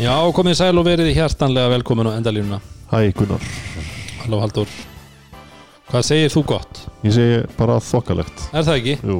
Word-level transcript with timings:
Já, 0.00 0.14
komið 0.32 0.56
sæl 0.56 0.78
og 0.80 0.86
verið 0.86 1.10
hjartanlega 1.12 1.70
velkomin 1.74 2.08
á 2.08 2.12
endalínuna. 2.16 2.58
Hæ 2.90 3.10
Gunnar, 3.14 3.42
Halló 4.22 4.40
Haldur 4.42 4.70
Hvað 5.90 6.06
segir 6.06 6.32
þú 6.32 6.42
gott? 6.48 6.80
ég 7.04 7.12
segi 7.14 7.40
bara 7.58 7.76
þokkalegt. 7.82 8.46
Er 8.54 8.64
það 8.66 8.78
ekki? 8.80 8.94
Jú, 9.04 9.18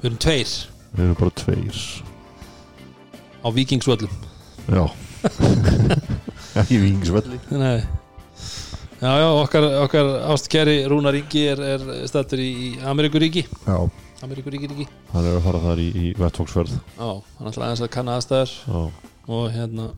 Við 0.00 0.08
erum 0.08 0.18
tveir. 0.24 0.52
Við 0.96 1.04
erum 1.04 1.18
bara 1.20 1.34
tveir. 1.40 1.80
Á 3.44 3.48
Víkingsvöllum. 3.54 4.16
Já. 4.66 4.84
Ekki 6.60 6.78
vingsvelli 6.80 7.38
Nei. 7.52 7.82
Já, 8.96 9.10
já, 9.20 9.26
okkar, 9.28 9.64
okkar 9.84 10.08
ástkæri 10.32 10.76
Rúnar 10.88 11.14
Ingi 11.18 11.42
er, 11.52 11.60
er 11.76 12.06
stættur 12.08 12.40
í 12.40 12.78
Ameríkuríki. 12.82 13.44
Já. 13.66 13.76
Ameríkuríki 14.24 14.70
ríki. 14.70 14.86
Hann 15.12 15.26
er 15.28 15.36
að 15.36 15.44
fara 15.44 15.60
þar 15.60 15.82
í, 15.82 15.90
í 15.92 16.06
vettfóksferð 16.16 16.72
Já, 16.72 17.10
hann 17.36 17.50
ætla 17.50 17.66
aðeins 17.68 17.84
að 17.84 17.92
kanna 17.92 18.16
aðstæður. 18.16 18.56
Já 18.66 19.12
og 19.26 19.50
hérna 19.54 19.90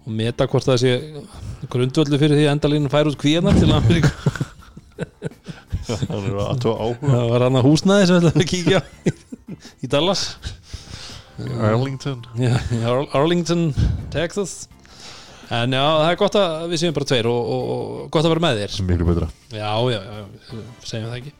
og 0.00 0.14
meta 0.16 0.46
hvort 0.48 0.66
það 0.66 0.80
sé 0.82 0.94
grundvöldu 1.70 2.18
fyrir 2.20 2.38
því 2.38 2.46
að 2.46 2.54
endalínu 2.54 2.92
fær 2.92 3.10
út 3.10 3.18
kvíðanar 3.20 3.58
til 3.58 3.70
Ameríku. 3.74 4.10
Er 5.90 6.06
Það 6.60 7.30
var 7.32 7.44
hann 7.46 7.58
að 7.58 7.66
húsnaði 7.66 8.08
sem 8.08 8.18
við 8.18 8.28
ætlum 8.28 8.42
að 8.44 8.50
kíkja 8.50 8.80
í, 9.82 9.90
Dallas. 9.90 10.24
Arlington. 11.40 12.20
Já, 12.38 12.52
Arlington, 13.16 13.70
Texas. 14.12 14.68
En 15.50 15.72
já, 15.74 15.82
það 15.82 16.08
er 16.12 16.18
gott 16.20 16.36
að 16.38 16.66
við 16.70 16.82
séum 16.84 16.94
bara 16.94 17.08
tveir 17.10 17.26
og, 17.26 17.48
og, 17.54 17.70
og 17.74 18.10
gott 18.14 18.28
að 18.28 18.34
vera 18.36 18.44
með 18.44 18.60
þér. 18.60 18.76
Miklu 18.86 19.08
betra. 19.08 19.30
Já, 19.50 19.72
já, 19.90 19.98
já, 19.98 20.60
segjum 20.86 21.08
það 21.08 21.16
ekki 21.18 21.32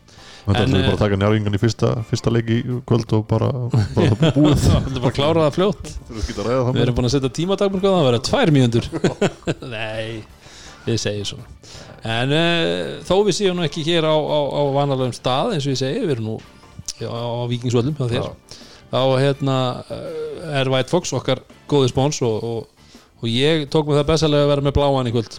Þetta 0.51 0.65
ætlum 0.67 0.77
við 0.77 0.83
bara 0.83 0.91
eh, 0.91 0.97
að 0.97 1.03
taka 1.05 1.19
njárvingan 1.20 1.56
í 1.56 1.61
fyrsta, 1.61 1.89
fyrsta 2.09 2.33
leik 2.34 2.48
í 2.51 2.59
kvöld 2.89 3.12
og 3.15 3.25
bara, 3.31 3.48
bara 3.95 4.31
búið. 4.37 4.62
Það 4.65 4.89
er 4.91 4.97
bara 4.97 5.11
að 5.11 5.17
klára 5.19 5.45
það 5.45 5.57
fljótt. 5.57 5.91
Að 6.11 6.70
Við 6.75 6.83
erum 6.84 6.97
búin 6.97 7.09
að 7.09 7.15
setja 7.15 7.33
tímadagbúr 7.39 7.84
það 7.84 8.07
verða 8.09 8.23
tvær 8.27 8.53
mínútur. 8.57 8.89
Nei, 9.75 10.23
við 10.87 11.01
segjum 11.05 11.29
svona. 11.31 11.48
En 12.11 12.34
uh, 12.34 12.97
þó 13.07 13.15
við 13.29 13.37
séum 13.37 13.59
nú 13.61 13.67
ekki 13.67 13.84
hér 13.87 14.09
á, 14.09 14.17
á, 14.17 14.39
á 14.51 14.62
vanalegum 14.75 15.15
stað 15.15 15.55
eins 15.57 15.69
og 15.69 15.77
ég 15.77 15.83
segi, 15.83 16.05
við 16.07 16.17
erum 16.17 16.31
nú 16.33 16.39
á 17.07 17.45
Víkingsvöllum 17.51 17.97
hjá 18.01 18.09
þér. 18.11 18.31
Þá 18.91 19.01
hérna 19.23 19.59
uh, 19.87 20.55
er 20.59 20.73
White 20.73 20.91
Fox 20.91 21.12
okkar 21.14 21.45
góði 21.70 21.92
spóns 21.92 22.19
og, 22.27 22.41
og, 22.42 22.97
og 23.20 23.29
ég 23.31 23.69
tók 23.70 23.87
mig 23.87 24.01
það 24.01 24.09
bestalega 24.14 24.48
að 24.48 24.55
vera 24.57 24.67
með 24.67 24.77
bláan 24.81 25.12
í 25.12 25.14
kvöld. 25.14 25.37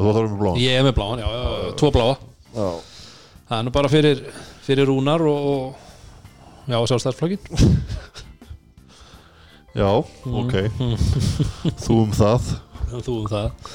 Þú 0.00 0.14
þarfum 0.14 0.30
með 0.30 0.40
bláðan 0.40 0.62
Ég 0.62 0.78
er 0.78 0.86
með 0.86 0.96
bláan, 0.96 1.20
já, 1.20 1.28
já, 1.28 1.42
já, 1.50 1.74
tvo 1.82 1.90
bláa. 1.92 2.14
Já 2.54 2.70
Það 3.50 3.58
er 3.58 3.64
nú 3.66 3.70
bara 3.74 3.88
fyrir, 3.90 4.20
fyrir 4.62 4.86
rúnar 4.86 5.22
og, 5.26 5.46
og 5.50 6.70
já, 6.70 6.76
sjálfstæðarflokkin 6.86 7.40
Já, 9.74 9.86
ok. 9.86 10.54
Þú 11.78 11.96
um 12.04 12.14
það. 12.14 12.46
Þú 12.90 13.12
um 13.20 13.26
það. 13.30 13.68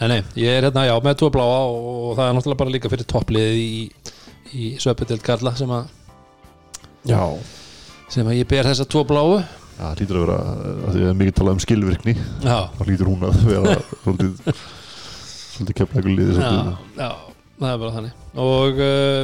En 0.00 0.08
nei, 0.12 0.20
ég 0.40 0.48
er 0.56 0.64
hérna, 0.68 0.86
já, 0.88 0.94
með 1.04 1.18
tvo 1.20 1.28
bláa 1.34 1.58
og, 1.68 1.88
og 2.08 2.14
það 2.16 2.28
er 2.30 2.36
náttúrulega 2.38 2.60
bara 2.62 2.72
líka 2.72 2.90
fyrir 2.92 3.08
toppliðið 3.12 3.58
í, 3.60 3.82
í 4.56 4.70
Söpudeld 4.80 5.24
Karla 5.24 5.52
sem 5.58 5.68
að, 5.76 5.90
Já. 7.08 7.20
sem 8.12 8.24
að 8.28 8.38
ég 8.40 8.48
ber 8.54 8.70
þessa 8.70 8.88
tvo 8.88 9.04
bláu. 9.08 9.36
Já, 9.74 9.84
það 9.90 10.00
lítur 10.00 10.16
að 10.20 10.24
vera, 10.24 10.38
að 10.72 10.96
því 10.96 11.04
að 11.04 11.10
er 11.12 11.20
mikið 11.20 11.36
talað 11.40 11.56
um 11.58 11.62
skilvirkni. 11.66 12.16
Já, 12.44 12.58
þá 12.78 12.82
lítur 12.88 13.12
hún 13.12 13.28
að 13.28 13.44
vera 13.50 13.76
svolítið, 14.06 14.58
svolítið 15.52 15.80
keflægur 15.82 16.16
liði 16.16 16.32
já, 16.32 16.40
svolítið. 16.40 17.00
já 17.04 17.33
það 17.58 17.70
er 17.70 17.80
bara 17.82 17.94
þannig. 17.96 18.20
Og 18.44 18.82
uh, 18.84 19.22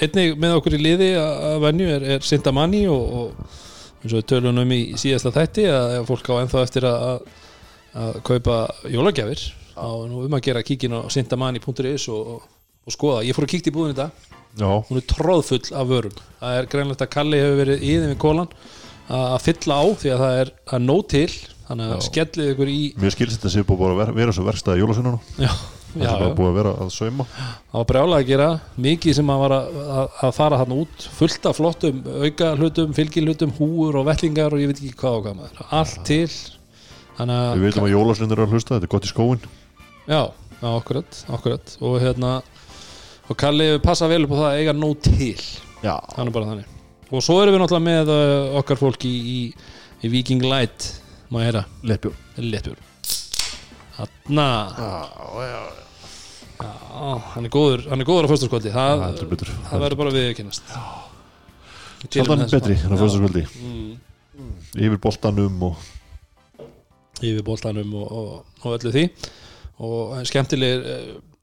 einnig 0.00 0.38
með 0.40 0.56
okkur 0.58 0.76
í 0.76 0.82
liði 0.82 1.10
að 1.20 1.44
að 1.50 1.58
venju 1.66 1.90
er, 1.96 2.06
er 2.16 2.26
Sintamanni 2.26 2.84
og, 2.90 3.18
og 3.20 3.58
eins 4.00 4.14
og 4.14 4.18
við 4.18 4.26
tölum 4.32 4.60
um 4.62 4.74
í 4.74 4.80
síðasta 5.00 5.32
þætti 5.34 5.66
að 5.74 5.96
fólk 6.08 6.30
á 6.32 6.40
ennþá 6.40 6.64
eftir 6.64 6.86
að, 6.88 7.06
að, 7.10 7.46
að 8.02 8.20
kaupa 8.30 8.58
jólagjafir. 8.88 9.46
Á 9.80 9.88
nú 10.08 10.24
um 10.26 10.36
að 10.36 10.44
gera 10.48 10.64
kíkin 10.66 10.96
á 10.96 11.00
sintamanni.is 11.12 12.08
og, 12.12 12.34
og, 12.34 12.44
og 12.84 12.94
skoða, 12.94 13.24
ég 13.28 13.36
fór 13.36 13.46
að 13.46 13.54
kíkta 13.54 13.72
í 13.72 13.76
búðin 13.76 13.98
dag. 13.98 14.28
Já, 14.58 14.66
hún 14.66 14.98
er 14.98 15.06
tróðfull 15.06 15.62
af 15.78 15.88
vörum. 15.88 16.20
Það 16.40 16.58
er 16.58 16.68
greinlegt 16.72 17.04
að 17.04 17.12
Kalli 17.14 17.38
hefur 17.38 17.60
verið 17.60 17.84
í 17.86 17.92
þeim 18.02 18.14
í 18.16 18.20
kólan 18.20 18.50
að 19.10 19.26
að 19.36 19.44
fylla 19.46 19.78
á 19.78 19.84
því 20.00 20.12
að 20.14 20.22
það 20.24 20.40
er, 20.40 20.52
það 20.70 20.78
er 20.78 20.86
nóg 20.86 21.02
til. 21.12 21.26
Þannig 21.70 21.92
að 21.94 22.00
skellið 22.08 22.48
ykkur 22.50 22.70
í 22.72 22.78
mér 22.98 23.14
skilst 23.14 23.36
þetta 23.36 23.50
sé 23.52 23.62
búið 23.62 23.92
að 23.92 24.00
vera, 24.00 24.14
vera 24.16 24.32
svo 24.34 24.42
verstaði 24.42 24.80
jólasununa 24.82 25.20
já, 25.38 25.52
það 25.94 26.06
er 26.06 26.22
bara 26.22 26.36
búið 26.38 26.50
að 26.50 26.58
vera 26.60 26.74
að 26.84 26.92
sauma. 26.94 27.26
Það 27.32 27.78
var 27.78 27.88
brjálega 27.90 28.24
að 28.24 28.30
gera. 28.30 28.48
Mikið 28.86 29.16
sem 29.18 29.32
að 29.34 29.44
að, 29.46 29.78
að, 29.84 30.16
að 30.28 30.34
fara 30.36 30.60
hann 30.60 30.74
út. 30.76 31.06
Fullt 31.18 31.48
af 31.50 31.58
flottum 31.58 32.02
auka 32.24 32.50
hlutum 32.60 32.96
fylgilhutum, 32.96 33.54
húur 33.58 34.00
og 34.00 34.08
vellingar 34.10 34.54
og 34.54 34.62
ég 34.62 34.70
veit 34.70 34.82
ekki 34.82 34.98
hvað 35.02 35.18
og 35.18 35.26
hvað 35.26 35.40
maður. 35.40 35.64
Allt 35.80 36.02
til. 36.08 36.28
Við 37.20 37.34
að 37.36 37.64
veitum 37.66 37.84
að 37.84 37.92
jólasunir 37.92 38.38
eru 38.38 38.46
að 38.46 38.54
hlusta, 38.54 38.78
þetta 38.78 38.86
er 38.88 38.94
gott 38.94 39.04
í 39.04 39.10
skóin 39.10 39.42
já, 40.10 40.32
já, 40.62 40.68
akkurat, 40.76 41.24
akkurat. 41.28 41.76
Og 41.80 42.00
hérna 42.02 42.40
og 43.30 43.38
Kalli 43.38 43.78
passa 43.84 44.08
vel 44.10 44.24
upp 44.26 44.34
á 44.34 44.40
það 44.40 44.48
að 44.50 44.60
eiga 44.60 44.76
nóg 44.76 45.00
til. 45.06 45.38
Já, 45.84 45.94
þannig 46.16 46.34
bara 46.34 46.50
þannig. 46.50 46.76
Og 47.10 47.24
svo 47.26 47.40
erum 47.42 47.56
við 47.56 47.64
náttúrulega 47.64 47.88
með 47.88 48.12
uh, 48.14 48.58
okkar 48.60 48.80
fólk 48.80 49.06
í, 49.08 49.16
í, 49.16 49.40
í 50.02 50.12
Viking 50.12 50.46
Light 50.46 50.92
má 51.30 51.42
ég 51.44 51.50
heyra, 51.50 51.66
leppjó 51.86 52.14
já, 56.60 57.12
hann 57.34 57.46
er 57.48 57.54
góður 57.54 57.86
hann 57.90 58.02
er 58.02 58.08
góður 58.08 58.28
á 58.28 58.30
fyrstaskvöldi 58.32 58.74
það, 58.74 59.06
það 59.70 59.86
verður 59.86 60.02
bara 60.02 60.16
við 60.16 60.28
að 60.30 60.36
kynast 60.40 60.74
Sjaldan 62.10 62.46
betri 62.48 62.76
en 62.80 62.94
að 62.94 63.02
fyrsta 63.04 63.18
skvöldi 63.20 63.46
mm, 63.50 63.88
Yfir 64.80 65.00
boltanum 65.02 65.66
og 65.68 65.88
yfir 67.20 67.44
boltanum 67.44 67.96
og, 68.00 68.06
og, 68.12 68.30
og 68.64 68.76
öllu 68.78 68.92
því. 68.94 69.04
Og 69.80 70.14
skemmtileg 70.28 70.86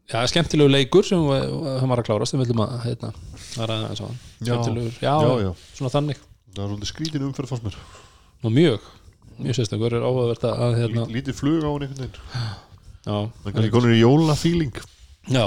já, 0.09 0.19
skemmtilegu 0.29 0.72
leikur 0.72 1.06
sem 1.07 1.24
við 1.25 1.47
höfum 1.78 1.95
að 1.95 2.03
klárast 2.07 2.35
við 2.35 2.45
viljum 2.45 2.63
að 2.66 2.75
heitna 2.85 3.12
hann. 3.12 4.19
Skemmtilegur, 4.41 5.00
já, 5.01 5.13
Já, 5.24 5.31
já, 5.45 5.51
svona 5.78 5.94
þannig. 5.94 6.22
Það 6.53 6.63
er 6.63 6.72
svolítið 6.72 6.91
skrítin 6.91 7.28
umferð 7.28 7.53
fannst 7.53 7.68
mér. 7.68 7.79
Og 8.45 8.53
mjög, 8.53 8.88
mjög 9.42 9.58
sérstakur 9.59 9.98
er 9.98 10.06
áhugavert 10.08 10.46
að 10.50 10.78
hérna, 10.81 11.03
Lít- 11.08 11.18
Lítið 11.20 11.40
flug 11.42 11.66
á 11.66 11.70
hann 11.72 11.84
einhvern 11.88 12.03
veginn. 12.06 12.56
Það 13.08 13.64
er 13.64 13.70
konur 13.72 13.94
í 13.96 14.00
jólafíling 14.02 14.80
Já, 15.31 15.46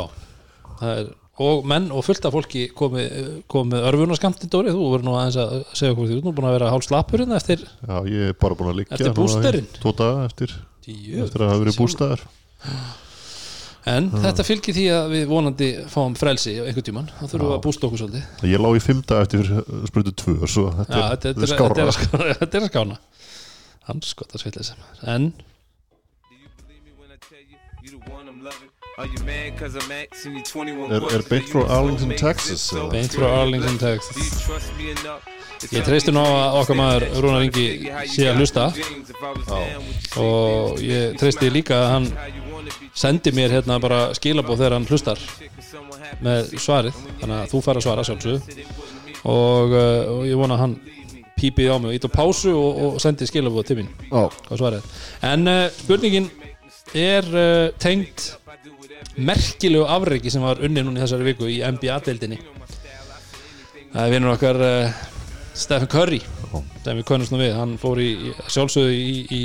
það 0.80 0.92
er 0.98 1.10
og 1.40 1.64
menn 1.68 1.86
og 1.96 2.04
fullt 2.04 2.26
af 2.28 2.34
fólki 2.36 2.66
komið 2.76 3.12
komi 3.48 3.78
örfunarskammti 3.88 4.48
Dóri, 4.52 4.72
þú 4.76 4.88
verður 4.92 5.06
nú 5.08 5.14
aðeins 5.16 5.38
að 5.40 5.52
segja 5.72 5.94
okkur 5.94 6.08
því, 6.10 6.16
þú 6.16 6.20
er 6.20 6.26
nú 6.26 6.32
búin 6.36 6.48
að 6.50 6.56
vera 6.58 6.72
hálf 6.74 6.84
slappur 6.84 7.22
hérna 7.22 7.38
eftir 7.40 7.62
Já, 7.64 7.94
ég 8.12 8.26
er 8.28 8.34
bara 8.40 8.58
búin 8.58 8.72
að 8.74 8.80
liggja 8.82 8.98
Eftir 8.98 9.14
í? 9.56 9.62
Tvo 9.78 9.92
daga 9.96 10.26
eftir, 10.28 10.52
tíu 10.84 11.22
eftir 11.24 11.44
að 11.46 11.52
hafa 11.54 11.62
verið 11.64 11.78
bústæðar 11.80 12.26
En 13.88 14.10
þetta 14.12 14.44
fylgir 14.44 14.76
því 14.76 14.82
að 14.92 15.06
við 15.14 15.22
vonandi 15.30 15.68
fáum 15.88 16.12
frelsi 16.20 16.58
einhvern 16.60 16.84
tíman, 16.90 17.06
þá 17.16 17.22
þurfum 17.24 17.46
við 17.46 17.54
að 17.54 17.62
bústa 17.64 17.86
okkur 17.88 18.02
svolítið. 18.02 18.26
Ég 18.50 18.60
lá 18.60 18.68
í 18.76 18.82
daga 19.08 19.22
eftir 19.24 19.48
sprutu 19.88 20.12
tvö 20.20 20.34
Svo 20.44 20.66
þetta 20.76 20.98
Já, 21.00 21.06
þetta, 21.14 21.32
þetta 21.32 21.46
er 21.46 21.48
þetta, 21.48 21.86
er 21.86 21.96
skána, 21.96 22.34
þetta 22.42 22.60
er 22.60 22.66
skána 22.68 22.98
Hans 23.90 24.14
gott 24.18 24.34
að 24.36 24.44
svitla 24.44 24.62
sem 24.70 24.76
En, 25.14 25.30
Do 26.30 26.36
you 26.36 26.48
believe 26.62 26.82
me 26.86 26.92
when 27.00 27.10
I 27.10 27.18
tell 27.28 27.42
you 27.42 27.58
you 27.82 27.90
the 27.98 28.02
one 28.12 28.28
I'm 28.30 28.40
loving? 28.44 28.70
Are 28.98 29.06
you 29.06 29.20
mad 29.24 29.56
cause 29.58 29.74
I'm 29.80 29.90
asking 29.92 30.36
you 30.36 30.42
21 30.44 30.92
Er- 30.92 31.06
er 31.16 31.22
beint 31.30 31.48
frá 31.48 31.62
Arlington? 31.76 32.10
Texas, 32.20 32.66
beint 32.92 33.14
frá 33.16 33.28
Arlington, 33.40 33.78
Texas? 33.78 34.16
Ég 35.72 35.84
treysti 35.84 36.12
nú 36.12 36.20
á 36.24 36.28
að 36.28 36.58
okkar 36.62 36.76
maður 36.78 37.04
Rúnar 37.22 37.42
Ingi 37.46 37.66
sé 38.08 38.28
að 38.30 38.38
hlusta. 38.40 38.66
og 40.16 40.80
ég 40.84 41.16
treysti 41.20 41.50
líka 41.52 41.76
að 41.76 41.90
hann 41.94 42.06
sendi 42.96 43.32
mér 43.36 43.52
hérna 43.56 43.78
bara 43.80 44.00
skilabóð 44.16 44.58
þegar 44.62 44.76
hann 44.78 44.86
hlustar 44.88 45.18
með 46.24 46.54
svarið. 46.60 46.94
þannig 47.20 47.36
að 47.40 47.50
þú 47.52 47.62
fara 47.64 47.78
að 47.80 47.86
svara 47.86 48.04
sjálfsög 48.08 48.40
og, 49.24 49.72
uh, 49.72 50.18
og 50.18 50.24
ég 50.28 50.36
vona 50.40 50.56
að 50.56 50.62
hann 50.64 50.74
pípið 51.40 51.72
á 51.72 51.76
mig. 51.80 51.90
Og 51.90 51.98
ít 51.98 52.06
á 52.06 52.10
pásu 52.12 52.52
og, 52.54 52.82
og 52.86 53.00
sendi 53.02 53.28
skilabóð 53.28 53.70
til 53.70 53.80
mín 53.80 53.90
en 55.26 55.48
uh, 55.48 55.66
spurningin 55.80 56.30
er 56.94 57.26
uh, 57.32 57.66
tengd 57.80 58.30
merkilegu 59.16 59.84
afreiki 59.88 60.30
sem 60.32 60.44
var 60.44 60.62
unni 60.62 60.84
núna 60.84 61.00
í 61.00 61.04
þessari 61.04 61.30
viku 61.32 61.48
í 61.50 61.60
NBA-deildinni 61.64 62.40
það 63.90 64.04
er 64.04 64.12
vinnur 64.14 64.34
okkar 64.34 64.60
uh, 64.62 65.00
Stephen 65.56 65.90
Curry. 65.90 66.20
Sem 66.84 66.98
við 66.98 67.06
konumst 67.08 67.34
nú 67.34 67.40
við, 67.40 67.52
hann 67.58 67.76
fór 67.80 68.00
í 68.02 68.32
sjálfsögðu 68.50 68.94
í, 68.94 69.16
í, 69.34 69.40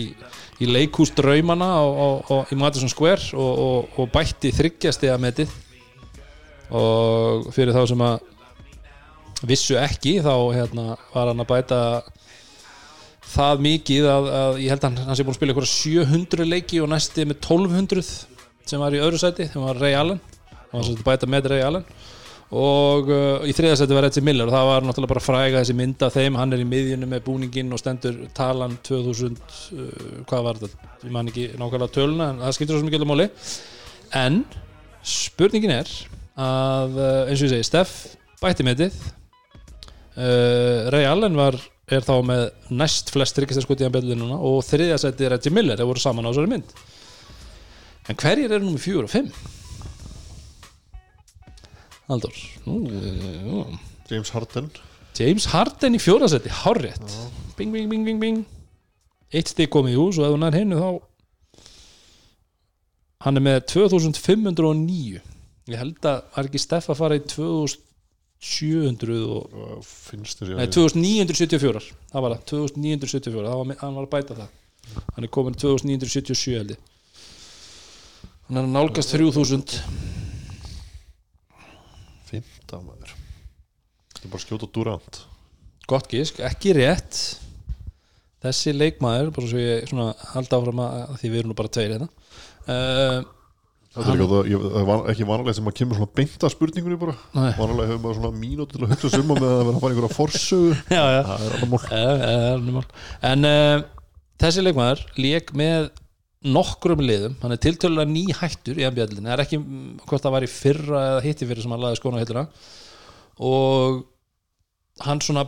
í 0.63 0.69
leikús 0.69 1.12
draumana 1.18 1.68
á, 1.81 1.83
á, 1.83 2.07
á, 2.24 2.36
í 2.53 2.57
Madison 2.59 2.92
Square 2.92 3.36
og, 3.36 3.63
og, 3.65 4.00
og 4.00 4.12
bætti 4.13 4.53
þryggjasti 4.56 5.12
að 5.12 5.24
metið. 5.25 5.56
Og 6.75 7.50
fyrir 7.53 7.75
þá 7.75 7.83
sem 7.92 8.06
að 8.06 8.15
vissu 9.43 9.75
ekki 9.79 10.19
þá 10.23 10.33
hérna, 10.55 10.85
var 11.13 11.31
hann 11.31 11.43
að 11.43 11.51
bæta 11.51 11.81
það 13.35 13.63
mikið 13.65 14.07
að, 14.09 14.29
að 14.39 14.59
ég 14.63 14.73
held 14.73 14.87
að 14.87 14.99
hann, 15.01 15.17
sé 15.17 15.25
búin 15.25 15.33
að 15.33 15.39
spila 15.39 15.55
ykkur 15.55 15.69
700 15.71 16.47
leiki 16.47 16.81
og 16.83 16.91
næsti 16.91 17.25
með 17.27 17.39
1200 17.41 18.09
sem 18.65 18.81
var 18.81 18.95
í 18.95 19.01
öðru 19.03 19.19
sæti, 19.21 19.47
sem 19.51 19.61
var 19.61 19.77
Ray 19.81 19.95
Allen. 19.97 20.21
Hann 20.71 20.79
var 20.79 20.89
að 20.89 21.03
bæta 21.05 21.29
með 21.29 21.49
Ray 21.51 21.65
Allen. 21.65 21.85
Og 22.55 23.09
uh, 23.09 23.45
í 23.45 23.53
þriðasætti 23.57 23.95
var 23.97 24.05
Reggie 24.05 24.23
Miller 24.23 24.47
og 24.47 24.53
það 24.53 24.67
var 24.69 24.85
náttúrulega 24.85 25.11
bara 25.11 25.23
fræga 25.23 25.61
þessi 25.61 25.75
mynd 25.77 26.03
af 26.05 26.13
þeim. 26.13 26.37
Hann 26.39 26.53
er 26.53 26.61
í 26.61 26.67
miðjunum 26.69 27.11
með 27.11 27.23
búningin 27.25 27.73
og 27.73 27.81
stendur 27.81 28.19
talan 28.37 28.77
2000 28.85 29.33
uh, 29.35 29.87
hvað 30.29 30.45
var 30.45 30.61
þetta, 30.61 30.91
ég 31.03 31.15
man 31.15 31.31
ekki 31.31 31.47
nákvæmlega 31.57 31.95
töluna 31.97 32.29
en 32.31 32.43
það 32.45 32.57
skiptir 32.57 32.77
svo 32.77 32.85
ekki 32.85 33.01
alveg 33.01 33.11
máli. 33.11 33.27
En 34.21 34.39
spurningin 35.05 35.73
er 35.73 35.91
að 36.37 36.99
uh, 37.01 37.09
eins 37.25 37.41
og 37.41 37.49
ég 37.49 37.55
segi 37.55 37.67
Steff 37.67 37.97
bætti 38.41 38.65
metið 38.67 38.93
uh, 40.17 40.89
Ray 40.94 41.07
Allen 41.09 41.38
var 41.38 41.57
er 41.85 42.06
þá 42.06 42.15
með 42.25 42.45
næst 42.73 43.12
flest 43.13 43.35
tryggjastaskot 43.38 43.83
í 43.83 43.88
núna 44.17 44.39
og 44.41 44.63
þriðasætti 44.65 45.29
Reggie 45.29 45.53
Miller 45.53 45.77
þeir 45.77 45.89
voru 45.91 46.01
saman 46.01 46.25
á 46.25 46.31
þessari 46.31 46.51
mynd. 46.56 46.73
En 48.09 48.17
hverjir 48.21 48.51
eru 48.51 48.65
númer 48.65 48.81
fjögur 48.81 49.07
og 49.07 49.13
fimm? 49.13 49.29
Haldur 52.09 52.35
Nú, 52.65 52.81
jú. 52.89 53.63
James 54.09 54.29
Harden. 54.33 54.69
James 55.17 55.47
Harden 55.50 55.97
í 55.97 56.01
fjórasetti, 56.01 56.51
hárrétt. 56.53 57.18
Bing, 57.57 57.73
bing, 57.73 57.89
bing, 57.89 58.06
bing, 58.06 58.21
bing. 58.21 58.44
Eitt 59.33 59.50
stig 59.50 59.71
komið 59.73 59.95
í 59.95 60.00
hús 60.00 60.19
og 60.21 60.27
ef 60.27 60.35
hún 60.35 60.45
er 60.45 60.57
hennu 60.57 60.81
þá 60.81 60.89
hann 63.25 63.39
er 63.39 63.45
með 63.45 63.63
2509 63.71 65.21
ég 65.71 65.79
held 65.81 66.06
að 66.06 66.21
var 66.35 66.47
ekki 66.50 66.61
Steff 66.61 66.91
að 66.94 67.00
fara 67.00 67.18
í 67.18 67.23
2700 68.45 69.24
og, 69.25 69.86
þér 70.45 70.59
nei, 70.59 70.68
2974 70.69 71.81
það 72.12 72.25
var 72.25 72.36
það, 72.36 72.44
2974 72.51 73.45
það 73.47 73.62
var, 73.62 73.77
hann 73.81 73.97
var 73.97 74.06
að 74.06 74.13
bæta 74.13 74.38
það. 74.38 74.51
Hann 75.15 75.25
er 75.25 75.31
komin 75.33 75.57
2977 75.57 76.59
held 76.59 76.75
ég. 76.75 76.83
Hann 78.45 78.62
er 78.62 78.68
nálgast 78.69 79.15
3000 79.15 79.80
Fymta 82.30 82.81
maður. 82.81 83.15
Þetta 84.13 84.27
er 84.27 84.33
bara 84.33 84.44
skjóta 84.44 84.69
Durant? 84.74 85.21
Gott 85.89 86.09
gísk, 86.09 86.42
ekki 86.45 86.74
rétt. 86.77 87.19
Þessi 88.45 88.74
leikmaður 88.75 89.31
bara 89.33 89.50
svo 89.50 89.62
ég 89.62 89.89
halda 90.33 90.59
áfram 90.59 90.81
að 90.86 90.97
að 91.06 91.18
því 91.21 91.31
við 91.31 91.42
erum 91.42 91.53
nú 91.53 91.57
bara 91.57 91.74
tveir 91.74 91.95
hérna. 91.95 92.09
Uh, 92.65 93.19
Það 93.95 94.88
var 94.89 95.06
ekki 95.13 95.25
vanlega 95.27 95.56
sem 95.56 95.68
að 95.69 95.75
kemur 95.80 96.00
svona 96.00 96.13
beinta 96.19 96.50
spurningunni 96.51 96.97
bara. 97.00 97.13
Nei. 97.36 97.51
Vanlega 97.56 97.92
hefur 97.94 98.01
maður 98.03 98.18
svona 98.19 98.39
mínúti 98.42 98.75
til 98.75 98.83
að 98.83 98.92
hugsa 98.92 99.12
summa 99.13 99.38
með 99.38 99.51
að 99.51 99.62
vera 99.62 99.75
að 99.75 99.83
fara 99.83 99.95
einhverja 99.95 100.15
forsögu. 100.18 100.74
Já, 100.97 101.03
já. 101.15 101.21
Það 101.30 101.45
er 101.45 102.47
alveg 102.50 102.75
mál. 102.75 102.89
En 103.30 103.47
uh, 103.47 103.86
þessi 104.44 104.65
leikmaður 104.65 105.06
lék 105.24 105.53
með 105.56 105.88
nokkrum 106.45 107.06
liðum. 107.06 107.38
Hann 107.42 107.56
er 107.56 107.62
tiltölulega 107.63 108.12
ný 108.12 108.25
hættur 108.36 108.81
í 108.81 108.86
NBA-dildinni 108.86 109.31
það 109.31 109.38
er 109.38 109.44
ekki 109.45 109.62
mm, 109.62 109.86
hvort 110.03 110.25
það 110.25 110.36
var 110.36 110.45
í 110.45 110.51
fyrra 110.51 111.06
eða 111.13 111.24
hitti 111.25 111.47
fyrir 111.50 111.65
sem 111.65 111.74
hann 111.74 111.86
laði 111.86 112.00
skóna 112.01 112.19
á 112.19 112.24
hilluna. 112.25 112.45
Og 113.47 114.03
hann 115.07 115.24
svona 115.24 115.47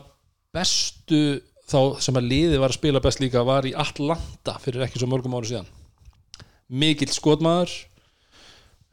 bestu 0.55 1.21
þá 1.67 1.99
sem 2.03 2.17
að 2.17 2.31
liði 2.31 2.61
var 2.61 2.71
að 2.71 2.79
spila 2.79 3.03
best 3.03 3.21
líka 3.21 3.43
var 3.47 3.67
í 3.67 3.75
Atlanta 3.77 4.55
fyrir 4.63 4.87
ekki 4.87 5.01
svo 5.01 5.11
mörgum 5.11 5.35
ári 5.37 5.51
síðan. 5.51 5.69
Mikill 6.67 7.11
skotmaður 7.13 7.75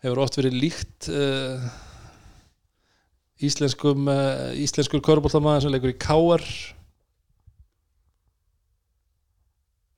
hefur 0.05 0.23
oft 0.25 0.39
verið 0.39 0.57
líkt 0.61 1.09
uh, 1.13 1.65
íslenskum 3.45 4.09
uh, 4.13 4.53
íslenskur 4.61 5.03
körbóltamaður 5.05 5.67
sem 5.67 5.75
leikur 5.75 5.95
í 5.95 5.99
Káar 6.01 6.45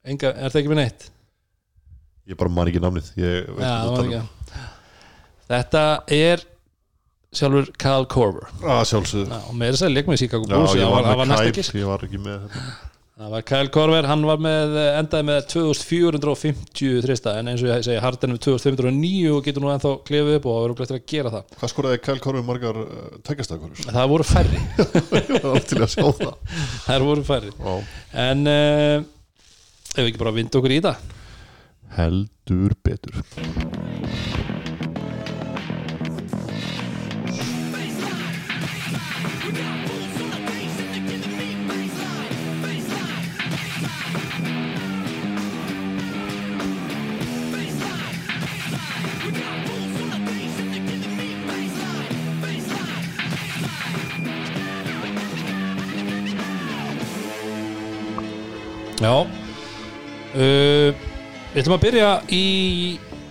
Enga, 0.06 0.30
er 0.30 0.52
það 0.54 0.60
ekki 0.60 0.70
með 0.70 0.78
neitt? 0.78 1.06
Ég 2.30 2.38
bara 2.38 2.52
man 2.54 2.70
ekki 2.70 2.82
namnið 2.82 3.08
Ég 3.18 3.48
það. 3.58 4.28
Þetta 5.46 5.82
er 6.14 6.44
sjálfur 7.36 7.68
Kyle 7.78 8.06
Korver. 8.10 8.46
Ah, 8.62 8.84
sjálfsögðu. 8.86 9.26
Já, 9.30 9.40
og 9.50 9.56
með 9.58 9.74
þess 9.74 9.86
að 9.86 9.92
leik 9.94 10.08
með 10.10 10.22
Bulls 10.50 10.76
ég 10.78 10.94
það 11.06 11.20
var 11.20 11.30
næsta 11.30 11.56
gisk 11.58 11.76
Ég 11.76 11.90
var 11.90 12.06
ekki 12.06 12.22
með 12.22 12.46
þetta 12.46 12.95
Það 13.16 13.30
var 13.32 13.44
Kyle 13.48 13.70
Korver, 13.72 14.06
hann 14.10 14.24
var 14.28 14.40
með 14.44 14.74
endaði 14.76 15.24
með 15.24 15.38
2450 15.48 16.98
þrista 17.00 17.32
en 17.40 17.48
eins 17.48 17.62
og 17.64 17.70
ég 17.70 17.86
segi 17.86 18.02
Harden 18.04 18.34
með 18.34 18.42
2509 18.44 19.30
og 19.32 19.40
getur 19.46 19.64
nú 19.64 19.70
ennþá 19.72 19.92
klefið 20.04 20.36
upp 20.36 20.48
og 20.52 20.58
verður 20.58 20.76
glættir 20.82 20.98
að 20.98 21.06
gera 21.14 21.32
það. 21.32 21.54
Hvað 21.62 21.72
skoraði 21.72 22.02
Kyle 22.04 22.22
Korfi 22.26 22.44
margar 22.44 22.82
uh, 22.82 23.08
tækjastakorur? 23.24 23.80
Það 23.88 24.12
voru 24.12 24.28
færri, 24.28 24.60
Ég 25.16 25.48
var 25.48 25.64
til 25.72 25.80
að 25.80 25.92
sjá 25.94 26.04
það. 26.20 26.54
Það 26.84 27.08
voru 27.08 27.26
færri. 27.30 27.56
Já. 27.56 27.74
En 28.26 28.44
uh, 28.52 29.08
ef 29.94 30.02
við 30.02 30.10
ekki 30.10 30.24
bara 30.26 30.36
vinda 30.36 30.60
okkur 30.60 30.76
í 30.76 30.82
það? 30.84 31.14
Heldur 31.96 32.76
betur 32.84 33.22
Já. 59.02 59.12
Uh, 60.36 60.90
Við 61.54 61.62
ætlum 61.62 61.76
að 61.76 61.84
byrja 61.86 62.08
í 62.36 62.44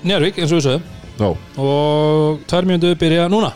Njárvík 0.06 0.40
eins 0.42 0.54
og 0.54 0.60
við 0.60 0.66
sögum 0.66 0.92
Já, 1.16 1.28
og 1.62 2.42
tvær 2.50 2.66
mjöndu 2.68 2.90
byrja 3.00 3.28
núna. 3.32 3.52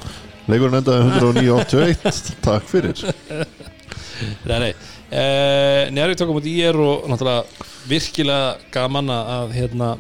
Leikurinn 0.50 0.80
endaði 0.80 1.10
109.81 1.20 2.30
Takk 2.46 2.70
fyrir. 2.70 3.02
Nei, 4.48 4.60
nei. 4.66 4.72
Uh, 5.10 5.90
Njárvík 5.96 6.20
tók 6.22 6.32
á 6.32 6.36
múti 6.38 6.54
í 6.54 6.64
er 6.70 6.78
og 6.80 7.10
náttúrulega 7.10 7.68
virkilega 7.90 8.72
gaman 8.74 9.10
að 9.14 9.56
hérna, 9.58 9.92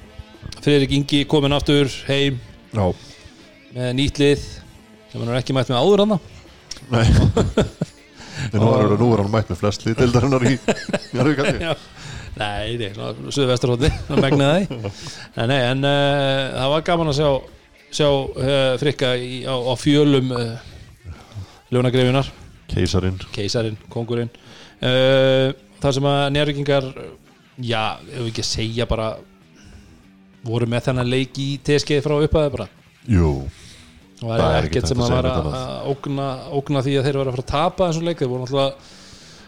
Friðrik 0.63 0.94
Ingi 0.95 1.23
komin 1.29 1.56
aftur 1.57 1.89
heim. 2.07 2.38
Já, 2.73 2.85
með 3.73 3.94
nýtt 3.97 4.19
lið 4.21 4.44
sem 5.09 5.21
hann 5.21 5.31
er 5.33 5.39
ekki 5.41 5.56
mætt 5.57 5.71
með 5.71 5.81
áður 5.81 6.03
hann 6.03 6.19
nei 6.89 7.06
En 8.50 8.64
nú 8.64 8.72
er, 8.78 8.96
er 8.96 9.24
hann 9.24 9.31
mætt 9.34 9.52
með 9.52 9.62
flest 9.62 9.86
litildarinnar 9.88 10.46
í 10.48 10.56
Járvík 11.18 11.42
held 11.44 11.54
ég. 11.54 11.62
Já. 11.69 11.74
Nei, 12.40 12.76
nei, 12.80 12.90
svona 12.96 13.31
Suðvesturhótti 13.36 13.90
megnaði 14.22 14.68
Nei, 14.69 15.46
nei, 15.50 15.58
en 15.58 15.81
uh, 15.84 16.44
það 16.56 16.74
var 16.76 16.86
gaman 16.88 17.12
að 17.12 17.18
sjá 17.19 17.30
sjá 17.90 18.08
uh, 18.08 18.76
frikka 18.80 19.16
í, 19.18 19.42
á, 19.50 19.56
á 19.58 19.74
fjölum 19.81 20.30
uh, 20.38 20.54
ljónagreifunar 21.74 22.30
Keisarin 22.69 23.18
keisarinn, 23.34 23.80
kongurinn 23.90 24.30
þar 24.80 25.96
sem 25.96 26.06
að 26.08 26.19
njárvíkingar 26.36 26.86
já, 27.60 27.98
ef 27.98 28.22
við 28.22 28.30
ekki 28.30 28.46
segja 28.46 28.86
bara 28.88 29.10
voru 30.46 30.68
með 30.69 30.90
þennan 30.90 31.10
leik 31.12 31.40
í 31.42 31.50
TSG 31.66 32.00
frá 32.04 32.16
upphæði 32.16 32.54
bara. 32.54 32.68
Jú, 33.10 33.34
og 34.19 34.31
Það 34.33 34.42
er 34.45 34.57
er 34.57 34.66
ekkert 34.68 34.90
sem 34.90 34.99
að 34.99 35.06
að 35.06 35.14
segja 35.14 35.33
að 35.33 35.54
að 35.56 35.92
ógna, 35.94 36.26
ógna 36.59 36.81
því 36.83 36.95
að 36.99 37.06
þeir 37.07 37.19
var 37.19 37.30
að 37.30 37.35
fara 37.38 37.45
að 37.45 37.52
tapa 37.54 37.85
þessum 37.88 38.07
leik, 38.09 38.19
þeir 38.19 38.31
voru 38.33 38.42
náttúrulega 38.44 38.97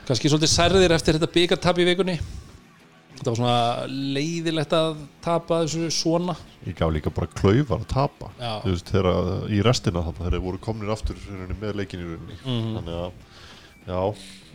kannski 0.08 0.32
svolítið 0.32 0.52
særðir 0.54 0.96
eftir 0.96 1.18
þetta 1.18 1.30
byggartap 1.36 1.82
í 1.82 1.88
vikunni. 1.90 2.16
Þetta 3.18 3.34
var 3.34 3.38
svona 3.38 3.58
leiðilegt 4.16 4.74
að 4.74 5.04
tapa 5.22 5.60
þessu 5.66 5.92
svona. 5.94 6.38
Ég 6.66 6.78
gaf 6.80 6.94
líka 6.96 7.12
bara 7.14 7.30
klaufar 7.36 7.84
að 7.84 7.92
tapa. 7.92 8.32
Veist, 8.64 8.88
þegar 8.90 9.52
í 9.52 9.60
restina 9.68 10.02
þannig 10.08 10.24
þegar 10.24 10.38
þeir 10.38 10.46
voru 10.48 10.62
komnir 10.64 10.94
aftur 10.96 11.20
með 11.62 11.78
leikin 11.82 12.02
í 12.02 12.08
rauninni. 12.08 12.40
Mhm. 12.42 12.74
Þannig 12.80 13.00
að, 13.04 13.12
já, 13.92 14.02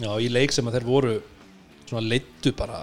já, 0.06 0.10
í 0.18 0.32
leik 0.32 0.56
sem 0.56 0.66
að 0.66 0.78
þeir 0.78 0.88
voru 0.88 1.16
svona 1.86 2.08
leittu 2.08 2.56
bara 2.56 2.80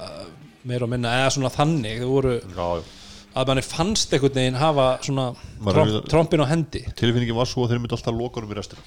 meira 0.63 0.85
og 0.85 0.93
minna, 0.93 1.17
eða 1.23 1.33
svona 1.35 1.51
þannig. 1.51 1.97
Þeir 1.99 2.13
voru, 2.13 2.37
já, 2.39 2.67
já 2.79 3.02
að 3.35 3.47
manni 3.49 3.63
fannst 3.65 4.13
einhvern 4.13 4.35
veginn 4.37 4.59
hafa 4.61 4.87
svona 5.05 5.27
tromp, 5.63 5.89
er- 5.89 6.07
trompin 6.11 6.43
á 6.45 6.47
hendi. 6.51 6.83
Tilfinningin 6.99 7.35
var 7.37 7.49
svo 7.49 7.65
að 7.65 7.73
þeir 7.73 7.83
myndi 7.83 7.97
alltaf 7.97 8.15
loka 8.17 8.41
um 8.43 8.51
í 8.53 8.57
restina. 8.59 8.81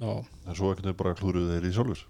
Já, 0.00 0.10
En 0.48 0.54
svo 0.58 0.72
ekkert 0.74 0.96
bara 0.98 1.14
klúruðu 1.14 1.54
þeir 1.54 1.68
í 1.70 1.74
sjálfur 1.76 2.00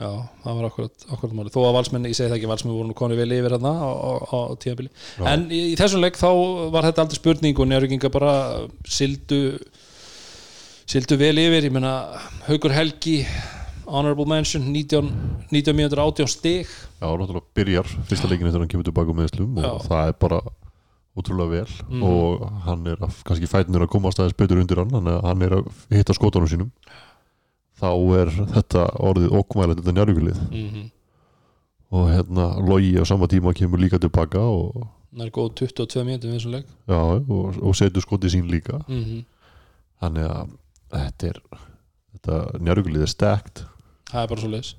já, 0.00 0.08
það 0.42 0.56
var 0.56 0.66
akkurat 0.70 1.32
máli, 1.36 1.50
þó 1.52 1.60
að 1.68 1.74
valsmenn, 1.76 2.06
ég 2.08 2.16
segi 2.16 2.30
það 2.30 2.36
ekki 2.38 2.48
valsmenn 2.50 2.72
voru 2.74 2.88
nú 2.88 2.94
konið 2.96 3.18
vel 3.20 3.34
yfir 3.36 3.52
hérna 3.54 3.72
á, 3.78 3.90
á, 3.92 4.10
á 4.32 4.38
tíðanbili 4.56 4.88
en 5.28 5.42
í, 5.52 5.58
í 5.70 5.76
þessum 5.76 6.00
leik 6.00 6.16
þá 6.16 6.30
var 6.72 6.86
þetta 6.88 7.04
aldrei 7.04 7.18
spurning 7.20 7.60
og 7.60 7.68
njárvíkinga 7.68 8.10
bara 8.14 8.32
sildu 8.88 9.40
sildu 10.90 11.18
vel 11.20 11.36
yfir, 11.42 11.68
ég 11.68 11.74
meina 11.74 11.92
Haugur 12.48 12.72
Helgi, 12.74 13.18
honorable 13.86 14.26
mention 14.30 14.64
19, 14.72 15.12
19 15.52 15.76
mínútur 15.78 16.00
18 16.02 16.26
stig. 16.32 16.66
Já, 17.00 17.06
náttúrulega 17.06 17.46
byrjar 17.60 17.92
fyrsta 18.08 18.30
leikinu 18.30 18.50
þegar 18.50 18.64
hann 18.64 18.72
kemur 18.72 18.88
tilbaka 18.88 19.14
með 19.20 19.30
slum 19.34 19.60
og 19.62 19.84
það 19.86 20.10
er 20.10 20.16
bara 20.24 20.40
ótrúlega 21.20 21.50
vel 21.50 21.72
Mhm. 21.88 22.02
og 22.02 22.44
hann 22.64 22.86
er 22.86 22.96
að, 22.96 23.22
kannski 23.24 23.48
fætinur 23.50 23.84
að 23.86 23.92
komast 23.92 24.18
aðeins 24.18 24.36
betur 24.36 24.60
undir 24.60 24.80
hann 24.82 24.90
hann 24.90 25.42
er 25.42 25.50
að 25.60 25.68
hitta 25.90 26.14
skotunum 26.14 26.48
sínum. 26.48 26.70
Þá 27.80 27.90
er 28.20 28.28
þetta 28.54 28.86
orðið 29.00 29.36
okkmælið 29.40 29.80
þetta 29.80 29.94
njárvíkulið 29.96 30.40
mm 30.50 30.68
-hmm. 30.68 30.90
og 31.92 32.08
hérna 32.10 32.68
Logi 32.68 32.98
á 33.00 33.04
sama 33.04 33.26
tíma 33.26 33.54
kemur 33.54 33.78
líka 33.78 33.98
tilbaka 33.98 34.38
og, 34.38 34.86
það 35.14 35.26
er 35.26 35.30
góð 35.30 35.54
22 35.54 36.04
mínútur 36.04 36.30
við 36.30 36.38
þessum 36.38 36.64
já, 36.88 37.00
og, 37.28 37.62
og 37.62 37.76
setur 37.76 38.02
skotið 38.02 38.30
sín 38.34 38.50
líka. 38.50 38.84
Mm 38.88 39.04
-hmm. 39.04 39.24
þannig 40.00 40.24
að 40.30 40.48
þetta 40.92 41.26
er 41.26 41.40
þetta 42.12 42.58
njárvíkulið 42.58 43.02
er 43.02 43.06
stekt. 43.06 43.64
Það 44.10 44.22
er 44.22 44.28
bara 44.28 44.40
svo 44.40 44.48
leiðis 44.48 44.74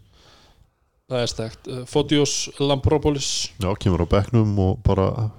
það 1.11 1.43
er 1.43 1.55
uh, 1.67 1.83
Fotios 1.89 2.33
Lampropolis 2.59 3.51
já, 3.59 3.69
kemur 3.79 4.05
á 4.05 4.07
bekknum 4.07 4.51
og 4.59 4.81
bara 4.85 5.31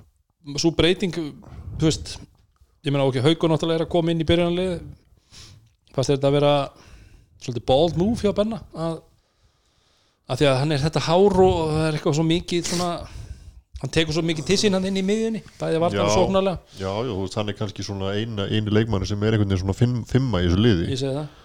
svo 0.58 0.72
breyting 0.76 1.14
þú 1.14 1.87
veist, 1.87 2.16
ég 2.82 2.92
meina 2.94 3.06
ok, 3.08 3.20
Haugur 3.25 3.52
náttúrulega 3.52 3.82
er 3.82 3.87
að 3.87 3.92
koma 3.94 4.12
inn 4.12 4.22
í 4.22 4.28
byrjunarlið 4.28 4.76
fannst 5.92 6.11
þér 6.11 6.16
þetta 6.18 6.30
að 6.30 6.37
vera 6.38 6.52
svolítið 7.42 7.66
bold 7.68 7.99
move 8.00 8.22
hjá 8.22 8.32
Benna? 8.37 8.61
Að, 8.75 9.00
að 10.30 10.40
því 10.42 10.49
að 10.50 10.61
hann 10.62 10.76
er 10.76 10.84
þetta 10.87 11.04
hár 11.08 11.42
og 11.46 11.58
það 11.72 11.84
er 11.88 11.99
eitthvað 11.99 12.16
svo 12.18 12.26
mikið 12.28 12.70
svona 12.70 12.90
hann 13.82 13.90
tekur 13.90 14.14
svo 14.14 14.22
mikið 14.22 14.46
til 14.46 14.58
sín 14.62 14.76
hann 14.76 14.87
inn 14.87 14.99
í 15.00 15.02
miðjunni 15.06 15.40
bæði 15.58 15.78
að 15.78 15.82
varta 15.82 15.99
Já. 15.99 16.02
og 16.06 16.12
sóknarlega. 16.14 16.58
já, 16.78 16.87
já, 16.87 17.11
þú 17.11 17.20
veist, 17.25 17.38
hann 17.40 17.50
er 17.50 17.56
kannski 17.58 17.87
svona 17.87 18.12
eina, 18.14 18.44
eini 18.46 18.75
leikmanni 18.78 19.08
sem 19.11 19.25
er 19.26 19.34
einhvern 19.34 19.50
veginn 19.50 19.62
svona 19.64 19.75
fimm, 19.78 19.96
fimma 20.06 20.42
í 20.42 20.46
þessu 20.46 20.61
liði. 20.62 20.84
Ég 20.92 21.00
segi 21.00 21.16
það. 21.16 21.38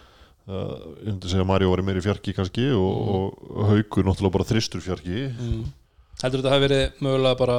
Uh, 0.48 0.76
ég 1.02 1.08
myndi 1.10 1.32
segja 1.32 1.44
að 1.44 1.50
Mario 1.50 1.72
var 1.74 1.82
meiri 1.84 2.04
fjarki 2.06 2.36
kannski 2.38 2.68
og, 2.78 3.34
og 3.50 3.72
Haukur 3.72 4.06
náttúrulega 4.08 4.36
bara 4.38 4.48
þristur 4.48 4.84
fjarki. 4.86 5.26
Mm. 5.34 5.66
heldur 6.22 6.44
þetta 6.44 6.54
hafi 6.54 6.66
verið 6.68 7.02
mögulega 7.04 7.40
bara 7.42 7.58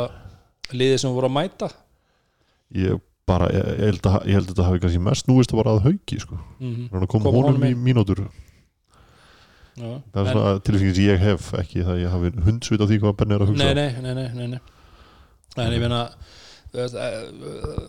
liðið 0.75 1.01
sem 1.03 1.15
voru 1.15 1.31
að 1.31 1.37
mæta? 1.37 1.71
Ég 2.77 3.01
bara, 3.29 3.49
ég, 3.53 3.65
ég, 3.79 3.85
held 3.93 4.09
að, 4.09 4.19
ég 4.29 4.39
held 4.39 4.49
að 4.49 4.53
þetta 4.53 4.67
hafi 4.69 4.83
kannski 4.85 5.05
mest 5.05 5.29
núist 5.31 5.53
að 5.53 5.61
bara 5.63 5.75
að 5.77 5.87
Hauki 5.87 6.21
sko. 6.23 6.39
mm 6.61 6.89
að 6.93 7.09
koma 7.13 7.29
Koma 7.29 7.45
honum 7.49 7.67
í 7.69 7.75
mínútur. 7.77 8.25
Já. 9.79 9.93
það 10.11 10.25
er 10.25 10.33
svona 10.33 10.53
tilfengið 10.67 10.97
sem 10.97 11.07
ég 11.07 11.21
hef 11.23 11.53
ekki 11.55 11.85
það 11.85 11.93
að 11.93 12.01
ég 12.03 12.15
hafi 12.15 12.31
hundsvit 12.49 12.83
af 12.83 12.91
því 12.91 12.99
hvað 13.05 13.17
Benni 13.21 13.37
er 13.37 13.45
að 13.45 13.53
hugsa. 13.53 13.69
Nei, 13.69 13.75
nei, 13.79 14.15
nei, 14.17 14.25
nei, 14.35 14.47
nei, 14.57 14.61
en 15.63 15.75
ég 15.77 15.85
meina 15.85 16.01
eh, 16.75 16.97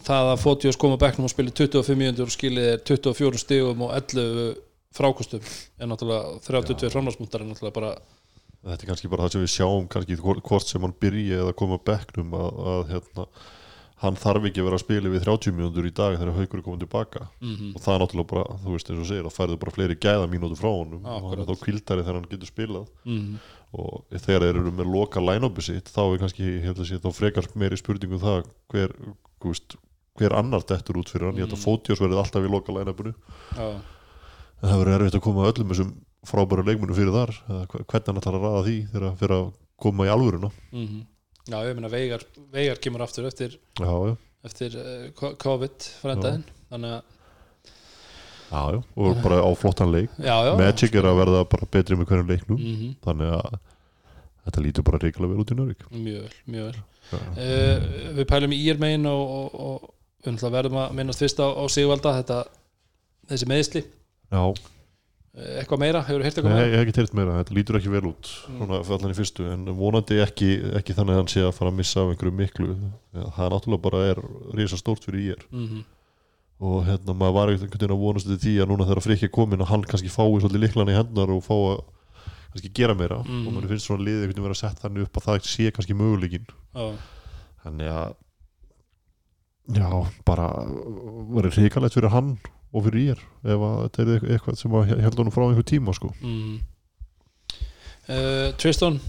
það 0.05 0.29
að 0.35 0.43
Fotios 0.43 0.77
kom 0.79 0.93
á 0.93 1.01
bekknum 1.01 1.25
og 1.25 1.33
spili 1.33 1.53
25 1.55 1.97
mínútur 1.97 2.29
og 2.29 2.35
skilið 2.35 2.69
er 2.75 2.83
24 2.85 3.41
stigum 3.41 3.81
og 3.87 3.95
11 3.97 4.53
frákostum 4.99 5.41
er 5.79 5.89
náttúrulega 5.89 6.37
32 6.45 6.93
framlagsmúntar 6.93 7.43
er 7.43 7.49
náttúrulega 7.49 7.77
bara 7.79 7.91
þetta 8.65 8.83
er 8.83 8.89
kannski 8.91 9.11
bara 9.11 9.27
það 9.27 9.35
sem 9.35 9.45
við 9.45 9.53
sjáum 9.55 9.87
kannski 9.91 10.19
hvort 10.19 10.67
sem 10.67 10.83
hann 10.83 10.97
byrji 10.99 11.31
eða 11.37 11.55
koma 11.57 11.79
bekknum 11.79 12.35
að, 12.35 12.61
að 12.73 12.81
hérna, 12.93 13.25
hann 13.99 14.15
þarf 14.19 14.47
ekki 14.47 14.61
að 14.61 14.67
vera 14.69 14.77
að 14.79 14.83
spila 14.85 15.11
við 15.11 15.23
30 15.25 15.55
mínútur 15.55 15.87
í 15.87 15.91
dag 15.95 16.15
þegar 16.15 16.37
Haukur 16.37 16.59
er 16.59 16.65
komið 16.65 16.83
tilbaka. 16.85 17.25
Mm 17.43 17.55
og 17.75 17.81
það 17.83 17.93
er 17.93 18.01
náttúrulega 18.03 18.31
bara, 18.31 18.57
þú 18.63 18.75
veist 18.75 18.91
eins 18.91 19.01
og 19.03 19.09
segir 19.09 19.27
að 19.27 19.35
færðu 19.35 19.57
bara 19.59 19.75
fleiri 19.75 19.97
gæða 19.99 20.29
mínútur 20.31 20.59
frá 20.59 20.69
honum 20.71 21.05
og 21.05 21.27
hann 21.29 21.43
er 21.43 21.49
þá 21.49 21.63
kvildari 21.65 22.05
þegar 22.05 22.19
hann 22.19 22.29
getur 22.31 22.51
spilað. 22.51 22.87
-hmm. 23.03 23.35
og 23.73 24.03
þegar 24.09 24.41
þeir 24.45 24.55
eru 24.55 24.71
með 24.71 24.91
loka 24.95 25.19
line-upi 25.19 25.61
sitt 25.61 25.91
þá 25.91 26.01
er 26.13 26.19
kannski, 26.23 26.47
að 26.63 26.83
sé, 26.87 26.99
þá 27.03 27.11
frekar 27.13 27.45
meiri 27.55 27.77
spurningum 27.77 28.19
það 28.23 28.43
hver, 28.71 28.95
veist, 29.43 29.75
hver 30.17 30.33
annar 30.33 30.63
dettur 30.63 30.97
út 30.99 31.09
fyrir 31.09 31.27
hann, 31.27 31.35
ég 31.35 31.47
held 31.47 31.53
að 31.53 31.59
Mm. 31.59 31.67
Fótiós 31.67 31.99
verið 31.99 32.17
alltaf 32.23 32.43
í 32.43 32.51
loka 32.51 32.71
line-upinu. 32.71 33.13
Já, 33.55 33.67
en 34.61 34.69
það 34.69 34.79
verður 34.79 34.95
erfitt 34.99 35.15
að 35.19 35.27
koma 35.27 35.51
öllum 35.51 35.69
þessum 35.69 35.91
frábæru 36.27 36.65
leikmunum 36.67 36.97
fyrir 36.97 37.15
þar 37.15 37.31
hvernig 37.47 38.09
hann 38.11 38.19
ætlar 38.21 38.37
að 38.39 38.45
raða 38.47 38.65
því 38.65 38.75
fyrir 38.91 39.35
að 39.37 39.47
koma 39.79 40.07
í 40.07 40.11
alvöruna. 40.13 40.51
Mm 40.73 41.05
já, 41.49 41.61
ég 41.65 41.77
meina 41.77 41.89
Veigar, 41.89 42.25
Veigar 42.53 42.81
kemur 42.83 43.01
aftur 43.05 43.25
eftir, 43.29 43.55
já, 43.79 43.89
já, 43.89 44.15
eftir 44.45 44.75
uh, 44.77 45.31
COVID 45.41 45.87
frændaðin 46.01 46.43
þannig 46.69 46.93
að 46.93 47.15
já, 48.49 48.61
já. 48.75 48.79
Og 48.97 49.23
bara 49.23 49.41
á 49.41 49.49
flottan 49.57 49.91
leik. 49.93 50.13
Já, 50.21 50.35
Magic 50.59 50.95
er 50.97 51.09
að 51.09 51.19
verða 51.23 51.43
bara 51.49 51.69
betri 51.73 51.97
með 51.97 52.11
hverjum 52.11 52.31
leiknum. 52.33 52.61
Mm 52.61 52.95
þannig 53.05 53.33
að 53.39 53.59
þetta 54.45 54.65
lítur 54.65 54.87
bara 54.87 55.01
reiklega 55.03 55.31
vel 55.31 55.43
út 55.43 55.53
í 55.53 55.57
Nörvík 55.57 55.85
mjög 55.93 56.25
vel, 56.25 56.35
mjög 56.49 56.69
vel. 56.69 56.83
Uh, 57.09 57.87
við 58.17 58.25
pælum 58.29 58.53
í 58.53 58.59
írmegin 58.69 59.09
og, 59.09 59.35
og, 59.39 59.89
og 60.29 60.43
verðum 60.53 60.79
að 60.83 60.97
minnast 60.97 61.21
fyrst 61.23 61.41
á, 61.41 61.47
á 61.49 61.63
Sigvalda 61.71 62.15
þetta, 62.19 62.39
þessi 63.31 63.49
meðsli 63.49 63.83
já, 63.85 64.41
eitthvað 65.35 65.79
meira, 65.83 66.01
hefur 66.07 66.23
heyrt 66.25 66.39
eitthvað 66.39 66.51
Nei, 66.55 66.57
meira? 66.59 66.69
ég 66.69 66.79
hef 66.79 66.87
ekki 66.87 66.95
teirt 66.97 67.13
meira, 67.17 67.35
þetta 67.43 67.55
lítur 67.57 67.77
ekki 67.79 67.91
vel 67.93 68.07
út. 68.09 68.31
Mm. 68.49 68.57
svona 68.57 68.79
fyrir 68.81 68.97
allan 68.97 69.13
í 69.13 69.19
fyrstu, 69.19 69.45
en 69.53 69.69
vonandi 69.77 70.19
ekki, 70.23 70.49
ekki 70.81 70.95
þannig 70.97 71.15
að 71.15 71.21
hann 71.21 71.31
sé 71.35 71.45
að 71.45 71.55
fara 71.59 71.71
að 71.73 71.79
missa 71.79 72.01
af 72.01 72.11
einhverju 72.13 72.35
miklu. 72.39 72.75
Það 73.13 73.45
er 73.45 73.55
náttúrulega 73.55 73.85
bara 73.85 74.03
er 74.09 74.21
risa 74.57 74.79
stórt 74.79 75.05
fyrir 75.05 75.35
ég 75.35 75.47
mm 75.51 75.85
og 76.59 76.81
hérna 76.83 77.13
maður 77.15 77.35
var 77.37 77.49
einhvern 77.53 77.71
veginn 77.71 77.93
að 77.95 78.01
vonast 78.01 78.27
til 78.27 78.35
því 78.35 78.53
að 78.59 78.67
núna 78.67 78.87
þegar 78.89 79.03
Frikki 79.05 79.27
er 79.29 79.31
komin 79.31 79.61
að 79.63 79.69
hann 79.71 79.85
kannski 79.87 80.11
fái 80.11 80.25
svolítið 80.41 80.63
liklan 80.65 80.91
í 80.91 80.95
hendnar 80.97 81.31
og 81.31 81.45
fá 81.45 81.53
að 81.55 81.77
kannski 82.51 82.71
gera 82.75 82.95
meira. 82.99 83.21
Mhm. 83.23 83.45
og 83.47 83.53
maður 83.55 83.71
finnst 83.71 83.87
svona 83.87 84.03
liðið 84.03 84.25
einhvern 84.25 84.33
veginn 84.35 84.47
vera 84.49 84.59
sett 84.59 84.81
þannig 84.83 85.05
upp 85.07 85.19
að 85.21 85.27
það 85.29 85.47
sé 85.47 85.71
kannski 85.71 85.95
möguleikin 85.95 86.47
að 87.87 88.15
já, 89.69 89.89
bara 90.25 90.47
verið 91.37 91.59
hrikalegt 91.59 91.95
fyrir 91.95 92.11
hann 92.11 92.37
og 92.73 92.83
fyrir 92.85 93.15
ég 93.15 93.21
ef 93.49 93.63
að 93.65 93.77
þetta 93.85 94.03
er 94.15 94.27
eitthvað- 94.35 94.57
sem 94.59 94.71
að 94.77 94.91
held 95.01 95.17
honum 95.21 95.33
frá 95.33 95.45
einhver 95.47 95.65
tíma 95.65 95.93
sko. 95.97 96.11
Mm. 96.21 96.59
uh, 98.09 98.51
Tristan. 98.61 98.99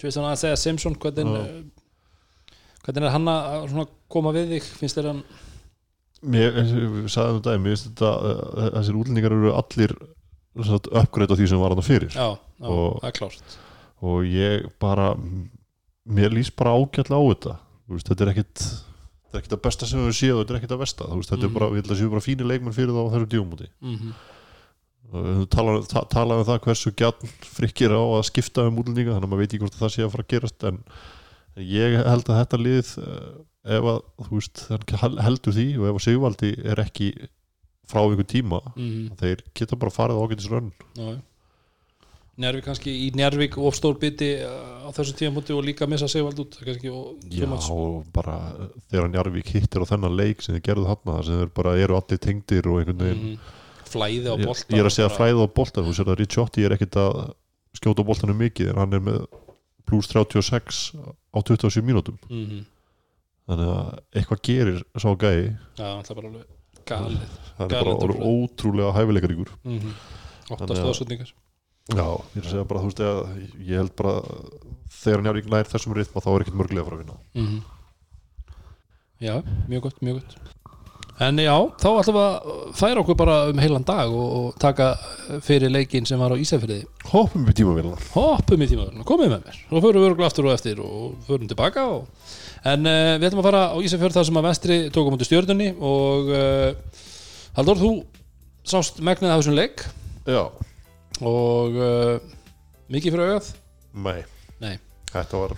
Tristan 0.00 0.26
að 0.28 0.38
segja 0.42 0.56
Simpson 0.60 0.94
hvernig, 1.00 1.24
uh, 1.24 2.54
hvernig 2.84 3.06
er 3.08 3.14
hann 3.14 3.28
að 3.32 3.88
koma 4.12 4.32
við 4.36 4.54
þig? 4.56 4.70
Finnst 4.80 4.98
þér 5.00 5.10
hann 5.12 5.24
Mér, 6.24 6.54
eins 6.56 6.70
og 6.72 6.84
við 6.94 7.08
sagðum 7.12 7.40
þetta, 7.42 7.54
mér 7.60 7.74
finnst 7.74 7.88
þetta 7.90 8.10
uh, 8.24 8.68
þessir 8.78 8.96
útlendingar 8.96 9.34
eru 9.36 9.50
allir 9.52 9.92
uppgreitt 10.56 11.34
á 11.34 11.36
því 11.36 11.48
sem 11.50 11.60
var 11.60 11.74
hann 11.74 11.84
fyrir. 11.84 12.14
Já, 12.14 12.30
já 12.62 12.68
Og- 12.70 13.00
það 13.02 13.08
er 13.10 13.16
klárt. 13.18 13.56
og 14.04 14.24
ég 14.28 14.64
bara 14.80 15.10
mér 16.08 16.32
líst 16.32 16.54
bara 16.56 16.72
ágætlega 16.76 17.20
á 17.20 17.24
þetta. 17.32 17.54
Veist, 17.92 18.08
þetta 18.08 18.24
er 18.24 18.32
ekkit 18.32 18.64
þetta 19.34 19.40
er 19.40 19.42
ekkit 19.42 19.56
að 19.58 19.64
besta 19.66 19.86
sem 19.90 19.98
við 20.04 20.30
og 20.34 20.38
þetta 20.44 20.54
er 20.54 20.60
ekkit 20.60 20.74
að 20.76 20.82
besta 20.84 21.08
Þú 21.10 21.18
veist, 21.18 21.30
þetta 21.34 21.42
Mhm. 21.42 21.50
er 21.50 21.58
bara, 21.58 21.68
ég 21.74 21.82
held 21.82 21.90
að 21.90 21.98
séu 22.00 22.10
bara 22.14 22.24
fínir 22.24 22.46
leikmenn 22.46 22.76
fyrir 22.76 22.94
það 22.94 23.02
á 23.02 23.12
þessum 23.14 23.32
tíumúti 23.34 23.68
mm 23.82 24.14
við 25.14 25.44
talaðum 25.52 25.84
ta, 25.86 26.00
tala 26.10 26.38
um 26.40 26.44
það 26.48 26.62
hversu 26.64 26.90
gjarn 26.96 27.28
frikkir 27.54 27.92
á 27.94 28.02
að 28.02 28.24
skipta 28.30 28.64
um 28.66 28.78
útlendinga 28.80 29.12
þannig 29.14 29.28
að 29.28 29.30
maður 29.30 29.42
veit 29.44 29.52
ekki 29.52 29.60
hvort 29.62 29.76
það 29.78 29.92
sé 29.94 30.02
að 30.02 30.10
fara 30.14 30.24
að 30.24 30.32
gerast 30.32 30.64
en 30.64 30.78
ég 31.60 31.96
held 32.08 32.30
að 32.32 32.38
þetta 32.40 32.60
lið 32.64 32.88
eh, 33.04 33.76
ef 33.76 33.84
að, 33.92 34.00
þú 34.24 34.40
veist, 34.40 34.64
heldur 35.28 35.54
því 35.54 35.66
og 35.78 35.86
ef 35.90 35.94
að 36.00 36.04
Sigvaldi 36.08 36.50
er 36.72 36.82
ekki 36.82 37.10
frá 37.86 38.00
einhver 38.00 38.26
tíma 38.26 38.60
-hmm. 38.74 39.14
þeir 39.20 39.44
geta 39.54 39.76
bara 39.76 39.90
farið 39.94 40.18
ágætis 40.24 40.50
rönn 40.50 40.72
Já, 40.96 41.04
já. 41.14 41.20
Njárvík 42.34 42.64
kannski 42.66 42.90
í 42.90 43.10
Njárvík 43.14 43.56
of 43.62 43.76
stór 43.78 43.98
biti 44.02 44.30
uh, 44.42 44.86
á 44.86 44.90
þessu 44.94 45.14
tíðanbúti 45.18 45.54
og 45.54 45.62
líka 45.66 45.86
missa 45.90 46.08
Sigvald 46.10 46.40
út 46.42 46.56
það 46.58 46.70
kannski 46.70 46.90
og 46.90 47.20
Já, 47.30 47.46
og 47.70 48.08
bara 48.14 48.38
þegar 48.90 49.10
Njarvík 49.12 49.52
hittir 49.54 49.84
á 49.86 49.90
þennan 49.92 50.16
leik 50.18 50.42
sem 50.42 50.56
þið 50.56 50.64
gerðu 50.66 50.88
þarna 50.90 51.20
sem 51.28 51.38
þeir 51.42 51.52
bara 51.54 51.76
eru 51.78 51.98
allir 51.98 52.20
tengdir 52.24 52.66
og 52.66 52.80
einhvern 52.80 53.04
veginn 53.04 53.28
mm, 53.28 53.54
flæði 53.92 54.26
á 54.26 54.34
ég, 54.34 54.44
bolta 54.48 54.74
ég 54.74 54.82
er 54.82 54.90
að 54.90 54.96
segja 54.96 55.14
flæða 55.14 55.46
á 55.46 55.54
boltan 55.60 55.86
þú 55.86 55.94
sér 55.94 56.10
að 56.10 56.20
Ricciotti 56.22 56.66
er 56.66 56.74
ekkit 56.74 56.98
að 57.04 57.22
skjóta 57.78 58.02
á 58.02 58.08
boltanum 58.10 58.42
mikið 58.42 58.72
en 58.72 58.82
hann 58.82 58.98
er 58.98 59.04
með 59.04 59.22
plus 59.86 60.10
36 60.10 60.82
á 61.30 61.38
27 61.38 61.86
mínútum. 61.86 62.18
Mm 62.30 62.44
-hmm. 62.46 62.66
þannig 63.46 63.70
að 63.76 63.88
eitthvað 64.16 64.42
gerir 64.42 64.84
sá 64.96 65.10
gæi. 65.14 65.56
Já, 65.78 66.02
það 66.02 66.10
er 66.10 66.16
bara 66.18 66.28
alveg 66.28 66.44
galið 66.84 67.20
hann 67.58 67.70
er 67.70 67.84
bara 67.84 67.94
ótrúlega 68.26 68.92
hæfileikaríkur. 68.96 69.50
Mm 69.64 69.78
-hmm. 69.78 69.94
Já, 71.92 72.06
ég 72.32 72.40
er 72.40 72.46
að 72.46 72.50
segja 72.54 72.66
bara 72.68 72.80
þú 72.80 72.88
veist 72.88 73.04
að 73.04 73.18
ég 73.60 73.76
held 73.76 73.94
bara 73.98 74.14
þegar 74.94 75.24
Njarvík 75.24 75.48
nær 75.52 75.68
þessum 75.68 75.96
ritma 75.98 76.22
þá 76.24 76.30
er 76.32 76.44
ekkit 76.44 76.56
mörglega 76.56 76.86
fara 76.86 76.96
að 76.96 77.04
vinna. 77.04 77.22
Mm 77.36 77.62
Já, 79.22 79.38
mjög 79.70 79.82
gott, 79.86 80.00
mjög 80.02 80.14
gott. 80.18 80.54
En 81.22 81.38
já, 81.38 81.54
þá 81.78 81.86
ætlum 82.00 82.16
við 82.16 82.24
að 82.24 82.72
færa 82.74 83.02
okkur 83.04 83.16
bara 83.16 83.36
um 83.52 83.60
heilan 83.62 83.84
dag 83.86 84.10
og, 84.10 84.32
og 84.38 84.56
taka 84.60 84.88
fyrir 85.46 85.70
leikinn 85.70 86.08
sem 86.08 86.18
var 86.18 86.34
á 86.34 86.36
Ísafriði 86.42 86.80
Hoppum 87.12 87.44
við 87.46 87.60
tímavélar 87.60 88.02
hoppum 88.16 88.64
í 88.64 88.68
tímaðurinn, 88.72 89.06
komið 89.06 89.30
með 89.30 89.44
mér. 89.46 89.60
Og 89.70 89.84
förum 89.84 90.02
við 90.02 90.08
örgulega 90.08 90.26
aftur 90.32 90.48
og 90.48 90.56
eftir 90.56 90.82
og 90.82 91.14
förum 91.28 91.46
tilbaka 91.48 91.86
og... 91.92 92.10
en 92.66 92.90
uh, 92.90 93.14
við 93.20 93.28
ætlum 93.28 93.44
að 93.44 93.48
fara 93.52 93.62
á 93.70 93.76
Ísafjörð 93.86 94.18
þar 94.18 94.28
sem 94.28 94.42
að 94.42 94.48
vestri 94.48 94.78
tókum 94.90 95.14
mútið 95.14 95.30
stjörnunni 95.30 95.70
og 95.78 96.34
uh, 96.34 97.00
Haldur, 97.54 97.78
þú 97.78 97.92
sást 98.66 98.98
megnið 98.98 99.30
af 99.30 99.44
þessum 99.44 99.54
leik. 99.60 99.86
Já, 100.26 100.48
og 101.22 101.78
uh, 101.78 102.34
mikið 102.90 103.14
fyrir 103.14 103.30
augað? 103.30 103.50
Nei. 103.94 104.20
Nei. 104.62 104.74
Þetta 105.12 105.40
var, 105.44 105.56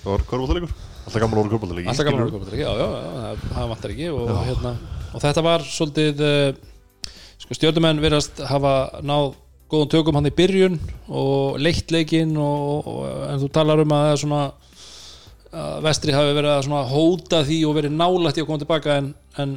það 0.00 0.10
var 0.12 0.26
kvörbóltaleikur 0.30 0.74
Alltaf 1.04 1.20
gaman 1.20 1.36
voru 1.36 1.52
kvörbóltaleikur 1.52 1.92
alltaf 1.92 2.06
gaman 2.08 2.22
að 2.24 2.44
vera 2.48 2.60
já, 2.62 2.70
já, 2.80 2.86
já, 2.88 3.40
það, 3.50 3.66
vantar 3.74 3.92
ekki 3.92 4.10
og, 4.14 4.30
hérna, 4.48 4.74
og 5.10 5.24
þetta 5.24 5.44
var 5.44 5.66
svolítið 5.68 6.22
uh, 6.24 7.10
sko, 7.44 7.56
stjörnumenn 7.58 8.00
verðast 8.04 8.40
hafa 8.48 8.74
náð 9.04 9.34
góðum 9.68 9.90
tökum 9.92 10.16
hann 10.16 10.30
í 10.30 10.34
byrjun 10.36 10.78
og 11.12 11.58
leitt 11.60 11.92
leikinn 11.92 12.32
en 12.38 13.42
þú 13.42 13.50
talar 13.52 13.82
um 13.84 13.92
að 13.96 14.06
það 14.06 14.14
er 14.14 14.22
svona 14.22 14.42
að 14.44 15.84
vestri 15.84 16.14
hafi 16.14 16.34
verið 16.34 16.72
að 16.74 16.90
hóta 16.90 17.42
því 17.46 17.60
og 17.68 17.76
verið 17.76 17.94
nálægt 17.94 18.38
í 18.38 18.42
að 18.42 18.48
koma 18.48 18.62
tilbaka 18.62 18.96
en, 18.98 19.10
en 19.38 19.54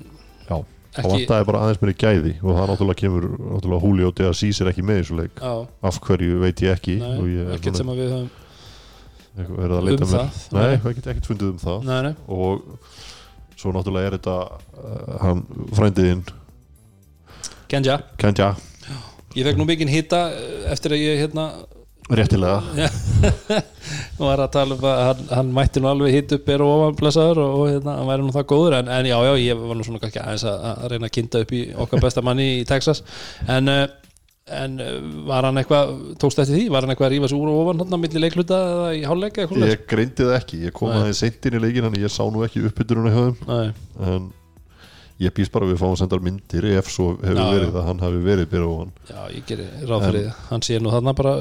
það 0.97 1.13
vantaði 1.13 1.47
bara 1.49 1.61
aðeins 1.65 1.81
meiri 1.83 1.95
gæði 2.03 2.33
og 2.41 2.49
það 2.57 2.69
náttúrulega 2.71 3.01
kemur 3.01 3.27
náttúrulega 3.37 3.83
Húli 3.83 4.07
og 4.07 4.15
Deasís 4.17 4.61
er 4.63 4.71
ekki 4.71 4.85
með 4.87 4.99
í 4.99 5.03
þessu 5.03 5.19
leik. 5.21 5.43
Af 5.91 5.99
hverju 6.07 6.39
veit 6.43 6.63
ég 6.65 6.73
ekki 6.77 6.97
og 7.01 7.21
nei, 7.23 7.33
ég 7.35 7.43
er 7.45 7.57
ekkert 7.57 7.81
sem 7.81 7.93
að 7.93 8.01
við 8.01 8.13
höfum 8.15 8.29
um 10.07 10.11
mér? 10.11 10.15
það, 10.15 10.41
Nei, 10.57 10.63
nei. 10.65 10.95
ekkert 10.97 11.29
fundið 11.29 11.51
um 11.51 11.61
það. 11.61 11.83
Nei, 11.85 11.99
nei, 12.07 12.13
og 12.27 13.57
svo 13.57 13.73
náttúrulega 13.75 14.09
er 14.09 14.17
þetta 14.17 14.37
uh, 14.47 15.13
hann 15.21 15.45
frændiðinn 15.77 16.25
Kenja. 17.67 17.97
Kenja, 18.17 18.53
Ég 19.35 19.45
fekk 19.45 19.59
nú 19.59 19.65
mikinn 19.67 19.89
hita 19.91 20.21
eftir 20.71 20.95
að 20.95 21.01
ég 21.03 21.19
hérna 21.25 21.49
réttilega. 22.15 22.87
Var 24.21 24.41
að 24.43 24.51
tala 24.53 24.77
um 24.77 24.87
að 24.87 25.03
hann, 25.03 25.21
hann 25.33 25.53
mætti 25.55 25.83
nú 25.83 25.89
alveg 25.91 26.15
hitt 26.15 26.33
upp 26.37 26.49
er 26.53 26.63
og 26.63 26.73
ofan 26.73 26.97
blessaður 27.01 27.41
og, 27.43 27.53
og 27.59 27.69
hérna, 27.71 27.95
hann 27.99 28.09
væri 28.09 28.25
nú 28.25 28.33
það 28.35 28.49
góður 28.53 28.79
en, 28.79 28.91
en 28.95 29.09
já, 29.09 29.17
já, 29.27 29.31
ég 29.43 29.61
var 29.61 29.79
nú 29.79 29.87
svona 29.87 30.01
kannski 30.03 30.23
aðeins 30.23 30.45
að, 30.47 30.67
að 30.71 30.91
reyna 30.93 31.09
að 31.09 31.15
kynnta 31.17 31.43
upp 31.43 31.55
í 31.57 31.61
okkar 31.85 32.03
besta 32.07 32.23
manni 32.25 32.47
í 32.61 32.65
Texas. 32.69 33.03
En, 33.51 33.71
uh, 33.73 33.85
en 34.61 34.79
uh, 34.83 34.95
var 35.27 35.49
hann 35.49 35.59
eitthvað 35.59 35.93
tókst 36.23 36.43
eftir 36.43 36.55
því, 36.55 36.65
var 36.73 36.87
hann 36.87 36.95
eitthvað 36.95 37.09
að 37.09 37.15
rífa 37.17 37.31
sig 37.31 37.41
úr 37.41 37.51
og 37.51 37.61
ofan 37.65 37.83
hann 37.83 38.03
milli 38.05 38.23
leikluta 38.23 38.63
eða 38.71 38.89
í 38.95 39.05
hálfleika? 39.09 39.49
Ég 39.67 39.85
greindi 39.91 40.29
það 40.29 40.39
ekki, 40.39 40.63
ég 40.69 40.77
kom 40.79 40.95
aðeins 40.95 41.23
seint 41.25 41.49
inn 41.49 41.59
í 41.59 41.63
leikin 41.67 41.89
en 41.91 41.99
ég 41.99 42.13
sá 42.13 42.23
nú 42.31 42.47
ekki 42.47 42.63
uppbyturuna 42.71 43.15
hjá 43.15 43.23
þeim. 43.25 43.39
Nei, 43.51 43.67
en 44.07 44.31
ég 45.23 45.33
býst 45.33 45.53
bara 45.53 45.65
að 45.65 45.73
við 45.73 45.81
fáum 45.81 45.95
að 45.95 46.01
senda 46.03 46.19
myndir 46.21 46.67
ef 46.77 46.91
svo 46.93 47.07
hefur 47.21 47.39
Já, 47.41 47.47
verið 47.55 47.71
já. 47.71 47.77
að 47.79 47.87
hann 47.89 48.03
hafi 48.05 48.19
verið 48.27 48.49
byrja 48.51 48.67
ofan. 48.73 48.91
Já, 49.09 49.21
ég 49.33 49.47
geri 49.49 49.65
ráð 49.89 50.05
fyrir 50.07 50.27
það 50.27 50.43
hann 50.51 50.65
sé 50.67 50.79
nú 50.81 50.93
þarna 50.93 51.15
bara 51.17 51.33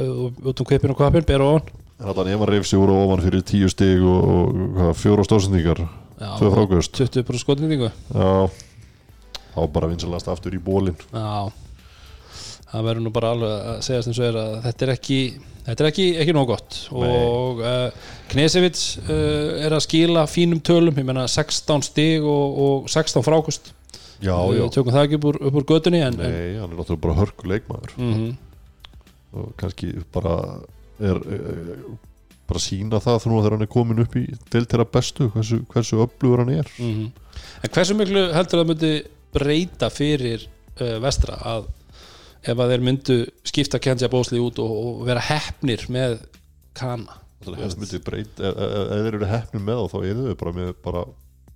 út 0.53 0.63
um 0.65 0.69
kvipin 0.71 0.95
og 0.95 1.01
kvapin 1.01 1.29
ber 1.29 1.45
ofan. 1.45 1.71
En 1.97 2.11
allan 2.13 2.29
ef 2.33 2.41
hann 2.43 2.53
reyf 2.53 2.67
sig 2.69 2.81
úr 2.81 2.93
ofan 2.93 3.25
fyrir 3.25 3.45
tíu 3.47 3.69
stig 3.73 4.03
og, 4.05 4.57
og 4.89 5.25
stórsendingar 5.29 5.85
Já, 6.17 6.33
tvö 6.39 6.49
frákvöst 6.55 6.97
20 6.97 7.27
bara 7.29 7.39
skotnýtingu 7.39 7.91
já, 7.93 8.49
þá 9.53 9.61
bara 9.73 9.89
vinsalast 9.91 10.29
aftur 10.33 10.55
í 10.57 10.61
bólin 10.65 10.97
Já. 11.13 11.53
Það 12.73 12.87
verður 12.89 13.05
nú 13.05 13.13
bara 13.13 13.33
alveg 13.35 13.53
að 13.53 13.83
segja 13.85 14.05
sem 14.07 14.17
svo 14.17 14.25
er 14.25 14.39
að 14.41 14.55
þetta 14.65 14.87
er 14.87 14.93
ekki 14.95 15.19
þetta 15.67 15.85
er 15.85 15.91
ekki, 15.91 16.07
ekki 16.23 16.35
nóg 16.37 16.51
gott. 16.53 16.79
Nei. 16.95 17.11
og 17.11 17.63
uh, 17.63 18.13
Knesevits 18.33 18.85
uh, 19.05 19.67
er 19.67 19.75
að 19.77 19.85
skila 19.87 20.27
fínum 20.31 20.63
tölum, 20.65 20.97
ég 20.97 21.07
menna 21.07 21.27
16 21.31 21.87
stig 21.91 22.25
og, 22.25 22.61
og 22.67 22.91
16 22.91 23.27
frákust 23.27 23.73
já, 24.21 24.33
já, 24.33 24.63
við 24.63 24.73
tökum 24.75 24.95
það 24.95 25.07
ekki 25.07 25.19
upp 25.21 25.29
úr, 25.31 25.39
upp 25.49 25.61
úr 25.61 25.69
götunni 25.69 26.03
en, 26.05 26.19
en, 26.19 26.33
nei, 26.33 26.57
hann 26.61 26.71
er 26.71 26.79
náttúrulega 26.79 27.05
bara 27.07 27.21
hörku 27.21 27.53
leikmaður. 27.53 27.97
Mm 28.01 28.35
og 29.37 29.51
kannski 29.61 29.91
bara 30.15 30.37
er, 31.03 31.19
er 31.19 31.81
bara 32.49 32.61
sína 32.63 33.01
það 33.03 33.27
nú 33.29 33.41
þegar 33.43 33.57
hann 33.57 33.65
er 33.67 33.69
komin 33.69 33.99
upp 34.01 34.15
í 34.17 34.23
deild 34.49 34.71
þeirra 34.71 34.87
bestu 34.89 35.27
hversu, 35.35 35.59
hversu 35.69 35.99
öflugur 36.07 36.41
hann 36.41 36.55
er. 36.55 36.71
Mm 36.81 37.11
en 37.61 37.73
hversu 37.75 37.97
miklu 37.99 38.23
heldur 38.33 38.63
það 38.63 38.71
myndi 38.71 38.93
breyta 39.35 39.91
fyrir 39.93 40.47
uh, 40.47 40.97
vestra 41.05 41.37
að 41.53 41.67
ef 42.47 42.63
að 42.63 42.73
þeir 42.73 42.85
myndu 42.89 43.19
skipta 43.47 43.81
Kenja 43.83 44.11
Bósli 44.13 44.41
út 44.43 44.61
og, 44.63 44.73
og 44.73 45.05
vera 45.09 45.23
hefnir 45.29 45.87
með 45.93 46.19
Kana. 46.77 47.21
Það 47.47 48.03
breyt, 48.05 48.41
ef, 48.41 48.57
ef 48.57 48.75
ef 48.97 49.07
þeir 49.07 49.15
eru 49.15 49.31
hefnum 49.31 49.65
með 49.67 49.87
þá 49.93 49.97
eru 50.03 50.27
þau 50.27 50.37
bara 50.43 50.57
með 50.57 50.75
bara 50.85 51.07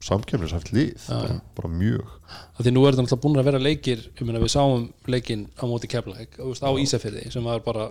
samkemnisæft 0.00 0.70
lið, 0.72 0.94
Já, 0.96 1.12
bara, 1.12 1.36
bara 1.58 1.70
mjög. 1.74 2.16
Að 2.56 2.66
því 2.66 2.72
nú 2.72 2.84
er 2.86 2.94
þetta 2.96 3.04
náttúrulega 3.04 3.24
búin 3.26 3.42
að 3.42 3.48
vera 3.50 3.60
leikir 3.60 4.06
meina 4.20 4.40
við 4.40 4.52
sáum 4.54 4.86
leikin 5.12 5.46
á 5.60 5.64
móti 5.68 5.90
Keflæk 5.92 6.38
á 6.40 6.70
Ísafirði 6.80 7.26
sem 7.34 7.44
var 7.44 7.60
bara 7.64 7.90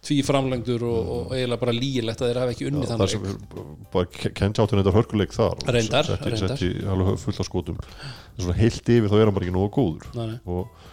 tví 0.00 0.20
framlengdur 0.24 0.84
og, 0.86 1.10
og 1.14 1.34
eiginlega 1.34 1.60
bara 1.60 1.74
lígilegt 1.76 2.22
að 2.22 2.30
þeir 2.30 2.40
hafa 2.40 2.54
ekki 2.54 2.68
unnið 2.70 2.86
það 2.86 3.02
þannig 3.02 3.32
er 3.32 3.66
bara 3.92 4.30
kennt 4.38 4.60
átun 4.62 4.80
þetta 4.80 4.94
hörkuleik 4.94 5.34
þar. 5.36 5.66
Reyndar, 5.66 6.08
setti, 6.08 6.30
reyndar. 6.30 6.54
setti 6.54 6.86
alveg 6.94 7.20
fulla 7.24 7.46
skotum. 7.50 7.82
En 7.82 8.46
svona 8.46 8.56
heilt 8.60 8.94
yfir 8.94 9.10
þá 9.10 9.18
er 9.18 9.28
hann 9.28 9.36
bara 9.36 9.48
ekki 9.48 9.56
nógu 9.58 9.72
góður. 9.76 10.08
Nei. 10.16 10.38
og 10.48 10.88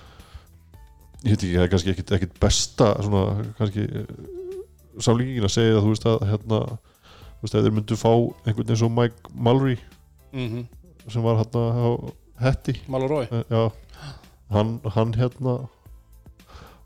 ég 1.25 1.31
veit 1.33 1.41
ekki, 1.43 1.53
það 1.55 1.63
er 1.65 1.71
kannski 1.73 1.93
ekkit, 1.93 2.11
ekkit 2.17 2.35
besta 2.43 2.91
svona 3.03 3.23
kannski 3.57 3.87
samlíkingin 5.03 5.45
að 5.47 5.53
segja 5.53 5.77
að 5.77 5.83
þú 5.85 5.93
veist 5.93 6.07
að 6.09 6.25
hérna 6.31 6.59
þú 7.37 7.45
veist 7.45 7.57
að 7.57 7.67
þeir 7.67 7.75
myndu 7.77 7.97
fá 7.99 8.11
einhvern 8.49 8.73
eins 8.73 8.83
og 8.87 8.93
Mike 8.97 9.33
Mallory 9.47 9.77
mm 10.33 10.65
sem 11.07 11.23
var 11.23 11.37
hérna 11.39 11.61
á 11.71 11.87
Hetti. 12.43 12.73
Malur 12.91 13.07
Rói 13.09 13.27
Eh, 13.31 13.69
hann, 14.51 14.73
hann 14.93 15.13
hérna 15.15 15.53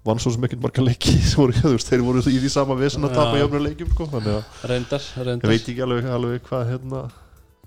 vann 0.06 0.20
svo 0.22 0.32
sem 0.34 0.44
ekkert 0.46 0.62
marga 0.62 0.84
leiki 0.86 1.15
voru, 1.39 1.54
veist, 1.54 1.89
þeir 1.89 2.04
voru 2.06 2.22
í 2.30 2.38
því 2.38 2.52
sama 2.54 2.78
vesen 2.78 3.04
að 3.06 3.15
tapa 3.17 3.36
Já. 3.38 3.41
jöfnum 3.44 3.65
leikjum 3.65 3.89
sko, 3.96 4.08
þannig 4.13 4.38
að 4.38 4.70
reyndar, 4.72 5.08
ég 5.17 5.26
reyndar. 5.28 5.50
veit 5.52 5.67
ekki 5.74 5.84
alveg, 5.86 6.08
alveg 6.15 6.46
hvað 6.48 6.70
hérna. 6.72 7.02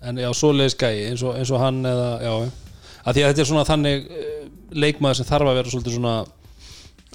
En 0.05 0.19
já, 0.23 0.29
svoleiðis 0.35 0.79
gæi 0.79 1.05
eins 1.11 1.23
eins 1.35 1.53
og 1.55 1.61
hann 1.63 1.83
eða, 1.91 2.09
já. 2.23 2.33
Að 3.05 3.19
því 3.19 3.23
að 3.25 3.29
þetta 3.33 3.45
er 3.45 3.51
svona 3.51 3.67
þannig 3.69 4.09
eh, 4.15 4.41
leikmaður 4.85 5.21
sem 5.21 5.29
þarf 5.29 5.51
að 5.51 5.59
vera 5.61 5.75
svolítið 5.75 5.99
svona 5.99 6.15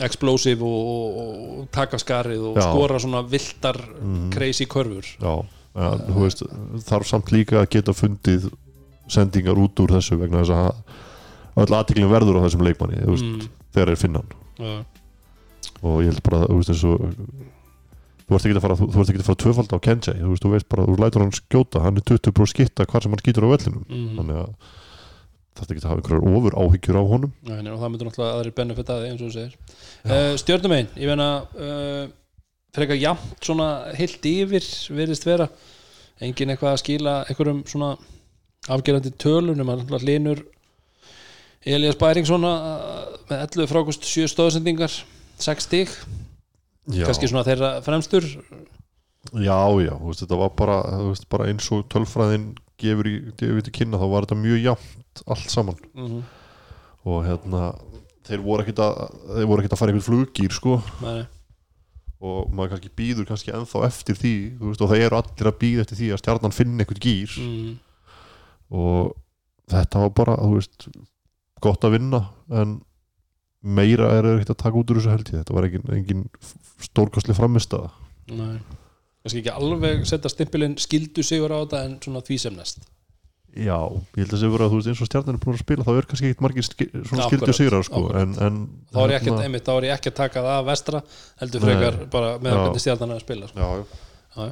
explosive 0.06 0.62
og, 0.64 0.90
og, 0.90 1.60
og 1.60 1.68
taka 1.76 1.98
skarið 2.02 2.44
og 2.52 2.58
Já. 2.60 2.66
skora 2.70 3.00
svona 3.00 3.22
viltar 3.28 3.78
Mhm. 4.00 4.30
crazy 4.34 4.66
körfur. 4.66 5.06
Já, 5.20 5.46
ja, 5.76 5.90
þú 6.08 6.20
veist, 6.24 6.44
þarf 6.90 7.06
samt 7.08 7.32
líka 7.32 7.62
að 7.64 7.70
geta 7.70 7.94
fundið 7.94 8.50
sendingar 9.10 9.58
út 9.58 9.80
úr 9.80 9.96
þessu 9.98 10.18
vegna 10.20 10.44
þess 10.44 10.54
að 10.54 11.66
öll 11.66 11.76
aðtiklum 11.80 12.12
verður 12.12 12.40
á 12.40 12.46
þessum 12.46 12.62
leikmanni 12.68 13.00
veist, 13.06 13.24
mm, 13.26 13.48
þegar 13.74 13.90
er 13.90 13.96
finnan 13.96 14.28
já, 14.60 14.86
og 15.84 16.02
ég 16.04 16.12
held 16.14 16.24
bara, 16.24 16.46
þú 16.48 16.58
veist, 16.60 16.70
eins 16.70 16.84
og 16.84 17.00
þú 18.30 18.36
ert 18.38 18.46
ekki 18.46 18.56
að 18.60 18.62
fara, 18.62 18.76
þú, 18.78 18.88
þú 18.94 19.00
ert 19.02 19.10
ekki 19.10 19.20
að 19.24 19.30
fara 19.30 19.42
tvöfald 19.44 19.74
á 19.74 19.78
Kenji, 19.82 20.14
þú 20.22 20.30
veist, 20.30 20.44
þú 20.46 20.52
veist 20.54 20.70
bara, 20.70 20.86
þú 20.86 20.98
lætur 21.02 21.22
hann 21.26 21.32
skjóta 21.34 21.82
hann 21.82 21.98
er 21.98 22.06
20 22.06 22.32
brú 22.38 22.46
skitta 22.46 22.86
hvar 22.86 23.02
sem 23.02 23.12
hann 23.12 23.24
skýtur 23.24 23.48
á 23.50 23.50
vellinum. 23.50 23.86
Mm, 23.90 24.12
þannig 24.20 24.38
að 24.44 24.50
þetta 25.58 25.74
ekki 25.74 25.82
að 25.84 25.90
hafa 25.90 26.02
einhverjar 26.02 26.38
ofur 26.38 26.58
áhyggjur 26.60 27.00
á 27.00 27.04
honum. 27.10 27.34
Nei, 27.48 27.58
nei, 27.64 27.72
og 27.74 27.82
það 27.82 27.92
myndur 27.94 28.10
náttúrulega 28.10 28.38
aðrir 28.38 28.56
benefit 28.60 28.92
að 28.94 29.02
því 29.02 29.10
eins 29.10 29.24
og 29.24 29.28
þú 29.28 29.34
segir. 29.36 29.58
Uh, 30.06 30.32
Stjörnum 30.40 30.76
einn, 30.76 30.92
ég 31.00 31.12
meina 31.12 31.28
uh, 31.44 32.06
frekar 32.76 33.00
jafnt 33.00 33.50
svona 33.50 33.68
heilt 33.98 34.30
yfir 34.30 34.70
virðist 34.96 35.28
vera. 35.28 35.50
Engin 36.24 36.54
eitthvað 36.54 36.76
að 36.76 36.82
skila 36.84 37.18
einhverjum 37.28 37.66
svona 37.70 37.94
afgerandi 38.70 39.12
tölunum 39.20 39.68
náttúrulega 39.68 40.08
linur 40.08 40.44
Elias 41.68 42.00
Bæringsson 42.00 42.48
uh, 42.48 43.18
með 43.30 43.46
11 43.50 43.72
frákust 43.72 44.08
7 44.08 44.30
stóðsendingar 44.32 44.94
6 45.40 45.68
stík, 45.68 45.92
kannski 46.88 47.30
svona 47.32 47.46
þeirra 47.48 47.78
fremstur. 47.84 48.26
Já, 49.36 49.60
já, 49.84 49.94
veist, 50.00 50.24
þetta 50.24 50.40
var 50.40 50.54
bara, 50.58 50.80
veist, 51.10 51.28
bara 51.32 51.50
eins 51.52 51.68
og 51.76 51.84
tölfræðin 51.92 52.54
gefur 52.80 53.10
í, 53.10 53.18
gefur 53.40 53.60
í 53.60 53.74
kynna 53.76 54.00
þá 54.00 54.08
var 54.08 54.26
þetta 54.26 54.40
mjög 54.40 54.62
jafnt 54.64 54.99
allt 55.26 55.50
saman. 55.52 55.78
Mm 55.94 56.08
-hmm. 56.08 56.24
og 57.10 57.26
hérna 57.26 57.76
þeir 58.28 58.42
voru 58.46 58.64
ekkit 58.64 58.80
að, 58.84 58.96
þeir 59.36 59.50
voru 59.50 59.62
ekkit 59.62 59.74
að 59.74 59.82
fara 59.82 59.92
einhvern 59.94 60.08
fluggýr 60.10 60.52
sko. 60.54 60.82
Nei, 61.02 61.26
og 62.20 62.52
maður 62.52 62.76
kannski 62.76 62.92
býður 63.00 63.30
kannski 63.30 63.54
ennþá 63.56 63.86
eftir 63.88 64.16
því 64.20 64.36
veist, 64.60 64.82
og 64.82 64.90
það 64.92 65.06
eru 65.06 65.16
allir 65.22 65.48
að 65.48 65.60
býða 65.62 65.86
eftir 65.86 65.98
því 65.98 66.10
að 66.12 66.22
stjarnan 66.22 66.56
finni 66.56 66.84
einhvern 66.84 67.06
gýr. 67.06 67.32
Mm, 67.40 67.80
og 68.76 69.16
þetta 69.72 70.04
var 70.04 70.12
bara, 70.18 70.36
þú 70.36 70.58
veist 70.58 70.90
gott 71.64 71.84
að 71.84 71.96
vinna 71.96 72.22
en 72.56 72.80
meira 73.60 74.12
er 74.16 74.28
ekkert 74.34 74.54
að 74.56 74.62
taka 74.64 74.80
út 74.80 74.92
úr 74.92 75.00
þessu 75.02 75.14
held 75.14 75.32
þetta 75.34 75.56
var 75.56 75.68
engin, 75.68 75.90
engin 75.92 76.22
stórkostli 76.86 77.36
framistaða 77.36 77.92
nei. 78.32 78.60
Kannski 79.20 79.42
ekki 79.42 79.52
alveg 79.52 80.06
setja 80.08 80.32
stimpilinn 80.32 80.78
skildu 80.80 81.26
sigur 81.28 81.52
á 81.52 81.60
þetta 81.60 81.82
en 81.88 81.98
svona 82.04 82.24
því 82.24 82.38
sem 82.46 82.56
næst 82.56 82.88
já, 83.56 83.78
ég 84.16 84.20
held 84.24 84.34
að 84.34 84.42
það 84.44 84.52
vera 84.54 84.66
að 84.68 84.74
þú 84.74 84.80
veist 84.80 84.90
eins 84.92 85.02
og 85.04 85.10
stjarnan 85.10 85.38
er 85.38 85.42
búin 85.44 85.56
að 85.58 85.64
spila 85.64 85.86
þá 85.88 85.92
er 85.96 86.08
kannski 86.10 86.28
ekkert 86.30 86.44
margir 86.46 86.68
svona 86.70 87.28
skildu 87.30 87.56
sigrar 87.58 87.86
sko, 87.88 88.02
en, 88.20 88.36
en 88.46 88.60
þá 88.94 89.00
er 89.04 89.14
hérna- 89.16 89.46
einmitt, 89.46 89.66
þá 89.66 89.72
er 89.76 89.88
ég 89.90 89.96
ekki 89.98 90.12
að 90.12 90.18
taka 90.20 90.44
það 90.46 90.58
af 90.60 90.68
vestra 90.70 91.02
heldur 91.42 91.64
Nei. 91.64 91.70
frekar 91.70 91.98
bara 92.14 92.30
með 92.38 92.54
Já. 92.54 92.60
hvernig 92.64 92.84
stjarnan 92.86 93.14
er 93.16 93.20
að 93.20 93.26
spila 93.26 93.50
sko. 93.50 93.58
já, 93.60 93.70
já. 94.38 94.52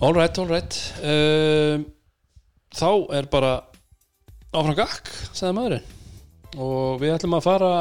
all 0.00 0.14
right, 0.16 0.42
all 0.42 0.50
right 0.50 0.78
um, 1.02 1.86
þá 2.80 2.90
er 3.20 3.30
bara 3.32 3.54
áfram 4.50 4.76
gakk, 4.78 5.10
sagði 5.32 5.56
maðurinn 5.60 5.96
og 6.60 7.00
við 7.02 7.14
ætlum 7.14 7.38
að 7.38 7.46
fara 7.46 7.72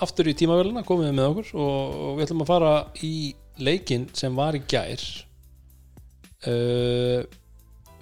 aftur 0.00 0.28
í 0.30 0.36
tímavélina, 0.36 0.84
komið 0.88 1.12
með 1.16 1.28
okkur 1.32 1.52
og, 1.60 1.98
og 2.04 2.14
við 2.18 2.26
ætlum 2.26 2.44
að 2.44 2.50
fara 2.54 2.72
í 3.04 3.14
leikin 3.60 4.06
sem 4.16 4.36
var 4.36 4.56
í 4.56 4.62
gær 4.68 5.02
uh, 6.48 7.20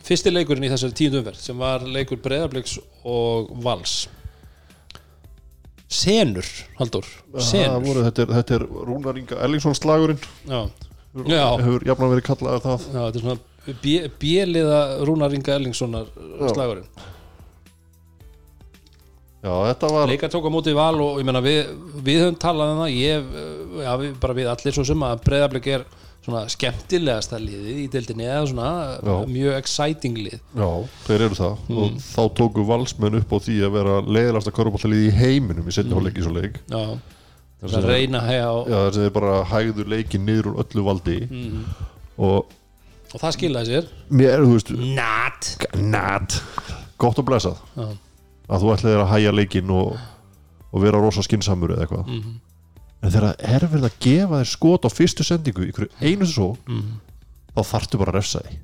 fyrsti 0.07 0.31
leikurinn 0.33 0.65
í 0.67 0.71
þessari 0.73 0.97
tíundu 0.99 1.21
umferð 1.23 1.41
sem 1.43 1.59
var 1.59 1.85
leikur 1.87 2.21
Breiðabliks 2.25 2.79
og 3.09 3.51
Vals. 3.65 3.97
Senur, 5.89 6.45
Haldur 6.79 7.07
Senur. 7.41 7.81
voru, 7.81 8.03
þetta, 8.05 8.27
er, 8.27 8.33
þetta 8.43 8.57
er 8.59 8.65
Rúnar 8.89 9.17
Inga 9.21 9.39
Ellingsson 9.47 9.77
slagurinn. 9.79 10.19
Já, 10.45 10.67
Já. 11.25 11.45
hefur 11.63 11.87
jafnan 11.89 12.11
verið 12.13 12.27
kallaði 12.29 12.61
það. 12.67 12.83
Já, 12.93 12.99
þetta 13.07 13.21
er 13.21 13.25
svona 13.25 13.39
B- 13.85 14.11
B-liða 14.21 14.81
Rúnar 15.09 15.33
Inga 15.39 15.55
Ellingssonar 15.57 16.11
slagurinn. 16.53 16.91
Já, 19.39 19.53
þetta 19.71 19.89
var 19.95 20.11
Leikar 20.11 20.31
tók 20.35 20.45
á 20.45 20.53
móti 20.53 20.73
val 20.75 20.97
og 21.01 21.21
ég 21.23 21.27
meina 21.29 21.41
við, 21.45 21.69
við 22.05 22.25
höfum 22.25 22.39
talað 22.43 22.73
um 22.75 22.81
það. 22.83 22.95
Ég, 22.99 23.29
eh, 23.39 23.83
já, 23.87 23.93
við, 24.03 24.15
bara 24.21 24.35
við 24.35 24.49
allir 24.53 24.75
svo 24.77 24.85
sem 24.89 25.05
að 25.09 25.21
breyðablik 25.25 25.69
er 25.77 25.85
svona 26.27 26.43
skemmtilegasta 26.53 27.39
liðið 27.41 27.77
í 27.83 27.85
deildinni 27.93 28.27
eða 28.29 28.47
svona 28.51 28.71
Já. 29.01 29.15
mjög 29.33 29.55
exciting 29.59 30.19
lið. 30.21 30.41
Já, 30.59 30.69
þeir 31.07 31.25
eru 31.29 31.39
það. 31.39 31.55
Mm. 31.69 31.79
og 31.79 32.03
þá 32.05 32.23
tóku 32.41 32.65
valsmenn 32.69 33.17
upp 33.21 33.31
á 33.33 33.39
því 33.47 33.57
að 33.65 33.73
vera 33.79 33.95
leiðilegasta 34.05 34.53
körubóltalið 34.59 35.07
í 35.07 35.15
heiminum 35.17 35.69
í 35.71 35.73
setni 35.77 35.91
Mm. 35.93 35.97
hálfleik 35.99 36.19
í 36.21 36.27
svo 36.27 36.35
leik. 36.37 36.59
Já, 36.69 36.83
það 37.63 37.71
sem, 37.73 37.87
reyna 37.89 38.21
að 38.21 38.29
hega 38.33 38.51
á 38.53 38.57
já, 38.69 38.77
þar 38.77 38.93
sem 38.99 39.03
þeir 39.07 39.15
bara 39.17 39.37
hægðu 39.55 39.89
leikin 39.95 40.27
niður 40.29 40.51
úr 40.53 40.59
öllu 40.65 40.85
valdi. 40.85 41.19
Mm, 41.31 41.65
og 42.19 42.55
og 43.15 43.21
það 43.23 43.33
skilaði 43.39 43.71
sér. 43.73 43.87
Mér, 44.11 44.43
þú 44.45 44.53
veist, 44.53 44.71
Not 44.77 45.79
nat. 45.81 46.43
Gott 46.99 47.19
og 47.19 47.25
blessað. 47.25 47.57
Já, 47.79 47.89
að 48.53 48.61
þú 48.67 48.75
ætlaðir 48.75 49.01
að 49.07 49.11
hæja 49.15 49.33
leikin 49.33 49.71
og, 49.71 49.97
og 50.73 50.83
vera 50.83 51.01
rosa 51.01 51.23
skinsamur 51.25 51.73
eða 51.73 51.87
eitthvað. 51.87 52.07
Mm 52.13 52.37
en 53.03 53.13
þegar 53.15 53.37
er 53.39 53.67
verið 53.67 53.89
að 53.89 53.99
gefa 54.05 54.41
þér 54.41 54.51
skot 54.53 54.87
á 54.87 54.91
fyrstu 54.91 55.27
sendingu 55.27 55.69
hverju 55.71 55.91
einu 56.01 56.27
svo 56.27 56.57
-hmm. 56.67 56.99
þá 57.55 57.63
þarftu 57.73 57.99
bara 57.99 58.13
að 58.13 58.19
refsa 58.19 58.43
því 58.47 58.59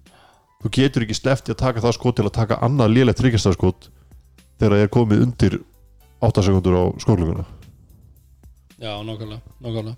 þú 0.64 0.70
getur 0.78 1.04
ekki 1.04 1.18
slefti 1.18 1.52
að 1.52 1.60
taka 1.60 1.84
það 1.84 1.96
skot 1.98 2.16
til 2.16 2.24
að 2.26 2.38
taka 2.38 2.60
annað 2.64 2.94
lélegt 2.96 3.20
ríkjastafskot 3.20 3.90
þegar 4.58 4.76
það 4.76 4.84
er 4.84 4.94
komið 4.96 5.26
undir 5.26 5.58
8 6.24 6.42
sekundur 6.46 6.78
á 6.80 6.84
skóluguna 7.02 7.44
Já, 8.84 8.98
nákvæmlega. 9.06 9.94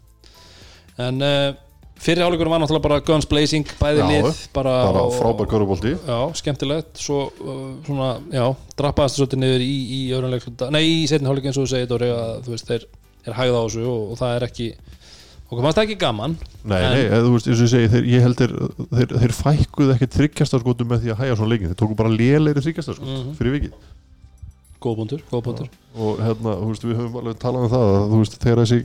En 1.00 1.22
uh, 1.24 1.54
fyrir 1.98 2.22
áleikunum 2.26 2.52
var 2.52 2.60
náttúrulega 2.60 2.84
bara 2.84 3.00
guns 3.04 3.26
blazing, 3.26 3.66
bæði 3.80 4.02
Já, 4.02 4.06
lið 4.10 4.42
bara, 4.54 4.74
bara 4.90 5.04
frábær 5.16 5.48
körubólti 5.50 5.94
Já, 5.96 6.18
skemmtilegt 6.36 7.00
Svo 7.00 7.24
uh, 7.30 7.64
svona, 7.86 8.10
já, 8.30 8.44
drappaðast 8.78 9.18
svolítið 9.18 9.42
niður 9.42 9.64
í, 9.64 9.74
í 9.96 10.00
í 10.12 11.08
setni 11.08 11.28
hálfleik 11.28 11.48
eins 11.48 11.58
og 11.58 11.66
þú 11.66 11.72
segir 11.72 11.90
Dóri 11.90 12.12
að 12.12 12.46
þú 12.46 12.54
veist, 12.54 12.70
þeir 12.70 12.86
er 13.26 13.36
hægða 13.40 13.58
á 13.58 13.64
þessu 13.66 13.84
og, 13.90 14.02
og 14.12 14.18
það 14.20 14.36
er 14.36 14.46
ekki 14.46 14.68
okkur 15.46 15.62
fannst 15.66 15.78
það 15.78 15.84
ekki 15.86 15.98
gaman 16.02 16.36
Nei, 16.66 16.78
En- 16.82 16.92
nei, 16.96 17.02
eða, 17.06 17.20
þú 17.26 17.32
veist, 17.36 17.46
eins 17.50 17.60
og 17.60 17.66
ég 17.66 17.72
segi, 17.74 17.90
þeir, 17.92 18.06
ég 18.10 18.24
held 18.26 18.40
þeir, 18.40 18.54
þeir, 18.96 19.12
þeir 19.22 19.34
fækkuð 19.40 19.92
ekki 19.94 20.08
þryggjastarskotum 20.16 20.88
með 20.90 21.04
því 21.04 21.12
að 21.14 21.20
hæja 21.22 21.36
svona 21.38 21.50
leikin, 21.52 21.70
þeir 21.70 21.80
tóku 21.82 21.96
bara 22.00 22.10
lélegri 22.10 22.62
þryggjastarskot 22.66 23.06
Mhm. 23.12 23.34
fyrir 23.38 23.54
vikið. 23.56 23.76
Góð 24.82 24.96
búndur, 25.00 25.20
góð 25.30 25.42
búndur 25.46 25.68
og 25.96 26.18
hérna, 26.20 26.56
þú 26.60 26.66
veist, 26.72 26.84
við 26.84 26.98
höfum 27.00 27.20
alveg 27.22 27.38
talað 27.40 27.62
um 27.66 27.70
það 27.72 27.84
að 27.92 28.08
þú 28.12 28.18
veist, 28.22 28.34
þegar 28.42 28.60
þessi 28.64 28.80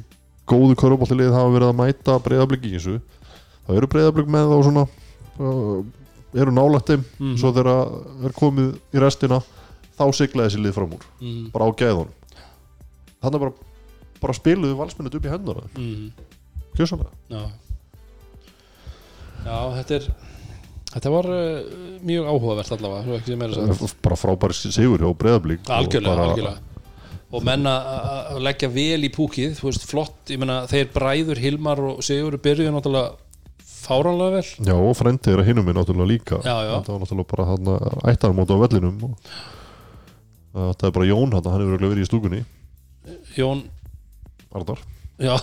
góðu 0.52 0.76
körubóltilið 0.82 1.34
hafa 1.36 1.52
verið 1.56 1.72
að 1.72 1.80
mæta 1.82 2.20
breyðabliki 2.26 2.70
í 2.72 2.78
þessu 2.78 2.96
þá 3.68 3.74
eru 3.78 3.90
breyðablik 3.92 4.30
með 4.32 4.54
þá 4.54 4.58
svona 4.68 4.86
uh, 5.42 5.84
eru 6.42 6.52
nálægt 6.56 6.88
þeim. 6.94 7.04
Mhm. 7.20 7.36
svo 7.42 7.52
þegar 7.52 8.26
er 8.30 8.32
komið 8.38 8.70
í 8.96 9.02
restina 9.04 9.42
þá 9.98 10.06
sigla 10.16 10.46
þessi 10.48 10.62
lið 10.64 10.74
fram 10.78 10.94
úr. 10.96 11.04
Mm, 11.22 11.52
bara 11.52 11.66
á 11.68 11.70
gæðunum 11.74 12.14
þannig 13.22 13.40
bara, 13.44 13.54
bara 14.22 14.38
spiluðu 14.38 14.78
valsminnut 14.80 15.18
upp 15.18 15.28
í 15.28 15.32
hendur 15.34 15.64
mm, 15.76 16.10
kjössanlega 16.78 17.12
Já. 17.32 17.44
Já, 19.42 19.56
þetta 19.80 19.98
er 19.98 20.12
Þetta 20.92 21.12
var 21.14 21.28
uh, 21.32 21.78
mjög 22.04 22.26
áhugavert 22.28 22.74
allavega 22.76 23.22
er 23.32 23.54
að 23.56 23.94
bara 24.04 24.18
frábæri 24.20 24.58
sigur 24.60 25.00
hjá 25.00 25.08
breyðablík 25.16 25.70
algjörlega, 25.72 26.12
bara, 26.12 26.26
algjörlega. 26.34 26.72
Og 27.32 27.46
menna 27.48 27.74
að 28.36 28.42
leggja 28.44 28.68
vel 28.74 29.08
í 29.08 29.10
púkið 29.16 29.62
veist, 29.64 29.86
flott, 29.88 30.18
ég 30.28 30.42
meina, 30.42 30.66
þeir 30.68 30.90
bræður 30.92 31.40
Hilmar 31.40 31.80
og 31.94 32.02
Sigur 32.04 32.36
byrjuðu 32.44 32.74
náttúrulega 32.76 33.14
fáránlega 33.82 34.36
vel. 34.36 34.68
Já, 34.68 34.76
og 34.76 34.98
frendi 35.00 35.32
er 35.32 35.40
að 35.40 35.48
hinum 35.54 35.70
minn 35.70 35.80
náttúrulega 35.80 36.12
líka. 36.12 36.42
Já, 36.44 36.58
já. 36.68 36.74
þetta 36.74 36.92
var 36.92 37.04
náttúrulega 37.06 37.32
bara 37.32 37.48
hann 37.54 37.72
ættarmót 38.12 38.52
á 38.52 38.58
vellinum 38.66 39.06
og 39.08 39.32
þetta 40.58 40.90
er 40.90 40.96
bara 41.00 41.08
Jón 41.08 41.38
hann, 41.38 41.52
hann 41.54 41.64
hefur 41.64 41.86
verið 41.88 42.04
í 42.04 42.10
stúkunni. 42.10 42.42
Jón, 43.40 43.64
Arnar 44.52 44.80
já. 45.22 45.36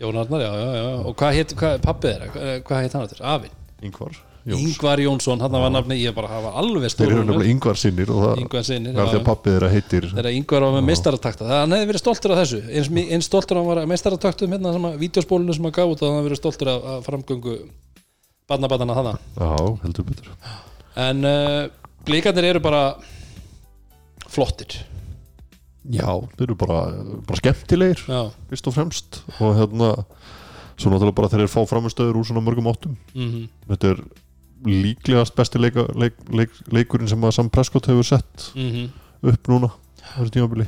Jón 0.00 0.16
Arnar, 0.20 0.40
já, 0.44 0.52
já, 0.60 0.70
já. 0.76 0.86
Og 1.08 1.14
hvað 1.16 1.36
heit, 1.38 1.52
hvað, 1.56 1.76
pappið 1.86 2.10
er, 2.12 2.24
hvað, 2.34 2.48
hvað 2.68 2.80
heit 2.84 2.96
hann 2.96 3.04
þetta? 3.08 3.20
Afinn, 3.34 3.54
Ingvar 3.88 4.16
Jóns. 4.46 4.60
Ingvar 4.62 5.00
Jónsson 5.02 5.40
hann 5.42 5.56
var 5.58 5.70
nafni, 5.74 5.96
ég 5.98 6.12
bara 6.14 6.28
hafa 6.30 6.52
alveg 6.60 6.84
Þeir 6.92 7.06
eru 7.08 7.14
stór 7.16 7.24
nefnilega 7.26 7.50
Ingvar 7.50 7.78
sinnir 7.80 8.12
og 8.14 8.20
það 8.22 8.42
Ingvar 8.44 8.66
sinni 8.68 8.92
er 8.92 9.08
því 9.10 9.16
að 9.18 9.24
pappið 9.26 9.56
þeirra 9.56 9.70
heitir 9.72 10.04
þegar 10.12 10.28
Ingvar 10.36 10.66
var 10.66 10.74
með 10.76 10.84
meistaratakta. 10.90 11.48
Það 11.48 11.62
hann 11.64 11.74
hefði 11.74 11.88
verið 11.90 12.02
stoltur 12.04 12.34
af 12.36 12.38
þessu. 12.42 12.60
Eins, 12.70 12.90
mi- 12.94 13.06
eins 13.16 13.26
stoltur 13.26 13.56
að 13.56 13.64
hann 13.64 13.70
var 13.72 13.80
að 13.82 13.88
meistarataktum 13.90 14.54
hérna 14.54 14.74
sem 14.76 14.86
að 14.86 15.00
vídeospólinu 15.02 15.56
sem 15.58 15.66
að 15.66 15.74
gaf 15.80 15.94
út 15.96 16.04
og 16.04 16.06
hann 16.12 16.18
hefði 16.20 16.28
verið 16.28 16.40
stoltur 16.44 16.70
af, 16.76 16.86
af 16.92 17.08
framgöngu 17.10 17.56
barnabatana 18.46 18.98
þaðan 19.00 19.18
Já, 19.40 19.50
heldur 19.82 20.06
betur. 20.12 20.30
En 21.08 21.26
uh, 21.26 21.66
blíkarnir 22.06 22.46
eru 22.52 22.62
bara 22.62 22.84
flottir 24.30 24.78
Já, 25.92 26.08
þeir 26.36 26.46
eru 26.48 26.56
bara, 26.58 26.80
bara 27.28 27.38
skemmtilegir 27.40 28.02
já, 28.08 28.20
fyrst 28.50 28.70
og 28.70 28.74
fremst. 28.74 29.20
Og 29.38 29.56
hérna 29.58 29.90
svo 30.76 30.92
náttúrulega 30.92 31.16
bara 31.16 31.30
þeir 31.32 31.44
eru 31.44 31.52
fá 31.52 31.60
framistöður 31.70 32.20
úr 32.20 32.28
svona 32.28 32.44
mörgum 32.44 32.70
áttum. 32.70 32.96
Mm 33.14 33.48
þetta 33.70 33.92
er 33.94 34.02
líklegast 34.66 35.34
besti 35.36 35.60
leika, 35.60 35.84
leik, 35.94 36.16
leik, 36.32 36.54
leikurinn 36.72 37.10
sem 37.10 37.22
að 37.22 37.34
Sam 37.36 37.50
Prescott 37.52 37.86
hefur 37.86 38.06
sett 38.06 38.50
-hmm. 38.54 38.88
upp 39.22 39.48
núna 39.48 39.70
þessu 40.16 40.32
tímabili. 40.32 40.66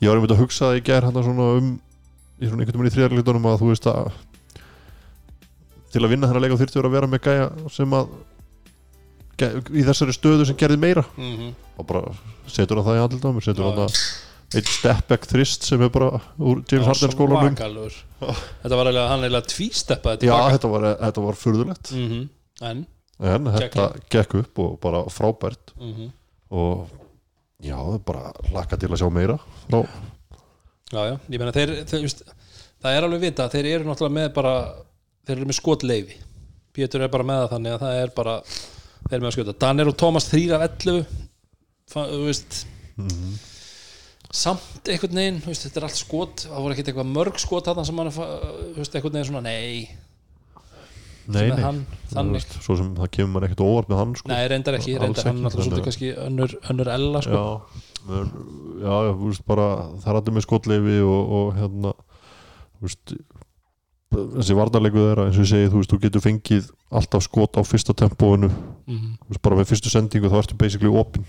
Ég 0.00 0.08
var 0.08 0.16
einmitt 0.16 0.30
að 0.30 0.42
hugsa 0.44 0.70
það 0.70 0.76
í 0.76 0.84
gær 0.86 1.04
hann 1.04 1.22
svona 1.22 1.50
um 1.58 1.80
í 2.40 2.48
svona 2.48 2.62
einhvern 2.62 2.82
veginn 2.82 2.92
í 2.92 2.94
þriðarleitunum 2.94 3.46
að 3.48 3.60
þú 3.60 3.68
veist 3.72 3.86
að 3.86 4.12
til 5.92 6.04
að 6.04 6.12
vinna 6.12 6.28
þennan 6.28 6.44
leik 6.44 6.54
á 6.56 6.60
þyrftur 6.60 6.88
að 6.88 6.96
vera 6.96 7.06
með 7.10 7.22
gæja 7.24 7.46
sem 7.72 7.94
að 7.96 8.10
í 9.42 9.84
þessari 9.86 10.14
stöðu 10.16 10.46
sem 10.48 10.56
gerði 10.56 10.80
meira. 10.80 11.04
Mm 11.16 11.54
og 11.76 11.84
bara 11.84 12.12
setur 12.48 12.78
hann 12.80 12.86
það 12.86 12.96
í 12.96 13.00
andlitaðum 13.04 13.42
setur 13.44 13.64
Já. 13.64 13.68
hann 13.68 13.78
það 13.82 14.56
einn 14.56 14.68
step 14.70 15.08
back 15.10 15.26
þrist 15.28 15.66
sem 15.66 15.82
er 15.82 15.90
bara 15.92 16.20
úr 16.38 16.62
James 16.70 16.86
Harden 16.86 17.12
skólanum. 17.12 17.56
þetta 17.56 18.78
var 18.78 18.88
eiginlega, 18.88 19.08
hann 19.10 19.24
eiginlega 19.26 19.50
tvísteppaði 19.52 20.30
já 20.30 20.36
þetta 20.54 20.70
var, 20.72 20.86
þetta 21.02 21.24
var 21.26 21.40
furðulegt. 21.40 21.90
Mm 21.92 22.06
-hmm. 22.08 22.28
en? 22.70 22.86
En 23.20 23.50
þetta 23.56 23.90
gekk 24.12 24.38
upp 24.40 24.58
og 24.58 24.78
bara 24.80 25.02
frábært. 25.12 25.74
Mm 25.80 25.92
-hmm. 25.92 26.10
og 26.50 26.88
já 27.60 27.76
bara 28.04 28.32
laka 28.52 28.76
til 28.76 28.90
að 28.90 29.00
sjá 29.00 29.10
meira 29.12 29.38
frá 29.66 29.82
já, 30.92 31.00
já, 31.08 31.18
ég 31.28 31.38
meina 31.40 31.52
þeir, 31.52 31.72
þeir 31.88 32.02
just, 32.04 32.22
það 32.82 32.96
er 32.96 33.06
alveg 33.06 33.20
vita, 33.20 33.48
þeir 33.48 33.66
eru 33.66 33.88
náttúrulega 33.88 34.14
með 34.20 34.32
bara 34.36 34.54
þeir 35.26 35.36
eru 35.38 35.46
með 35.46 35.60
skotleifi 35.60 36.18
Pétur 36.76 37.00
er 37.00 37.08
bara 37.08 37.24
með 37.24 37.40
það 37.40 37.52
þannig 37.54 37.72
að 37.72 37.80
það 37.80 38.00
er 38.02 38.10
bara 38.16 38.34
þeir 39.10 39.20
með 39.22 39.28
að 39.30 39.36
skjóta, 39.36 39.56
Danir 39.64 39.90
og 39.90 39.96
Tómas 40.00 40.28
3 40.30 40.46
af 40.56 40.64
11 40.70 41.06
Fa- 41.86 42.08
þú 42.10 42.24
veist 42.26 42.64
Mhm. 42.98 43.36
samt 44.32 44.88
einhvern 44.90 45.14
veginn, 45.20 45.40
veist, 45.44 45.66
þetta 45.66 45.76
er 45.82 45.84
allt 45.86 46.00
skot 46.00 46.46
það 46.48 46.62
voru 46.64 46.74
ekkert 46.74 46.88
eitthvað 46.90 47.12
mörg 47.14 47.38
skot 47.38 47.64
þarna 47.68 47.84
sem 47.86 47.96
hann 48.02 48.10
þú 48.10 48.76
veist, 48.80 48.94
einhvern 48.96 49.12
veginn 49.12 49.28
svona, 49.30 49.42
nei 49.42 49.88
nei, 51.28 51.48
nei. 51.50 51.60
hann, 51.62 52.32
veist, 52.32 52.52
svo 52.62 52.76
sem 52.78 52.92
það 52.96 53.10
kemur 53.16 53.32
mann 53.36 53.46
ekkert 53.48 53.62
óvart 53.66 53.88
með 53.90 53.98
hann 54.02 54.14
sko. 54.18 54.28
nei, 54.30 54.42
reyndar 54.50 54.76
ekki, 54.78 54.96
reyndar 54.98 55.24
hann 55.30 55.40
þannig 55.42 55.56
svolítið 55.56 55.86
kannski 55.86 56.10
önnur, 56.26 56.54
önnur 56.70 56.90
ella 56.96 57.22
sko. 57.22 57.40
já, 58.06 58.22
já, 58.82 58.96
þú 59.14 59.30
veist 59.30 59.46
bara 59.46 59.66
það 60.02 60.10
er 60.12 60.20
allir 60.20 60.36
með 60.36 60.46
skotleifi 60.46 60.98
og, 61.02 61.32
og 61.38 61.54
hérna 61.60 61.94
þú 62.78 62.86
veist 62.88 63.16
þessi 64.14 64.56
varnarleiku 64.56 65.02
þeirra, 65.02 65.26
eins 65.28 65.36
og 65.38 65.44
ég 65.44 65.50
segi 65.50 65.72
þú 65.72 65.80
veist, 65.80 65.92
þú 65.92 65.98
getur 66.04 66.24
fengið 66.24 66.70
alltaf 67.00 67.26
skot 67.26 67.58
á 67.58 67.62
fyrsta 67.66 67.96
tempóinu. 67.96 68.48
Þú 68.86 69.32
veist, 69.32 69.42
bara 69.44 69.58
með 69.58 69.70
fyrstu 69.72 69.92
sendingu 69.92 70.30
þá 70.32 70.38
ertu 70.42 70.58
basically 70.58 70.92
opinn. 70.92 71.26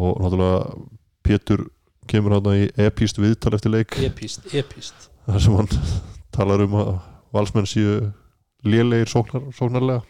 Og 0.00 0.20
náttúrulega 0.22 0.82
Pétur 1.22 1.68
kemur 2.10 2.34
hann 2.34 2.48
í 2.56 2.68
epíst 2.82 3.20
viðtal 3.20 3.54
eftir 3.54 3.70
leik. 3.74 3.94
Epist, 4.02 4.48
epist 4.56 5.10
þar 5.26 5.44
sem 5.44 5.58
hann 5.58 5.68
talar 6.36 6.64
um 6.64 6.78
að 6.80 6.90
valsmenn 7.34 7.68
séu 7.68 7.98
lélegir 8.66 9.10
sóknar, 9.10 9.44
sóknarlega. 9.56 10.02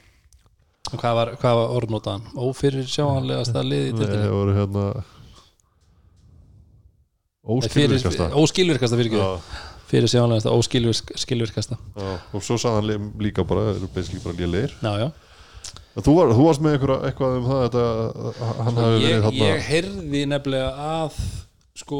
Og 0.93 0.99
hvað 0.99 1.19
var, 1.19 1.33
hvað 1.41 1.59
var 1.59 1.75
orðnótaðan 1.79 2.25
ófyrir 2.43 2.89
sjáanlegast 2.91 3.55
að 3.57 3.69
liði 3.71 3.93
deildinni. 3.93 4.23
það 4.25 4.33
voru 4.35 4.57
hérna 4.57 4.87
óskilvirkasta. 7.43 8.27
óskilvirkasta 8.39 8.99
fyrir 8.99 9.13
ekki 9.13 9.71
fyrir 9.93 10.09
sjáanlegast 10.11 10.49
óskilvirkasta 10.49 11.77
já. 11.77 12.13
og 12.33 12.41
svo 12.45 12.57
sagði 12.59 12.79
hann 12.81 12.89
lí- 12.91 13.29
líka 13.29 13.45
bara 13.45 13.69
já 15.05 15.09
þú, 16.01 16.13
var, 16.17 16.31
þú 16.33 16.45
varst 16.49 16.63
með 16.65 16.77
einhverja, 16.79 17.01
eitthvað 17.09 17.35
um 17.39 17.49
það 17.51 17.65
þetta, 17.67 17.83
hann 18.65 18.79
hafi 18.81 18.93
verið 18.93 19.11
ég, 19.11 19.25
þarna 19.27 19.49
ég 19.51 19.67
heyrði 19.69 20.23
nefnilega 20.33 20.93
að 20.93 21.19
sko 21.83 21.99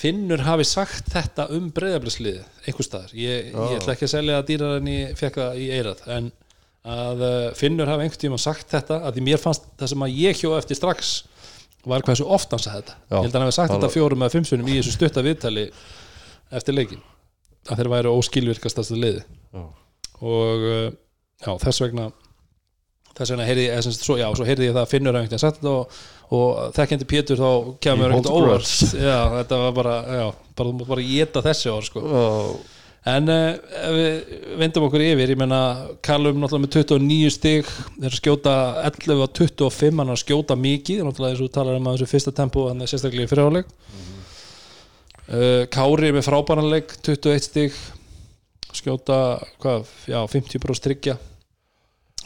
Finnur 0.00 0.44
hafi 0.46 0.64
sagt 0.70 1.08
þetta 1.10 1.48
um 1.50 1.64
breyðablisliðið 1.74 2.44
einhver 2.70 2.86
staðar, 2.86 3.10
ég, 3.18 3.48
ég 3.50 3.72
ætla 3.80 3.96
ekki 3.96 4.06
að 4.06 4.12
selja 4.12 4.36
að 4.38 4.46
dýrar 4.52 4.76
en 4.78 4.90
ég 4.92 5.16
fekk 5.18 5.40
það 5.40 5.58
í 5.58 5.66
eirað 5.74 6.04
en 6.14 6.28
að 6.86 7.24
uh, 7.26 7.48
Finnur 7.58 7.90
hafi 7.90 8.06
einhvern 8.06 8.22
tíma 8.22 8.38
sagt 8.40 8.70
þetta 8.70 9.00
að 9.02 9.18
því 9.18 9.24
mér 9.26 9.42
fannst 9.42 9.66
það 9.80 9.90
sem 9.92 10.04
að 10.06 10.14
ég 10.22 10.38
hjó 10.40 10.52
eftir 10.56 10.78
strax 10.78 11.10
var 11.90 12.04
hversu 12.06 12.26
oft 12.28 12.54
hann 12.54 12.62
sagði 12.62 12.84
þetta. 12.84 12.94
Já. 13.10 13.16
ég 13.16 13.26
held 13.26 13.34
að 13.34 13.38
hann 13.40 13.48
hafi 13.48 13.56
sagt 13.58 13.72
Hann- 13.72 13.80
þetta 13.82 13.92
fjórum 13.96 14.22
eða 14.24 14.34
fimm 14.36 14.46
sunum 14.48 14.70
í 14.70 14.78
þessu 14.78 14.94
stutta 14.94 15.24
viðtali 15.26 15.66
eftir 16.50 16.76
leikin 16.76 17.02
að 17.68 17.82
þeir 17.82 17.92
væru 17.92 18.16
óskilvirkastast 18.18 18.96
liði 18.96 19.22
Já. 19.52 19.62
og 20.24 20.66
uh, 20.70 20.88
já, 21.44 21.52
þess 21.66 21.84
vegna 21.84 22.08
þess 23.16 23.34
vegna 23.34 23.46
heyrði 23.48 23.66
ég, 23.68 23.84
sagt, 23.84 24.04
svo, 24.06 24.16
já, 24.20 24.26
svo 24.36 24.46
heyrði 24.48 24.70
ég 24.70 24.74
það 24.76 24.84
að 24.86 24.90
Finnur 24.94 25.16
einhvern 25.18 25.30
veginn 25.30 25.42
sagt 25.42 25.60
þetta 25.60 25.76
og, 25.76 26.02
og 26.36 26.74
þekkjandi 26.76 27.08
Pétur 27.10 27.40
þá 27.40 27.48
kemur 27.84 28.14
holds 28.16 28.32
óvart 28.32 28.66
grudge. 28.66 28.90
já, 29.10 29.18
þetta 29.38 29.62
var 29.64 29.72
bara, 29.76 29.96
já, 30.20 30.26
bara 30.56 30.70
þú 30.70 30.76
mátt 30.78 30.92
bara 30.94 31.08
geta 31.08 31.42
þessi 31.44 31.72
ár 31.74 31.88
sko. 31.88 32.04
Já, 32.06 32.78
en 33.10 33.32
uh, 33.32 33.74
ef 33.80 33.96
við 33.96 34.38
vendum 34.60 34.86
okkur 34.88 35.04
yfir 35.04 35.34
ég 35.34 35.40
meina, 35.40 35.60
Callum 36.06 36.40
náttúrulega 36.40 36.66
með 36.66 36.78
29 36.78 37.34
stig 37.36 37.74
þeir 37.96 38.16
skjóta 38.18 38.54
11 38.86 39.24
og 39.26 39.34
25 39.40 40.02
hann 40.02 40.14
að 40.14 40.22
skjóta 40.22 40.56
mikið, 40.60 41.04
náttúrulega 41.06 41.34
eins 41.34 41.42
og 41.42 41.50
þú 41.50 41.54
talar 41.58 41.80
um 41.80 41.90
að 41.90 41.98
þessu 41.98 42.10
fyrsta 42.14 42.36
tempo, 42.36 42.68
hann 42.70 42.84
er 42.84 42.92
sérstaklega 42.92 43.28
í 43.28 43.32
fyrirháleik 43.32 43.68
uh, 43.72 44.19
Kári 45.70 46.10
með 46.14 46.26
frábæranleik 46.26 46.94
21 47.06 47.44
stig 47.44 47.74
skjóta 48.74 49.18
hvað, 49.62 49.86
já, 50.10 50.18
50 50.30 50.62
bróst 50.62 50.82
tryggja 50.82 51.16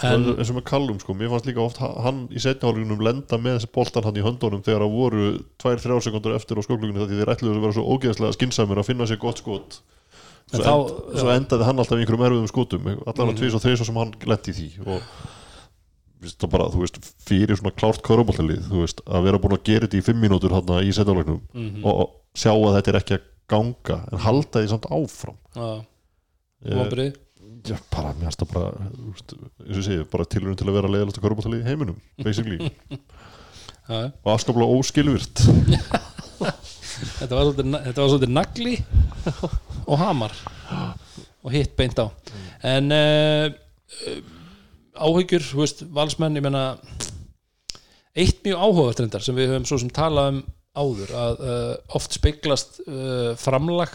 en, 0.05 0.25
eins 0.35 0.51
og 0.51 0.57
með 0.59 0.65
Callum 0.69 0.99
sko, 1.01 1.15
mér 1.17 1.31
fannst 1.31 1.47
líka 1.47 1.63
oft 1.63 1.79
ha- 1.79 1.93
hann 2.05 2.25
í 2.35 2.41
setjahálfinum 2.43 3.01
lenda 3.05 3.39
með 3.39 3.59
þessi 3.61 3.71
boltan 3.77 4.05
hann 4.09 4.17
í 4.19 4.25
höndunum 4.25 4.65
þegar 4.67 4.83
það 4.85 4.97
voru 4.97 5.27
2-3 5.63 6.01
sekundur 6.09 6.35
eftir 6.35 6.59
á 6.59 6.63
skókluginu 6.67 7.05
því 7.07 7.21
þeir 7.21 7.33
ætluðu 7.35 7.55
að 7.61 7.63
vera 7.67 7.77
svo 7.77 7.85
ógeðslega 7.95 8.35
skinsamir 8.39 8.81
að 8.83 8.89
finna 8.91 9.07
sér 9.07 9.21
gott 9.23 9.39
skot 9.45 9.79
En 10.53 10.61
svo, 10.61 10.65
þá- 10.65 10.75
end, 10.75 11.21
svo 11.23 11.31
endaði 11.37 11.65
hann 11.69 11.79
alltaf 11.81 11.97
í 11.97 12.03
einhverjum 12.05 12.27
erfiðum 12.27 12.51
skotum 12.51 12.89
allan 12.91 13.29
að 13.29 13.33
Mhm. 13.33 13.39
tvís 13.41 13.55
og 13.55 13.63
þreis 13.65 13.85
sem 13.87 13.97
hann 14.03 14.13
lendi 14.27 14.51
í 14.51 14.57
því 14.59 14.69
og 14.89 15.01
það 16.25 16.51
bara, 16.51 16.67
þú 16.73 16.81
veist, 16.83 16.99
fyrir 17.29 17.57
svona 17.57 17.73
klárt 17.77 18.03
köruboltalið, 18.03 18.69
þú 18.69 18.81
veist, 18.85 19.01
að 19.07 19.25
vera 19.25 19.39
búin 19.39 19.57
að 19.57 19.65
gera 19.65 19.87
þetta 19.87 19.99
í 20.01 20.05
5 20.05 20.21
mínútur 20.21 20.53
hann 20.53 20.69
í 20.85 20.93
setjahálfinum 20.93 21.41
Mhm. 21.55 21.85
og, 21.85 21.95
og 22.01 22.11
sjá 22.35 22.53
að 22.53 22.79
þetta 22.79 22.93
er 22.93 22.99
ekki 23.01 23.19
að 23.19 23.29
ganga 23.55 23.99
en 24.11 24.25
halda 24.25 24.63
því 24.63 24.71
samt 24.73 24.89
áfram. 24.91 25.39
Já, 25.55 25.69
vonbrigði. 26.65 27.21
Já, 27.65 27.79
bara, 27.93 28.11
mér 28.19 28.29
finnst 28.29 28.43
það 28.43 28.51
bara, 28.53 28.71
eins 28.85 29.23
og 29.25 29.79
ég 29.79 29.87
segi, 29.87 30.07
bara 30.13 30.27
tilurinn 30.29 30.59
til 30.61 30.67
að 30.69 30.77
vera 30.77 30.91
leiðalegt 30.93 31.21
að 31.21 31.25
körbáttalið 31.25 31.63
í 31.63 31.69
heiminum, 31.69 32.01
basically. 32.21 32.59
Og 34.25 34.31
afskaplega 34.33 34.77
óskilvirt 34.79 35.43
þetta 37.19 37.37
var 37.37 37.51
svolítið, 37.53 38.31
nagli 38.33 38.79
og 39.85 39.99
hamar 40.01 40.33
og 41.45 41.53
hitt 41.53 41.75
beint 41.77 42.01
á. 42.01 42.09
En 42.65 42.89
uh, 42.97 43.53
áhyggjur, 44.97 45.45
þú 45.51 45.61
veist, 45.61 45.85
valsmenn 45.93 46.41
ég 46.41 46.47
menna 46.47 46.65
eitt 48.17 48.41
mjög 48.47 48.63
áhugavert 48.63 49.03
reyndar 49.03 49.25
sem 49.27 49.37
við 49.37 49.53
höfum 49.53 49.69
svo 49.69 49.81
sem 49.83 49.93
talað 49.93 50.33
um 50.33 50.41
áður 50.75 51.15
að 51.15 51.43
uh, 51.45 51.71
oft 51.97 52.17
speiklast 52.17 52.81
uh, 52.87 53.33
framlag 53.39 53.93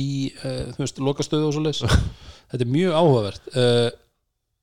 í, 0.00 0.32
uh, 0.40 0.72
þú 0.72 0.84
veist, 0.84 1.00
lokastöðu 1.04 1.50
og 1.50 1.56
svo 1.56 1.64
leis 1.66 1.82
þetta 2.52 2.62
er 2.64 2.72
mjög 2.72 2.96
áhugavert. 2.96 3.52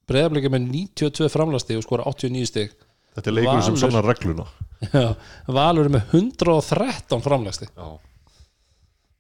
Breyðarbleika 0.09 0.49
með 0.49 0.69
92 0.73 1.29
framlasti 1.29 1.77
og 1.77 1.85
skora 1.85 2.05
89 2.09 2.49
stig. 2.49 2.71
Þetta 3.17 3.29
er 3.29 3.35
leikur 3.37 3.63
sem 3.65 3.77
sannar 3.81 4.07
regluna. 4.09 4.45
Já, 4.95 5.11
Valur 5.51 5.89
með 5.91 6.13
113 6.15 7.21
framlegsti 7.25 7.67
Já. 7.67 7.87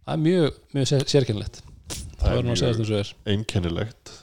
það 0.05 0.13
er 0.13 0.21
mjög, 0.23 0.59
mjög 0.77 0.89
sér, 0.89 1.05
sérkennilegt. 1.11 1.61
Það 2.19 2.37
er 2.37 2.47
mjög 2.47 3.13
einkennilegt. 3.33 4.13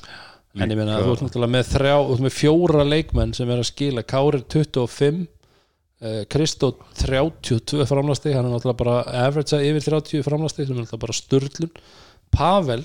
En 0.57 0.73
ég 0.73 0.79
meina 0.79 1.01
þú 1.05 1.13
ert 1.13 1.25
náttúrulega 1.27 1.53
með 1.53 1.71
þrjá 1.75 1.95
þú 1.99 2.15
ert 2.15 2.25
með 2.25 2.35
fjóra 2.39 2.85
leikmenn 2.87 3.35
sem 3.37 3.51
er 3.53 3.61
að 3.61 3.69
skila. 3.69 4.05
Kári 4.09 4.41
25 4.55 5.19
uh, 5.21 5.27
Kristó 6.29 6.75
32 7.01 7.87
framlasti 7.89 8.35
hann 8.35 8.45
er 8.45 8.53
náttúrulega 8.53 8.81
bara 8.83 8.97
average 9.25 9.57
að 9.57 9.69
yfir 9.71 9.87
30 9.87 10.27
framlasti 10.27 10.67
sem 10.67 10.75
er 10.75 10.83
náttúrulega 10.83 11.05
bara 11.07 11.17
störlun 11.17 11.71
Pavel 12.37 12.83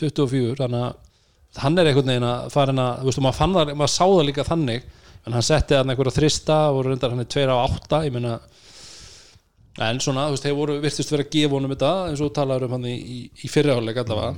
24 0.00 0.58
þannig 0.58 0.82
að 0.84 1.62
hann 1.62 1.78
er 1.78 1.88
einhvern 1.88 2.10
veginn 2.12 2.26
að 2.28 2.50
fara 2.52 2.74
að 2.76 3.00
þú 3.00 3.08
veist, 3.08 3.22
maður, 3.24 3.38
fann 3.38 3.56
það, 3.56 3.72
maður 3.80 3.94
sá 3.94 4.04
það 4.04 4.26
líka 4.28 4.46
þannig 4.48 4.84
en 5.22 5.36
hann 5.36 5.46
setti 5.46 5.78
hann 5.78 5.92
einhverja 5.92 6.16
þrista 6.18 6.58
og 6.72 6.84
reyndar 6.86 7.14
hann 7.14 7.24
er 7.24 7.30
2 7.32 7.46
á 7.48 7.56
8 7.56 8.02
ég 8.06 8.16
meina 8.16 8.36
en 9.80 10.00
svona, 10.04 10.28
þú 10.28 10.36
veist, 10.36 10.48
voru 10.58 10.78
virtist 10.82 11.12
vera 11.12 11.24
að 11.24 11.32
gefa 11.32 11.56
honum 11.56 11.72
þetta 11.72 11.92
eins 12.10 12.22
og 12.24 12.32
talaður 12.36 12.68
um 12.68 12.76
hann 12.76 12.88
í, 12.90 12.96
í, 13.00 13.18
í 13.32 13.48
fyrirháleik 13.48 14.02
allavega. 14.02 14.34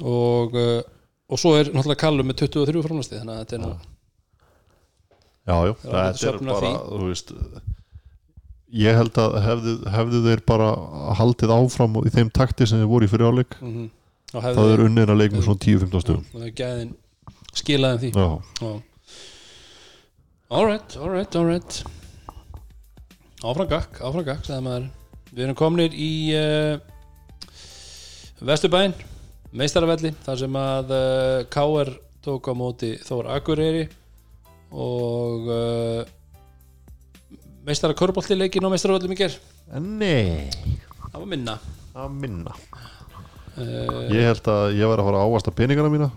Og, 0.00 0.56
uh, 0.56 0.80
og 1.28 1.40
svo 1.40 1.58
er 1.58 1.68
náttúrulega 1.74 2.00
Kallum 2.06 2.30
með 2.30 2.46
23 2.46 2.84
framlasti 2.86 3.18
þannig 3.18 3.34
að 3.34 3.42
þetta 3.42 3.58
er 3.58 3.64
nú 3.66 3.74
Já, 5.48 5.56
já, 5.66 5.74
þetta 5.82 6.28
er 6.30 6.40
bara, 6.46 6.72
veist 7.06 7.32
ég 8.70 8.94
held 8.94 9.16
að 9.18 9.36
hefðu, 9.42 9.72
hefðu 9.90 10.20
þeir 10.28 10.42
bara 10.46 10.68
haldið 11.18 11.52
áfram 11.56 11.96
í 12.04 12.12
þeim 12.14 12.28
takti 12.30 12.68
sem 12.68 12.78
þeir 12.78 12.90
voru 12.92 13.08
í 13.08 13.10
fyriráleik 13.10 13.56
mm 13.58 13.70
-hmm. 13.72 13.88
það 14.36 14.74
er 14.74 14.84
unnið 14.84 15.10
að 15.10 15.20
leik 15.22 15.32
með 15.34 15.46
svona 15.48 15.64
10-15 15.64 16.04
stugum 16.04 16.92
skilaðin 17.56 18.00
því. 18.04 18.10
Alright, 20.50 20.96
alright, 20.98 21.36
alright. 21.36 21.82
Sagði 24.46 24.62
maður. 24.66 24.88
Við 25.30 25.44
erum 25.44 25.58
komnir 25.58 25.94
í 25.94 26.10
uh, 26.34 26.80
Vesturbæn 28.42 28.96
meistaravelli 29.54 30.10
þar 30.24 30.40
sem 30.42 30.58
að 30.58 30.92
uh, 30.96 31.36
K.R. 31.52 31.92
tók 32.24 32.50
á 32.50 32.54
móti 32.58 32.96
Þór 33.06 33.30
Akureyri 33.36 33.86
og 34.70 35.48
uh, 35.50 36.02
meistara 37.66 37.96
körubolti 37.98 38.36
leikin 38.38 38.64
á 38.66 38.70
meistaravellum 38.72 39.14
í 39.14 39.18
ger 39.18 39.34
nei 39.80 40.50
það 41.10 41.18
var 41.18 41.28
minna. 41.30 41.56
Að 41.98 42.12
minna. 42.22 42.54
Uh, 43.58 44.06
Ég 44.14 44.22
held 44.28 44.46
að 44.50 44.76
ég 44.78 44.90
var 44.90 45.02
að 45.02 45.08
fara 45.10 45.20
að 45.20 45.26
ávasta 45.30 45.54
peningana 45.54 45.90
mína. 45.92 46.10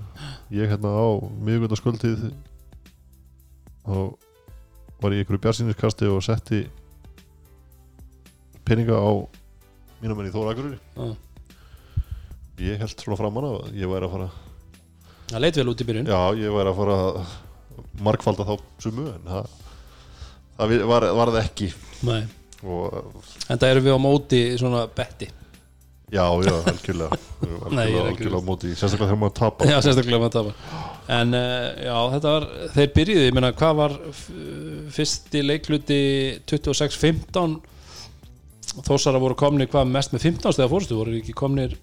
Ég 0.54 0.70
hérna 0.70 0.92
á 0.94 1.06
miðugundasköldið 1.42 2.28
og 3.90 4.14
var 5.02 5.16
í 5.16 5.20
einhverju 5.20 5.42
bjarsinniskasti 5.44 6.08
og 6.14 6.22
setti 6.24 6.62
peninga 8.64 8.96
á 8.96 9.12
mínum 10.00 10.22
enn 10.22 10.30
í 10.30 10.34
Þórakurri 10.34 10.78
Já. 10.78 11.16
Ég 12.64 12.80
held 12.80 13.02
svona 13.02 13.18
framan 13.20 13.48
að 13.50 13.74
ég 13.76 13.90
væri 13.92 14.08
að 14.08 14.14
fara 14.14 14.30
það 15.34 15.44
leit 15.44 15.58
vel 15.58 15.72
út 15.72 15.82
í 15.82 15.88
byrjun. 15.90 16.12
Já, 16.14 16.22
ég 16.38 16.54
væri 16.54 16.72
að 16.72 16.80
fara 16.80 16.96
að 17.02 17.20
markfalda 18.04 18.48
þá 18.48 18.56
sumu 18.84 19.08
en 19.12 19.30
það, 19.30 19.54
það 20.58 20.74
var, 20.92 21.08
var 21.20 21.34
það 21.36 21.44
ekki. 21.44 21.70
Og 22.64 23.00
en 23.52 23.60
það 23.60 23.70
erum 23.70 23.88
við 23.88 23.98
á 23.98 24.02
móti 24.02 24.44
svona 24.60 24.86
betti. 24.96 25.30
Já, 26.14 26.26
já, 26.46 26.54
algjörlega. 26.72 27.18
Algjörlega, 27.42 28.40
á 28.40 28.46
móti 28.46 28.74
sérstaklega 28.78 29.10
þegar 29.10 29.22
maður 29.24 29.38
tapar. 29.40 29.72
Já, 29.72 29.78
sérstaklega 29.82 30.22
með 30.22 30.36
það 30.38 30.52
En 31.14 31.36
uh, 31.36 31.70
já, 31.84 31.96
þetta 32.14 32.32
var 32.32 32.46
Þeir 32.72 32.92
byrjuðu, 32.96 33.24
ég 33.28 33.34
meina, 33.36 33.50
hvað 33.60 33.74
var 33.82 33.96
fyrsti 34.96 35.42
leikluti 35.44 35.98
26-15 36.48 37.58
Þósara 38.88 39.20
voru 39.22 39.36
komnir 39.38 39.68
hvað 39.72 39.92
mest 39.92 40.14
með 40.16 40.30
15 40.30 40.56
stegar 40.56 40.72
fórstu 40.72 40.96
voru 40.96 41.18
ekki 41.18 41.36
komnir 41.36 41.76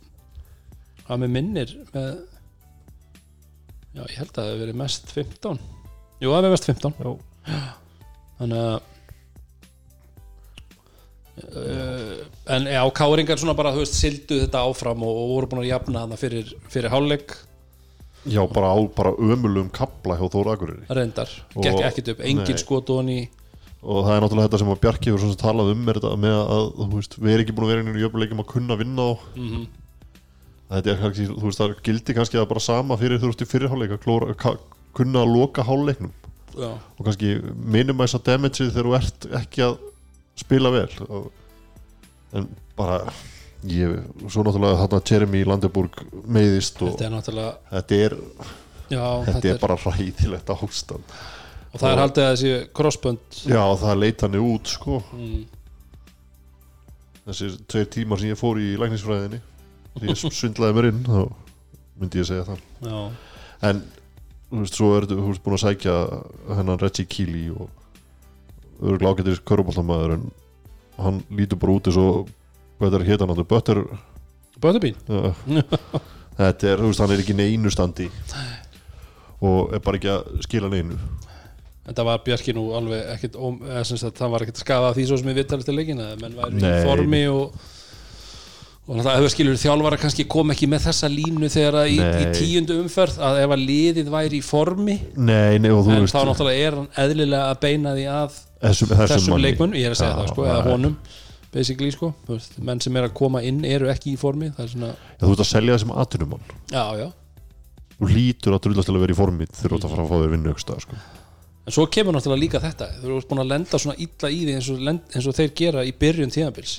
hvað 1.05 1.21
með 1.25 1.35
minnir 1.37 1.75
með 1.93 2.09
Já, 3.91 4.05
ég 4.07 4.17
held 4.21 4.31
að 4.31 4.37
það 4.39 4.49
hefur 4.49 4.63
verið 4.63 4.81
mest 4.81 5.13
15 5.13 5.61
Jú, 6.21 6.29
það 6.31 6.47
hefur 6.47 6.55
mest 6.55 6.69
15 6.69 6.97
Já. 7.01 7.13
Þannig 8.41 8.65
að 8.69 8.81
Uh, 11.41 12.27
en 12.53 12.67
já, 12.69 12.83
káringar 12.93 13.39
svona 13.41 13.55
bara, 13.57 13.71
þú 13.73 13.81
veist, 13.81 13.95
sildu 13.97 14.43
þetta 14.43 14.61
áfram 14.69 15.01
og, 15.07 15.15
og 15.23 15.31
voru 15.31 15.49
búin 15.49 15.63
að 15.63 15.71
jafna 15.71 16.03
þarna 16.03 16.19
fyrir, 16.21 16.51
fyrir 16.69 16.93
hálfleik. 16.93 17.33
Já, 18.29 18.43
bara 18.53 18.75
á 18.77 18.79
bara 18.93 19.15
ömulum 19.17 19.71
kapla 19.73 20.19
hjá 20.21 20.27
Þórakurri 20.35 20.83
reyndar, 20.93 21.33
Og- 21.55 21.65
gekk 21.65 21.81
ekkert 21.89 22.13
upp. 22.13 22.21
Engin 22.29 22.61
skot 22.61 22.93
og 22.93 23.01
hann 23.01 23.13
í. 23.15 23.19
Og 23.81 24.05
það 24.05 24.13
er 24.19 24.21
náttúrulega 24.27 24.51
þetta 24.51 24.61
sem 24.61 24.73
að 24.75 24.81
Bjarki 24.85 25.09
hefur 25.11 25.25
svona 25.25 25.41
talað 25.41 25.73
um 25.73 25.89
er 25.89 26.01
þetta 26.03 26.13
með 26.27 26.37
að 26.43 26.65
þú 26.77 26.89
veist, 26.99 27.17
við 27.17 27.33
erum 27.33 27.45
ekki 27.47 27.57
búin 27.57 27.65
að 27.67 27.73
vera 27.73 27.85
einhvern 27.87 28.05
jöfnuleikum 28.05 28.45
að 28.45 28.51
kunna 28.53 28.81
vinna 28.85 29.09
á. 29.09 29.13
Mm 29.41 29.67
þetta 30.71 30.93
er 30.93 31.01
kannski, 31.01 31.27
þú 31.27 31.49
veist, 31.49 31.61
það 31.61 31.73
gildi 31.87 32.15
kannski 32.15 32.39
að 32.39 32.49
bara 32.53 32.63
sama 32.63 32.97
fyrir 33.01 33.19
þú 33.19 33.31
veist 33.33 33.43
í 33.43 33.49
fyrirháleik 33.51 33.95
að 33.97 34.03
klóra, 34.05 34.35
ka, 34.39 34.53
kunna 34.97 35.25
að 35.25 35.35
loka 35.35 35.65
háleiknum 35.67 36.13
já, 36.57 36.71
og 36.71 37.03
kannski 37.07 37.37
minimæsa 37.55 38.21
damageið 38.27 38.73
þegar 38.75 38.89
þú 38.89 38.97
ert 38.99 39.29
ekki 39.41 39.67
að 39.67 39.77
spila 40.41 40.73
vel. 40.75 40.89
Og, 41.09 41.29
en 42.37 42.49
bara 42.79 43.03
ég, 43.69 43.99
svo 44.29 44.45
náttúrulega 44.47 44.81
þarna 44.85 45.03
Jeremy 45.11 45.45
Landeburg 45.49 46.01
meiðist 46.31 46.81
og 46.81 46.95
þetta 46.95 47.07
er 47.09 47.15
náttúrulega 47.17 47.53
þetta 47.75 48.01
er, 48.07 48.17
já, 48.89 49.05
þetta 49.29 49.53
er 49.53 49.63
bara 49.63 49.79
ræðilegt 49.85 50.53
ástand. 50.55 51.15
Og 51.71 51.79
það 51.79 51.93
er 51.93 52.01
haldið 52.03 52.25
að 52.25 52.33
þessi 52.35 52.55
crossbönd 52.75 53.41
já, 53.47 53.63
það 53.83 54.01
leit 54.03 54.25
hann 54.27 54.41
út 54.41 54.71
sko. 54.73 55.03
Mm, 55.15 55.45
þessi 57.29 57.53
tveir 57.71 57.91
tímar 57.95 58.23
sem 58.23 58.33
ég 58.33 58.41
fór 58.41 58.59
í 58.59 58.73
læknisfræðinni 58.81 59.43
því 60.01 60.11
ég 60.11 60.21
svindlaði 60.23 60.77
mér 60.77 60.91
inn 60.91 61.01
þá 61.07 61.21
myndi 62.01 62.23
ég 62.23 62.29
segja 62.31 62.47
það. 62.49 62.63
Já, 62.87 63.01
en 63.69 63.83
þú 64.51 64.63
veist, 64.65 64.77
svo 64.77 64.93
er 64.99 65.07
þú 65.11 65.21
veist 65.29 65.45
búin 65.45 65.57
að 65.57 65.65
sækja 65.65 65.97
hennan 66.59 66.81
Reggie 66.83 67.07
Keely 67.11 67.47
og 67.55 67.69
örgulega 68.81 69.15
ágættir 69.15 69.43
köruboltamæður 69.47 70.17
en 70.17 70.25
hann 71.01 71.21
lítur 71.33 71.61
bara 71.61 71.77
út 71.77 71.91
eins 71.91 72.01
og 72.01 72.31
hvað 72.81 72.99
er 72.99 73.07
hétt 73.09 73.23
hann 73.23 73.33
áttu 73.35 73.47
Bötter 73.49 73.83
Böttabín 74.61 74.99
uh, 75.09 75.33
þetta 76.41 76.75
er, 76.75 76.83
þú 76.83 76.91
veist, 76.91 77.03
hann 77.05 77.15
er 77.15 77.23
ekki 77.23 77.37
neinu 77.39 77.73
standi 77.73 78.11
og 79.41 79.75
er 79.77 79.83
bara 79.85 79.97
ekki 79.97 80.11
að 80.13 80.41
skila 80.45 80.69
neinu. 80.69 80.99
Þetta 81.87 82.05
var 82.05 82.19
Bjarki 82.27 82.53
nú 82.55 82.67
alveg 82.77 83.07
ekkert 83.15 83.39
það 83.39 84.33
var 84.35 84.45
ekkert 84.45 84.59
að 84.59 84.65
skafa 84.67 84.91
því 84.97 85.07
svo 85.09 85.17
sem 85.19 85.31
við 85.31 85.39
vittalist 85.41 85.71
til 85.71 85.77
leikina, 85.79 86.11
menn 86.21 86.37
væri 86.37 86.61
í 86.61 86.83
formi 86.85 87.23
og 87.33 87.57
og 88.91 88.97
náttúrulega 88.99 89.21
hefur 89.21 89.31
skilur 89.31 89.59
þjálfara 89.63 89.99
kannski 90.03 90.25
kom 90.31 90.51
ekki 90.51 90.67
með 90.71 90.89
þessa 90.89 91.11
línu 91.13 91.51
þegar 91.53 91.77
að 91.85 91.93
í, 91.93 91.99
í 92.03 92.25
tíundu 92.35 92.79
umferð 92.83 93.21
að 93.23 93.39
ef 93.45 93.55
að 93.55 93.65
liðið 93.69 94.11
væri 94.11 94.41
í 94.41 94.43
formi 94.43 94.97
nei, 95.15 95.61
nei, 95.63 95.71
og 95.71 95.85
þú 95.87 95.95
en 95.95 96.03
veist 96.03 96.17
þá 96.17 96.25
náttúrulega 96.27 96.65
er 96.67 96.79
hann 96.81 96.89
eðlilega 97.05 97.45
að 97.53 97.61
beina 97.63 97.95
því 97.95 98.09
að 98.11 98.35
þessum, 98.35 98.91
þessum, 98.91 99.05
þessum 99.15 99.35
manni. 99.37 99.47
leikmun, 99.47 99.79
ég 99.79 99.87
er 99.87 99.95
að 99.95 100.01
segja 100.03 100.11
Já, 100.11 100.19
það 100.19 100.33
sko, 100.33 100.49
eða 100.49 100.67
honum 100.67 100.99
basically 101.55 101.95
sko, 101.95 102.11
menn 102.67 102.83
sem 102.83 102.99
er 102.99 103.07
að 103.07 103.17
koma 103.23 103.45
inn 103.47 103.63
eru 103.67 103.91
ekki 103.95 104.17
í 104.17 104.19
formi 104.19 104.51
það 104.57 104.67
er 104.67 104.75
svona, 104.75 104.93
Já, 104.99 105.23
þú 105.23 105.31
veist 105.31 105.45
að 105.47 105.51
selja 105.55 105.79
þessum 105.79 105.97
já 106.99 107.09
og 108.01 108.09
lítur 108.09 108.57
að 108.57 108.63
drullast 108.65 108.89
til 108.89 108.97
að 108.97 109.03
vera 109.05 109.15
í 109.15 109.19
formi 109.19 109.47
þegar 109.51 109.75
þú 109.75 109.77
ert 109.77 109.87
að 109.87 109.95
fara 109.95 110.05
að 110.05 110.11
fá 110.11 110.21
þér 110.23 110.31
vinnu 110.35 110.55
stað 110.61 110.85
sko. 110.87 111.01
en 111.69 111.75
svo 111.77 111.87
kemur 111.93 112.17
náttúrulega 112.17 112.41
líka 112.41 112.61
þetta. 112.63 112.87
Þú 113.03 113.17
ert 113.19 113.29
búin 113.29 113.43
að 113.43 113.51
lenda 113.51 113.81
svona 113.83 113.97
illa 114.01 114.31
í 114.33 114.39
því 114.47 114.55
eins 114.57 114.71
og, 114.73 114.87
eins 114.89 115.27
og 115.29 115.37
þeir 115.37 115.51
gera 115.61 115.85
í 115.85 115.93
byrjun 116.01 116.33
tíðanbils 116.33 116.79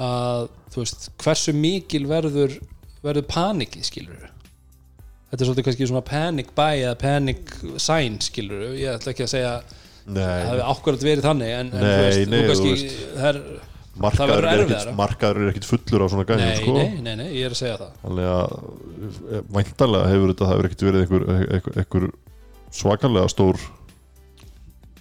að 0.00 0.48
þú 0.72 0.82
veist 0.84 1.08
hversu 1.20 1.54
mikil 1.56 2.04
verður 2.10 2.58
verður 3.04 3.26
panikið 3.30 3.86
skilur 3.88 4.28
þetta 5.30 5.42
er 5.42 5.48
svolítið 5.48 5.66
kannski 5.68 5.88
svona 5.90 6.06
panic 6.06 6.52
buy 6.56 6.82
eða 6.82 6.96
panic 7.00 7.54
sign 7.82 8.18
skilur 8.24 8.72
ég 8.78 8.96
ætla 8.96 9.14
ekki 9.14 9.26
að 9.26 9.32
segja 9.34 9.54
að 9.58 9.70
það 9.70 9.78
Nei, 10.10 10.38
hefði 10.48 10.62
ákvarðat 10.72 11.02
verið 11.06 11.26
þannig 11.26 11.50
en, 11.54 11.68
en 11.70 11.84
Nei, 11.84 11.90
þú 11.90 12.04
veist, 12.04 12.20
nei, 12.20 12.30
þú 12.30 12.40
þú 12.40 12.48
kannski 12.50 12.70
veist. 12.70 13.02
það 13.14 13.28
er, 13.30 13.40
markaður 14.00 14.46
er, 14.48 14.62
ekkit, 14.64 14.88
markaður 14.96 15.40
er 15.42 15.50
ekkit 15.52 15.68
fullur 15.68 16.02
á 16.02 16.06
svona 16.10 16.38
nei, 16.40 16.54
sko. 16.56 16.74
nei, 16.78 16.88
nei, 17.04 17.12
nei, 17.20 17.26
ég 17.36 17.46
er 17.46 17.54
að 17.54 17.60
segja 17.60 17.76
það 17.82 17.92
þannig 18.06 18.30
að 18.30 18.56
eh, 19.36 19.44
væntanlega 19.58 20.10
hefur 20.14 20.32
þetta 20.32 20.48
hefur 20.50 20.68
ekkit 20.70 20.86
verið 20.88 21.04
einhver, 21.04 21.26
einhver, 21.36 21.76
einhver 21.84 22.08
svakalega 22.80 23.30
stór 23.30 23.60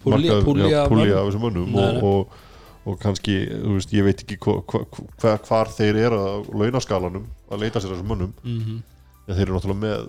púli, 0.04 0.30
af 0.32 1.26
þessum 1.30 1.44
mönnum 1.48 1.74
Nei, 1.74 1.80
og, 1.80 1.96
nei. 1.96 2.04
og, 2.12 2.38
og 2.88 2.98
kannski, 3.02 3.36
þú 3.52 3.76
veist, 3.76 3.94
ég 3.94 4.06
veit 4.08 4.24
ekki 4.24 4.38
hva, 4.46 4.56
hva, 4.63 4.82
hva, 5.20 5.36
hvar 5.46 5.72
þeir 5.76 6.00
eru 6.06 6.20
á 6.20 6.30
launaskalanum 6.62 7.28
að 7.52 7.63
leita 7.65 7.82
sér 7.82 7.94
þessum 7.96 8.12
mönnum. 8.13 8.34
Mhm. 8.44 8.82
en 9.30 9.36
þeir 9.36 9.46
eru 9.46 9.58
náttúrulega 9.58 9.84
með 9.84 10.08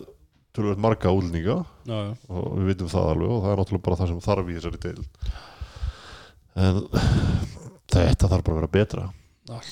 tölvöld 0.56 0.80
marga 0.80 1.12
útlendinga. 1.12 1.56
Já, 1.86 1.98
já. 2.08 2.12
og 2.28 2.46
við 2.58 2.70
vitum 2.72 2.88
það 2.90 3.10
alveg 3.12 3.30
og 3.30 3.42
það 3.42 3.52
er 3.52 3.60
náttúrulega 3.60 3.86
bara 3.88 3.98
það 4.00 4.12
sem 4.12 4.22
þarf 4.24 4.48
í 4.48 4.56
þessari 4.58 4.80
deil 4.86 5.04
en 6.60 6.80
þetta 7.90 8.30
þarf 8.30 8.44
bara 8.46 8.56
að 8.56 8.60
vera 8.60 8.72
betra. 8.78 9.10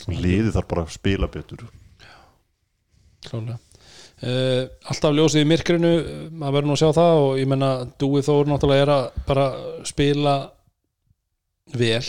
Liðið 0.09 0.53
þarf 0.57 0.69
bara 0.69 0.85
að 0.85 0.93
spila 0.99 1.31
betur. 1.33 1.65
Klálega 3.29 3.59
Uh, 4.19 4.65
alltaf 4.91 5.13
ljósið 5.15 5.45
í 5.45 5.47
myrkrinu 5.47 5.91
maður 6.35 6.55
verður 6.57 6.67
nú 6.67 6.73
að 6.75 6.81
sjá 6.81 6.89
það 6.97 7.19
og 7.23 7.37
ég 7.39 7.47
menna 7.53 7.69
Dúi 8.03 8.23
Þór 8.27 8.49
náttúrulega 8.51 8.83
er 8.83 8.91
að 8.91 9.05
bara 9.29 9.45
spila 9.87 10.33
vel 11.71 12.09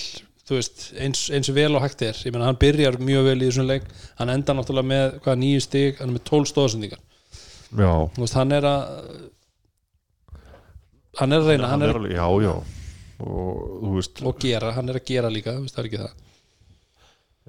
þú 0.49 0.57
veist, 0.57 0.85
eins, 0.97 1.21
eins 1.29 1.49
vel 1.53 1.75
og 1.77 1.83
hægt 1.85 2.01
er. 2.01 2.17
Ég 2.25 2.33
menna 2.33 2.47
hann 2.49 2.57
byrjar 2.59 2.97
mjög 2.97 3.27
vel 3.29 3.37
í 3.43 3.49
þessum 3.51 3.67
leik. 3.69 3.83
Hann 4.17 4.29
endar 4.33 4.55
náttúrulega 4.57 4.89
með 4.89 5.19
hvað 5.23 5.37
nýju 5.43 5.61
stig 5.61 5.99
hann 6.01 6.09
er 6.09 6.15
með 6.17 6.23
tól 6.31 6.45
stóðsendingar 6.49 6.99
já, 7.69 7.91
þú 8.15 8.23
veist, 8.25 8.33
hann 8.33 8.51
er 8.57 8.65
að 8.65 8.81
hann 11.19 11.33
er 11.35 11.43
að 11.43 11.49
reyna 11.51 11.69
hann 11.69 11.83
er, 11.85 11.93
alveg, 11.99 12.15
já, 12.17 12.25
já. 12.47 12.53
Og 13.19 13.93
veist, 13.97 14.21
og 14.23 14.37
gera, 14.39 14.71
hann 14.77 14.89
er 14.89 14.97
að 15.01 15.05
gera 15.09 15.29
líka 15.33 15.53
veist, 15.59 15.75
það 15.75 15.83
er 15.83 15.89
ekki 15.89 16.01
það. 16.01 16.25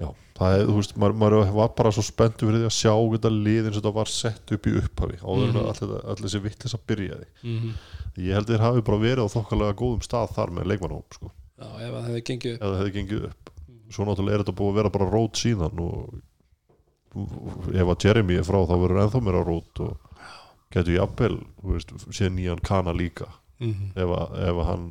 Já, 0.01 0.07
það 0.37 0.55
er, 0.57 0.63
þú 0.67 0.75
veist 0.79 0.95
maður, 0.99 1.17
maður 1.21 1.51
var 1.55 1.71
bara 1.77 1.91
svo 1.95 2.03
spenntu 2.05 2.47
fyrir 2.49 2.63
því 2.63 2.69
að 2.69 2.75
sjá 2.77 2.93
þetta 3.15 3.31
lið 3.35 3.67
eins 3.69 3.77
og 3.77 3.81
þetta 3.81 3.93
var 3.97 4.11
sett 4.11 4.53
upp 4.57 4.67
í 4.67 4.73
upphafi 4.81 5.19
áður 5.21 5.43
en 5.45 5.53
Mhm. 5.55 5.61
að 5.61 5.83
allir, 6.11 6.23
þessi 6.25 6.41
vittlis 6.45 6.75
að 6.77 6.85
byrjaði. 6.91 7.27
Mm 7.43 7.59
-hmm. 7.59 7.73
ég 8.17 8.33
held 8.35 8.47
að 8.49 8.53
þeir 8.55 8.65
hafi 8.67 8.81
bara 8.81 8.97
verið 9.05 9.23
á 9.23 9.33
þokkalega 9.35 9.77
góðum 9.81 10.03
stað 10.03 10.33
þar 10.35 10.49
með 10.51 10.67
leikmannhóp 10.71 11.13
sko, 11.15 11.31
já, 11.61 11.69
ef 11.85 11.93
það 11.95 12.07
hefði 12.09 12.23
gengið 12.29 12.57
upp. 12.57 12.65
Hefði 12.79 12.95
gengið 12.97 13.29
upp. 13.29 13.53
Svo 13.91 14.07
náttúrulega 14.07 14.37
er 14.37 14.43
þetta 14.43 14.57
búið 14.57 14.71
að 14.71 14.79
vera 14.79 14.93
bara 14.95 15.09
rót 15.11 15.39
síðan 15.41 15.83
og 15.83 16.19
ef 17.75 17.91
að 17.91 18.05
Jeremy 18.05 18.39
er 18.39 18.47
frá 18.47 18.59
þá 18.63 18.75
verður 18.79 19.03
ennþá 19.03 19.21
meira 19.25 19.43
rót 19.43 19.83
og 19.83 20.09
getur 20.71 21.07
þú 21.19 21.73
veist, 21.75 21.95
séð 22.15 22.33
nýjan 22.37 22.61
kana 22.63 22.93
líka. 22.95 23.27
Mm 23.59 23.73
-hmm. 23.73 23.89
ef, 23.95 24.09
að, 24.17 24.37
ef 24.49 24.55
að 24.57 24.65
hann 24.65 24.85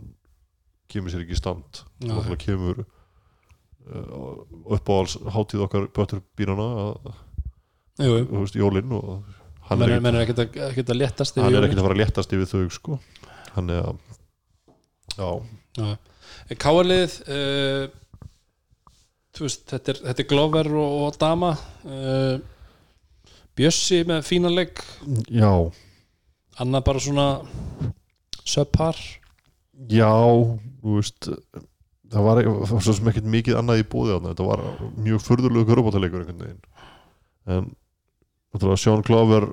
kemur 0.90 1.10
sér 1.10 1.24
ekki 1.24 1.36
í 1.36 1.38
stand 1.38 1.82
Já. 2.02 2.14
og 2.18 2.38
kemur 2.38 2.84
uh, 2.84 4.74
uppáhalds 4.76 5.16
hátíð 5.34 5.66
okkar 5.66 5.88
bötur 5.94 6.22
bínana 6.38 6.94
jú, 7.98 8.10
jú. 8.10 8.26
þú 8.26 8.42
veist, 8.44 8.58
jólinn 8.58 8.92
og 8.92 9.24
hann 9.70 9.78
menn 9.82 9.96
er, 9.96 10.04
menn 10.04 10.18
er 10.18 10.26
ekkert 10.26 10.44
að, 10.44 10.60
ekkert 10.70 10.94
að 10.94 11.42
hann 11.44 11.54
er 11.54 11.66
ekkert 11.66 11.82
að 11.82 11.88
fara 11.88 11.96
að 11.96 12.02
léttast 12.02 12.32
yfir 12.36 12.50
þau 12.50 12.70
sko. 12.74 13.00
Hann 13.54 13.70
er 13.70 13.90
að 13.90 13.98
já, 15.16 15.30
Káarlið 16.58 17.12
uh, 17.30 17.84
þú 19.36 19.46
veist, 19.46 19.62
þetta 19.70 19.92
er, 19.92 20.00
þetta 20.08 20.24
er 20.24 20.28
Glover 20.32 20.70
og, 20.74 20.96
og 21.06 21.18
Dama. 21.20 21.52
Uh, 21.86 22.40
Bjössi 23.58 24.02
með 24.08 24.22
fínanleik 24.24 24.80
já, 25.28 25.50
annað 26.62 26.84
bara 26.86 27.02
svona 27.02 27.26
subpar. 28.46 28.96
Já 29.90 30.10
þú 30.80 30.96
veist 30.96 31.28
það 32.10 32.26
var, 32.26 32.42
það 32.46 32.72
var 32.72 32.84
svo 32.86 32.94
sem 32.96 33.10
ekkert 33.12 33.30
mikið 33.34 33.58
annað 33.60 33.82
í 33.82 33.88
búði 33.90 34.14
þarna. 34.14 34.32
þetta 34.32 34.48
var 34.48 34.64
mjög 35.04 35.24
furðulegu 35.26 35.68
körubátaleikur 35.68 36.24
einhvern 36.24 36.44
veginn. 36.46 36.62
En 37.50 37.70
náttúrulega 38.54 38.82
Sean 38.82 39.04
Glover 39.06 39.46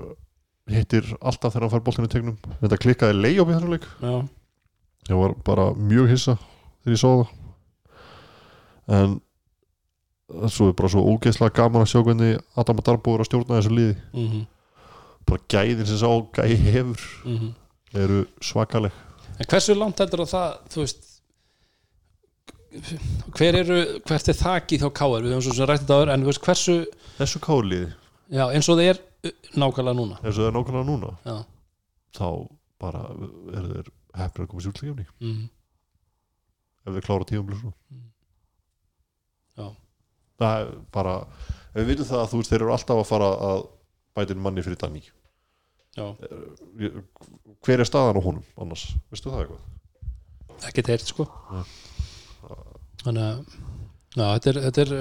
hittir 0.72 1.10
alltaf 1.22 1.54
þegar 1.54 1.68
hann 1.68 1.76
fær 1.76 1.86
boltinu 1.86 2.10
í 2.10 2.14
tegnum. 2.14 2.38
Þetta 2.62 2.82
klikkaði 2.86 3.20
leið 3.20 3.42
á 3.44 3.70
leik. 3.76 3.90
Já, 4.02 4.16
ég 5.12 5.20
var 5.26 5.36
bara 5.46 5.72
mjög 5.78 6.14
hissa 6.16 6.38
þegar 6.88 6.96
ég 6.96 7.04
sá 7.04 7.10
það. 7.12 7.32
En 8.98 10.52
svo 10.52 10.70
er 10.72 10.78
bara 10.80 10.92
svo 10.92 11.04
ógeðslega 11.12 11.56
gaman 11.60 11.84
að 11.84 11.92
sjá 11.92 12.00
hvernig 12.00 12.38
Adam 12.60 12.80
Darbo 12.80 13.16
er 13.16 13.24
að 13.24 13.30
stjórna 13.30 13.60
þessu 13.60 13.76
liði. 13.76 13.98
Mm 14.16 14.46
bara 15.28 15.44
gæðin 15.52 15.88
sem 15.90 16.00
sá 16.00 16.08
gæði 16.38 16.58
hefur 16.72 17.04
mhm. 17.26 17.52
eru 17.98 18.24
svakaleg. 18.44 18.96
En 19.38 19.50
hversu 19.52 19.76
langt 19.78 20.00
heldur 20.02 20.24
að 20.24 20.34
það 20.34 20.56
þú 20.74 20.84
veist 20.84 21.06
hver 23.38 23.58
eru, 23.58 23.78
hvert 24.06 24.30
er 24.30 24.38
þakið 24.38 24.84
hjá 24.84 24.90
Káar 25.00 25.24
við 25.26 25.34
höfum 25.34 25.46
svo 25.48 25.56
sem 25.56 25.70
rætt 25.70 25.84
þetta 25.84 25.98
áður 25.98 26.14
en 26.14 26.26
veist 26.28 26.42
hversu, 26.46 26.78
þessu 27.18 27.42
káliði 27.42 27.92
já 28.34 28.44
eins 28.46 28.68
og 28.68 28.78
það 28.78 28.90
er 28.92 29.00
uh, 29.00 29.36
nákvæmlega 29.56 29.98
núna. 29.98 30.18
Eins 30.22 30.36
og 30.36 30.42
það 30.42 30.50
er 30.50 30.58
nákvæmlega 30.58 30.90
núna? 30.90 31.14
Já, 31.26 31.38
þá 32.18 32.28
bara 32.84 33.04
eru 33.58 33.70
þeir 33.72 33.94
hefnir 34.18 34.44
að 34.44 34.52
koma 34.52 34.64
sér 34.66 34.74
útlægjafni 34.74 35.08
mm, 35.08 35.40
ef 36.88 36.96
þeir 36.96 37.08
klára 37.08 37.28
tíum 37.30 37.48
blíð 37.48 37.64
já. 39.58 39.68
það 40.40 40.58
er 40.62 40.74
bara 40.96 41.16
við 41.76 41.92
vitum 41.92 42.10
það 42.10 42.24
að 42.24 42.32
þú 42.32 42.42
veist 42.42 42.54
þeir 42.54 42.62
eru 42.64 42.74
alltaf 42.76 43.02
að 43.04 43.10
fara 43.12 43.32
að 43.52 43.64
bæta 44.18 44.34
inn 44.34 44.44
manni 44.44 44.66
fyrir 44.66 44.82
já, 45.98 46.06
Ég- 46.80 47.02
hver 47.66 47.82
er 47.82 47.90
staðan 47.90 48.20
á 48.22 48.22
honum 48.22 48.46
annars, 48.62 48.86
veistu 49.12 49.34
það 49.34 49.46
eitthvað? 49.46 49.64
Ekki 50.68 50.84
teirt 50.86 51.06
sko. 51.06 51.26
Nei. 51.54 51.64
þannig 53.04 53.24
að 53.24 53.38
já, 54.18 54.26
þetta, 54.26 54.50
er, 54.50 54.60
þetta, 54.68 54.82
er, 54.82 54.94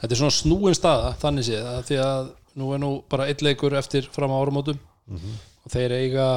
þetta 0.00 0.14
er 0.14 0.20
svona 0.20 0.36
snúin 0.36 0.76
staða 0.76 1.14
þannig 1.20 1.48
séð 1.48 1.66
að 1.70 1.80
því 1.88 1.98
að 2.04 2.30
nú 2.60 2.72
er 2.74 2.82
nú 2.82 2.90
bara 3.10 3.28
einn 3.30 3.44
leikur 3.44 3.76
eftir 3.78 4.08
fram 4.12 4.32
á 4.32 4.40
árumótum 4.40 4.78
mm 5.06 5.16
-hmm. 5.16 5.36
og 5.64 5.72
þeir 5.74 5.92
eiga 5.92 6.28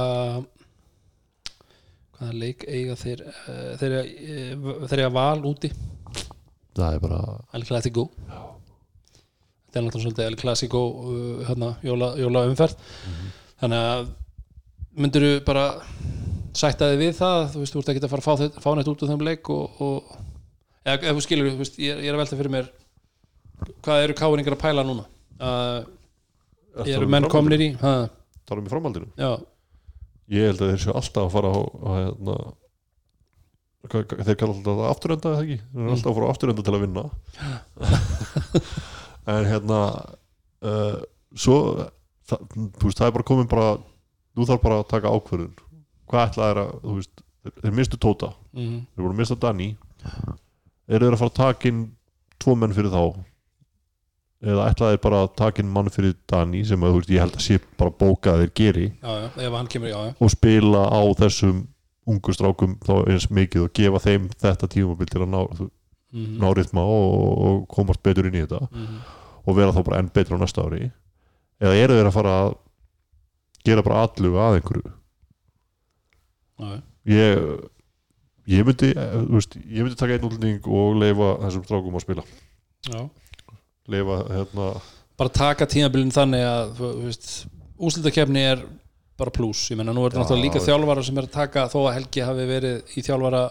hvaða 2.23 2.39
leik 2.39 2.63
eiga 2.67 2.95
þeir 2.97 3.23
uh, 3.27 3.75
þeir, 3.79 3.95
eiga, 3.99 4.55
uh, 4.55 4.87
þeir 4.87 5.03
eiga 5.03 5.13
val 5.13 5.45
úti. 5.49 5.71
Það 6.73 6.89
er 6.95 7.03
bara 7.03 7.21
El 7.53 7.65
Clasico. 7.67 8.07
Þetta 8.23 9.79
er 9.79 9.85
náttúrulega 9.85 10.03
svolítið 10.05 10.27
El 10.29 10.39
Clasico 10.39 10.83
uh, 11.03 11.45
hérna, 11.49 11.73
jóla, 11.85 12.13
jóla 12.21 12.45
umferð. 12.49 12.77
Þannig 13.61 13.87
að 13.89 14.11
myndirðu 15.03 15.39
bara 15.47 15.67
sætta 16.53 16.91
þig 16.91 17.01
við 17.01 17.15
það 17.17 17.39
þú 17.53 17.63
veist, 17.63 17.73
þú 17.73 17.81
ert 17.81 17.91
ekki 17.93 18.03
að 18.03 18.11
fara 18.13 18.35
að 18.35 18.57
fá, 18.61 18.69
neitt 18.77 18.89
út 18.91 19.03
úr 19.03 19.09
þeim 19.09 19.25
leik 19.25 19.49
og, 19.49 19.81
og 19.81 20.11
eða, 20.85 20.99
ef 20.99 21.17
þú 21.17 21.23
skilur, 21.25 21.49
þú 21.49 21.61
veist, 21.63 21.79
ég, 21.81 22.03
ég 22.03 22.11
er 22.11 22.17
að 22.17 22.21
velta 22.21 22.37
fyrir 22.37 22.53
mér 22.53 22.69
hvað 23.85 24.03
eru 24.03 24.17
káringar 24.19 24.57
að 24.57 24.61
pæla 24.61 24.85
núna? 24.85 25.07
Uh, 25.41 26.85
eru 26.85 27.09
menn 27.09 27.25
komnir 27.31 27.63
í 27.63 27.71
ha, 27.81 27.95
talum 28.49 28.67
í 28.69 28.71
framhaldinu? 28.71 29.09
Já, 29.17 29.31
ég 30.31 30.49
held 30.49 30.61
að 30.61 30.73
þeir 30.73 30.83
séu 30.83 30.93
alltaf 30.95 31.23
að 31.25 31.33
fara 31.33 31.51
á, 31.51 31.59
á 31.63 31.89
hérna, 31.97 32.37
þeir 33.91 34.37
kalla 34.39 34.53
alltaf 34.53 34.69
það 34.69 34.85
afturenda 34.89 35.33
eða 35.33 35.43
ekki? 35.43 35.57
Þeir 35.63 35.83
eru 35.83 35.95
alltaf 35.95 36.11
að 36.11 36.17
fara 36.19 36.29
á 36.29 36.33
afturenda 36.33 36.67
til 36.67 36.75
að 36.75 36.85
vinna. 36.87 37.05
En 39.23 39.45
hérna 39.47 39.79
uh, 40.67 40.97
svo 41.31 41.57
það, 42.27 42.41
veist, 42.81 42.97
það 42.97 43.05
er 43.07 43.13
bara 43.15 43.27
komin 43.29 43.47
bara 43.47 43.67
nú 44.35 44.47
þarf 44.49 44.63
bara 44.65 44.79
að 44.81 44.89
taka 44.91 45.13
ákvörðun. 45.15 45.53
Hvað 46.11 46.25
ætla 46.27 46.49
þeir 46.49 46.59
að, 46.59 46.73
þú 46.81 46.95
veist 46.97 47.23
þeir, 47.61 47.75
mistu 47.77 47.99
Tóta, 48.03 48.33
mm, 48.51 48.81
þeir 48.91 49.05
voru 49.05 49.13
að 49.13 49.21
mista 49.21 49.53
eru 50.91 51.07
þeir 51.07 51.15
að 51.15 51.21
fara 51.21 51.31
að 51.31 51.39
taka 51.39 51.69
inn 51.71 51.83
tvo 52.43 52.55
menn 52.59 52.75
fyrir 52.75 52.91
þá 52.91 53.23
eða 54.43 54.65
ætla 54.67 54.89
þeir 54.91 55.01
bara 55.03 55.19
að 55.23 55.35
taka 55.39 55.63
inn 55.63 55.69
mann 55.71 55.91
fyrir 55.93 56.15
Danny 56.29 56.63
sem 56.67 56.81
að, 56.83 56.97
veist, 56.97 57.11
ég 57.13 57.23
held 57.23 57.37
að 57.37 57.45
sé 57.45 57.59
bara 57.79 57.93
bóka 57.95 58.33
að 58.33 58.43
þeir 58.43 58.51
geri. 58.59 58.87
Já, 58.99 59.29
já, 59.39 59.51
kemur, 59.71 59.91
já, 59.91 59.99
og 60.19 60.33
spila 60.33 60.83
á 60.91 61.01
þessum 61.21 61.61
ungu 62.11 62.35
strákum 62.35 62.75
þá 62.83 62.93
eins 63.13 63.29
mikið 63.31 63.67
og 63.67 63.71
gefa 63.79 64.01
þeim 64.03 64.27
þetta 64.43 64.69
tímabil 64.73 65.11
til 65.11 65.21
að 65.23 65.31
ná, 65.31 65.39
mm, 65.61 66.33
ná 66.43 66.47
ritma 66.59 66.83
og, 66.83 67.15
og 67.47 67.63
komast 67.71 68.03
betur 68.03 68.27
inn 68.27 68.35
í 68.35 68.43
þetta. 68.43 68.67
Mm, 68.67 68.99
og 69.43 69.59
vera 69.59 69.75
þá 69.75 69.81
bara 69.87 70.03
enn 70.03 70.11
betur 70.11 70.35
á 70.35 70.43
næsta 70.43 70.67
ári. 70.67 70.91
Eða 71.63 71.79
eru 71.79 71.99
þeir 71.99 72.11
að 72.11 72.17
fara 72.17 72.35
að 72.41 72.53
gera 73.63 73.87
bara 73.87 74.03
allu 74.03 74.35
að 74.35 74.59
einhverju? 74.59 74.95
Ég 77.07 77.43
ég 78.51 78.67
myndi, 78.67 78.91
eh, 78.91 79.19
veist, 79.31 79.55
ég 79.55 79.85
myndi 79.85 79.95
taka 79.95 80.17
einn 80.17 80.27
útlending 80.27 80.67
og 80.67 80.97
leifa 80.99 81.37
þessum 81.45 81.63
strákum 81.63 81.95
að 81.95 82.03
spila. 82.03 82.31
Já 82.91 83.05
leifa 83.91 84.19
hérna. 84.31 84.69
Bara 85.19 85.29
taka 85.29 85.65
tímabilin 85.69 86.11
þannig 86.15 86.45
að 86.47 86.85
úslitakefni 87.83 88.43
er 88.53 88.63
bara 89.19 89.29
pluss, 89.33 89.67
ég 89.71 89.77
menna 89.77 89.93
nú 89.93 90.05
er 90.07 90.13
þetta 90.13 90.21
Já, 90.21 90.23
náttúrulega 90.23 90.45
líka 90.47 90.61
já. 90.61 90.65
þjálfara 90.69 91.03
sem 91.05 91.17
er 91.21 91.27
að 91.27 91.35
taka 91.35 91.67
þó 91.69 91.77
að 91.87 91.93
Helgi 91.99 92.23
hafi 92.25 92.47
verið 92.49 92.95
í 92.97 93.03
þjálfara 93.05 93.43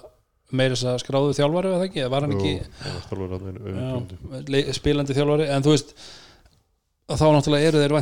meira 0.52 0.74
þess 0.74 0.88
að 0.90 0.98
skráðu 1.04 1.36
þjálfari 1.38 1.70
eða 1.76 1.86
ekki, 1.86 2.02
var 2.12 2.26
hann 2.26 2.34
ekki 2.36 2.54
já, 2.58 4.42
le- 4.52 4.74
spilandi 4.76 5.16
þjálfari. 5.16 5.46
En 5.54 5.62
þú 5.64 5.72
veist 5.76 5.94
þá 7.12 7.24
náttúrulega 7.34 7.68
eru 7.68 7.80
þeir 7.82 7.94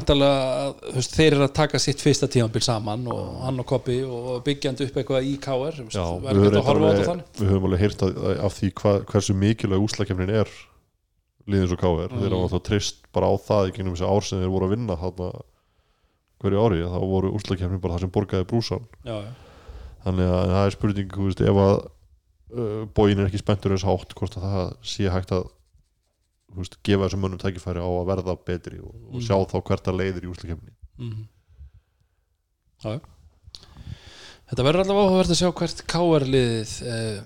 veist, 0.94 1.14
þeir 1.16 1.34
eru 1.36 1.44
að 1.46 1.54
taka 1.56 1.78
sitt 1.82 2.02
fyrsta 2.04 2.28
tímabil 2.30 2.62
saman 2.62 3.06
og 3.10 3.40
hann 3.44 3.58
og 3.62 3.66
Koppi 3.70 4.00
og 4.06 4.40
byggjandi 4.46 4.86
upp 4.88 4.98
eitthvað 5.02 5.26
í 5.26 5.36
KR 5.42 5.80
Já, 5.90 6.04
verður 6.24 6.40
við 6.40 6.50
ekki 6.50 6.60
að 6.60 6.68
horfa 6.70 6.90
á 6.90 6.92
þetta 6.94 7.08
þannig. 7.10 7.30
við 7.40 7.50
höfum 7.52 7.68
alveg 7.70 7.84
heyrt 7.84 8.04
af 8.46 8.58
því 8.58 8.72
hva, 8.80 8.92
hversu 9.10 9.36
mikilvæg 9.40 9.86
úslakefnin 9.88 10.34
er 10.42 10.52
liðins 11.50 11.74
og 11.74 11.80
káir 11.82 12.10
Mm. 12.10 12.20
þeir 12.22 12.34
hafa 12.36 12.50
þá 12.54 12.62
treyst 12.68 13.00
bara 13.14 13.30
á 13.30 13.34
það 13.46 13.68
í 13.70 13.74
gennum 13.76 13.94
þessi 13.96 14.08
ár 14.10 14.26
sem 14.26 14.40
þeir 14.42 14.52
voru 14.54 14.66
að 14.68 14.74
vinna 14.76 14.96
þarna 15.00 15.30
hverju 16.40 16.60
ári, 16.64 16.80
þá 16.88 16.98
voru 17.10 17.30
úslakefnin 17.36 17.80
bara 17.84 17.94
það 17.96 18.04
sem 18.06 18.12
borgaði 18.14 18.46
brúsan 18.48 18.84
já, 19.04 19.16
já. 19.20 19.32
þannig 20.06 20.30
að 20.32 20.52
það 20.54 20.66
er 20.66 20.76
spurning 20.76 21.16
veist, 21.20 21.40
ef 21.44 21.58
að 21.64 21.74
uh, 22.56 22.84
bóin 22.96 23.18
er 23.20 23.26
ekki 23.28 23.42
spenntur 23.42 23.74
eins 23.76 23.84
hátt 23.84 24.14
hvort 24.16 24.38
að 24.40 24.46
það 24.48 24.70
sé 24.94 25.10
hægt 25.12 25.34
að 25.36 25.44
veist, 26.56 26.78
gefa 26.86 27.04
þessum 27.06 27.20
mönnum 27.26 27.42
tækifæri 27.42 27.78
á 27.84 27.86
að 27.90 28.08
verða 28.08 28.36
betri 28.48 28.80
og, 28.80 28.94
og 29.10 29.18
Mm. 29.20 29.26
sjá 29.26 29.36
þá 29.52 29.58
hvert 29.68 29.90
að 29.92 29.98
leiðir 30.00 30.24
í. 30.70 30.72
Já, 32.80 32.96
já. 32.96 33.00
Þetta 34.50 34.64
verður 34.66 34.82
allavega 34.82 35.06
áhugavert 35.06 35.30
að 35.30 35.38
sjá 35.38 35.50
hvert 35.60 35.82
liðið 36.26 36.72
uh, 36.90 37.18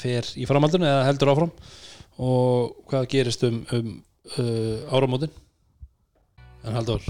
fer 0.00 0.28
í 0.38 0.44
framhaldinu 0.46 0.86
eða 0.86 1.06
heldur 1.08 1.32
áfram 1.32 1.50
og 2.20 2.74
hvað 2.90 3.08
gerist 3.14 3.44
um, 3.48 3.62
um 3.72 3.92
uh, 4.36 4.92
áramótin? 4.92 5.32
En 6.64 6.76
haldur 6.76 7.04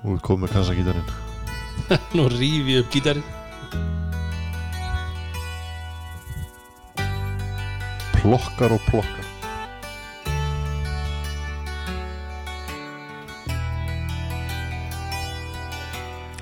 við 0.00 0.22
komum 0.24 0.46
með 0.46 0.54
kassagítarinn 0.56 1.10
nú 2.16 2.24
rífi 2.32 2.78
ég 2.78 2.86
upp 2.86 2.94
gítari 2.94 3.22
plokkar 8.20 8.74
og 8.76 8.82
plokkar. 8.86 9.28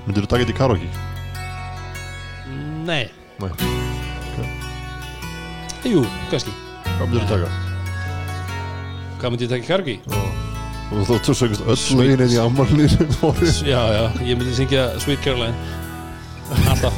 Myndir 0.05 0.25
þú 0.25 0.29
taka 0.31 0.43
þetta 0.43 0.53
í 0.53 0.57
karaoke? 0.57 0.89
Nei, 2.89 3.05
Nei, 3.39 3.51
jú, 5.93 6.01
kannski. 6.31 6.51
Hvað 6.89 7.05
myndir 7.07 7.23
þú 7.23 7.27
taka? 7.31 7.49
Hvað 9.19 9.29
myndi 9.31 9.45
ég 9.47 9.51
taka 9.53 9.63
í 9.63 9.69
kargi? 9.69 9.95
þú 10.89 11.15
þú 11.21 11.33
sögust 11.37 11.63
öll 11.69 11.83
lögin 11.99 12.23
en 12.25 12.33
í 12.33 12.39
ammarlýrin 12.41 13.11
Já, 13.73 13.81
já, 13.93 14.03
ég 14.25 14.33
myndi 14.39 14.53
syngja 14.57 14.83
Sweet 14.99 15.21
Caroline. 15.23 15.57
Alltaf. 16.71 16.95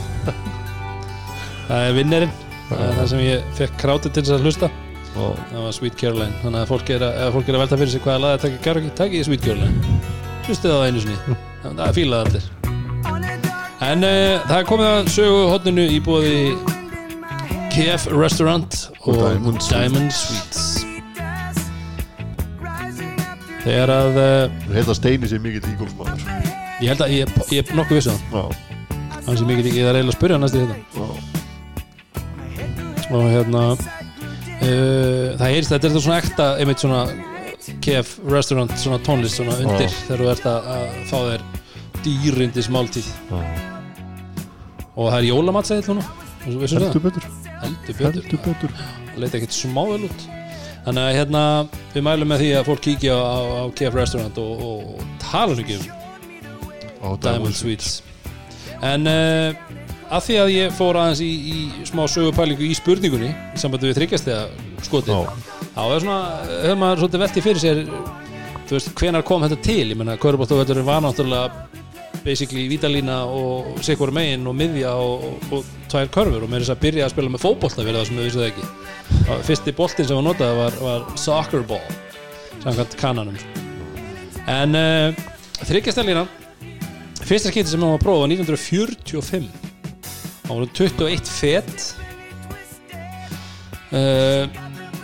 Það 1.67 1.81
er 1.87 1.93
vinnerinn 1.95 2.33
Það 2.71 2.81
er 2.85 2.93
það 2.95 3.07
sem 3.11 3.21
ég 3.25 3.43
fekk 3.57 3.73
krátið 3.81 4.11
til 4.15 4.23
þess 4.23 4.35
að 4.37 4.45
hlusta. 4.47 4.67
Það 5.11 5.59
var 5.59 5.73
Sweet 5.75 5.95
Caroline. 5.99 6.35
Þannig 6.45 6.61
að 6.63 6.71
fólk 6.71 6.87
er 6.95 7.01
að, 7.03 7.11
ef 7.25 7.29
fólk 7.35 7.47
er 7.51 7.55
að 7.57 7.63
velta 7.65 7.79
fyrir 7.83 7.93
sig 7.97 8.03
hvaða 8.05 8.23
lag 8.23 8.31
að 8.37 8.43
taka 8.47 8.63
karaoke, 8.69 8.91
takk 9.01 9.11
Sweet 9.27 9.43
Caroline. 9.43 9.75
Hlustið 10.47 10.71
á 10.71 10.77
það 10.79 10.87
einu 10.87 10.99
sinni. 11.05 11.19
Það 11.61 11.85
er 11.85 11.93
fílað 11.99 12.21
allir 12.25 12.45
en 13.81 14.03
uh, 14.05 14.41
það 14.47 14.57
er 14.59 14.67
komið 14.69 14.87
að 14.91 15.09
sögu 15.15 15.41
hotninu 15.51 15.85
í 15.89 15.99
bóði 16.05 16.35
KF 17.71 18.09
Restaurant 18.13 18.71
og, 19.01 19.13
Og 19.13 19.21
Diamond. 19.23 19.61
Diamond 19.71 20.11
Sweets. 20.13 20.85
Þegar 23.61 23.91
að 23.93 24.15
Þú 24.65 24.73
heita 24.75 24.93
Steini 24.97 25.29
sér 25.29 25.41
mikill 25.43 25.63
ígólfsmaður. 25.69 26.21
ég 26.81 26.89
held 26.91 27.03
að 27.05 27.11
ég, 27.13 27.33
ég 27.53 27.61
er 27.61 27.75
nokkuð 27.77 27.99
vissu 27.99 28.13
Já, 28.15 28.17
það. 28.33 28.55
Hann 29.27 29.37
sé 29.37 29.45
mikið 29.45 29.67
ég 29.69 29.85
er 29.85 29.99
eiginlega 29.99 30.09
að 30.09 30.17
spyrja 30.17 30.37
hann 30.37 30.43
næstu 30.47 30.57
þetta 30.65 30.77
já, 30.97 31.07
og 33.11 33.25
hérna 33.29 33.61
uh, 33.75 35.27
það 35.37 35.45
heyrist 35.45 35.71
þetta 35.75 35.85
er 35.87 35.91
þetta 35.91 36.03
svona 36.07 36.21
ekta 36.23 36.47
einmitt 36.63 36.81
svona 36.81 37.01
KF 37.85 38.09
restaurant 38.33 38.73
svona 38.81 38.97
tónlist 39.05 39.37
svona 39.37 39.53
undir 39.61 39.85
Já. 39.85 39.97
þegar 40.07 40.23
þú 40.23 40.29
ert 40.33 40.47
að, 40.49 40.71
að 40.73 40.85
fá 41.11 41.17
þér 41.29 41.41
dýrindis 42.01 42.71
máltíð 42.73 43.05
já. 43.29 43.39
Og 44.95 45.07
það 45.07 45.17
er 45.19 45.27
jólamatsæðil 45.29 45.87
núna? 45.91 46.05
Heldur 46.41 47.03
betur. 47.03 47.27
Heldur 47.61 48.43
betur. 48.45 48.77
Það 49.11 49.19
leita 49.23 49.39
ekkert 49.39 49.57
smá 49.57 49.81
vel 49.91 50.05
út. 50.07 50.29
Þannig 50.81 51.03
að 51.03 51.17
hérna 51.19 51.43
við 51.93 52.05
mælum 52.07 52.31
með 52.31 52.41
því 52.41 52.53
að 52.57 52.69
fólk 52.71 52.85
kíkja 52.87 53.17
á, 53.17 53.41
á 53.61 53.63
KF 53.77 53.97
restaurant 53.99 54.39
og, 54.41 54.63
og, 54.65 55.03
tala 55.21 55.53
um 55.53 55.89
Á 57.01 57.09
Diamond 57.21 57.57
Sweets. 57.57 58.01
En 58.85 59.05
uh, 59.09 59.53
að 60.11 60.25
því 60.25 60.37
að 60.41 60.51
ég 60.55 60.73
fór 60.75 60.99
aðeins 61.01 61.21
í, 61.23 61.29
í 61.29 61.85
smá 61.87 62.03
sögupælingu 62.09 62.65
í 62.67 62.73
spurningunni 62.77 63.31
í 63.31 63.61
sambandi 63.61 63.89
við 63.89 63.99
þryggjast 64.01 64.27
þegar 64.27 64.85
skotið 64.85 65.21
þá 65.71 65.83
er 65.85 66.03
svona, 66.03 66.17
hefur 66.65 66.79
maður 66.81 67.01
svolítið 67.03 67.23
velti 67.23 67.43
fyrir 67.45 67.61
sér 67.63 67.81
þú 68.67 68.75
veist, 68.75 68.91
hvenar 68.97 69.25
kom 69.27 69.45
þetta 69.45 69.59
til? 69.63 69.85
Ég 69.93 69.99
menna, 69.99 70.17
Körbóltavöldurinn 70.21 70.87
var 70.87 71.01
náttúrulega 71.05 71.80
basically 72.25 72.67
vítalína 72.69 73.23
og 73.25 73.79
sikkur 73.85 74.11
megin 74.13 74.45
og 74.47 74.55
miðja 74.57 74.93
og, 74.97 75.25
og, 75.25 75.55
og 75.57 75.89
tvær 75.91 76.11
körfur 76.13 76.45
og 76.45 76.51
með 76.51 76.63
þess 76.63 76.75
að 76.75 76.83
byrja 76.85 77.07
að 77.07 77.15
spila 77.15 77.33
með 77.33 77.43
fótbolta 77.45 77.85
fyrir 77.85 77.97
það 77.99 78.07
sem 78.09 78.19
við 78.19 78.29
vissu 78.29 78.41
það 78.41 78.51
ekki. 78.51 78.69
Fyrsti 79.47 79.75
boltinn 79.77 80.09
sem 80.09 80.19
var 80.19 80.27
notað 80.27 80.53
var, 80.59 80.77
var 80.85 81.09
soccer 81.19 81.65
ball 81.67 81.97
samkvæmt 82.61 82.95
kananum 82.99 83.37
en 84.51 84.77
uh, 84.77 85.23
þryggjastelína 85.65 86.25
fyrsta 87.21 87.49
skipti 87.49 87.73
sem 87.73 87.81
hann 87.81 87.95
var 87.95 88.03
prófað 88.03 88.25
var 88.25 88.33
1945 88.35 89.69
hann 90.51 90.59
var 90.59 90.67
21 90.75 91.31
fet. 91.31 91.87
Uh, 93.91 94.47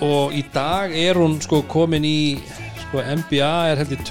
og 0.04 0.36
í 0.38 0.44
dag 0.54 0.94
er 0.96 1.18
hún 1.20 1.40
sko 1.44 1.64
komin 1.68 2.06
í 2.08 2.20
sko 2.88 3.02
NBA 3.02 3.52
er 3.72 3.82
heldur 3.82 4.04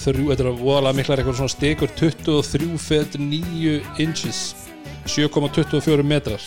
23 0.00 0.30
þetta 0.30 0.46
er 0.46 0.58
voðalega 0.60 0.96
miklar 0.96 1.20
eitthvað 1.20 1.38
svona 1.40 1.52
stikur 1.52 1.92
23 1.98 2.78
fet 2.80 3.16
9 3.20 3.74
inches 4.00 4.40
7,24 5.10 6.04
metrar. 6.06 6.44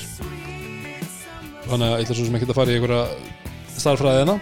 Þannig 1.70 1.94
að 1.94 2.14
svo 2.14 2.26
sem 2.26 2.38
ekki 2.38 2.50
að 2.50 2.58
fara 2.58 2.74
í 2.74 2.78
einhverja 2.80 3.06
starffræðina 3.78 4.38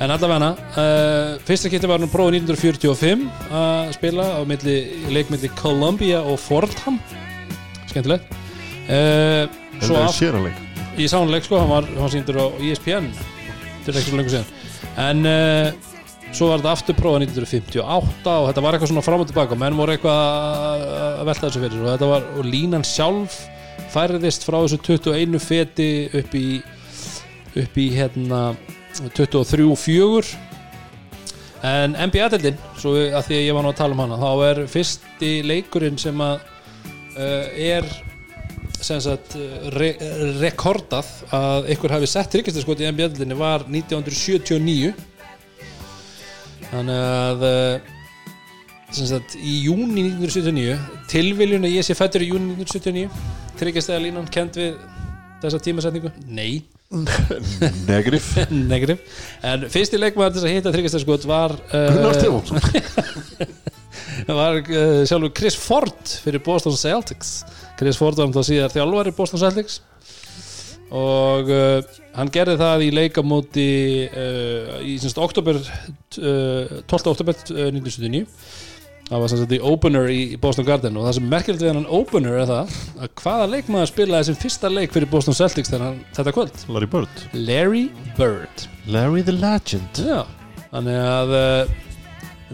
en 0.00 0.14
allavega 0.14 0.52
uh, 0.80 1.34
fyrsta 1.44 1.68
kitti 1.72 1.88
var 1.90 2.00
hún 2.00 2.12
prófið 2.12 2.40
1945 2.40 3.26
að 3.52 3.92
spila 3.98 4.28
á 4.36 4.40
milli, 4.48 4.78
leikmilli 5.12 5.52
Columbia 5.60 6.22
og 6.24 6.40
Fordham. 6.40 7.00
Skemmtilegt. 7.90 8.28
Uh, 8.88 9.44
en 9.48 9.84
svo 9.84 9.94
það 9.96 10.02
er 10.02 10.08
af, 10.08 10.16
séranleik 10.16 10.66
ég 11.00 11.10
sá 11.10 11.20
hann 11.20 11.30
leik 11.32 11.46
sko, 11.46 11.60
hann 11.60 11.70
var, 11.70 11.86
var 11.96 12.12
síndur 12.12 12.40
á 12.40 12.46
ESPN 12.60 13.08
til 13.84 13.94
ekki 13.94 14.10
svo 14.10 14.18
lengur 14.18 14.34
síðan. 14.34 14.48
En 15.00 15.28
uh, 15.28 15.89
svo 16.30 16.50
var 16.50 16.60
þetta 16.60 16.74
aftur 16.74 16.98
prófað 16.98 17.24
1958 17.26 18.34
og 18.34 18.50
þetta 18.50 18.64
var 18.64 18.76
eitthvað 18.76 18.92
svona 18.92 19.06
fram 19.06 19.22
og 19.24 19.30
tilbaka. 19.30 19.58
Menn 19.58 19.78
voru 19.78 19.94
eitthvað 19.94 20.84
að 21.20 21.24
velta 21.30 21.48
þessu 21.48 21.64
fyrir 21.64 21.80
og 21.84 21.90
þetta 21.94 22.10
var, 22.10 22.28
og 22.36 22.46
línan 22.46 22.86
sjálf 22.86 23.40
færðist 23.90 24.46
frá 24.46 24.60
þessu 24.60 24.78
21 24.86 25.40
feti 25.42 25.90
upp 26.20 26.36
í 26.38 26.46
upp 27.58 27.80
í 27.80 27.88
hérna 27.94 28.42
23-4 29.16 30.36
en 31.66 31.96
NBA-deldin 32.08 32.60
svo 32.78 32.94
að 32.96 33.26
því 33.26 33.38
að 33.38 33.44
ég 33.44 33.56
var 33.56 33.66
nú 33.66 33.72
að 33.72 33.80
tala 33.80 33.96
um 33.96 34.04
hana 34.04 34.20
þá 34.20 34.30
er 34.46 34.62
fyrsti 34.70 35.32
leikurinn 35.46 35.98
sem 36.00 36.22
að 36.24 36.46
uh, 37.18 37.46
er 37.60 37.88
sem 38.80 39.00
sagt 39.02 39.36
uh, 39.36 39.68
re 39.74 39.92
rekordað 40.40 41.10
að 41.36 41.70
ykkur 41.74 41.96
hafi 41.98 42.08
sett 42.10 42.38
ríkistarskot 42.38 42.80
í 42.80 42.88
NBA-deldinni 42.88 43.36
var 43.38 43.66
1979 43.68 44.94
þannig 46.70 47.02
að 47.04 47.44
sem 48.90 49.06
sagt 49.06 49.36
í 49.38 49.60
júni 49.66 50.08
1979 50.08 50.78
tilviljun 51.10 51.66
að 51.68 51.76
ég 51.76 51.86
sé 51.86 51.94
fættur 51.98 52.24
í 52.24 52.30
júni 52.32 52.56
1979 52.56 53.10
tryggjastæða 53.60 54.02
línan 54.06 54.28
kent 54.32 54.58
við 54.58 54.78
þessa 55.40 55.60
tímasetningu? 55.62 56.12
Nei. 56.28 56.62
Negrif 57.86 58.32
Negativ 58.50 58.98
En 59.48 59.68
fyrsti 59.70 60.00
leikmaður 60.00 60.40
þess 60.40 60.46
að 60.48 60.56
hitta 60.56 60.72
þryggjastæðskot 60.74 61.26
var 61.30 61.54
Gunnar 61.70 62.10
uh, 62.10 62.16
Stefánsson. 62.18 62.58
Var 64.40 64.58
uh, 64.58 65.02
sjálfur 65.08 65.30
Chris 65.38 65.56
Ford 65.58 66.10
fyrir 66.24 66.42
Boston 66.44 66.74
Celtics. 66.76 67.40
Chris 67.78 67.98
Ford 67.98 68.18
var 68.18 68.28
um 68.28 68.34
þá 68.34 68.42
síðar 68.46 68.74
þjálfari 68.74 69.14
Boston 69.16 69.40
Celtics 69.40 69.78
og 70.90 71.50
uh, 71.54 72.00
hann 72.16 72.32
gerði 72.34 72.56
það 72.58 72.82
í 72.86 72.90
leikamóti 72.96 73.68
uh, 74.10 74.80
í 74.82 74.96
semst 75.02 75.20
oktober 75.22 75.60
uh, 75.60 76.80
12. 76.90 77.12
oktober 77.12 77.36
uh, 77.54 77.68
1979 77.70 78.24
það 79.10 79.22
var 79.24 79.30
sem 79.32 79.40
sagt 79.42 79.54
í 79.56 79.60
opener 79.66 80.10
í 80.14 80.20
Boston 80.38 80.66
Garden. 80.68 80.98
Og 80.98 81.06
það 81.08 81.16
sem 81.18 81.30
merkilegt 81.32 81.64
við 81.64 81.72
hann 81.72 81.86
opener 81.98 82.36
er 82.38 82.50
það 82.50 82.74
að 83.02 83.14
hvaða 83.22 83.48
leikmaður 83.56 83.90
spilaði 83.90 84.28
sem 84.28 84.38
fyrsta 84.38 84.70
leik 84.70 84.94
fyrir 84.94 85.10
Boston 85.10 85.34
Celtics 85.34 85.72
hann, 85.74 86.02
þetta 86.14 86.34
kvöld? 86.36 86.64
Larry 86.70 86.90
Bird. 86.92 87.24
Larry 87.34 87.84
Bird. 88.18 88.66
Larry 88.86 89.24
the 89.26 89.34
Legend. 89.34 90.02
Já, 90.06 90.20
þannig 90.70 91.00
að 91.02 91.34
uh, 91.40 91.78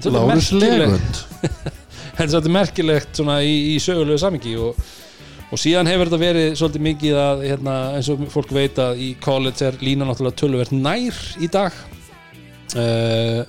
Lárus 0.06 0.52
merkilegt- 0.52 0.80
Legund 0.80 1.24
þetta 2.16 2.38
er 2.40 3.08
svona 3.16 3.40
í, 3.44 3.52
í 3.74 3.76
sögulegu 3.82 4.18
samingi 4.20 4.56
og, 4.60 4.78
og 5.46 5.60
síðan 5.62 5.86
hefur 5.90 6.08
þetta 6.08 6.22
verið 6.22 6.46
svolítið 6.58 6.82
mikið 6.88 7.14
að 7.22 7.42
hérna, 7.46 7.74
eins 7.96 8.08
og 8.10 8.16
fólk 8.32 8.50
veit 8.54 8.76
að 8.82 8.92
í 9.02 9.08
college 9.22 9.60
er 9.68 9.74
lína 9.84 10.04
náttúrulega 10.08 10.40
töluvert 10.40 10.72
nær 10.74 11.14
í 11.38 11.48
dag. 11.52 11.72
Uh, 12.76 13.40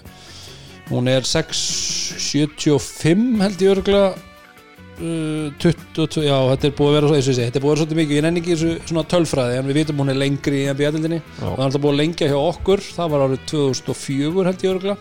hún 0.92 1.06
er 1.12 1.22
6.75 1.28 3.42
held 3.42 3.64
ég 3.66 3.72
örgulega 3.74 4.10
uh, 4.14 5.48
22, 5.58 6.28
já 6.28 6.38
þetta 6.52 6.66
er 6.70 6.78
búið 6.78 6.92
að 6.92 6.96
vera 7.00 7.10
svo, 7.10 7.18
segi, 7.26 7.46
þetta 7.48 7.60
er 7.60 7.66
búið 7.66 7.72
að 7.72 7.74
vera 7.74 7.82
svolítið 7.82 8.02
mikið, 8.02 8.16
ég 8.16 8.24
nenni 8.28 8.40
ekki 8.44 8.54
þessu 8.54 8.72
svona 8.92 9.12
tölfræði 9.12 9.56
en 9.58 9.68
við 9.68 9.78
vitum 9.82 10.00
hún 10.04 10.14
er 10.14 10.22
lengri 10.22 10.58
í 10.62 10.70
NBA-dildinni 10.70 11.20
og 11.26 11.42
það 11.42 11.58
er 11.58 11.66
alltaf 11.66 11.84
búið 11.84 11.96
að 11.96 12.02
lengja 12.04 12.32
hjá 12.32 12.40
okkur. 12.44 12.80
Það 12.94 13.08
var 13.14 13.24
árið 13.26 13.42
2004 13.52 14.48
held 14.52 14.62
ég 14.64 14.72
örgulega 14.76 14.98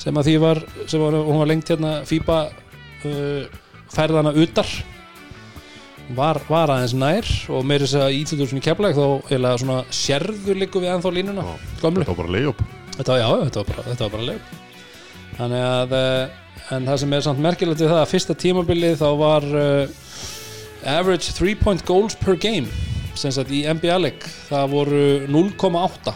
sem 0.00 0.16
að 0.16 0.26
því 0.30 0.36
var, 0.40 0.58
sem 0.88 1.00
var 1.02 1.12
hún 1.18 1.40
var 1.42 1.50
lengt 1.50 1.68
hérna 1.74 1.90
FIBA 2.08 2.38
uh, 3.10 3.42
færðana 3.92 4.32
utar 4.40 4.68
var, 6.16 6.40
var 6.48 6.72
aðeins 6.74 6.94
nær 6.96 7.28
og 7.52 7.64
meiri 7.66 7.86
þess 7.86 8.00
að 8.00 8.16
í 8.16 8.20
2000 8.30 8.64
keflæk 8.64 8.98
þá 8.98 9.32
eða 9.36 9.54
svona 9.62 9.78
sérður 9.94 10.60
líku 10.62 10.82
við 10.82 10.94
ennþá 10.94 11.14
línuna 11.16 11.46
Já. 11.46 11.54
þetta 11.76 11.92
var 12.10 12.20
bara 12.22 12.34
layup. 12.36 12.62
Þetta 12.96 13.18
þetta 13.20 13.62
var 13.62 13.70
bara, 13.70 13.86
þetta 13.88 14.06
var 14.06 14.14
bara 14.16 14.28
leik 14.28 14.52
þannig 15.40 15.64
að 15.64 15.96
uh, 15.96 16.74
en 16.76 16.86
það 16.90 17.00
sem 17.02 17.16
er 17.16 17.24
samt 17.24 17.42
merkilegt 17.42 17.80
við 17.80 17.92
það 17.92 18.02
að 18.02 18.10
fyrsta 18.10 18.36
tímabilið 18.38 18.98
þá 19.00 19.08
var 19.20 19.46
uh, 19.48 19.94
average 20.98 21.34
3 21.38 21.56
point 21.60 21.86
goals 21.88 22.18
per 22.20 22.36
game 22.40 22.68
sem 23.18 23.32
sagt 23.34 23.52
í 23.52 23.64
NBA-leik 23.68 24.26
það 24.48 24.74
voru 24.74 25.06
0,8 25.30 26.14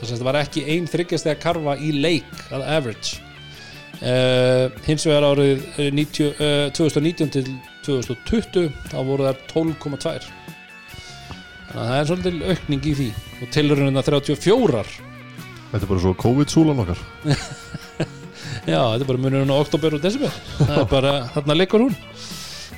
það 0.00 0.26
var 0.26 0.40
ekki 0.42 0.64
ein 0.70 0.88
þryggjastega 0.90 1.40
karfa 1.40 1.76
í 1.80 1.92
leik 1.96 2.28
að 2.54 2.66
average. 2.76 3.22
Uh, 3.96 4.68
hins 4.84 5.06
vegar 5.08 5.24
árið 5.24 5.62
eh, 5.80 5.88
90, 5.94 6.34
uh, 6.36 6.66
2019 6.76 7.30
til 7.32 7.46
2020 7.86 8.70
þá 8.90 8.98
voru 9.06 9.28
það 9.28 9.42
12,2 9.52 10.46
þannig 11.66 11.82
að 11.82 11.90
það 11.90 11.98
er 11.98 12.08
svolítið 12.10 12.46
aukning 12.50 12.86
í 12.86 12.94
því. 13.00 13.08
Og 13.36 13.52
tilurinn 13.52 14.00
34 14.06 14.84
þetta 15.66 15.82
er 15.82 15.90
bara 15.90 16.02
svo 16.02 16.14
COVID-súlan 16.22 16.82
okkar. 16.84 17.02
Já, 18.66 18.80
þetta 18.80 19.04
er 19.04 19.08
bara 19.10 19.22
munurinn 19.22 19.52
á 19.52 19.56
oktober 19.58 19.96
og 19.98 20.02
desember. 20.02 20.32
Það 20.58 20.80
er 20.80 20.90
bara, 20.90 21.12
þarna 21.34 21.56
liggur 21.58 21.86
hún. 21.86 21.94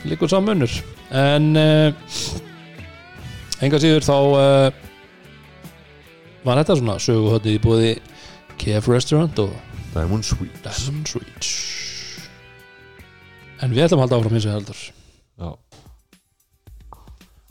Liggur 0.08 0.30
sá 0.30 0.38
munur. 0.42 0.74
En 1.14 1.48
uh, 1.58 2.10
Enga 3.64 3.80
síður 3.82 4.04
þá 4.06 4.14
uh, 4.14 4.84
Var 6.44 6.60
þetta 6.60 6.76
svona 6.78 6.98
söguhöndið 7.02 7.56
í 7.56 7.62
búið 7.64 7.88
KF 8.60 8.86
Restaurant 8.92 9.40
og 9.42 9.56
Diamond 9.94 10.26
Sweet 10.26 10.62
Diamond 10.62 11.10
Sweets. 11.10 11.50
En 13.58 13.74
við 13.74 13.88
ætlum 13.88 14.04
að 14.04 14.06
halda 14.06 14.20
áfram 14.20 14.38
eins 14.38 14.46
og 14.46 14.54
heldur. 14.54 14.84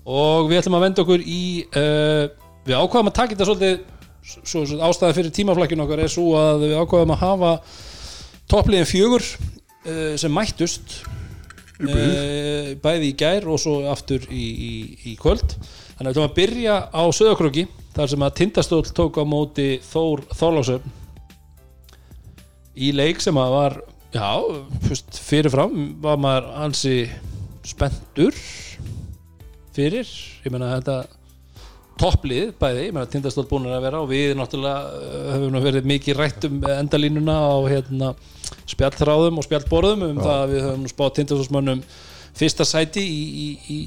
Og 0.07 0.47
við 0.47 0.61
ætlum 0.61 0.77
að 0.77 0.85
venda 0.87 1.03
okkur 1.03 1.23
í 1.23 1.43
uh, 1.67 2.25
Við 2.67 2.75
ákvaðum 2.75 3.11
að 3.11 3.17
taka 3.19 3.35
þetta 3.35 3.49
svolítið 3.49 3.77
Svo, 4.27 4.65
svo 4.67 4.79
ástæðan 4.83 5.15
fyrir 5.15 5.31
tímaflækjun 5.37 5.83
okkar 5.85 6.01
er 6.03 6.11
svo 6.11 6.33
að 6.35 6.65
við 6.65 6.73
ákvaðum 6.81 7.13
að 7.15 7.21
hafa 7.21 7.51
toppliðin 8.51 8.89
fjögur 8.89 9.23
uh, 9.23 10.17
sem 10.19 10.33
mættust 10.35 10.97
uh, 11.79 12.73
bæði 12.83 13.07
í 13.07 13.15
gær 13.15 13.47
og 13.47 13.61
svo 13.63 13.77
aftur 13.87 14.25
í, 14.27 14.43
í, 14.43 14.73
í 15.07 15.15
kvöld. 15.21 15.55
Þannig 15.95 16.01
að 16.01 16.09
við 16.09 16.11
ætlum 16.11 16.27
að 16.27 16.35
byrja 16.41 16.75
á 16.91 17.03
Söðakröki 17.15 17.65
þar 17.95 18.11
sem 18.11 18.27
að 18.27 18.35
Tindastóll 18.41 18.83
tók 18.99 19.21
á 19.21 19.23
móti 19.23 19.69
Þór 19.87 20.27
Þorlásöfn 20.35 20.97
í 22.77 22.91
leik 22.93 23.23
sem 23.23 23.37
að 23.41 23.53
var 23.55 23.79
já, 24.13 24.31
fyrirfram 25.23 25.95
var 26.03 26.19
maður 26.21 26.51
ansi 26.67 26.97
spenntur 27.65 28.35
fyrir, 29.77 30.09
ég 30.43 30.53
meina 30.53 30.73
þetta 30.75 30.97
topplið 31.97 32.51
bæði, 32.61 32.87
ég 32.87 32.95
meina 32.95 33.09
Tindastóll 33.09 33.47
búin 33.49 33.69
að 33.71 33.85
vera 33.87 34.01
og 34.03 34.11
við 34.11 34.33
náttúrulega 34.37 34.97
uh, 34.97 35.29
höfum 35.35 35.53
nú 35.55 35.61
verið 35.63 35.87
mikið 35.89 36.19
rætt 36.19 36.49
um 36.49 36.59
endalínuna 36.77 37.37
á 37.41 37.57
hérna, 37.69 38.11
spjallþráðum 38.69 39.39
og 39.41 39.47
spjallborðum 39.47 40.05
um 40.11 40.19
það 40.21 40.35
að 40.35 40.53
við 40.53 40.67
höfum 40.67 40.83
nú 40.83 40.91
spáð 40.91 41.15
Tindastólsmönnum 41.19 41.81
fyrsta 42.37 42.67
sæti 42.67 43.01
í, 43.01 43.21
í, 43.25 43.47
í, 43.73 43.77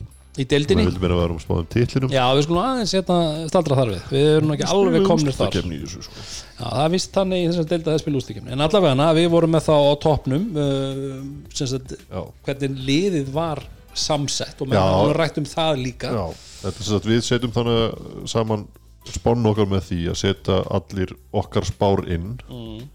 í 0.43 0.47
deildinni. 0.51 0.85
Við 0.85 0.91
vildum 0.91 1.07
vera 1.07 1.17
að 1.17 1.23
vera 1.23 1.37
um 1.37 1.43
spáðum 1.43 1.69
titlinum. 1.71 2.15
Já, 2.15 2.25
við 2.35 2.47
skulum 2.47 2.63
aðeins 2.65 2.95
hérna 2.97 3.19
staldra 3.51 3.79
þar 3.79 3.93
við. 3.93 4.07
Við 4.11 4.31
erum 4.35 4.51
nú 4.51 4.57
ekki 4.57 4.71
alveg 4.75 5.07
komnir 5.07 5.37
þar. 5.37 5.55
Já, 5.55 5.67
þessu, 5.71 6.05
sko. 6.07 6.25
það 6.61 6.85
er 6.85 6.95
vist 6.97 7.13
þannig 7.15 7.43
í 7.43 7.51
þess 7.51 7.63
að 7.63 7.75
deilda 7.75 7.95
þess 7.95 8.07
spilústíkjum 8.07 8.51
En 8.51 8.65
allavega, 8.67 9.11
við 9.21 9.29
vorum 9.37 9.55
með 9.55 9.69
þá 9.69 9.75
á 9.79 9.95
toppnum 10.03 10.49
uh, 10.65 11.21
Já. 11.61 12.25
hvernig 12.49 12.83
liðið 12.91 13.31
var 13.37 13.63
samsett 13.95 14.61
og 14.63 14.71
með 14.71 14.79
Já. 14.79 14.85
hann 14.87 15.15
rætt 15.17 15.41
um 15.41 15.49
það 15.49 15.83
líka. 15.85 16.13
Já, 16.15 16.27
þetta 16.63 17.01
við 17.09 17.25
setjum 17.27 17.55
þannig 17.55 18.29
saman 18.31 18.67
spánn 19.11 19.49
okkar 19.49 19.69
með 19.71 19.87
því 19.89 20.01
að 20.13 20.19
setja 20.21 20.59
allir 20.71 21.15
okkar 21.37 21.67
spár 21.69 22.05
inn. 22.11 22.35
Mm. 22.51 22.89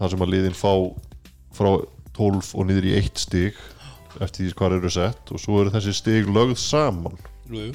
þar 0.00 0.14
sem 0.14 0.24
að 0.24 0.32
liðin 0.32 0.56
fá 0.56 0.72
frá 1.52 1.70
12 2.16 2.54
og 2.56 2.66
niður 2.66 2.88
í 2.88 2.94
1 2.98 3.20
stig 3.20 3.58
eftir 4.20 4.46
því 4.46 4.54
hvað 4.58 4.76
eru 4.78 4.90
sett 4.92 5.32
og 5.32 5.40
svo 5.42 5.60
eru 5.60 5.72
þessi 5.74 5.94
stig 5.96 6.28
lögð 6.28 6.56
saman. 6.60 7.18
Jú, 7.50 7.70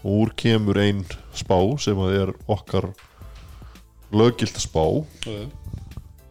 og 0.00 0.10
úr 0.16 0.34
kemur 0.38 0.80
ein 0.80 1.04
spá 1.36 1.58
sem 1.82 1.98
að 2.00 2.16
er 2.22 2.34
okkar 2.50 2.90
löggilt 4.10 4.58
spá. 4.60 4.84
Jú, 5.26 5.46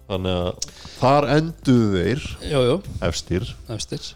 þannig 0.09 0.37
að 0.41 0.67
þar 0.99 1.27
enduðu 1.35 2.03
þeir 2.03 2.23
jú, 2.49 2.61
jú, 2.65 2.75
efstir. 3.07 3.45
Efstir. 3.71 4.07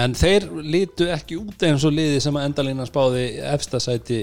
En 0.00 0.14
þeir 0.16 0.46
lítu 0.64 1.08
ekki 1.12 1.36
út 1.38 1.64
eins 1.68 1.84
og 1.86 1.92
liði 1.94 2.20
sem 2.24 2.36
að 2.40 2.46
endalínan 2.48 2.88
spáði 2.88 3.26
efstasæti 3.52 4.18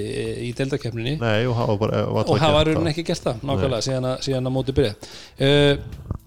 í 0.47 0.53
deildakefninni 0.57 1.17
nei 1.21 1.45
og 1.49 1.55
hafa 1.59 1.75
bara 1.84 2.05
og 2.09 2.34
hafa 2.41 2.63
raunin 2.67 2.89
ekki 2.91 3.05
gert 3.11 3.27
það 3.27 3.43
nákvæmlega 3.45 3.86
síðan 3.86 4.09
að, 4.11 4.23
síðan 4.25 4.49
að 4.49 4.55
móti 4.57 4.75
byrja 4.80 4.95
uh, 4.97 6.17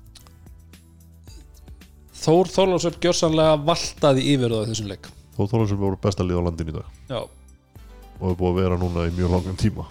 Þór 2.23 2.51
Þorlásöf 2.55 3.01
gjörsanlega 3.03 3.57
valtaði 3.67 4.25
yfir 4.31 4.53
það 4.55 4.69
þessum 4.71 4.91
leik. 4.93 5.09
Þó 5.35 5.41
þóla 5.51 5.65
sem 5.73 5.81
voru 5.81 5.99
besta 6.05 6.23
lið 6.27 6.39
á 6.39 6.43
landin 6.47 6.69
í 6.71 6.75
dag. 6.77 6.93
Já, 7.11 7.19
og 8.21 8.29
er 8.31 8.37
búið 8.39 8.51
að 8.53 8.59
vera 8.61 8.77
núna 8.79 9.07
í 9.09 9.15
mjög 9.17 9.33
langan 9.35 9.59
tíma. 9.59 9.87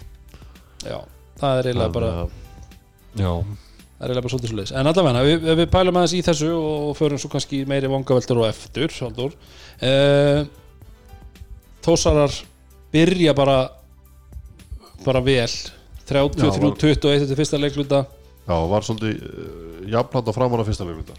Já, 0.80 0.96
það 1.42 1.58
er 1.58 1.68
eiginlega 1.68 1.94
bara 1.98 2.12
að- 2.22 2.32
já, 3.20 3.32
það 4.02 4.08
er 4.08 4.10
eiginlega 4.10 4.24
bara 4.26 4.32
svolítið 4.34 4.50
svo 4.52 4.72
en 4.80 4.88
allavega, 4.90 5.20
við, 5.28 5.44
við 5.60 5.68
pælum 5.70 5.98
aðeins 6.00 6.14
í 6.18 6.22
þessu 6.26 6.48
og 6.58 6.96
förum 6.98 7.20
svo 7.22 7.28
kannski 7.30 7.60
meiri 7.70 7.90
vangaveltur 7.92 8.40
og 8.42 8.48
eftir 8.48 8.90
Halldór 8.98 9.36
uh, 9.86 10.42
Þósarar 11.82 12.34
byrja 12.94 13.34
bara 13.34 13.56
bara 15.02 15.22
vel. 15.24 15.48
33-21 16.06 16.42
Já, 16.42 16.50
var- 16.62 17.22
eftir 17.22 17.38
fyrsta 17.38 17.58
leikluta 17.62 18.00
já, 18.46 18.54
var 18.70 18.84
svolítið 18.86 19.22
uh, 19.22 19.86
jafnland 19.94 20.28
á 20.30 20.32
framan 20.34 20.62
á 20.62 20.66
fyrsta 20.66 20.86
leikluta 20.86 21.14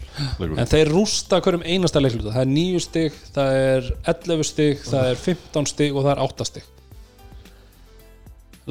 En 0.60 0.68
þeir 0.70 0.92
rústa 0.92 1.40
hverjum 1.44 1.64
einasta 1.64 2.00
leikluta 2.04 2.32
Það 2.36 2.44
er 2.44 2.52
9 2.52 2.84
stig, 2.84 3.16
það 3.34 3.58
er 3.64 3.90
11 4.12 4.44
stig 4.50 4.84
Það 4.84 5.10
er 5.10 5.20
15 5.24 5.70
stig 5.72 5.96
og 5.96 6.04
það 6.04 6.12
er 6.14 6.22
8 6.28 6.48
stig 6.52 6.68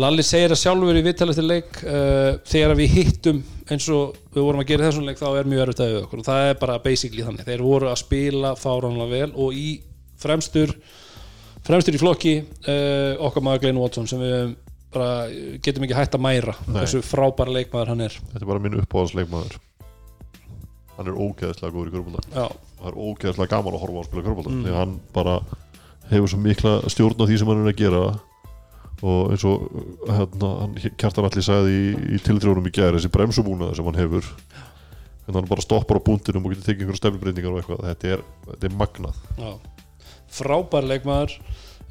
Lalli 0.01 0.23
segir 0.25 0.49
að 0.55 0.57
sjálfur 0.57 0.97
í 0.97 1.03
viðtalið 1.05 1.37
til 1.37 1.45
leik 1.45 1.75
uh, 1.85 2.31
Þegar 2.49 2.73
við 2.79 2.95
hittum 2.97 3.43
eins 3.71 3.85
og 3.93 4.15
við 4.33 4.41
vorum 4.47 4.63
að 4.63 4.69
gera 4.71 4.87
þessum 4.89 5.05
leik 5.07 5.19
þá 5.21 5.27
er 5.37 5.49
mjög 5.49 5.61
erfitt 5.67 5.83
að 5.85 5.91
við 5.93 5.99
okkur. 6.01 6.21
Og 6.23 6.27
það 6.27 6.47
er 6.49 6.57
bara 6.63 6.77
basically 6.83 7.25
þannig. 7.27 7.45
Þeir 7.47 7.63
voru 7.63 7.89
að 7.91 7.99
spila 8.01 8.53
fáránlega 8.59 9.11
vel 9.13 9.29
og 9.45 9.53
í 9.57 9.67
fremstur 10.23 10.73
fremstur 11.63 11.95
í 11.95 12.01
flokki 12.01 12.33
uh, 12.41 13.21
okkar 13.23 13.45
maður 13.45 13.63
Glenn 13.67 13.79
Watson 13.79 14.09
sem 14.09 14.19
við 14.23 14.55
bara 14.93 15.27
getum 15.63 15.85
ekki 15.87 15.95
hægt 15.97 16.17
að 16.17 16.21
mæra 16.25 16.53
Nei. 16.67 16.81
þessu 16.83 17.01
frábæra 17.05 17.53
leikmaður 17.55 17.93
hann 17.93 18.03
er. 18.05 18.17
Þetta 18.33 18.43
er 18.43 18.49
bara 18.49 18.61
minn 18.65 18.81
uppáhaldsleikmaður. 18.81 19.55
Hann 20.97 21.09
er 21.09 21.17
ógeðslega 21.17 21.73
góður 21.73 21.89
í 21.89 22.19
Já, 22.33 22.45
það 22.51 22.89
er 22.91 22.99
ógeðslega 23.01 23.49
gaman 23.55 23.77
að 23.77 23.81
horfa 23.81 23.97
á 23.97 24.01
að 24.03 24.09
spila 24.09 24.25
körbólta 24.27 24.51
Mm. 24.53 24.65
því 24.67 24.75
hann 24.77 24.93
bara 25.15 25.39
hefur 26.11 26.29
svo 26.29 26.39
mikla 26.43 26.73
stjórn 26.93 27.17
á 27.17 27.25
því 27.25 27.39
sem 27.39 27.49
hann 27.49 27.63
er 27.63 27.71
að 27.73 27.79
gera 27.81 28.03
og 29.03 29.33
eins 29.35 29.43
og 29.47 29.65
hérna, 30.07 30.49
Kjartan 30.99 31.27
allir 31.27 31.43
sagði 31.45 31.73
í, 31.75 31.87
í 32.15 32.21
tiltrjónum 32.23 32.69
í 32.69 32.73
gæri 32.73 32.97
þessi 32.97 33.11
bremsubúnaði 33.13 33.75
sem 33.79 33.89
hann 33.89 33.99
hefur 33.99 34.29
en 35.27 35.37
hann 35.37 35.47
bara 35.49 35.63
stoppar 35.63 35.99
á 35.99 36.05
búndinum 36.07 36.45
og 36.47 36.53
getur 36.53 36.69
tekið 36.69 36.85
einhverja 36.85 37.01
stefnbreytingar 37.01 37.53
og 37.53 37.61
eitthvað. 37.61 37.83
Þetta 37.91 38.13
er, 38.15 38.23
þetta 38.49 38.69
er 38.69 38.77
magnað. 38.79 39.19
Já. 39.39 39.51
frábær 40.33 40.87
leikmaður. 40.89 41.35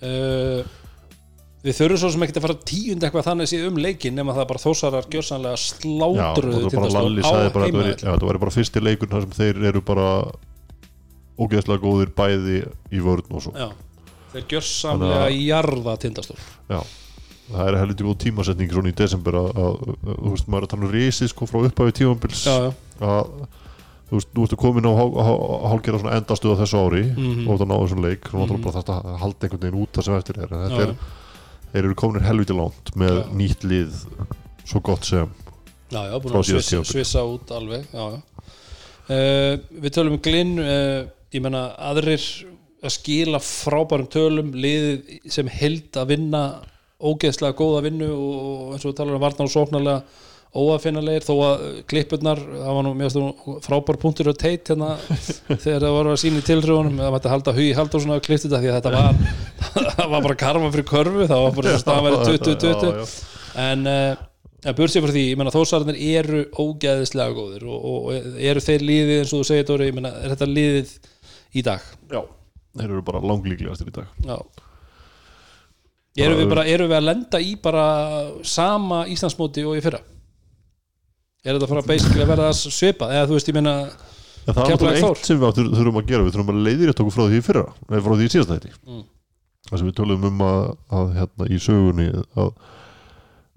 Uh, 0.03 0.65
við 1.63 1.77
þurfum 1.79 2.01
svo 2.03 2.11
sem 2.13 2.25
ekki 2.27 2.41
að 2.41 2.45
fara 2.49 2.57
tíund 2.67 3.05
eitthvað 3.07 3.27
þannig 3.29 3.51
séð 3.53 3.69
um 3.69 3.77
leikin 3.79 4.17
nema 4.19 4.35
það 4.35 4.49
bara 4.51 4.63
þósarar 4.65 5.07
gjörsanlega 5.13 5.61
slátruðu 5.63 6.73
það 6.73 6.89
sagði 6.91 7.53
bara 7.55 7.69
að 7.69 7.77
væri- 7.77 7.93
já, 7.95 8.09
þetta 8.09 8.31
væri 8.31 8.43
bara 8.43 8.55
fyrsti 8.57 8.83
leikur 8.83 9.13
þar 9.13 9.27
sem 9.29 9.37
þeir 9.39 9.61
eru 9.71 9.83
bara 9.93 10.09
ógeðslega 11.39 11.83
góðir 11.85 12.11
bæði 12.19 12.59
í 12.93 13.03
vörn 13.05 13.31
og 13.31 13.45
svo. 13.47 13.55
Já, 13.57 13.71
þeir 14.35 14.49
gjörsamlega 14.51 15.21
Þannig 15.23 15.47
jarða 15.47 15.95
tindastól. 16.03 16.39
Já, 16.69 16.81
það 17.53 17.69
er 17.73 17.79
helviti 17.83 18.05
góð 18.07 18.19
tímasetning 18.27 18.71
svona 18.73 18.93
í 18.93 18.97
desember 19.03 19.39
að, 19.41 19.49
að, 19.63 19.83
að 19.93 20.21
þú 20.23 20.31
veist, 20.35 20.47
maður 20.49 20.63
er 20.63 20.67
að 20.69 20.73
tala 20.75 20.87
um 20.89 20.93
risi 20.97 21.29
sko 21.33 21.47
frá 21.51 21.59
upphafi 21.69 21.95
tímabils 22.01 22.45
já, 22.47 22.55
já, 22.57 22.73
að 23.01 23.33
þú 24.13 24.19
veist, 24.19 24.31
nú 24.37 24.45
ertu 24.47 24.57
komin 24.61 24.89
á 24.89 24.93
hál- 24.93 25.17
hál- 25.25 25.45
hálfgerða 25.73 26.01
svona 26.03 26.17
endastuð 26.21 26.53
á 26.53 26.61
þessu 26.63 26.81
ári 26.85 27.03
Mhm. 27.17 27.47
og 27.49 27.59
það 27.61 27.69
náðu 27.73 27.85
þessum 27.87 28.03
leik 28.07 28.25
og 28.27 28.33
Mhm. 28.35 28.41
náttúrulega 28.43 28.65
bara 28.67 28.83
þetta 28.83 28.97
að 29.03 29.19
halda 29.23 29.47
einhvern 29.47 29.63
veginn 29.67 29.83
út 29.83 29.93
það 29.93 30.05
sem 30.05 30.15
eftir 30.19 30.39
er 30.43 30.49
þetta 30.49 30.83
er, 30.83 30.95
þeir 31.73 31.85
eru 31.85 31.95
kominir 31.95 32.27
helviti 32.29 32.53
langt 32.59 32.93
með 32.97 33.15
Já. 33.17 33.29
nýtt 33.41 33.63
lið 33.65 33.93
svo 34.65 34.81
gott 34.83 35.05
sem 35.05 35.29
já, 35.93 36.01
já, 36.11 36.19
búin 36.21 36.33
Frá 36.33 36.41
að 36.41 36.49
síðasta 36.51 36.69
svissa, 36.69 36.77
tímabil. 36.77 36.93
svissa 36.93 37.23
út 37.25 37.51
alveg 37.57 37.85
já, 37.93 38.05
já. 38.13 38.23
Uh, 39.13 39.59
við 39.83 39.91
tölum 39.97 40.13
um 40.15 40.19
Glynn 40.23 40.59
uh, 40.63 41.07
ég 41.35 41.43
menna 41.43 41.75
aðrir 41.77 42.23
að 42.83 42.93
skila 42.95 43.39
frábærum 43.43 44.07
tölum 44.09 44.53
liðið 44.55 45.31
sem 45.31 45.47
held 45.51 45.91
að 45.99 46.07
vinna 46.13 46.43
ógeðslega 47.03 47.59
góða 47.59 47.87
vinnu 47.87 48.11
og, 48.15 48.37
og 48.43 48.77
eins 48.77 48.85
og 48.85 48.93
við 48.93 49.01
talar 49.01 49.19
um 49.19 49.25
varnar 49.25 49.49
og 49.49 49.55
sóknarlega 49.55 50.31
óafinnalegir 50.53 51.25
þó 51.25 51.33
að 51.47 51.63
klippurnar 51.89 52.41
það 52.43 52.75
var 52.77 52.85
nú 52.85 52.91
mjög 52.97 53.15
frábær 53.65 53.99
punktur 54.01 54.29
á 54.29 54.35
teit 54.37 54.69
hérna 54.69 54.91
þegar 55.65 55.87
það 55.87 55.95
voru 55.97 56.13
að 56.13 56.21
sína 56.21 56.43
í 56.43 56.45
tilrjónum 56.45 56.99
það 57.01 57.15
mætti 57.15 57.33
halda 57.33 57.55
hugi 57.57 57.71
halda 57.79 58.01
svona 58.03 58.19
að 58.19 58.27
klipptu 58.27 58.51
þetta 58.51 58.61
því 58.61 58.73
að 58.73 58.77
þetta 58.77 58.93
var 58.99 59.23
það 59.97 60.13
var 60.13 60.27
bara 60.29 60.39
karma 60.43 60.73
fyrir 60.75 60.89
körfu 60.91 61.31
það 61.31 61.47
var 61.47 61.57
bara 61.57 61.97
verið 62.09 62.27
20-20 62.29 62.93
Já, 62.93 63.01
já. 63.01 63.17
en 63.65 63.89
uh, 63.89 64.29
að 64.63 64.77
burt 64.79 64.93
sér 64.93 65.07
fyrir 65.07 65.17
því, 65.17 65.25
ég 65.31 65.41
menna 65.41 65.55
þósararnir 65.57 66.03
eru 66.21 66.45
ógæðislega 66.53 67.37
góðir 67.39 67.65
og, 67.73 67.89
og 67.89 68.37
eru 68.37 68.67
þeir 68.69 68.85
liðið 68.91 69.23
eins 69.23 69.33
og 69.33 69.41
þú 69.41 69.49
segir 69.49 69.69
Dóri, 69.73 69.89
ég 69.89 69.97
menna 69.97 70.13
er 70.21 70.35
þetta 70.37 70.51
liðið 70.53 70.93
í 71.57 71.65
dag 71.65 71.89
Já. 72.13 72.21
þeir 72.77 72.91
eru 72.91 73.07
bara 73.09 73.25
langlíklegastir 73.25 73.89
í 73.89 73.97
dag 74.03 74.29
Já 74.29 74.37
Erum 76.19 76.41
við, 76.43 76.49
bara, 76.53 76.65
erum 76.69 76.91
við 76.91 76.99
að 76.99 77.07
lenda 77.09 77.41
í 77.41 77.53
bara 77.63 77.85
sama 78.45 79.05
Íslandsmóti 79.09 79.65
og 79.65 79.79
í 79.79 79.85
fyrra? 79.85 80.03
Er 81.43 81.57
þetta 81.57 81.71
bara 81.71 81.85
basically 81.89 82.23
að 82.23 82.33
verða 82.35 82.51
svipað? 82.59 83.15
Eða 83.17 83.31
þú 83.31 83.39
veist, 83.39 83.49
ég 83.49 83.57
meina 83.57 83.77
En 84.43 84.57
það 84.59 84.73
er 84.75 84.99
eitt 84.99 85.25
sem 85.25 85.39
við 85.39 85.59
þurfum 85.71 85.99
að 86.03 86.07
gera. 86.11 86.27
Við 86.27 86.37
þurfum 86.37 86.53
að 86.53 86.63
leiðir 86.67 86.91
þetta 86.91 87.05
okkur 87.05 87.15
frá 87.17 87.25
því 87.25 87.39
í 87.39 87.45
fyrra. 87.47 87.65
Nei, 87.89 87.99
frá 88.03 88.15
því 88.19 88.27
í 88.27 88.33
síðasta 88.35 88.59
þetta 88.59 88.77
Mm. 88.83 89.03
það 89.71 89.79
sem 89.79 89.89
við 89.89 89.97
tölum 90.01 90.25
um 90.27 90.41
að, 90.43 90.63
að 90.99 91.11
hérna 91.17 91.47
í 91.49 91.59
sögunni 91.63 92.09
að 92.35 92.55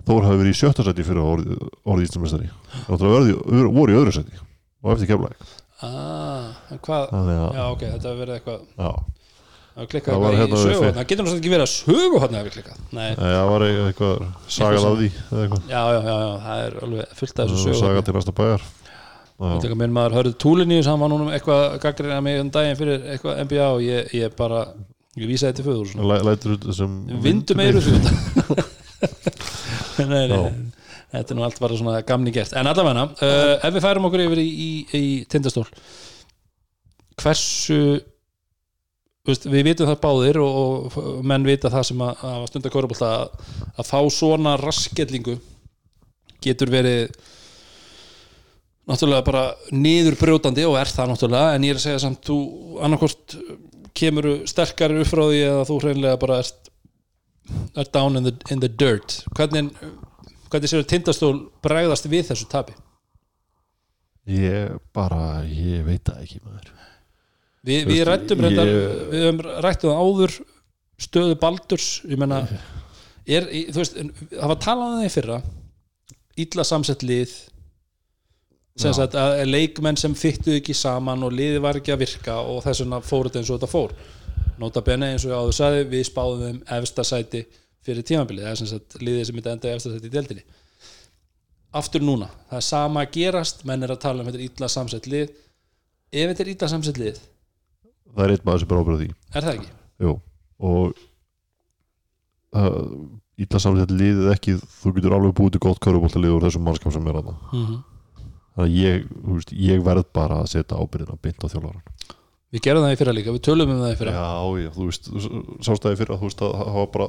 Þór 0.05 0.25
hafi 0.27 0.37
verið 0.37 0.53
í 0.53 0.57
sjötta 0.59 0.83
seti 0.85 1.03
fyrir 1.05 1.25
orðið, 1.25 1.61
orðið 1.81 2.07
Íslandmestari 2.09 2.49
náttúrulega 2.85 3.15
verði, 3.15 3.69
voru 3.73 3.93
í 3.93 3.97
öðru 3.97 4.11
seti 4.13 4.35
og 4.37 4.91
eftir 4.93 5.09
keflæk 5.09 5.39
ah, 5.81 6.51
hvað, 6.85 7.07
að 7.09 7.31
já 7.33 7.63
ok, 7.65 7.85
þetta 7.95 8.11
hefur 8.11 8.19
verið 8.21 8.35
eitthvað 8.35 8.59
já, 8.77 8.91
Það 9.75 9.83
var 9.83 9.95
eitthvað 9.99 10.35
hérna 10.39 10.45
í 10.45 10.47
við 10.55 10.61
sögu 10.65 10.79
fyr- 10.85 10.93
það 10.95 11.07
getur 11.09 11.23
náttúrulega 11.25 11.41
ekki 11.41 11.51
verið 11.51 11.65
að 11.65 11.71
sögu 11.75 12.19
hann 12.23 12.35
hefur 12.39 12.53
klikkað. 12.55 12.77
Nei, 12.95 13.09
Nei, 13.19 13.31
það 13.35 13.47
var 13.51 13.61
eitthvað 13.67 14.15
sagað 14.55 14.85
af 14.87 14.93
því 15.01 15.07
eða 15.11 15.41
eitthvað. 15.45 15.61
Já, 15.73 15.81
já, 15.95 15.99
já, 16.05 16.13
já, 16.21 16.29
það 16.45 16.57
er 16.65 16.73
alveg 16.85 17.03
fullt 17.19 17.35
af 17.43 17.49
þessu 17.49 17.55
var 17.55 17.63
sögu 17.65 17.79
sagað 17.81 18.03
til 18.07 18.15
næsta 18.15 18.33
bæjar. 18.39 18.61
Já, 19.35 19.51
tekur 19.65 19.79
minn 19.81 19.91
maður 19.97 20.15
hörðu 20.15 20.31
túlinni 20.45 20.77
hann 20.87 21.01
var 21.03 21.09
núna 21.11 21.33
eitthvað 21.35 21.63
gaggrina 21.83 22.21
mig 22.23 22.35
um 22.39 22.47
daginn 22.55 22.79
fyrir 22.79 23.03
eitthvað 23.17 23.41
NBA 23.49 23.67
og 23.73 23.81
ég, 23.83 24.01
ég 24.15 24.31
bara 24.39 24.61
ég 25.19 25.27
vísaði 25.27 25.57
til 25.59 25.65
föður 25.67 25.91
læ- 26.07 26.23
lætur 26.23 26.55
þetta 26.55 26.71
sem 26.79 26.91
vindu 27.25 27.51
meiru 27.59 27.79
því 27.83 27.99
nei, 30.07 30.23
nei, 30.31 30.39
þetta 31.11 31.33
er 31.33 31.35
nú 31.35 31.43
allt 31.45 31.59
bara 31.59 31.75
svona 31.75 31.99
gamni 32.07 32.31
gert. 32.35 32.55
En 32.55 32.63
allavega, 32.71 33.09
uh, 33.11 33.59
ef 33.59 33.75
við 33.75 33.83
færum 33.83 34.07
okkur 34.07 34.23
yfir 34.29 34.39
í, 34.39 34.47
í, 34.47 34.71
í 34.95 35.03
tindastól 35.31 35.67
hversu 37.21 37.99
veist, 39.25 39.47
við 39.49 39.67
vitum 39.69 39.89
það 39.89 40.01
báðir 40.03 40.41
og, 40.43 40.97
og 40.99 41.23
menn 41.27 41.47
vita 41.47 41.71
það 41.73 41.87
sem 41.89 42.03
að, 42.05 42.25
að 42.31 42.45
stunda 42.51 42.73
kvörubólta 42.73 43.11
að, 43.21 43.55
að 43.75 43.89
fá 43.89 43.99
svona 44.13 44.55
raskellingu 44.61 45.39
getur 46.45 46.71
verið 46.73 47.15
náttúrulega 48.85 49.25
bara 49.25 49.45
niðurbrjótandi 49.73 50.65
og 50.69 50.77
er 50.77 50.91
það 50.91 51.11
náttúrulega 51.11 51.55
en 51.55 51.65
ég 51.65 51.73
er 51.73 51.79
að 51.79 51.85
segja 51.87 52.03
samt 52.03 52.27
þú 52.27 52.37
annarkvort 52.85 53.37
kemur 53.97 54.29
sterkari 54.49 55.01
upp 55.01 55.09
frá 55.09 55.23
því 55.23 55.41
eða 55.47 55.67
þú 55.69 55.79
hreinlega 55.81 56.21
bara 56.21 56.39
ert, 56.43 56.71
ert 57.73 57.93
down 57.95 58.19
in 58.19 58.27
the, 58.27 58.35
in 58.53 58.61
the 58.61 58.69
dirt. 58.69 59.21
Hvernig, 59.37 59.71
hvernig 60.51 60.71
séu 60.71 60.85
tindastól 60.85 61.35
bregðast 61.65 62.09
við 62.11 62.29
þessu 62.29 62.49
tapi? 62.51 62.75
Ég 64.29 64.77
bara, 64.95 65.43
ég 65.45 65.85
veit 65.85 66.03
það 66.05 66.23
ekki 66.25 66.41
maður 66.43 66.74
Vi, 67.65 67.79
við 67.89 68.03
rættum 68.07 68.39
ég- 68.39 68.45
reyndar, 68.45 68.71
við 69.11 69.23
höfum 69.25 69.41
rættum 69.65 69.95
áður 69.97 70.35
stöðu 71.01 71.37
Baldurs 71.41 71.87
ég 72.05 72.19
menna 72.21 72.43
er, 73.25 73.47
þú 73.73 73.79
veist, 73.81 73.95
það 74.31 74.51
var 74.51 74.59
talað 74.63 74.91
um 74.93 74.99
það 74.99 75.07
í 75.09 75.13
fyrra 75.15 75.39
illa 76.45 76.65
samsett 76.67 77.03
lið 77.07 77.33
sem 78.75 78.91
sagt 78.93 79.15
að 79.15 79.41
leikmenn 79.47 79.97
sem 79.97 80.13
fyttu 80.19 80.57
ekki 80.59 80.73
saman 80.75 81.23
og 81.23 81.31
liði 81.31 81.61
var 81.63 81.79
ekki 81.79 81.93
að 81.95 82.01
virka 82.03 82.37
og 82.43 82.61
þess 82.65 82.83
vegna 82.83 82.99
fór 83.07 83.29
þetta 83.29 83.39
eins 83.41 83.51
og 83.53 83.59
þetta 83.59 83.71
fór. 83.71 83.93
Nota 84.59 84.81
bene 84.83 85.13
eins 85.13 85.23
og 85.25 85.31
ég 85.31 85.37
áður 85.39 85.55
sagði 85.55 85.85
við 85.93 86.03
spáðum 86.09 86.41
þeim 86.43 86.59
efsta 86.77 87.05
sæti 87.07 87.41
fyrir 87.85 88.03
tímabilið 88.07 88.43
það 88.45 88.51
er 88.51 88.59
sem 88.59 88.69
sagt 88.73 88.97
liðið 88.99 89.25
sem 89.29 89.37
myndi 89.39 89.51
enda 89.53 89.69
í 89.71 89.75
efsta 89.77 89.93
sæti 89.93 90.09
í 90.11 90.13
deildinni. 90.17 90.43
Aftur 91.75 92.03
núna, 92.03 92.27
það 92.49 92.59
er 92.59 92.67
sama 92.67 93.03
að 93.05 93.15
gerast 93.15 93.63
menn 93.67 93.83
er 93.83 93.95
að 93.95 94.03
tala 94.03 94.23
um 94.23 94.29
þetta 94.29 94.43
illa 94.47 94.69
samsett 94.71 95.07
lið. 95.11 95.31
Ef 96.11 96.29
þetta 96.33 96.43
er 96.45 96.51
illa 96.53 96.69
samsett 96.75 96.99
lið 96.99 97.23
Það 98.15 98.25
er 98.25 98.33
eitt 98.35 98.45
maður 98.47 98.63
sem 98.63 98.71
er 98.71 98.81
ábyrð 98.81 98.95
á 98.95 99.01
því. 99.01 99.09
Er 99.35 99.45
það 99.45 99.57
ekki? 99.59 99.71
Jú, 100.05 100.13
og 100.69 100.95
uh, 102.55 102.81
ítla 103.41 103.61
samsett 103.61 103.91
liðið 103.91 104.31
ekki 104.33 104.55
þú 104.59 104.93
getur 104.97 105.15
alveg 105.17 105.35
búið 105.37 105.55
til 105.55 105.63
gott 105.65 105.81
körubólta 105.83 106.21
lið 106.21 106.37
úr 106.37 106.45
þessum 106.47 106.65
mannskap 106.67 106.95
sem 106.95 107.07
er 107.07 107.19
að 107.19 107.29
það 107.29 107.37
Mm 107.51 107.65
-hmm. 107.65 107.79
þannig 108.55 108.65
að 108.65 108.77
ég, 108.79 109.07
veist, 109.27 109.51
ég 109.51 109.83
verð 109.83 110.05
bara 110.13 110.41
að 110.41 110.51
setja 110.53 110.79
ábyrðina 110.79 111.17
beint 111.21 111.43
á 111.43 111.51
þjálfaran 111.51 111.81
Við 112.51 112.61
gerum 112.61 112.83
það 112.83 112.93
í 112.93 112.99
fyrra 112.99 113.13
líka, 113.15 113.31
við 113.35 113.41
tölum 113.41 113.71
um 113.73 113.81
það 113.81 113.91
í 113.91 113.97
fyrra. 113.99 114.11
Já, 114.11 114.63
já, 114.63 114.69
þú 114.75 114.85
veist, 114.85 115.09
sástæði 115.65 115.97
fyrir 115.99 116.13
að 116.13 116.19
þú 116.21 116.27
veist 116.29 116.41
að 116.45 116.53
það 116.55 116.77
var 116.77 116.87
bara, 116.93 117.07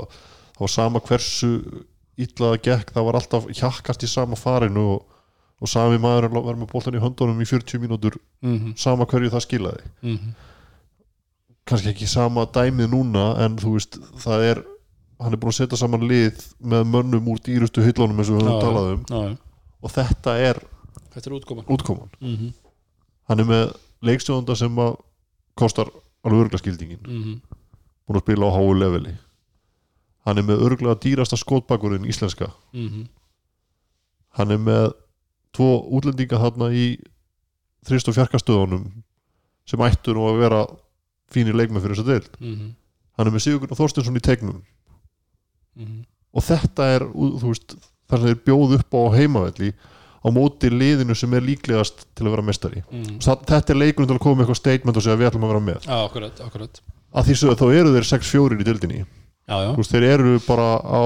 það 0.56 0.62
var 0.64 0.72
sama 0.74 1.00
hversu 1.00 1.50
það 2.16 2.56
gekk, 2.62 2.90
það 2.96 3.06
var 3.06 3.14
alltaf 3.14 3.46
hjakkast 3.52 4.02
í 4.02 4.08
sama 4.08 4.34
farinu 4.34 4.84
og, 4.96 5.04
og 5.60 5.68
sami 5.68 5.98
maður 5.98 6.32
var 6.34 6.56
með 6.56 6.72
boltan 6.72 6.96
í 6.96 7.02
höndunum 7.04 7.40
í 7.44 7.46
40 7.46 7.78
mínútur 7.78 8.18
mm 8.42 8.58
-hmm. 8.58 8.76
sama 8.76 9.06
hverju 9.06 9.30
það 9.30 9.46
skilaði. 9.46 9.82
Mm 10.02 10.18
kannski 11.66 11.90
ekki 11.92 12.06
sama 12.06 12.46
dæmið 12.54 12.88
núna 12.92 13.26
en 13.44 13.56
þú 13.58 13.72
veist, 13.76 13.98
það 14.22 14.44
er 14.50 14.62
hann 15.20 15.32
er 15.32 15.40
búin 15.40 15.52
að 15.54 15.58
setja 15.58 15.78
saman 15.80 16.04
lið 16.08 16.42
með 16.60 16.84
mönnum 16.92 17.28
úr 17.32 17.40
dýrustu 17.42 17.82
hyllunum 17.84 18.18
eins 18.20 18.30
og 18.30 18.36
við 18.38 18.46
höfum 18.46 18.60
talað 18.62 18.90
um. 18.92 19.04
Já, 19.10 19.36
og 19.82 19.90
þetta 19.94 20.36
er 20.50 20.60
Þetta 21.16 21.30
er 21.30 21.34
útkoman. 21.38 21.64
útkoman. 21.72 22.10
Mm 22.20 22.36
-hmm. 22.36 22.52
hann 23.28 23.40
er 23.40 23.44
með 23.44 23.76
leikstjóðanda 24.02 24.56
sem 24.56 24.76
að 24.78 24.96
kostar 25.56 25.88
alveg 26.24 26.40
örgla 26.44 26.58
skildingin 26.58 27.00
Mm 27.06 27.22
-hmm. 27.22 27.40
búin 28.06 28.16
að 28.18 28.22
spila 28.22 28.46
á 28.46 28.56
háu 28.56 28.74
leveli. 28.74 29.16
Hann 30.26 30.38
er 30.38 30.42
með 30.42 30.60
örglega 30.66 30.94
dýrasta 31.00 31.36
skotbakurinn 31.36 32.04
íslenska. 32.04 32.50
Mm 32.72 32.88
-hmm. 32.88 33.06
hann 34.28 34.50
er 34.50 34.58
með 34.58 34.92
tvo 35.52 35.88
útlendinga 35.90 36.38
þarna 36.38 36.70
í 36.72 36.98
þrist 37.86 38.08
og 38.08 38.14
fjarkastöðunum 38.14 38.92
sem 39.66 39.80
ættu 39.80 40.12
nú 40.14 40.28
að 40.28 40.38
vera 40.38 40.66
fínir 41.32 41.54
leikmenn 41.58 41.82
fyrir 41.82 41.96
þess 41.96 42.04
að 42.04 42.12
deil 42.12 42.28
Mm 42.40 42.54
-hmm. 42.56 42.70
hann 43.18 43.26
er 43.26 43.32
með 43.32 43.44
Sigurður 43.46 43.76
Þorstinsson 43.80 44.16
í 44.16 44.20
tegnum 44.22 44.62
Mhm. 45.76 46.04
og 46.34 46.42
þetta 46.42 46.84
er 46.96 47.02
veist, 47.42 47.76
þar 48.08 48.18
sem 48.18 48.28
þeir 48.28 48.44
bjóð 48.46 48.74
upp 48.78 48.90
á 48.94 49.02
heimavelli 49.16 49.72
á 50.24 50.28
móti 50.32 50.70
liðinu 50.70 51.14
sem 51.14 51.32
er 51.34 51.40
líklegast 51.42 52.04
til 52.14 52.26
að 52.26 52.30
vera 52.30 52.42
mestari. 52.42 52.82
Þa- 53.20 53.44
þetta 53.46 53.70
er 53.70 53.76
leikurinn 53.76 54.08
til 54.08 54.16
að 54.16 54.20
koma 54.24 54.34
með 54.42 54.46
eitthvað 54.46 54.56
statement 54.56 54.96
og 54.96 55.02
segja 55.02 55.16
við 55.16 55.30
ætlum 55.30 55.44
að 55.44 55.52
vera 55.52 55.60
með. 55.60 55.80
Já, 55.86 55.98
akkurat, 56.08 56.40
akkurat. 56.40 56.80
Að 57.14 57.24
því 57.24 57.34
sögðu 57.36 57.56
þá 57.56 57.66
eru 57.78 57.92
þeir 57.94 58.04
6-4 58.10 58.60
í 58.60 58.64
dildinni 58.64 59.04
Já, 59.48 59.56
já, 59.62 59.76
veist, 59.76 59.90
þeir 59.92 60.02
eru 60.02 60.40
bara 60.46 60.80
á 60.82 61.02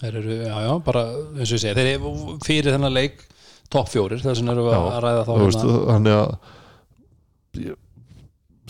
þeir 0.00 0.14
eru, 0.16 0.30
já, 0.44 0.56
já, 0.66 0.78
bara 0.84 1.00
eins 1.38 1.52
og 1.52 1.56
ég 1.56 1.60
segi, 1.60 1.74
þeir 1.74 1.94
eru 1.94 2.38
fyrir 2.44 2.72
þennan 2.74 2.92
leik 2.92 3.22
topp 3.70 3.88
fjórir, 3.88 4.18
þess 4.20 4.40
vegna 4.42 4.52
erum 4.52 4.66
við 4.66 4.74
að 4.74 5.02
ræða 5.02 5.24
þá 5.24 5.32
hérna. 5.38 5.86
þannig 5.86 6.12
að 6.12 7.76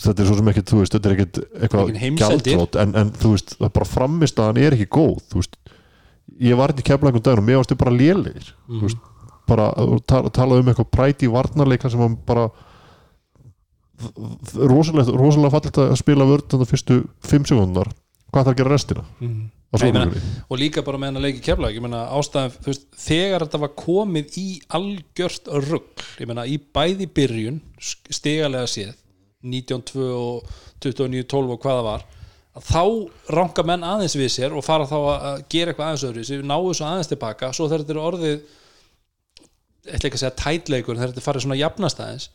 þetta 0.03 0.21
er 0.23 0.27
svo 0.29 0.35
sem 0.37 0.49
ekkit 0.51 0.71
þú 0.71 0.79
veist, 0.81 0.93
þetta 0.95 1.09
er 1.09 1.15
ekkit 1.17 1.39
eitthvað 1.61 1.91
gjaldrót 2.21 2.75
en, 2.83 2.95
en 3.01 3.11
þú 3.17 3.31
veist, 3.33 3.55
það 3.57 3.73
bara 3.79 3.89
framist 3.89 4.39
að 4.41 4.49
hann 4.51 4.61
er 4.61 4.75
ekki 4.77 4.89
góð 4.97 5.19
þú 5.31 5.41
veist, 5.41 5.57
ég 6.43 6.59
var 6.59 6.73
ekki 6.73 6.85
keflaðum 6.91 7.23
daginn 7.25 7.41
og 7.43 7.47
mér 7.47 7.61
varstu 7.61 7.77
bara 7.79 7.95
lélegir 7.95 8.51
Mhm. 8.67 8.77
þú 8.79 8.81
veist, 8.87 8.97
bara 9.47 9.69
að 9.79 9.93
tala, 10.11 10.29
tala 10.29 10.59
um 10.59 10.67
eitthvað 10.69 10.91
præti 10.91 11.29
varnarleika 11.31 11.89
sem 11.89 11.99
hann 12.03 12.17
bara 12.27 12.49
rosalega, 14.55 15.13
rosalega 15.17 15.53
fallit 15.55 15.79
að 15.81 15.95
spila 15.97 16.27
vörð 16.29 16.49
þannig 16.51 16.69
fyrstu 16.69 16.97
5 17.25 17.47
sekundar 17.49 17.89
hvað 18.31 18.43
það 18.43 18.51
að 18.53 18.57
gera 18.59 18.73
restina? 18.75 19.05
Mhm. 19.19 19.45
ég 19.77 19.93
meina- 19.93 20.21
og 20.49 20.57
líka 20.59 20.83
bara 20.83 20.97
með 20.97 21.19
leiki 21.21 21.81
meina 21.81 22.07
ástæðan, 22.11 22.51
þú 22.61 22.65
veist, 22.65 22.85
þegar 22.95 23.41
þetta 23.47 23.59
var 23.59 23.69
komið 23.69 24.37
í 24.37 24.61
algjört 24.69 25.47
rugg 25.69 26.05
ég 26.19 26.27
meina 26.27 26.45
í 26.45 26.59
bæði 26.59 27.07
byrjun 27.13 27.61
stigalega 27.79 28.67
séð 28.67 28.93
19.2 29.47 30.05
og 30.11 30.53
29.12 30.83 31.55
og 31.55 31.59
hvað 31.63 31.79
það 31.79 31.89
var 31.89 32.05
þá 32.57 32.83
ranka 33.37 33.65
menn 33.67 33.85
aðeins 33.85 34.15
við 34.17 34.31
sér 34.33 34.55
og 34.57 34.65
fara 34.65 34.87
þá 34.89 34.97
að 34.97 35.41
gera 35.51 35.73
eitthvað 35.73 35.89
aðeins 35.91 36.05
öðru 36.07 36.23
sem 36.25 36.45
náu 36.47 36.73
svo 36.73 36.87
aðeins 36.87 37.11
tilbaka 37.11 37.51
svo 37.53 37.67
þegar 37.67 37.83
þetta 37.83 37.95
er 37.95 38.03
orðið 38.03 38.37
eitthvað 39.87 40.07
ekki 40.09 40.17
að 40.17 40.23
segja 40.23 40.37
tætleikur 40.41 40.97
þegar 40.97 41.13
þetta 41.13 41.25
farið 41.25 41.45
svona 41.45 41.59
jafnast 41.59 42.01
aðeins 42.03 42.29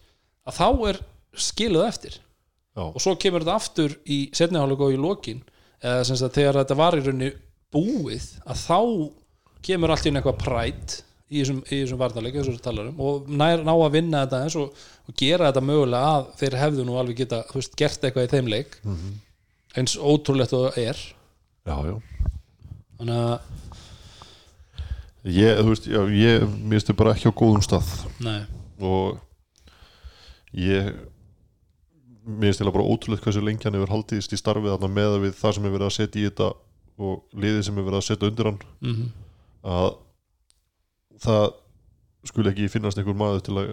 að 0.46 0.58
þá 0.58 0.68
er 0.90 1.00
skiluð 1.42 1.86
eftir 1.88 2.18
Já. 2.18 2.84
og 2.86 3.00
svo 3.02 3.16
kemur 3.20 3.44
þetta 3.44 3.58
aftur 3.58 3.96
í 4.06 4.20
setnihálega 4.36 4.86
og 4.86 4.94
í 4.94 5.00
lokin 5.00 5.42
eða 5.82 6.04
sem 6.08 6.18
sagt 6.20 6.38
þegar 6.38 6.60
þetta 6.62 6.78
var 6.78 6.96
í 6.96 7.02
rauninni 7.02 7.32
búið 7.72 8.28
að 8.46 8.62
þá 8.62 8.78
kemur 9.66 9.92
allt 9.94 10.06
einu 10.06 10.20
eitthvað 10.20 10.40
prætt 10.42 10.96
í 11.32 11.40
þessum, 11.40 11.60
þessum 11.68 12.00
varnarleik 12.00 12.36
eins 12.36 12.48
og 12.48 12.56
við 12.56 12.62
talar 12.66 12.88
um 12.90 13.00
og 13.02 13.28
nær, 13.32 13.62
ná 13.64 13.72
að 13.72 13.94
vinna 13.96 14.22
þetta 14.24 14.40
eins 14.44 14.56
og, 14.60 14.84
og 15.08 15.16
gera 15.18 15.48
þetta 15.48 15.64
mögulega 15.64 16.12
að 16.16 16.28
þeir 16.40 16.56
hefðu 16.60 16.86
nú 16.86 16.98
alveg 17.00 17.22
geta 17.22 17.42
veist, 17.52 17.76
gert 17.78 18.04
eitthvað 18.06 18.28
í 18.28 18.32
þeim 18.32 18.50
leik 18.52 18.76
eins 19.78 19.96
ótrúlegt 19.96 20.52
og 20.56 20.66
það 20.66 20.80
er. 20.82 21.02
Já, 21.64 21.76
já. 21.88 21.94
Þannig 22.98 23.20
að, 23.22 23.46
ég, 25.32 25.62
þú 25.62 25.70
veist, 25.70 25.88
já, 25.88 26.00
ég 26.18 26.44
minnstu 26.60 26.96
bara 26.98 27.14
ekki 27.16 27.32
á 27.32 27.38
góðum 27.40 27.64
stað. 27.64 27.88
Nei, 28.22 28.42
og 28.82 29.16
ég 30.58 30.92
mér 32.22 32.52
finnst 32.52 32.62
eða 32.62 32.74
bara 32.76 32.86
ótrúlegt 32.86 33.24
hversu 33.24 33.40
lengi 33.42 33.66
hann 33.66 33.74
hefur 33.80 33.96
haldist 33.96 34.34
í 34.34 34.38
starfið 34.38 34.76
þarna 34.76 34.92
með 34.92 35.32
það 35.40 35.56
sem 35.56 35.64
er 35.66 35.74
verið 35.74 35.88
að 35.88 35.96
setja 35.96 36.20
í 36.20 36.28
þetta 36.28 36.52
og 37.02 37.24
liðið 37.34 37.64
sem 37.66 37.80
er 37.80 37.86
verið 37.88 37.98
að 37.98 38.08
setja 38.10 38.28
undir 38.28 38.50
hann. 38.52 38.62
Mm 38.84 39.10
að 39.62 39.92
það 41.22 41.44
skuli 42.28 42.52
ekki 42.52 42.70
finnast 42.72 43.00
einhver 43.00 43.18
maður 43.18 43.44
til 43.46 43.56
að 43.58 43.72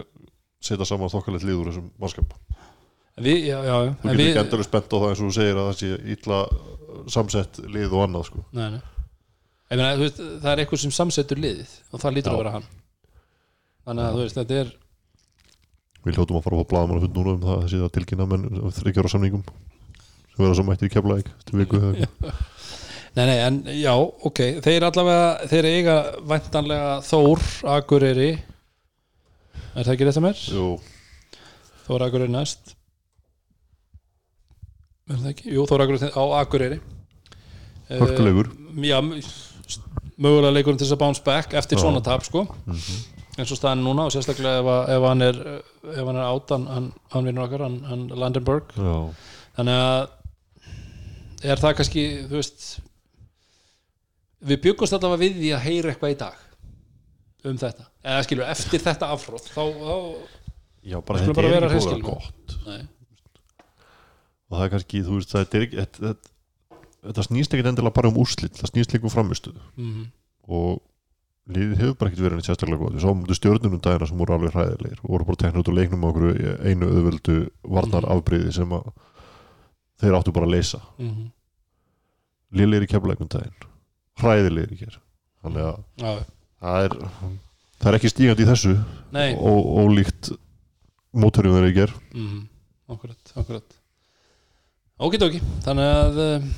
setja 0.60 0.88
saman 0.88 1.12
þokkalegt 1.12 1.46
lið 1.46 1.60
úr 1.60 1.70
þessum 1.70 1.90
mannskap 2.00 2.34
við, 3.20 3.46
já, 3.50 3.58
já, 3.64 3.74
þú 4.00 4.08
en 4.08 4.16
getur 4.16 4.26
ekki 4.26 4.42
endurlega 4.44 4.68
spennt 4.68 4.94
á 4.94 4.96
það 4.96 5.08
eins 5.10 5.20
og 5.20 5.28
þú 5.28 5.34
segir 5.36 5.60
að 5.60 5.68
það 5.68 5.78
sé 5.80 5.90
illa 6.14 6.40
samsett 7.10 7.60
lið 7.66 7.94
og 7.94 8.04
annað 8.06 8.26
sko. 8.30 8.44
nei, 8.56 8.66
nei. 8.76 8.82
Ég 9.70 9.78
meina, 9.78 9.94
þú 9.94 10.02
veist, 10.02 10.20
það 10.42 10.52
er 10.52 10.60
eitthvað 10.64 10.80
sem 10.82 10.92
samsetur 10.94 11.40
liðið 11.40 11.74
og 11.94 12.02
það 12.02 12.16
lítur 12.16 12.30
Já. 12.30 12.34
að 12.34 12.40
vera 12.40 12.54
hann 12.56 12.64
þannig 13.86 14.06
að 14.06 14.16
þú 14.16 14.22
veist, 14.24 14.38
þetta 14.40 14.60
er 14.60 14.72
við 16.00 16.16
hljótum 16.16 16.38
að 16.38 16.46
fara 16.46 16.62
á 16.64 16.70
blaðmann 16.72 16.98
og 16.98 17.04
hund 17.04 17.18
núna 17.18 17.34
um 17.36 17.44
það 17.44 17.52
að 17.54 17.60
það 17.60 17.72
sé 17.72 17.82
að 17.84 17.92
tilkynna 17.96 18.26
menn 18.30 18.72
þryggjára 18.80 19.12
samningum 19.12 19.44
sem 20.00 20.40
verða 20.40 20.56
svo 20.58 20.64
mættir 20.66 20.88
í 20.90 20.94
keflaðik 20.94 21.30
til 21.46 21.60
viku. 21.60 21.80
Nei, 23.16 23.24
nei, 23.26 23.38
en 23.42 23.56
já, 23.74 23.90
ok, 23.98 24.38
þeir 24.62 24.84
allavega, 24.86 25.48
þeir 25.50 25.66
eiga 25.66 25.94
væntanlega 26.30 26.90
Þór, 27.08 27.40
Akureyri. 27.76 28.28
Er 29.74 29.82
það 29.86 29.94
ekki 29.96 30.06
rétt 30.06 30.20
að 30.20 30.26
mér? 30.28 30.42
Jú, 30.54 30.66
Þór 31.88 32.04
Akureyri 32.06 32.30
næst. 32.34 32.76
Er 35.10 35.18
það 35.18 35.30
ekki? 35.32 35.50
Jú, 35.56 35.64
Þór 35.70 35.84
Akureyri 35.86 36.10
á 36.14 36.22
Akureyri. 36.40 36.78
Eh, 37.90 37.98
hörkulegur 37.98 38.50
Já, 38.86 39.00
m- 39.02 39.16
mögulega 40.20 40.52
leikurinn 40.54 40.78
til 40.78 40.86
þess 40.86 40.94
að 40.94 41.00
bounce 41.02 41.24
back 41.26 41.54
eftir 41.58 41.78
Já. 41.78 41.82
svona 41.82 42.02
tap, 42.06 42.22
sko. 42.22 42.44
Eins 43.40 43.50
og 43.50 43.58
staðan 43.58 43.82
núna 43.82 44.04
og 44.06 44.12
sérstaklega 44.14 44.60
ef, 44.60 44.68
ef 44.94 45.06
hann 45.08 45.22
er 45.26 45.40
ef 45.96 46.04
hann 46.06 46.18
er 46.20 46.28
át, 46.28 46.52
hann, 46.54 46.92
hann, 47.10 47.26
vinnur 47.26 47.46
okkar 47.48 47.64
hann, 47.66 47.80
hann 47.88 48.06
Landenberg. 48.14 48.70
Já, 48.76 48.94
þannig 49.58 49.80
að 49.80 50.08
er 51.50 51.62
það 51.64 51.74
kannski, 51.80 52.04
þú 52.30 52.36
veist 52.38 52.68
við 54.40 54.62
byggumst 54.66 54.96
allavega 54.96 55.20
við 55.20 55.38
því 55.40 55.52
að 55.56 55.64
heyra 55.66 55.92
eitthvað 55.92 56.14
í 56.14 56.18
dag 56.20 56.46
um 57.50 57.60
þetta, 57.60 57.86
eða 58.04 58.24
skilur 58.26 58.50
eftir 58.52 58.84
þetta 58.84 59.08
afhrótt, 59.14 59.48
þá, 59.52 59.62
þá 59.80 59.96
já 60.90 60.98
bara 61.00 61.22
þetta 61.22 61.36
bara 61.38 61.48
er 61.48 61.54
vera 61.54 61.70
ekki 61.70 61.76
hreinskilin. 61.76 62.04
búið 62.04 62.10
gott. 62.10 62.56
Nei, 62.66 62.82
og 64.50 64.58
það 64.58 64.66
er 64.66 64.74
kannski, 64.74 65.02
þú 65.06 65.16
veist, 65.16 65.32
það 65.32 65.56
er 65.58 65.66
ekki 65.66 65.80
þetta, 65.86 67.26
snýst 67.30 67.56
ekkit 67.56 67.72
endilega 67.72 67.96
bara 67.96 68.12
um 68.12 68.20
úrslit 68.20 68.60
það 68.60 68.72
snýst 68.74 68.96
líka 68.96 69.08
um 69.08 69.16
framistuð 69.16 69.60
mm 69.76 70.08
og 70.50 70.80
liðið 71.50 71.78
hefur 71.78 71.98
bara 71.98 72.10
ekkit 72.10 72.22
verið 72.24 72.38
neitt 72.38 72.46
sérstaklega 72.48 72.80
gott. 72.80 72.94
Við 72.96 73.04
sáum 73.04 73.20
þetta 73.22 73.34
stjórnunum 73.38 73.80
dagina 73.84 74.06
sem 74.08 74.18
voru 74.18 74.34
alveg 74.34 74.54
hræðilegir. 74.54 75.00
Og 75.02 75.12
voru 75.12 75.26
bara 75.28 75.38
teknir 75.38 75.62
út 75.62 75.70
úr 75.70 75.76
leiknum 75.76 76.02
á 76.02 76.08
okkur 76.08 76.24
einu 76.66 76.88
auðvöldu 76.90 77.36
varnar 77.76 78.06
afbreyði 78.10 78.54
sem 78.56 78.74
að 78.74 78.88
þeir 80.02 80.16
áttu 80.18 80.34
bara 80.34 80.48
að 80.48 80.54
leysa. 80.56 80.80
Mm 80.98 81.28
liðlegir 82.56 82.86
í 82.86 82.90
keflækum 82.90 83.30
daginn 83.30 83.69
hræðilegir 84.22 84.74
í 84.74 84.80
hér. 84.84 84.98
Þannig 85.40 85.66
að 85.70 85.78
já, 86.04 86.24
það 86.60 86.86
er 86.88 86.96
það 87.80 87.90
er 87.90 87.98
ekki 87.98 88.12
stígandi 88.12 88.44
í 88.44 88.48
þessu 88.50 88.74
nei. 89.14 89.30
ó, 89.34 89.52
ólíkt 89.80 90.32
mótorjum 91.16 91.56
þeir 91.56 91.70
í 91.70 91.76
ger 91.78 91.94
mm, 92.12 92.42
akkurat, 92.92 93.32
akkurat. 93.40 93.78
Okidoki, 95.00 95.40
þannig 95.64 95.88
að 95.96 96.20
uh, 96.20 96.50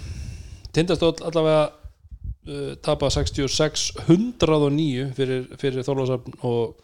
tindastóll 0.75 1.15
allavega 1.23 1.63
uh, 1.71 2.73
tapa 2.83 3.11
66 3.15 3.93
109 4.09 5.13
fyrir, 5.17 5.47
fyrir 5.61 5.87
þólasafn 5.87 6.35
og, 6.49 6.75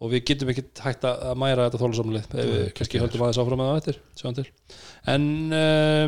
og 0.00 0.14
við 0.14 0.24
getum 0.32 0.54
ekki 0.54 0.64
hægt 0.80 1.04
að 1.04 1.26
að 1.28 1.40
mæra 1.44 1.68
þetta 1.68 1.82
þólasafnlið 1.84 2.36
ef 2.40 2.52
við 2.54 2.66
kannski 2.78 3.04
höldum 3.04 3.26
aðeins 3.26 3.42
áfram 3.44 3.60
með 3.60 3.70
það 3.70 3.80
eftir 3.82 4.02
sjáum 4.16 4.38
til. 4.38 4.46
En 5.12 5.30
uh, 5.60 6.06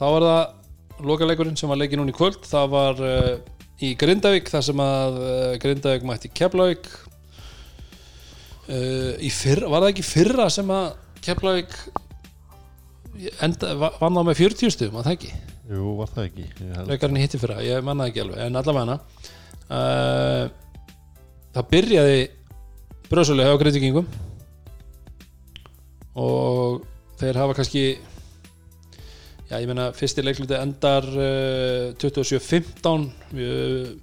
þá 0.00 0.06
var 0.08 0.30
það 0.30 0.44
lokaleikurinn 1.02 1.56
sem 1.58 1.70
var 1.70 1.80
leikið 1.80 2.00
núna 2.00 2.12
í 2.12 2.16
kvöld 2.16 2.44
það 2.46 2.68
var 2.74 3.02
uh, 3.02 3.32
í 3.82 3.94
Grindavík 3.98 4.52
þar 4.52 4.66
sem 4.68 4.84
að 4.84 5.18
uh, 5.18 5.48
Grindavík 5.62 6.06
mætti 6.08 6.30
Keflavík. 6.34 6.86
Í 8.64 9.28
fyrra, 9.28 9.68
var 9.68 9.82
það 9.84 9.90
ekki 9.90 10.04
fyrra 10.08 10.46
sem 10.48 10.70
að 10.72 10.86
Keflavík 11.26 11.74
vann 13.44 14.16
á 14.16 14.22
með 14.24 14.38
40 14.38 14.72
stugum 14.72 14.96
að 14.96 15.10
það 15.10 15.16
ekki, 15.18 15.32
Jú, 15.68 15.82
var 15.98 16.08
það 16.14 16.30
ekki 16.30 16.46
en 17.10 17.18
hitti 17.20 17.40
fyrra 17.42 17.58
ég 17.60 17.84
manna 17.84 18.06
ekki 18.08 18.22
alveg, 18.24 18.40
en 18.40 18.56
allavega 18.56 18.96
það 21.54 21.68
byrjaði 21.74 22.24
bröðsölu 23.10 23.44
hjá 23.46 23.58
Grindvíkingum. 23.60 24.08
Og 26.18 26.82
þeir 27.20 27.38
hafa 27.42 27.56
kannski 27.58 27.84
já 29.50 29.58
ég 29.60 29.68
meina 29.68 29.90
fyrsti 29.96 30.24
leikluti 30.24 30.56
endar 30.58 31.06
uh, 31.12 31.92
27-15 32.00 33.08
uh, 33.36 33.94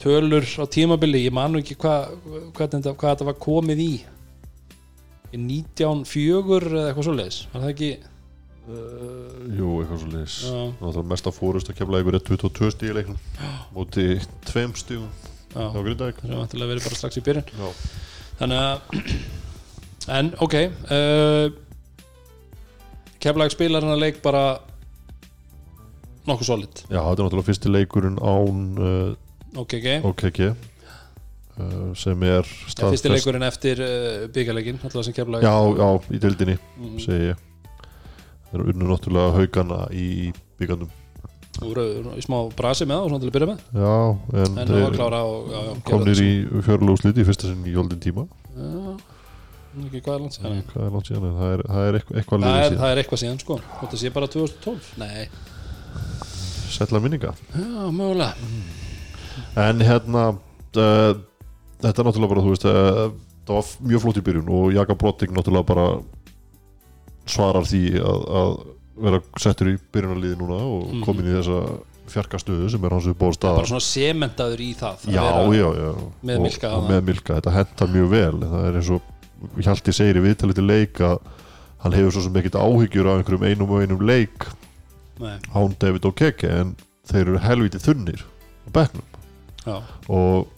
tölur 0.00 0.46
á 0.58 0.64
tímabili 0.70 1.26
ég 1.26 1.34
man 1.36 1.52
nú 1.52 1.60
ekki 1.60 1.76
hvað 1.80 2.14
hva, 2.24 2.40
hva, 2.56 2.68
hva 2.68 3.12
þetta 3.12 3.28
var 3.28 3.38
komið 3.40 3.84
í. 3.84 3.92
Í 5.30 5.38
1904 5.38 6.70
eða 6.74 6.86
eitthvað 6.88 7.06
svoleiðis 7.06 7.42
var 7.52 7.64
það 7.64 7.74
ekki? 7.74 7.90
Uh, 8.70 9.50
jú, 9.56 9.68
eitthvað 9.80 10.00
svo 10.02 10.08
leis 10.12 10.36
Já. 10.44 10.54
Náttúrulega 10.78 11.10
mesta 11.10 11.32
fórust 11.34 11.70
að 11.70 11.78
kemla 11.80 12.00
ykkur 12.02 12.18
22 12.28 12.72
stíð 12.74 12.90
í 12.90 12.96
leiknum. 12.98 13.20
Móti 13.74 14.06
tveim 14.46 14.74
stíðum 14.78 15.08
já, 15.54 15.64
á 15.64 15.78
Grindavík. 15.78 16.20
Það 16.22 16.34
er 16.34 16.42
vantilega 16.42 16.72
verið 16.74 16.88
bara 16.88 16.98
strax 16.98 17.20
í 17.20 17.24
byrjun. 17.26 17.52
Já, 17.56 17.68
þannig 18.40 18.64
að 18.64 18.74
en 20.10 20.32
ok 20.44 20.56
uh, 20.60 21.46
keflag 23.20 23.52
spilar 23.52 23.84
hann 23.84 23.94
að 23.94 24.04
leik 24.04 24.20
bara 24.24 24.44
nokkuð 26.28 26.48
solid. 26.48 26.82
Já 26.88 27.00
þetta 27.00 27.16
er 27.16 27.24
náttúrulega 27.26 27.48
fyrsti 27.48 27.72
leikurinn 27.72 28.18
án 28.20 28.62
uh, 28.76 29.60
ok, 29.60 29.76
ok, 29.80 29.90
OKG 30.10 30.40
uh, 30.50 31.90
sem 31.98 32.24
er 32.28 32.48
staðfest 32.48 32.96
fyrsti 32.96 33.14
leikurinn 33.14 33.48
eftir 33.48 33.82
uh, 33.84 34.28
byggarleikin 34.34 34.80
alltaf 34.84 35.06
sem 35.08 35.16
keflag 35.16 35.44
Já, 35.46 35.54
já, 35.80 35.88
í 36.12 36.22
deildinni, 36.22 36.56
mm, 36.78 36.96
segi 37.04 37.32
ég. 37.32 37.46
Þeir 38.50 38.58
eru 38.60 38.72
unnu 38.74 38.90
náttúrulega 38.90 39.36
haugana 39.38 39.84
í 39.94 40.08
byggandum 40.60 40.96
voru 41.60 41.84
í 42.16 42.22
smá 42.24 42.38
brasi 42.56 42.86
með 42.88 42.96
það 42.96 43.04
og 43.04 43.10
svona 43.10 43.22
til 43.22 43.30
að 43.30 43.36
byrja 43.36 43.48
með? 43.50 43.62
Já, 43.76 43.94
en, 44.40 44.58
en 44.62 44.70
það 44.70 44.94
klára 44.96 45.22
og 45.28 45.48
já, 45.50 45.60
já, 45.66 45.72
komnir 45.88 46.20
í 46.22 46.30
í 47.20 47.24
fyrsta 47.28 47.48
sinn 47.50 47.66
í 47.68 47.74
jóldin 47.74 48.02
tíma. 48.02 48.26
Já, 48.54 48.94
ekki 49.84 50.02
hvað 50.04 50.14
er 50.14 50.22
langt 50.24 50.36
síðan 50.36 50.62
Hvað 50.70 50.86
er 50.86 50.94
langt 50.96 51.10
síðan, 51.10 51.26
það 51.36 51.54
er, 51.54 51.64
það 51.68 51.88
er 51.88 51.98
eitthvað, 51.98 52.20
eitthvað 52.20 52.46
það 52.46 52.60
er, 52.60 52.76
það 52.80 52.94
er 52.94 53.02
eitthvað 53.02 53.22
síðan 53.24 53.42
sko. 53.42 53.58
Þetta 53.82 54.00
sé 54.00 54.12
bara 54.14 54.30
2012 54.36 54.92
nei, 55.02 55.26
Sætla 56.70 57.00
minninga. 57.02 57.32
Já, 57.54 57.90
mögulega. 57.90 58.34
En 59.58 59.80
hérna 59.82 60.24
uh, 60.34 61.12
Þetta 61.80 62.02
er 62.02 62.06
náttúrulega 62.06 62.30
bara, 62.34 62.42
þú 62.44 62.50
veist 62.54 62.66
uh, 62.68 63.12
Það 63.48 63.56
var 63.56 63.70
mjög 63.90 64.02
flott 64.04 64.18
í 64.20 64.24
byrjun 64.26 64.50
og 64.54 64.74
Jaka 64.76 64.94
Brotting 65.00 65.32
náttúrulega 65.34 65.66
bara 65.70 65.86
svarar 67.30 67.64
því 67.66 67.80
að, 68.02 68.24
að 68.40 68.52
vera 69.00 69.20
settur 69.40 69.70
í 69.72 69.76
byrjunarliði 69.94 70.38
núna 70.40 70.58
og 70.60 70.90
Mhm. 70.90 71.02
komin 71.06 71.28
í 71.30 71.34
þessa 71.38 71.60
fjarkastöðu 72.10 72.70
sem 72.72 72.84
er 72.84 72.90
hans 72.96 73.06
upp 73.06 73.20
á 73.22 73.28
staðar. 73.32 73.60
Bara 73.62 73.70
svona 73.70 73.86
sementaður 73.86 74.60
í 74.66 74.70
það 74.74 75.04
að 75.06 75.14
Já, 75.14 75.26
já, 75.54 75.68
já. 75.78 75.90
með 76.26 76.40
Milka 76.42 76.70
og 76.76 76.88
með 76.90 77.02
Milka, 77.06 77.34
þetta 77.38 77.52
hentar 77.54 77.88
mjög 77.94 78.08
vel. 78.10 78.40
Það 78.40 78.64
er 78.70 78.78
eins 78.80 78.90
og 78.90 79.00
Hjalti 79.64 79.92
segir 79.96 80.18
í 80.20 80.24
viðtalið 80.26 80.54
til 80.58 80.66
leik 80.68 81.00
að 81.00 81.18
hann 81.80 81.92
hefur 81.96 82.12
svo 82.12 82.22
sem 82.26 82.34
ekkert 82.36 82.58
áhyggjur 82.60 83.06
af 83.08 83.20
einhverjum 83.22 83.46
einum 83.48 83.70
og 83.72 83.80
einum 83.86 84.02
leik 84.04 84.44
Nei, 85.20 85.36
án 85.52 85.76
David 85.80 86.06
og 86.08 86.16
Keke 86.16 86.48
en 86.62 86.72
þeir 87.10 87.26
eru 87.26 87.42
helviti 87.44 87.80
þunnir 87.82 88.22
á 88.24 88.68
bekknum. 88.72 89.06
Já, 89.66 89.76
og 90.08 90.48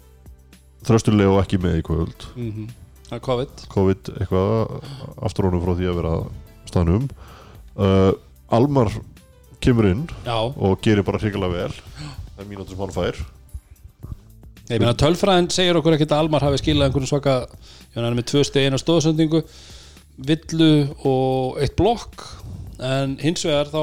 þrösturlega 0.86 1.34
og 1.34 1.42
ekki 1.42 1.60
með 1.62 1.80
í 1.80 1.84
kvöld. 1.86 2.26
Það 3.08 3.16
er 3.18 3.24
COVID. 3.26 3.64
COVID 3.72 4.10
eitthvað 4.16 4.76
aftur 5.26 5.48
honum 5.48 5.64
frá 5.64 5.74
því 5.76 5.88
að 5.90 5.98
vera 5.98 6.14
staðnum. 6.70 7.08
Uh, 7.76 8.12
Almar 8.52 8.92
kemur 9.62 9.88
inn 9.90 10.06
já, 10.26 10.36
og 10.38 10.80
gerir 10.84 11.06
bara 11.06 11.20
hrikalega 11.22 11.66
vel. 11.66 11.76
Það 12.32 12.42
er 12.44 12.50
mínútur 12.50 12.74
sem 12.74 12.82
hann 12.82 12.94
fær. 12.96 13.22
Ég 14.70 14.80
meina 14.80 14.94
tölfræðin 14.96 15.50
segir 15.52 15.76
okkur 15.76 15.96
ekkert 15.96 16.14
að 16.14 16.24
Almar 16.24 16.46
hafi 16.46 16.62
skilað 16.62 16.88
einhvern 16.88 17.10
svaka 17.10 17.34
ég 17.42 17.96
meina 17.96 18.06
hann 18.06 18.12
er 18.14 18.18
með 18.20 18.28
tvö 18.30 18.44
steg 18.46 18.68
eina 18.68 18.80
stóðsendingu 18.80 19.42
villu 20.28 20.72
og 21.08 21.60
eitt 21.62 21.74
blokk. 21.78 22.24
En 22.82 23.18
hins 23.20 23.44
vegar 23.46 23.68
þá 23.70 23.82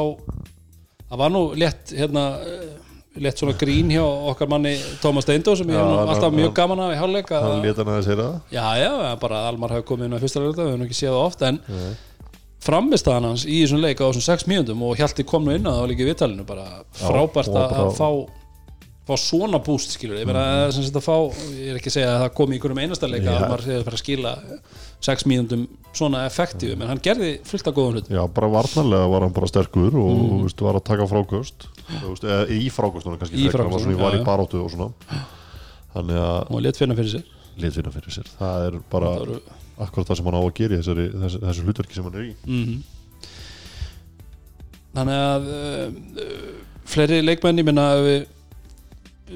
það 1.09 1.17
var 1.23 1.33
nú 1.33 1.41
létt 1.59 1.93
hérna 1.97 2.23
eh, 2.45 2.67
létt 3.19 3.41
svona 3.41 3.55
grín 3.59 3.89
hjá 3.91 4.03
okkar 4.31 4.47
manni 4.51 4.75
Tómas 5.01 5.25
Steindó 5.25 5.55
sem 5.57 5.67
ég 5.67 5.75
Já, 5.75 5.81
hef 5.83 6.11
alltaf 6.13 6.33
mjög 6.37 6.53
gaman 6.59 6.79
af 6.85 6.93
í 6.93 6.99
hálfleik 7.01 7.31
að- 7.35 7.47
hann 7.47 7.63
leta 7.65 7.83
hann 7.83 7.93
aðeins 7.95 8.09
heyra 8.11 8.27
það. 8.27 8.37
Já, 8.53 8.67
já, 8.83 8.91
bara 9.23 9.39
að 9.41 9.47
Almar 9.53 9.73
hafi 9.75 9.87
komið 9.89 10.05
inn 10.09 10.15
á 10.15 10.23
fyrsta 10.23 10.43
leikta, 10.45 10.61
við 10.63 10.69
höfum 10.69 10.79
nú 10.83 10.87
ekki 10.89 10.99
séð 11.01 11.15
það 11.15 11.25
oft 11.25 11.41
en 11.49 11.59
framistaðan 12.59 13.23
hans 13.29 13.45
í 13.47 13.61
þessum 13.63 13.79
leik 13.83 14.01
á 14.03 14.05
þessum 14.09 14.25
sex 14.25 14.45
mínúndum 14.49 14.81
og 14.83 14.97
Hjalti 14.99 15.23
kom 15.27 15.45
nú 15.47 15.53
inn 15.55 15.63
að 15.67 15.77
það 15.77 15.83
var 15.85 15.91
líka 15.93 16.03
í 16.03 16.09
viðtalinu 16.09 16.45
bara 16.47 16.65
frábært 16.99 17.51
og 17.53 17.59
að, 17.61 17.75
að 17.79 17.93
fá 17.95 18.09
fá 19.09 19.17
svona 19.21 19.59
búst 19.65 19.95
skilur 19.95 20.19
ég 20.19 20.27
meina 20.29 20.43
mm. 20.45 20.73
sem 20.75 20.85
sagt 20.85 20.99
að 20.99 21.05
fá, 21.05 21.15
ég 21.55 21.71
er 21.71 21.79
ekki 21.79 21.91
að 21.91 21.95
segja 21.97 22.11
að 22.13 22.21
það 22.23 22.31
kom 22.39 22.53
í 22.53 22.57
einhverjum 22.57 22.81
einasta 22.83 23.09
leik 23.09 23.25
að 23.25 23.29
Já. 23.29 23.39
Almar 23.39 23.65
hefur 23.65 23.87
bara 23.87 23.99
að 23.99 24.03
skila 24.03 24.33
sex 25.09 25.25
mínúndum 25.29 25.65
svona 25.95 26.23
effektífu, 26.27 26.77
menn 26.79 26.91
hann 26.91 27.01
gerði 27.03 27.31
fullt 27.47 27.69
af 27.71 27.77
góðum 27.77 27.97
hlut 27.97 28.11
Já, 28.13 28.21
bara 28.35 28.51
varnarlega 28.53 29.11
var 29.13 29.25
hann 29.25 29.35
bara 29.35 29.49
sterkur 29.51 29.97
og 29.99 30.11
mm. 30.13 30.43
veist, 30.45 30.63
var 30.67 30.79
að 30.79 30.85
taka 30.91 31.07
frákost 31.09 31.67
veist, 31.89 32.27
eða 32.27 32.43
í 32.53 32.69
frákost 32.73 33.09
núna 33.09 33.21
kannski 33.21 33.39
Í 33.39 33.49
frekar, 33.49 33.65
hann 33.69 33.97
var, 33.97 34.13
já, 34.13 34.19
í 34.19 34.21
já. 34.21 34.27
baróttu 34.27 34.61
og 34.63 34.73
svona 34.73 34.91
þannig 35.95 36.21
að 36.21 36.53
og 36.53 36.63
létt 36.65 36.81
finna 36.81 36.99
fyrir 36.99 37.15
sér 37.17 37.25
litvinna 37.59 37.95
fyrir 37.95 38.19
sér 38.19 38.29
það 38.37 38.67
er 38.67 38.79
bara 38.91 39.15
Það 39.15 39.25
voru- 39.25 39.57
akkurat 39.79 40.09
það 40.09 40.19
sem 40.19 40.27
hann 40.29 40.37
á 40.37 40.43
að 40.43 40.55
gera 40.59 40.75
í 40.75 40.79
þessari, 40.81 41.05
þessu, 41.23 41.43
þessu 41.47 41.65
hlutverki 41.67 41.97
sem 41.97 42.09
hann 42.09 42.19
er 42.19 42.27
í 42.27 42.33
mm 42.45 42.79
þannig 44.89 45.19
að 45.21 45.49
uh, 45.53 46.29
fleiri 46.89 47.19
leikmenn 47.21 47.61
ég 47.61 47.67
minna 47.67 47.87
við 48.01 48.23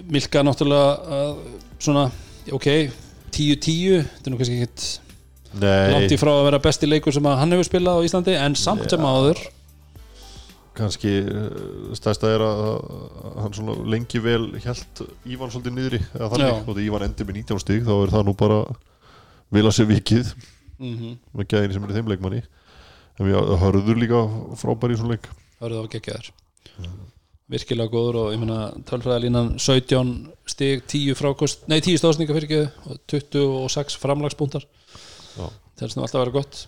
Milka 0.10 0.42
náttúrulega 0.42 1.34
svona, 1.78 2.08
ok 2.52 2.68
10-10, 3.34 4.06
þetta 4.06 4.30
er 4.30 4.34
nú 4.34 4.40
kannski 4.40 4.60
ekkert 4.62 4.86
langt 5.94 6.14
í 6.14 6.18
frá 6.18 6.32
að 6.34 6.48
vera 6.48 6.62
besti 6.62 6.90
leikur 6.90 7.14
sem 7.14 7.28
hann 7.28 7.54
hefur 7.54 7.68
spilað 7.68 8.02
á 8.02 8.06
Íslandi 8.08 8.38
en 8.40 8.56
samt 8.58 8.90
sem 8.90 9.02
Já. 9.02 9.10
áður. 9.10 9.42
Kannski 10.74 11.12
uh, 11.22 11.94
stærsta 11.98 12.32
er 12.34 12.42
að 12.46 12.64
hann 13.44 13.54
svona 13.54 13.78
lengi 13.94 14.22
vel 14.24 14.48
hjælt 14.64 15.04
Ívan 15.30 15.54
svolítið 15.54 15.78
niðri 15.78 16.02
eða 16.16 16.32
þannig, 16.34 16.66
og 16.74 16.82
Ívan 16.82 17.06
endur 17.06 17.30
með 17.30 17.40
19 17.44 17.62
stig 17.62 17.86
þá 17.86 17.94
er 18.00 18.14
það 18.16 18.28
nú 18.30 18.36
bara 18.40 18.60
vil 19.54 19.66
að 19.68 19.76
sé 19.78 19.86
vikið 19.86 20.34
mm 20.80 20.94
-hmm. 20.98 21.18
með 21.38 21.50
gæðin 21.54 21.74
sem 21.74 21.84
er 21.86 21.96
þeim 22.00 22.10
leikmanni. 22.10 22.44
En 23.20 23.30
við 23.30 23.58
hörður 23.62 24.02
líka 24.02 24.24
frábæri 24.58 24.98
í 24.98 24.98
svona 24.98 25.14
leik. 25.14 25.30
Það 25.60 25.78
að 25.78 25.92
gegja 25.94 26.18
þér 26.18 26.34
virkilega 27.52 27.92
góður 27.92 28.20
og 28.22 28.32
ég 28.34 28.42
meina 28.42 28.60
tölfræðalínan 28.88 29.54
17 29.60 30.14
stig 30.50 30.86
10 30.88 31.18
frákost, 31.20 31.68
nei 31.72 31.80
10 31.84 32.00
stóðsninga 32.00 32.36
fyrir 32.38 32.48
ekki 32.48 32.90
og 32.90 33.02
26 33.12 34.00
framlagspunktar. 34.02 34.66
Það 35.36 35.86
er 35.86 35.94
svona 35.94 36.08
alltaf 36.08 36.20
að 36.20 36.24
vera 36.24 36.36
gott. 36.38 36.64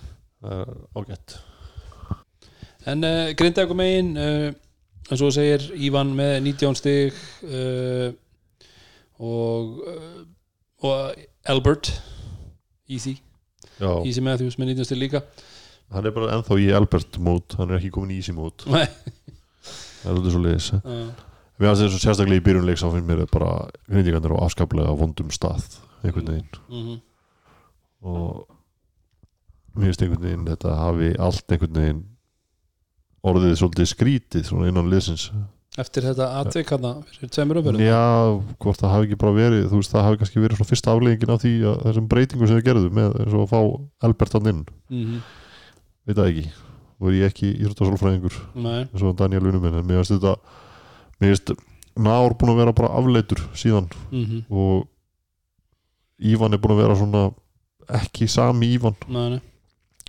Ágætt. 0.95 1.37
En 2.85 3.01
uh, 3.07 3.31
Grindavíkur 3.37 3.77
megin 3.79 4.11
uh, 4.19 4.51
eins 5.09 5.21
og 5.21 5.29
þú 5.29 5.33
segir 5.33 5.65
Ívan 5.87 6.13
með 6.17 6.35
19 6.45 6.77
stig 6.77 7.17
uh, 7.49 8.11
og 9.23 9.79
uh, 9.89 10.23
og 10.85 11.15
Albert 11.49 11.89
Easy, 12.89 13.15
Já, 13.79 13.89
Easy 14.05 14.21
Matthews 14.21 14.59
með 14.59 14.75
19 14.75 14.85
stig 14.89 14.99
líka. 15.01 15.21
Hann 15.93 16.05
er 16.05 16.13
bara 16.13 16.35
ennþá 16.35 16.57
í 16.61 16.67
Albert 16.75 17.17
mót 17.21 17.55
hann 17.59 17.71
er 17.71 17.79
ekki 17.79 17.93
komin 17.93 18.13
í 18.15 18.19
Easy 18.19 18.33
mót 18.33 18.65
Nei, 18.73 18.87
það 20.05 20.11
er 20.13 20.19
þetta 20.21 20.35
svo 20.35 20.43
leiðis 20.45 20.69
uh, 20.77 21.07
Mér 21.55 21.71
finnst 21.71 21.85
þess 21.85 21.95
að 21.95 22.03
sérstaklega 22.03 22.41
í 22.41 22.43
byrjunleik 22.43 22.79
sá 22.81 22.89
finnst 22.91 23.07
mér 23.07 23.21
bara 23.31 23.51
grindingarnir 23.87 24.33
á 24.35 24.43
afskaplega 24.43 24.95
vondum 24.99 25.29
stað 25.31 25.63
einhvern 26.03 26.31
veginn. 26.33 26.63
Mm 26.69 26.95
og 28.05 28.43
mér 29.73 29.89
finnst 29.89 30.03
einhvern 30.03 30.25
veginn 30.27 30.43
þetta 30.45 30.73
hafi 30.77 31.07
allt 31.25 31.53
einhvern 31.55 31.79
veginn 31.79 32.01
orðið 33.25 33.55
svolítið 33.57 33.87
skrítið 33.89 34.43
svona 34.45 34.67
innan 34.69 34.91
liðsins. 34.91 35.23
Eftir 35.81 36.05
þetta 36.05 36.27
atvik 36.43 36.69
hana 36.75 36.91
fyrir 37.09 37.31
tveimur 37.33 37.59
umverðum 37.63 37.81
Já, 37.81 38.03
hvort 38.61 38.83
það 38.83 38.93
hafi 38.93 39.07
ekki 39.09 39.17
bara 39.23 39.33
verið 39.39 39.65
þú 39.71 39.79
veist, 39.81 39.95
það 39.95 40.05
hafi 40.07 40.19
kannski 40.21 40.43
verið 40.43 40.59
svona 40.59 40.69
fyrsta 40.69 40.93
afleggingin 40.93 41.33
af 41.33 41.41
því 41.41 41.55
að 41.71 41.81
þessum 41.87 42.11
breytingum 42.13 42.51
sem 42.51 42.61
þau 42.61 42.67
gerðu 42.69 42.91
með 42.99 43.17
eins 43.23 43.33
og 43.33 43.41
að 43.41 43.51
fá 43.55 43.59
Albert 44.07 44.37
hann 44.37 44.51
inn, 44.53 44.61
mm 44.93 45.17
veit 46.05 46.19
það 46.19 46.29
ekki 46.29 46.45
og 46.99 47.09
er 47.11 47.17
ég 47.19 47.31
ekki 47.31 47.53
íþróttasólfræðingur 47.59 48.35
Nei, 48.55 48.81
eins 48.85 49.03
og 49.05 49.15
Daniel 49.19 49.47
Unuminn, 49.49 49.79
en 49.79 49.87
mér 49.87 50.01
finnst 50.03 50.15
þetta 50.15 50.35
mér 51.21 51.33
finnst 51.33 51.55
Nár 51.95 52.33
búin 52.35 52.51
að 52.51 52.59
vera 52.59 52.75
bara 52.75 52.91
afleitur 52.99 53.39
síðan 53.55 53.87
mm 54.11 54.43
og 54.51 54.85
Ívan 56.15 56.55
er 56.55 56.61
búin 56.63 56.75
að 56.75 56.81
vera 56.83 56.95
svona 56.95 57.25
ekki 57.99 58.27
sami 58.31 58.69
Ívan 58.75 58.95
nei, 59.11 59.35
nei. 59.35 59.41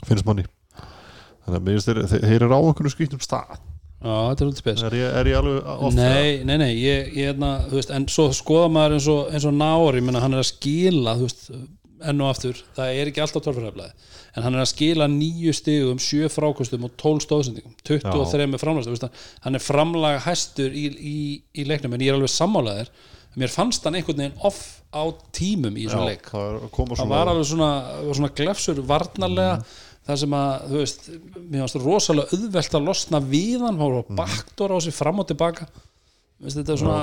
finnst 0.06 0.26
manni. 0.26 0.44
Þannig 1.46 1.58
að 1.58 1.64
mér 1.66 1.76
finnst 1.76 1.90
þeir, 1.90 2.02
þeir, 2.10 2.26
þeir 2.30 2.44
eru 2.46 2.54
á 2.54 2.60
einhvern 2.60 2.92
skrítum 2.92 3.22
stað. 3.22 3.56
Já, 3.96 4.14
þetta 4.28 4.44
er 4.44 4.50
út 4.50 4.60
spes. 4.60 4.84
Er 4.86 4.96
ég, 4.98 5.14
er 5.20 5.30
ég 5.30 5.38
alveg 5.40 5.68
off 5.72 5.94
Nei, 5.96 6.44
nei, 6.46 6.56
nei, 6.60 6.70
ég, 6.78 7.10
ég 7.16 7.38
þú 7.40 7.78
veist, 7.78 7.92
en 7.96 8.06
svo 8.12 8.28
skoða 8.36 8.68
maður 8.74 8.96
eins 8.98 9.08
og, 9.10 9.34
og 9.50 9.56
nári, 9.56 10.02
menna 10.04 10.22
hann 10.22 10.36
er 10.36 10.44
að 10.44 10.50
skila, 10.52 11.16
þú 11.18 11.26
veist, 11.26 11.48
enn 12.04 12.22
og 12.22 12.30
aftur, 12.32 12.60
það 12.76 13.00
er 13.00 13.10
ekki 13.10 13.22
alltaf 13.24 13.44
tölfræðablaði, 13.46 14.06
en 14.36 14.44
hann 14.44 14.56
er 14.56 14.62
að 14.64 14.70
skila 14.72 15.08
nýju 15.10 15.54
stigum, 15.56 16.00
sjö 16.02 16.28
frákostum 16.32 16.86
og 16.88 16.94
tól 17.00 17.16
stóðsendingum, 17.24 17.76
23 17.88 18.48
með 18.52 18.64
veist, 18.92 19.08
hann 19.46 19.58
er 19.58 19.64
framlaga 19.64 20.20
hæstur 20.26 20.76
í, 20.76 20.86
í, 20.92 21.18
í 21.56 21.66
leiknum, 21.68 21.96
en 21.96 22.04
ég 22.04 22.12
er 22.12 22.18
alveg 22.18 22.34
sammálaðir, 22.34 22.92
mér 23.36 23.52
fannst 23.52 23.84
hann 23.84 23.98
einhvern 23.98 24.22
veginn 24.22 24.46
off 24.48 24.62
á 24.92 25.04
tímum 25.36 25.76
í 25.76 25.88
þessum 25.88 26.06
leik. 26.08 26.30
það 26.32 26.62
það 26.72 27.00
svona 27.00 27.10
var 27.12 27.32
alveg 27.32 27.50
svona, 27.50 27.72
var 28.06 28.18
svona 28.20 28.32
glefsur 28.38 28.80
varnarlega 28.88 29.58
það 30.06 30.20
sem 30.22 30.36
að, 30.38 30.52
þú 30.70 30.80
veist 30.80 31.08
mér 31.36 31.64
fannst 31.64 31.78
rosalega 31.82 32.36
auðvelt 32.36 32.78
að 32.78 32.86
losna 32.86 33.20
við 33.24 33.64
hann 33.64 33.80
hann 33.80 33.96
var 33.98 34.12
baktor 34.20 34.72
á 34.72 34.78
sig 34.84 34.94
fram 34.94 35.22
og 35.22 35.28
tilbaka 35.28 35.66
þetta 36.44 36.72
er 36.74 36.80
svona, 36.82 36.98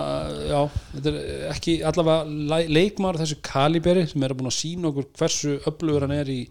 já, 0.45 0.59
þetta 0.93 1.11
er 1.13 1.47
ekki 1.53 1.73
allavega 1.89 2.35
le- 2.51 2.67
leikmaður 2.77 3.21
þessu 3.23 3.37
kaliberi 3.45 4.03
sem 4.11 4.23
er 4.27 4.35
búin 4.37 4.51
að 4.51 4.57
sína 4.59 4.91
okkur 4.91 5.07
hversu 5.17 5.55
öflugur 5.71 6.05
hann 6.05 6.13
er 6.19 6.29
í, 6.29 6.41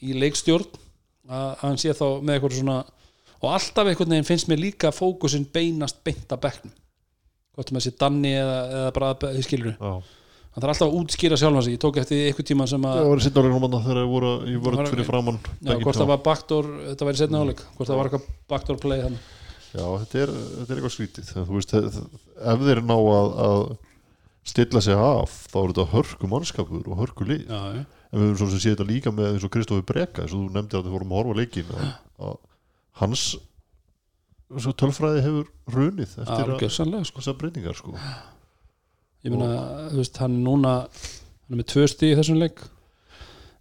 í 0.00 0.14
leikstjórn 0.16 0.64
að 1.28 1.42
að 1.42 1.60
hann 1.66 1.76
sé 1.82 1.92
þá 1.94 2.06
með 2.24 2.34
eitthvað 2.38 2.56
svona 2.62 2.78
og 3.42 3.50
alltaf 3.52 3.90
einhvern 3.90 4.14
veginn 4.14 4.26
finnst 4.30 4.48
mér 4.50 4.60
líka 4.62 4.90
fókusin 4.94 5.44
beinast 5.52 6.00
beint 6.06 6.30
að 6.32 6.40
bekknum. 6.46 6.72
Hvort 7.52 7.68
sem 7.68 7.78
þessi 7.78 7.92
Danni 8.00 8.30
eða, 8.38 8.58
eða 8.80 8.90
bara 8.96 9.08
þið 9.20 9.42
skilur. 9.44 9.74
Hann 9.82 10.62
þarf 10.62 10.72
alltaf 10.72 10.86
að 10.88 10.96
útskýra 11.00 11.36
sjálfan 11.40 11.64
sig. 11.66 11.74
Ég 11.76 11.80
tók 11.82 11.98
eftir 12.00 12.16
því 12.18 12.26
einhvern 12.30 12.48
tíma 12.48 12.66
sem 12.70 12.86
að 12.86 12.96
Það 13.00 13.08
var 13.10 13.20
í 13.22 13.24
sitt 13.26 13.38
áleiknum 13.40 13.62
þarna 13.66 13.80
þegar 13.86 13.98
þeir 14.00 14.10
voru 14.12 14.32
var- 14.78 14.90
fyrir 14.92 15.08
framann 15.08 15.38
hvort 15.82 15.98
það 16.00 16.10
var 16.12 16.20
backdoor, 16.28 16.68
þetta 16.90 17.08
væri 17.08 17.20
setna 17.22 17.42
áleik 17.44 17.62
hvort 17.76 17.88
það 17.90 17.98
var 18.00 18.10
eitthvað 18.10 18.26
backdoor 18.54 18.80
play 18.86 19.02
þannig 19.04 19.30
Já, 19.72 19.84
þetta 20.02 20.20
er, 20.20 20.34
þetta 20.58 20.74
er 20.74 20.80
eitthvað 20.80 21.46
þú 21.48 21.56
veist, 21.56 21.74
ef 22.52 22.64
þeir 22.66 22.82
ná 22.84 22.96
að, 22.98 23.30
að 23.46 23.62
stilla 24.52 24.82
sig 24.84 24.98
af 24.98 25.36
þá 25.48 25.56
er 25.62 25.72
þetta 25.72 25.86
hörku 25.94 26.28
mannskapur 26.28 26.90
og 26.90 26.98
hörku 26.98 27.26
já, 27.30 27.60
en 28.12 28.18
við 28.18 28.26
höfum 28.26 28.38
svo 28.40 28.48
sem 28.52 28.60
sé 28.60 28.74
þetta 28.74 28.88
líka 28.88 29.12
með 29.14 29.30
eins 29.30 29.46
og 29.46 29.52
Kristofi 29.54 29.86
Breka 29.86 30.24
eins 30.24 30.34
og 30.34 30.42
þú 30.42 30.56
nefndir 30.56 30.80
að 30.80 30.88
við 30.88 30.96
vorum 30.96 31.14
að 31.14 31.20
horfa 31.20 31.38
leikin 31.38 31.72
að, 31.72 31.88
að 32.26 32.36
hans 33.00 33.24
svo 34.60 34.74
tölfræði 34.76 35.24
hefur 35.24 35.48
runið 35.72 36.18
eftir 36.20 36.52
að 36.52 36.66
sko. 37.08 37.22
þessar 37.22 37.38
breytingar 37.40 37.78
sko. 37.78 37.94
ég 39.24 39.32
meina, 39.32 39.50
þú 39.92 40.02
veist, 40.02 40.20
hann 40.20 40.38
núna 40.44 40.74
hann 40.82 41.54
er 41.54 41.62
með 41.62 41.70
tvö 41.72 41.86
stíð 41.88 42.12
í 42.12 42.18
þessum 42.20 42.42
leik 42.42 42.64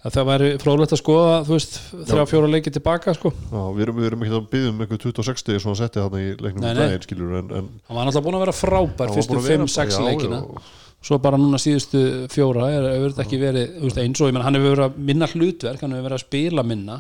að 0.02 0.16
það 0.16 0.26
væri 0.32 0.50
fróðlegt 0.62 0.94
að 0.96 1.00
skoða 1.04 1.34
þú 1.46 1.54
veist, 1.58 1.76
þrjá 2.10 2.24
fjóra 2.32 2.48
leiki 2.50 2.72
tilbaka 2.74 3.14
sko. 3.18 3.32
Já, 3.52 3.62
við 3.76 3.82
erum, 3.86 3.98
við 4.02 4.08
erum 4.10 4.24
ekki 4.26 4.38
að 4.40 4.48
byggja 4.54 4.70
um 4.72 4.80
eitthvað 4.86 5.02
26 5.06 5.44
stig 5.44 5.60
svona 5.62 5.78
setti 5.78 6.02
þarna 6.02 6.22
í 6.22 6.30
leiknum 6.42 6.64
Nei, 6.66 6.72
um 6.72 6.78
nei. 6.80 6.86
daginn 6.88 7.06
skilur 7.06 7.36
en, 7.38 7.52
en 7.60 7.68
hann 7.86 7.98
var 8.00 8.08
náttúrulega 8.10 8.26
búin 8.26 8.38
að 8.40 8.44
vera 8.46 8.56
frábær 8.58 8.82
hann 8.82 9.12
var 9.12 9.18
fyrstu 9.20 9.36
búinn 9.36 9.44
að 9.44 9.52
vera- 9.52 9.68
5-6 9.68 10.00
já, 10.00 10.06
leikina. 10.08 10.40
já, 10.42 10.64
svo 11.12 11.20
bara 11.22 11.38
núna 11.42 11.60
síðustu 11.62 12.02
fjóra 12.34 12.66
er, 12.74 12.88
hefur 12.96 13.14
þetta 13.14 13.26
ekki 13.28 13.40
verið 13.42 13.78
veist, 13.86 14.02
eins 14.02 14.22
og, 14.22 14.28
ég 14.32 14.36
meina, 14.38 14.46
hann 14.50 14.58
hefur 14.58 14.74
verið 14.76 14.88
að 14.90 14.98
minna 15.12 15.30
hlutverk 15.36 15.82
hann 15.86 15.94
hefur 15.96 16.08
verið 16.10 16.18
að 16.18 16.26
spila 16.26 16.66
minna. 16.72 16.98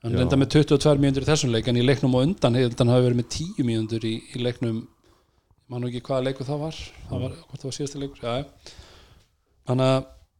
Hann 0.00 0.14
reynda 0.16 0.38
með 0.40 0.48
22 0.54 0.94
mínútur 1.02 1.26
í 1.26 1.28
þessum 1.28 1.50
leik 1.52 1.66
en 1.68 1.76
í 1.76 1.82
leiknum 1.84 2.14
og 2.16 2.22
undan 2.24 2.54
hefur 2.56 2.78
hann 2.80 2.88
hafi 2.94 3.04
verið 3.10 3.18
með 3.20 3.28
10 3.34 3.66
mínútur 3.68 4.06
í, 4.08 4.14
í 4.34 4.40
leiknum 4.46 4.78
mann 5.70 5.84
ekki 5.90 6.00
hvaða 6.06 6.24
leikur 6.30 6.46
það 6.48 6.62
var. 6.64 6.78
Það 7.10 7.20
var, 7.26 7.34
hvort 7.50 7.66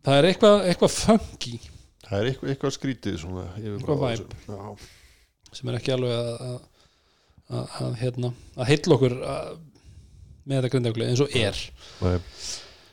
það 0.04 0.10
það 0.10 0.18
er 0.20 0.28
eitthvað, 0.30 0.64
eitthvað 0.70 0.96
funky. 0.96 1.54
Það 2.06 2.16
er 2.18 2.30
eitthvað, 2.30 2.52
eitthvað 2.54 2.74
skrítið 2.76 3.18
svona, 3.22 3.46
Eitthvað 3.60 4.04
þessu. 4.06 4.26
Já. 4.48 4.88
sem 5.58 5.70
er 5.70 5.78
ekki 5.78 5.94
alveg 5.94 6.14
að 7.50 7.94
hérna, 8.00 8.32
að 8.56 8.68
heilla 8.70 8.96
okkur 8.96 9.14
að, 9.26 9.52
með 10.44 10.58
þetta 10.60 10.72
grindafli 10.74 11.08
eins 11.10 11.22
og 11.24 11.38
er. 11.38 11.62
Nei, 12.04 12.18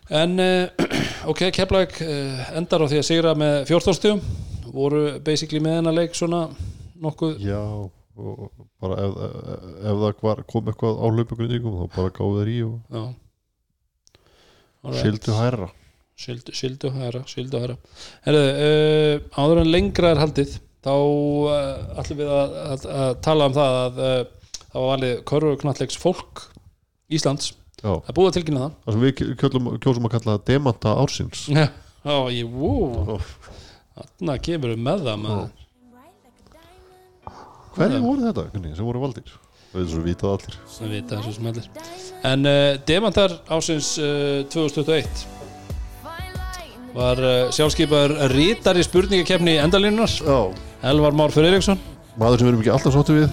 En 0.08 0.40
uh, 0.40 0.70
ok, 1.32 1.42
Keflæk 1.52 1.98
uh, 2.06 2.44
endar 2.56 2.86
á 2.86 2.88
því 2.88 3.02
að 3.02 3.08
sigra 3.10 3.34
með 3.36 3.58
14 3.68 3.98
stjum 3.98 4.22
voru 4.72 5.02
basically 5.24 5.60
með 5.64 5.82
hennar 5.82 5.96
leik 5.98 6.16
svona 6.16 6.46
nokkuð. 7.04 7.42
Já, 7.44 7.60
og 8.18 8.46
bara 8.82 9.02
ef, 9.04 9.18
ef 9.18 10.00
það 10.04 10.22
var, 10.24 10.44
kom 10.50 10.72
eitthvað 10.72 11.02
á 11.04 11.06
hlaupagrindingum 11.12 11.76
þá 11.82 11.98
bara 11.98 12.14
gáðu 12.16 12.40
þeir 12.40 12.54
í 12.54 12.58
og 12.68 12.78
já. 12.96 13.04
Alright. 14.88 15.02
sildu 15.02 15.36
hærra 15.36 15.68
Sildu 16.18 16.90
hæra, 16.96 17.22
sildu 17.30 17.60
hæra 17.62 17.76
Herðu, 18.26 18.46
uh, 18.66 19.28
áður 19.38 19.62
en 19.62 19.70
lengra 19.70 20.16
er 20.16 20.22
haldið 20.24 20.56
þá 20.86 20.94
uh, 20.96 22.00
ætlum 22.02 22.22
við 22.24 22.32
að, 22.34 22.56
að, 22.64 22.88
að 22.98 23.12
tala 23.28 23.50
um 23.50 23.58
það 23.58 23.78
að 23.84 24.02
uh, 24.02 24.16
það 24.64 24.80
var 24.80 24.90
valið 24.94 25.14
körfuknallegs 25.30 26.00
fólk 26.02 26.48
Íslands, 27.14 27.54
Já, 27.78 27.92
að 27.94 28.34
tilkynna 28.36 28.66
það. 28.66 28.72
Það 28.84 28.96
sem 28.96 29.04
við 29.06 29.36
kjóðum, 29.40 29.68
kjóðum 29.84 30.08
að 30.10 30.14
kalla 30.18 30.34
demanta 30.50 30.96
ársins. 30.98 31.46
Já, 31.54 31.68
já 32.04 32.16
ég, 32.34 32.50
wow 32.52 33.22
Þarna 33.98 34.38
kemur 34.44 34.74
við 34.74 34.84
með 34.90 35.06
það. 35.06 35.46
Hverju 37.78 38.02
voru 38.02 38.26
þetta 38.26 38.48
kunni, 38.52 38.74
sem 38.76 38.90
voru 38.90 39.06
valdir? 39.06 39.32
Það 39.72 39.82
er 39.84 39.90
svo 39.94 40.04
vitað 40.04 40.36
allir. 40.36 40.60
Það 40.74 40.94
vita 40.98 41.22
þessu 41.22 41.38
sem 41.38 41.50
allir. 41.54 41.72
En 42.28 42.52
demantar 42.90 43.40
ásins 43.54 43.96
uh, 44.02 44.44
2021 44.52 45.37
var 46.96 47.20
uh, 47.22 47.36
sjálfskeipaður 47.56 48.16
rítari 48.34 48.86
spurningakefni 48.86 49.58
endalínunar 49.64 50.12
Elvar 50.88 51.16
Már 51.18 51.34
Freyriksson 51.34 51.80
maður 52.18 52.42
sem 52.42 52.48
við 52.48 52.52
erum 52.52 52.62
ekki 52.64 52.74
alltaf 52.74 52.96
sáttu 52.96 53.18
við. 53.18 53.30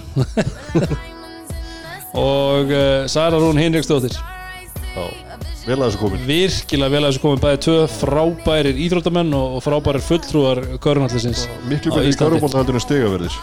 Og 2.25 2.71
uh, 2.71 3.05
Sara 3.11 3.41
Rún 3.41 3.59
Hinriksdóttir. 3.59 4.17
Vel 5.65 5.79
að 5.79 5.87
þessu 5.87 6.01
komin. 6.03 6.25
Virkilega 6.29 6.93
vel 6.93 7.01
að 7.01 7.09
þessu 7.09 7.23
komið 7.23 7.45
bæði 7.47 7.61
tvö 7.65 7.77
frábærir 7.89 8.81
íþróttamenn 8.85 9.33
og, 9.39 9.57
frábærir 9.65 10.05
fulltrúar 10.05 10.61
körnallisins 10.85 11.47
Miklu 11.71 11.95
betri 11.95 12.13
í 12.13 12.13
en 12.13 12.83
stigaverðis 12.85 13.39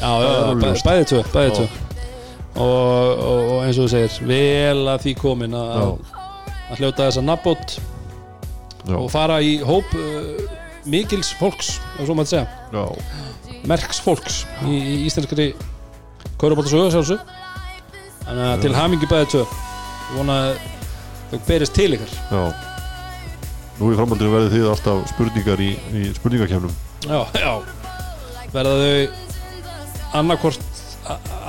já, 0.00 0.10
já, 0.10 0.26
já, 0.26 0.32
alveg 0.48 0.64
bæ, 0.64 0.66
ljóst. 0.66 0.88
bæði 0.88 1.06
tvö, 1.12 1.22
bæði 1.30 1.52
tvö. 1.60 1.68
Og, 2.50 3.22
og, 3.30 3.54
eins 3.62 3.78
og 3.78 3.86
þú 3.86 3.88
segir 3.94 4.18
vel 4.32 4.82
að 4.90 5.06
því 5.06 5.14
komin 5.20 5.54
að 5.60 5.94
hljóta 6.80 7.06
þessa 7.06 7.22
nabbót 7.22 7.78
já, 8.86 8.96
og 8.96 9.10
fara 9.12 9.40
í 9.44 9.58
hóp 9.66 9.92
uh, 9.98 10.40
mikils 10.90 11.32
fólks, 11.40 11.76
ef 11.98 12.06
svo 12.06 12.16
maður 12.16 12.32
segja. 12.32 12.46
Já. 12.72 13.60
Merks 13.68 14.00
fólks 14.00 14.42
í, 14.64 14.76
í 14.78 14.96
íslenskri 15.08 15.50
sjálfsög 16.40 17.20
þannig 18.24 18.44
að 18.46 18.62
til 18.64 18.74
hamingi 18.76 19.08
bæði 19.10 19.30
tvö. 19.34 19.46
Ég 20.10 20.16
vona 20.16 20.36
að 20.40 20.52
þau 21.30 21.40
berist 21.46 21.76
til 21.76 21.90
ykkar. 21.96 22.14
Já. 22.30 22.42
Nú 23.80 23.90
í 23.92 23.96
framhaldinu 23.96 24.32
verði 24.32 24.54
þið 24.54 24.70
alltaf 24.74 25.04
spurningar 25.14 25.60
í, 25.64 25.70
í 25.96 26.08
spurningakefnum 26.16 26.72
já, 27.06 27.24
já. 27.40 27.52
Verða 28.52 28.76
þau 28.80 30.20
annarkvort 30.20 30.66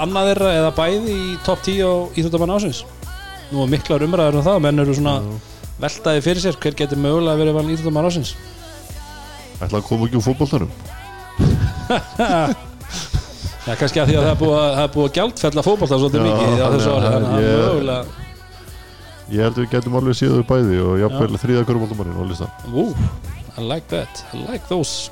annað 0.01 0.31
þeirra 0.31 0.51
eða 0.59 0.73
bæði 0.77 1.15
í 1.15 1.31
topp 1.45 1.63
10 1.65 1.81
á 1.83 1.91
Íþjóttamann 2.15 2.53
ásins 2.55 2.83
nú 3.51 3.65
er 3.65 3.71
miklar 3.73 4.05
umræður 4.05 4.39
um 4.39 4.45
það 4.45 4.61
menn 4.63 4.83
eru 4.83 4.95
svona 4.95 5.15
veltaði 5.81 6.23
fyrir 6.25 6.43
sér 6.43 6.57
hver 6.61 6.75
getur 6.77 6.99
mögulega 7.01 7.39
verið 7.41 7.57
valin 7.57 7.73
Íþjóttamann 7.75 8.09
ásins 8.09 8.31
Ætla 9.61 9.77
að 9.77 9.87
koma 9.87 10.07
ekki 10.07 10.17
úr 10.17 10.25
fótboltanum? 10.25 10.71
Já, 13.61 13.75
kannski 13.77 14.01
að 14.01 14.09
því 14.09 14.15
að 14.17 14.23
það 14.25 14.31
er 14.31 14.39
búið 14.39 14.57
að, 14.57 14.87
búið 14.95 15.07
að 15.07 15.15
gjaldfella 15.19 15.63
fótbolta 15.65 15.99
svolítið 16.01 16.23
mikið 16.25 16.61
á 16.65 16.67
þessu 16.73 16.89
ári 16.95 17.11
þannig 17.13 17.29
að 17.29 17.35
að 17.37 17.45
mögulega 17.45 18.03
Ég 19.31 19.45
held 19.45 19.53
að 19.55 19.61
við 19.61 19.69
getum 19.71 19.93
alveg 19.95 20.17
þau 20.19 20.43
bæði 20.49 20.77
og 20.83 20.95
jafnvel 20.99 21.39
þriða 21.39 21.67
körfubóltamannin 21.69 22.17
á 22.19 22.23
listan 22.27 22.51
Ooh, 22.73 22.95
I 23.55 23.61
like 23.63 23.87
that. 23.93 24.23
I 24.33 24.41
like 24.47 24.65
those 24.67 25.11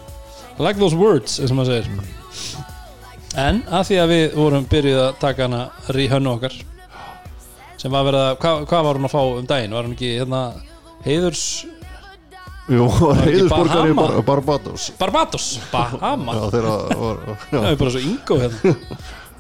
I 0.60 0.64
like 0.66 0.80
those 0.80 0.98
words, 0.98 1.38
eins 1.40 1.54
og 1.54 1.60
maður 1.62 1.78
segir. 1.78 2.58
En 3.40 3.62
að 3.72 3.86
því 3.88 4.00
að 4.02 4.10
við 4.12 4.26
vorum 4.36 4.66
byrjuð 4.68 5.00
að 5.06 5.14
taka 5.22 5.46
hana 5.46 5.62
ríhönnu 5.96 6.34
okkar 6.34 6.58
sem 7.80 7.94
var 7.94 8.08
verið 8.08 8.24
að, 8.26 8.32
hvað, 8.44 8.64
hvað 8.70 8.88
var 8.88 9.00
hún 9.00 9.08
að 9.10 9.14
fá 9.16 9.22
um 9.40 9.50
daginn? 9.50 9.76
Var 9.78 9.88
hún 9.88 9.96
ekki 9.96 10.10
hérna 10.20 10.42
heiðurs 11.06 11.44
Jú, 12.70 12.86
reyðusborgari 13.26 13.94
Bahama? 13.98 14.04
Bar 14.20 14.26
Barbados. 14.28 14.90
Barbados, 15.00 15.46
Bahama? 15.72 16.36
Já, 16.38 16.44
þeirra 16.54 16.74
var 17.00 17.24
Það 17.50 17.56
já, 17.56 17.72
er 17.72 17.80
bara 17.80 17.94
svo 17.96 18.04
yngo 18.06 18.38
hérna. 18.44 18.74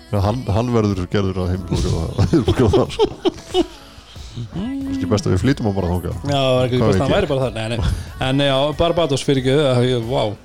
Já, 0.09 0.17
hann, 0.25 0.39
hann 0.55 0.71
verður 0.73 1.03
gerður 1.13 1.43
að 1.43 1.51
heimilborgari 1.53 2.71
þar 2.73 3.67
Kannski 4.39 5.09
best 5.11 5.27
að 5.27 5.33
við 5.35 5.41
flýtum 5.43 5.67
á 5.69 5.71
bara 5.75 5.91
þangað. 5.91 6.17
Já, 6.23 6.39
það 6.39 6.53
var 6.55 6.65
ekki 6.65 6.79
Hvað 6.79 6.89
best 6.89 6.97
að 6.97 7.03
hann 7.05 7.13
væri 7.13 7.29
bara 7.29 7.45
þar. 7.45 7.55
Nei, 7.59 7.67
nei, 7.75 8.03
en 8.29 8.43
já, 8.47 8.55
Barbados 8.79 9.25
fyrir 9.27 9.43
ekki 9.43 10.01
Vá. 10.07 10.11
Wow. 10.15 10.35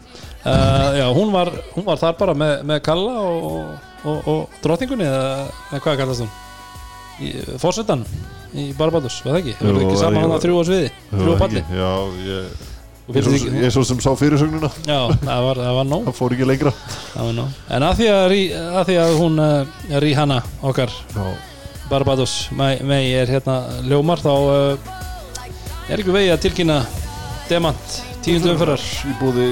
uh, 0.45 0.89
Já, 0.99 1.05
hún 1.17 1.33
var, 1.33 1.53
hún 1.77 1.89
var 1.89 2.01
þar 2.03 2.17
bara 2.21 2.37
með, 2.37 2.55
með 2.69 2.85
Kalla 2.91 3.15
og, 3.25 3.61
og, 4.05 4.33
og 4.35 4.59
drottningunni 4.65 5.07
eða, 5.09 5.47
eða 5.71 5.85
hvað 5.87 6.03
kallast 6.03 6.27
hún? 6.27 6.33
Fórsetan 7.63 8.05
í 8.55 8.69
Barbados, 8.79 9.21
var 9.25 9.37
það 9.37 9.41
ekki? 9.43 9.55
Hefur 9.61 9.75
Jú, 9.81 9.83
ekki 9.89 9.99
saman 10.01 10.25
hann 10.25 10.35
að 10.37 10.45
þrjú 10.47 10.61
á 10.61 10.65
sviði 10.69 10.89
Þrjú 11.11 11.35
á 11.35 11.37
palli 11.43 11.65
Já, 11.75 11.91
ég 12.29 12.71
Ég 13.05 13.69
svo- 13.75 13.85
sem 13.85 13.99
sá 14.01 14.15
fyrirsögnuna 14.17 14.71
Já, 14.89 15.01
það 15.21 15.43
var, 15.45 15.59
það 15.61 15.75
var 15.77 15.89
nóg, 15.91 16.07
Það 16.09 16.17
fór 16.17 16.35
ekki 16.37 16.47
lengra 16.49 16.73
það 16.79 17.27
var 17.27 17.35
nóg. 17.37 17.59
En 17.77 17.85
að 17.85 17.99
því 18.01 18.07
að, 18.15 18.35
að, 18.65 18.85
því 18.89 18.97
að 19.03 19.17
hún 19.21 19.43
uh, 19.45 19.99
Ríhanna 20.05 20.39
okkar 20.65 20.95
Já, 21.13 21.27
Barbados 21.91 22.35
mei, 22.57 23.03
er 23.13 23.29
hérna 23.29 23.59
ljómar 23.85 24.23
þá 24.25 24.33
uh, 24.33 24.95
er 25.91 26.01
ekki 26.01 26.17
vegi 26.17 26.33
að 26.33 26.43
tilkynna 26.47 26.81
Demant, 27.51 27.99
tíundu 28.25 28.55
umferðar 28.55 28.81
í 29.05 29.15
búði 29.21 29.51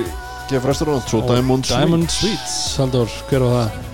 Geff 0.49 0.65
Restaurant 0.65 1.13
og 1.19 1.29
Diamond, 1.29 1.69
Diamond 1.69 2.09
Sweets. 2.09 2.41
Sweets 2.41 2.81
Haldur, 2.81 3.13
hver 3.29 3.45
var 3.45 3.59
það? 3.59 3.92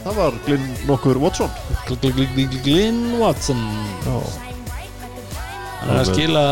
Það 0.00 0.16
var 0.16 0.36
Glyn 0.46 0.66
nokkur 0.88 1.18
Watson. 1.20 1.50
Gl- 1.86 1.98
gl- 2.00 2.12
gl- 2.16 2.34
gl- 2.36 2.62
Glyn 2.64 3.00
Watson. 3.20 3.60
Hann 5.80 5.90
er 5.94 6.00
að 6.02 6.10
skila 6.12 6.44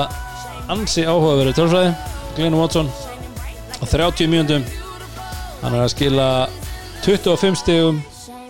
ansi 0.72 1.04
áhugaverið 1.08 1.56
tölfræði 1.56 1.92
Glyn 2.36 2.56
Watson 2.58 2.88
á 3.80 3.84
30 3.88 4.28
mínúndum 4.30 4.64
hann 5.62 5.74
er 5.74 5.84
að 5.84 5.92
skila 5.94 6.26
25 7.04 7.58
stigum 7.60 8.00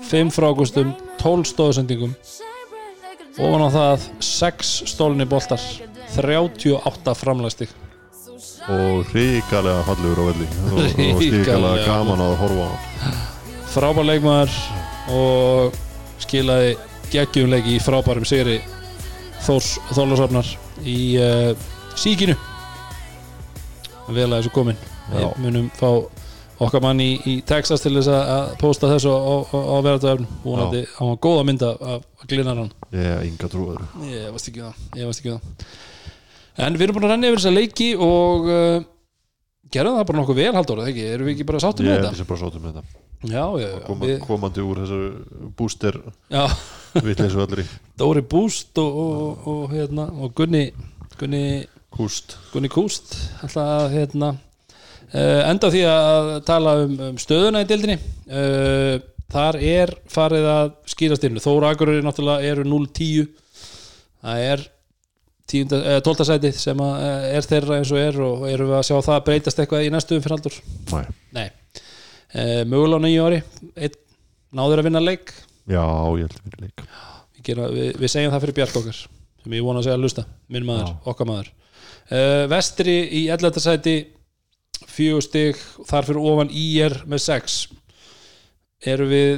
5 0.08 0.32
frákustum 0.34 0.94
12 1.22 1.50
stóðsendingum 1.52 2.14
ofan 3.38 3.66
á 3.66 3.68
það 3.74 4.06
6 4.28 4.72
stólinni 4.94 5.26
boltar 5.30 5.62
38 6.14 7.14
framlæstig 7.18 7.74
og 8.68 9.06
hrikalega 9.14 9.80
fallegur 9.86 10.18
á 10.20 10.24
velli. 10.28 10.46
Og, 10.68 10.98
hrikalega 11.22 11.86
gaman 11.86 12.20
að 12.20 12.34
horfa 12.42 12.66
á. 12.68 12.72
Frábær 13.72 14.04
leikmaður 14.04 14.52
og 15.14 15.76
skilaði 16.22 16.74
geggjum 17.12 17.50
leik 17.52 17.66
í 17.70 17.78
frábærum 17.80 18.26
sigri 18.28 18.58
Þórs 19.46 19.76
Þólasafnar 19.94 20.48
í 20.84 20.98
uh, 21.22 21.52
síkinu. 21.98 22.34
Vel 24.08 24.26
að 24.28 24.38
þessu 24.40 24.52
komin 24.54 24.78
við 25.12 25.28
munum 25.44 25.68
fá 25.78 25.88
okkar 26.58 26.82
mann 26.82 26.98
í, 27.00 27.10
í 27.28 27.34
Texas 27.46 27.80
til 27.84 27.94
þess 27.94 28.10
að- 28.10 28.54
posta 28.60 28.88
þessu 28.90 29.12
á, 29.14 29.20
á, 29.20 29.56
á 29.56 29.76
verðartöfn 29.84 30.26
vonandi 30.42 30.80
á 30.90 31.02
hann 31.06 31.20
góða 31.22 31.44
mynda 31.46 31.68
af, 31.78 32.02
af 32.18 32.26
glinaran 32.28 32.72
Ég 32.92 33.04
hef 33.06 33.22
enga 33.28 33.50
trúaður 33.52 33.84
ég 34.10 34.32
veist 34.34 34.50
ekki 34.50 34.64
það 34.64 34.98
ég 34.98 35.06
veist 35.10 35.22
ekki 35.22 35.34
það. 35.36 35.66
En 36.66 36.74
við 36.80 36.88
erum 36.88 36.96
búin 36.98 37.06
að 37.06 37.12
renna 37.14 37.30
yfir 37.30 37.38
þessa 37.44 37.54
leiki 37.54 37.88
og 38.08 38.48
uh, 38.50 38.80
gerðum 39.70 40.00
það 40.00 40.08
bara 40.10 40.18
nokkuð 40.22 40.40
vel 40.42 40.50
ekki, 40.90 41.06
erum 41.14 41.28
við 41.30 41.36
ekki 41.36 41.46
bara 41.52 41.62
sáttum 41.62 41.86
Ég 41.86 41.92
með 41.94 42.00
þetta 42.02 42.14
þessi 42.16 42.28
bara 42.32 42.42
sáttum 42.42 42.66
með 42.66 42.80
þetta 42.80 43.07
já, 43.22 43.44
já, 43.58 43.70
Koma, 43.86 44.06
við, 44.06 44.18
komandi 44.24 44.64
úr 44.64 44.82
þessu 44.84 45.00
booster 45.58 45.98
já. 46.30 46.44
vitleysu 46.94 47.42
allri. 47.42 47.64
Dóri 48.00 48.22
Búst 48.22 48.78
og, 48.82 49.00
og, 49.02 49.48
og, 49.50 49.64
hérna, 49.72 50.08
og 50.12 50.34
Gunni, 50.38 50.68
Gunni, 51.18 51.42
kúst. 51.94 52.38
Gunni 52.52 52.70
Kúst 52.72 53.16
að 53.48 53.90
hérna, 53.96 54.32
uh, 55.10 55.42
enda 55.48 55.72
því 55.74 55.84
að 55.90 56.32
tala 56.46 56.78
um, 56.84 56.96
um 57.10 57.20
stöðuna 57.20 57.64
í 57.64 57.68
dildinni 57.68 57.98
uh, 57.98 58.96
þar 59.28 59.60
er 59.60 59.92
farið 60.08 60.48
að 60.54 60.72
skýrast 60.88 61.26
inn. 61.28 61.42
Þóra 61.42 61.74
Akureyri 61.74 62.06
náttúrulega 62.06 62.48
eru 62.54 62.64
0-10 62.64 63.28
það 64.22 64.44
er 64.52 64.64
10, 65.48 65.72
eh, 65.72 66.00
12. 66.04 66.24
sæti 66.28 66.52
sem 66.52 66.80
eh, 66.84 67.30
er 67.38 67.46
þeirra 67.46 67.78
eins 67.78 67.92
og 67.94 68.00
er 68.02 68.20
og 68.24 68.44
erum 68.50 68.72
við 68.72 68.78
að 68.78 68.86
sjá 68.88 68.98
það 69.06 69.24
breytast 69.28 69.62
eitthvað 69.62 69.86
í 69.86 69.92
næstu 69.94 70.18
fyrir 70.20 70.36
aldur 70.36 70.58
Næ. 70.92 71.02
Nei, 71.36 71.46
uh, 72.34 72.62
mögulega 72.68 73.00
á 73.00 73.04
nýju 73.04 73.28
ári 73.28 73.40
Einn 73.76 73.96
náður 74.58 74.82
að 74.82 74.88
vinna 74.88 75.04
leik. 75.04 75.32
Já, 75.68 75.84
ég 76.16 76.24
held 76.24 76.36
að 76.36 76.44
fyrir 76.44 76.66
leik. 76.66 76.84
Við, 77.36 77.42
gera, 77.48 77.66
við, 77.72 77.88
við 78.00 78.12
segjum 78.12 78.32
það 78.32 78.44
fyrir 78.46 78.58
Bjark 78.58 78.78
okkar 78.80 79.00
sem 79.02 79.56
ég 79.56 79.66
vona 79.66 79.82
að 79.82 79.88
segja 79.88 79.98
að 79.98 80.04
lusta, 80.06 80.24
minn 80.52 80.66
maður, 80.66 80.88
Já. 80.88 81.10
okkar 81.12 81.28
maður. 81.28 81.50
Uh, 82.08 82.44
Vestri 82.50 82.96
í 83.20 83.26
11. 83.28 83.60
sæti 83.62 83.96
fjögur 84.88 85.24
stig 85.24 85.60
þar 85.88 86.08
fyrir 86.08 86.30
ofan 86.32 86.50
IR 86.54 86.96
með 87.08 87.22
6 87.26 87.58
eru 88.88 89.08
við 89.10 89.30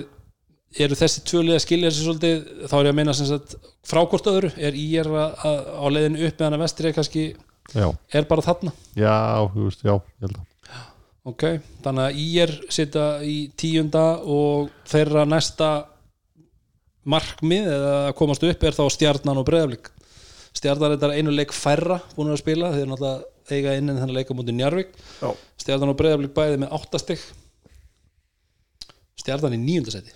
eru 0.78 0.96
þessi 0.98 1.24
tvölið 1.26 1.56
að 1.56 1.62
skilja 1.64 1.90
þessi 1.90 2.06
svolítið? 2.06 2.42
Þá 2.70 2.74
er 2.78 2.86
ég 2.86 2.92
að 2.92 2.98
meina 3.00 3.14
sem 3.18 3.28
sagt 3.28 3.56
frá 3.90 4.02
hvort 4.04 4.28
öðru 4.30 4.52
er 4.54 4.76
IR 4.78 5.10
að, 5.10 5.32
að, 5.48 5.58
á 5.82 5.86
leiðinu 5.90 6.28
upp 6.28 6.42
meðan 6.42 6.58
að 6.58 6.64
Vestri 6.64 6.90
er 6.90 6.96
kannski 6.96 7.24
Já, 7.70 7.86
er 8.14 8.26
bara 8.30 8.44
þarna? 8.44 8.72
Já, 8.98 9.16
þú 9.50 9.66
veist, 9.66 9.82
já, 9.86 9.94
ég 9.94 10.26
held 10.26 10.38
að 10.38 10.46
ok, 11.28 11.44
þannig 11.84 12.04
að 12.06 12.20
IR 12.24 12.52
sita 12.72 13.04
í 13.26 13.36
tíunda 13.60 14.04
og 14.24 14.70
þeirra 14.88 15.26
næsta 15.28 15.70
markmið 17.10 17.68
eða 17.74 17.92
að 18.10 18.14
komast 18.20 18.44
upp 18.44 18.64
er 18.68 18.76
þá 18.76 18.84
stjarnan 18.92 19.40
og 19.40 19.46
breyðaflik 19.48 19.90
stjarnan 20.56 20.96
er 20.96 21.14
einu 21.16 21.32
leik 21.32 21.52
færra 21.56 22.00
búin 22.16 22.32
að 22.32 22.40
spila 22.42 22.72
þeir 22.74 22.84
eru 22.84 22.90
náttúrulega 22.94 23.28
eiga 23.50 23.76
inn 23.78 23.88
en 23.90 23.98
þennan 23.98 24.14
leika 24.14 24.34
mútið 24.36 24.56
Njarvík 24.58 24.90
Já. 25.22 25.30
stjarnan 25.62 25.92
og 25.92 25.98
breyðaflik 25.98 26.34
bæði 26.36 26.58
með 26.62 26.74
áttastig 26.76 27.22
stjarnan 29.20 29.56
í 29.56 29.60
níundasæti 29.62 30.12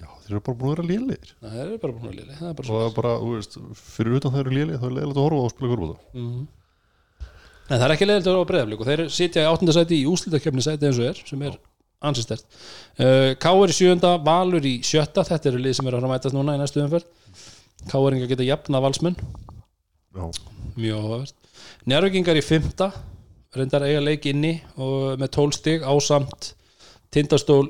Já, 0.00 0.08
þeir 0.24 0.32
eru 0.34 0.40
bara 0.48 0.58
búin 0.58 0.72
að 0.72 0.74
vera 0.74 0.88
lélegir. 0.90 1.32
Það 1.42 1.58
er 1.64 1.74
bara 1.82 1.94
búin 1.94 2.08
að 2.10 2.16
er 2.50 2.56
bara 2.58 2.66
og 2.66 2.80
það 2.80 2.86
er 2.88 2.94
bara, 2.96 3.12
þú 3.22 3.28
veist, 3.34 3.58
fyrir 3.94 4.16
utan 4.18 4.34
þeir 4.34 4.42
eru 4.44 4.54
lélegir 4.58 4.80
þá 4.82 4.86
er 4.88 4.94
leiðilegt 4.96 5.18
að 5.20 5.26
horfa 5.26 5.38
á 5.38 5.44
að 5.44 5.52
spila 5.54 5.70
körfbólta 5.74 5.98
Mhm. 6.18 6.46
En 7.70 7.78
það 7.78 7.86
er 7.86 7.94
ekki 7.94 8.08
leiðilegt 8.08 8.26
að 8.28 8.34
vera 8.34 8.44
á 8.44 8.50
breyðaflik 8.50 8.82
og 8.82 8.88
þeir 8.90 9.02
sitja 9.14 9.44
í 9.44 9.48
áttundasæti 9.48 10.00
í 10.00 10.08
úslitakefni 10.10 10.64
sæti 10.64 10.88
eins 10.88 10.98
og 11.00 11.06
er 11.08 11.20
sem 11.24 11.44
er 11.48 11.54
ansistert 12.04 12.44
uh, 13.00 13.30
Káur 13.40 13.72
í 13.72 13.76
sjönda, 13.76 14.18
Valur 14.24 14.66
í 14.68 14.74
sjötta. 14.84 15.24
Þetta 15.24 15.50
eru 15.50 15.62
lið 15.64 15.78
sem 15.78 15.88
eru 15.88 16.02
að 16.02 16.10
mætast 16.10 16.36
núna 16.36 16.58
í 16.58 16.60
næstu 16.60 16.82
umferð. 16.84 17.08
Káuringar 17.88 18.28
geta 18.28 18.44
jafna 18.44 18.82
valsmenn. 18.84 19.16
Já, 20.14 20.28
mjög 20.76 21.00
áhugavert. 21.00 21.40
Njárvíkingar 21.88 22.40
í 22.40 22.44
fymta 22.44 22.90
reyndar 23.54 23.86
eiga 23.86 24.02
leik 24.02 24.26
inni 24.28 24.58
og 24.80 25.20
með 25.20 25.32
tólstig 25.36 25.84
ásamt 25.86 26.52
tindastól 27.14 27.68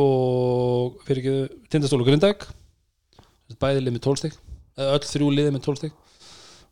og 0.00 1.00
fyrir 1.06 1.22
ekki 1.22 1.60
tindastól 1.72 2.00
og 2.02 2.08
grindæk 2.08 2.46
bæði 3.60 3.84
lið 3.84 3.96
með 3.96 4.04
tólstig 4.06 4.36
öll 4.80 5.04
þrjú 5.04 5.30
liði 5.32 5.52
með 5.54 5.64
tólstig 5.68 5.94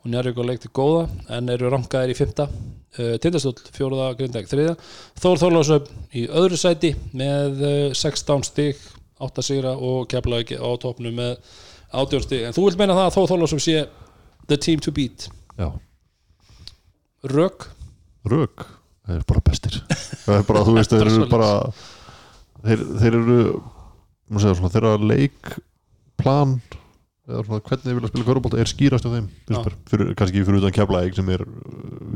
og 0.04 0.10
Njárvík 0.12 0.36
á 0.36 0.44
leik 0.44 0.60
til 0.60 0.72
góða 0.76 1.06
en 1.32 1.48
eru 1.48 1.70
rankaðir 1.72 2.12
í 2.12 2.18
fymta 2.18 2.48
uh, 2.48 3.14
tindastól 3.24 3.54
fjóruða 3.72 4.10
grindæk 4.18 4.50
þriða 4.50 4.74
Þór 5.22 5.40
Þorlásöf 5.40 5.88
í 6.12 6.26
öðru 6.28 6.60
sæti 6.60 6.92
með 7.16 7.64
uh, 7.64 7.96
16 7.96 8.44
stig 8.50 8.82
8 9.24 9.46
sigra 9.46 9.72
og 9.78 10.08
kefla 10.10 10.42
ekki 10.44 10.58
á 10.60 10.68
topnu 10.82 11.12
með 11.14 11.38
18 11.94 12.24
stig. 12.26 12.44
En 12.44 12.54
þú 12.56 12.66
vilt 12.66 12.80
meina 12.80 12.96
það 12.98 13.08
að 13.08 13.16
Þór 13.16 13.28
Þorlásöf 13.32 13.64
sé 13.64 13.76
the 14.50 14.58
team 14.60 14.82
to 14.82 14.92
beat? 14.92 15.28
Já, 15.56 15.70
Rök? 17.24 17.70
Rök? 18.28 18.66
Þeir 19.04 19.18
eru 19.18 19.26
bara 19.28 19.44
bestir. 19.44 19.76
Það 20.24 20.38
er 20.38 20.46
bara, 20.48 20.64
þú 20.64 20.74
veist, 20.76 20.92
þeir 20.92 21.10
eru 21.10 21.28
bara 21.30 21.50
þeir, 22.64 22.84
þeir 23.00 23.16
eru 23.20 23.38
segja 24.40 24.56
svona, 24.58 24.72
þeirra 24.72 24.92
leikplan 25.12 26.56
eða 26.58 26.83
svona 27.24 27.60
hvernig 27.64 27.86
þeir 27.86 27.98
vilja 27.98 28.10
spila 28.12 28.26
körfbólta 28.28 28.60
er 28.60 28.70
skýrast 28.70 29.06
á 29.08 29.14
þeim 29.14 29.28
fyrir, 29.88 30.10
kannski 30.18 30.44
fyrir 30.44 30.60
utan 30.60 30.74
keflaðið 30.76 31.18
sem 31.20 31.30
er 31.32 31.44
uh, 31.46 31.54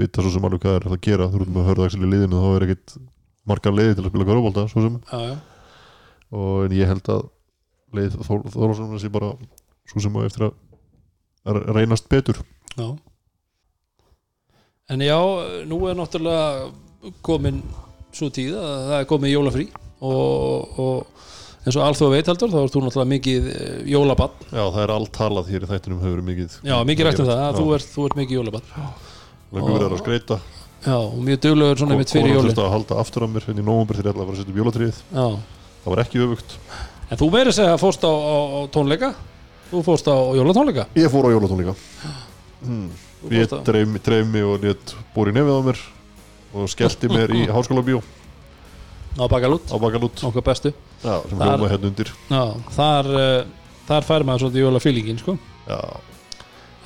vita 0.03 0.25
svo 0.25 0.33
sem 0.35 0.49
alveg 0.49 0.65
hvað 0.65 0.79
er 0.79 0.89
að 0.91 1.01
gera. 1.07 1.31
Þú 1.33 1.41
erum 1.41 1.57
með 1.57 1.69
hörðaksel 1.71 2.03
í 2.03 2.13
liðinu 2.13 2.43
þá 2.43 2.49
er 2.51 2.67
ekkit 2.69 2.97
margar 3.49 3.77
leiði 3.77 3.97
til 3.97 4.05
að 4.05 4.13
spila 4.13 4.29
já. 5.09 5.37
og 6.37 6.65
en 6.67 6.77
ég 6.77 6.91
held 6.91 7.13
að 7.15 7.29
leið 7.97 8.19
Þorlásson 8.29 8.99
sé 9.01 9.09
bara 9.09 9.33
svo 9.89 10.03
sem 10.05 10.13
á 10.13 10.21
eftir 10.29 10.51
að 10.51 10.57
að 11.49 11.69
reynast 11.77 12.09
betur. 12.09 12.41
Já. 12.77 12.89
En 14.89 15.05
já, 15.05 15.19
nú 15.69 15.81
er 15.89 15.97
náttúrulega 15.97 17.13
komin 17.25 17.61
svo 18.15 18.31
tíð 18.33 18.57
að 18.57 18.85
það 18.89 18.99
er 18.99 19.09
komið 19.11 19.35
jólafrí 19.35 19.67
og, 20.01 20.79
og 20.81 21.27
eins 21.65 21.77
og 21.79 21.83
alþjóð 21.89 22.13
veit 22.15 22.29
heldur 22.31 22.53
þá 22.53 22.59
er 22.63 22.71
þú 22.73 22.83
náttúrulega 22.85 23.13
mikið 23.15 23.49
eh, 23.55 23.81
jólabann 23.93 24.37
Já, 24.49 24.63
það 24.63 24.83
er 24.85 24.93
allt 24.95 25.13
talað 25.17 25.51
hér 25.53 25.65
í 25.67 25.71
þættinum 25.73 26.05
hefur 26.05 26.23
mikið 26.29 26.51
Já, 26.69 26.77
mikið 26.91 27.09
rætt 27.09 27.23
um 27.23 27.29
það, 27.29 27.43
að 27.49 27.59
þú 27.59 27.67
ert, 27.77 27.89
þú 27.95 28.07
ert 28.09 28.17
mikið 28.23 28.39
jólabann 28.39 28.67
Löngu 29.49 29.71
verið 29.75 29.93
að 29.97 30.03
skreita 30.05 30.37
Já, 30.79 30.95
og 30.95 31.19
mjög 31.27 31.39
duglegur 31.43 31.81
svona 31.81 31.97
mitt 31.99 32.13
fyrir 32.13 32.29
Konan 32.29 32.37
jólin. 32.39 32.53
þurfti 32.53 32.65
að 32.65 32.75
halda 32.77 32.99
aftur 33.03 33.25
af 33.27 33.31
mér 33.35 33.47
henni 33.49 33.63
í 33.65 33.67
nóvumber 33.67 33.99
þegar 33.99 34.09
ég 34.09 34.13
ætlaði 34.15 34.23
að 34.23 34.29
fara 34.29 34.37
að 34.37 34.41
setja 34.43 34.53
upp 34.55 34.61
jólatrýð 34.63 34.97
Já, 35.11 35.27
Það 35.79 35.91
var 35.95 36.01
ekki 36.03 36.21
öfugt. 36.25 36.51
En 37.09 37.17
þú 37.19 37.27
meiri 37.33 37.53
segja 37.57 37.73
að 37.73 37.81
fórst 37.83 38.03
á, 38.05 38.13
á, 38.13 38.37
á 38.45 38.61
tónleika? 38.75 39.09
Þú 39.71 39.79
fórst 39.87 40.07
á 40.11 40.17
jólatónleika? 40.37 40.85
Ég 40.99 41.09
fór 41.13 41.25
á 41.25 41.31
jólatónleika. 41.33 41.75
Hmm. 42.61 42.89
Ég 43.33 43.49
á- 43.49 43.65
dreif, 43.65 43.89
dreif 44.05 44.27
á 49.19 49.25
Bakalút, 49.29 49.67
á 49.71 49.77
Bakalút 49.83 50.23
okkar 50.25 50.43
bestu. 50.47 50.73
Já, 51.03 51.15
sem 51.29 51.39
Þar- 51.39 51.51
hljóma 51.59 51.69
hérna 51.73 51.91
undir. 51.91 52.13
Já, 52.31 52.43
þar, 52.77 53.07
uh, 53.15 53.45
þar 53.89 54.07
fær 54.09 54.25
maður 54.29 54.45
svolítið 54.47 54.65
jólafílingin 54.67 55.19
sko. 55.19 55.39
Já, 55.69 55.81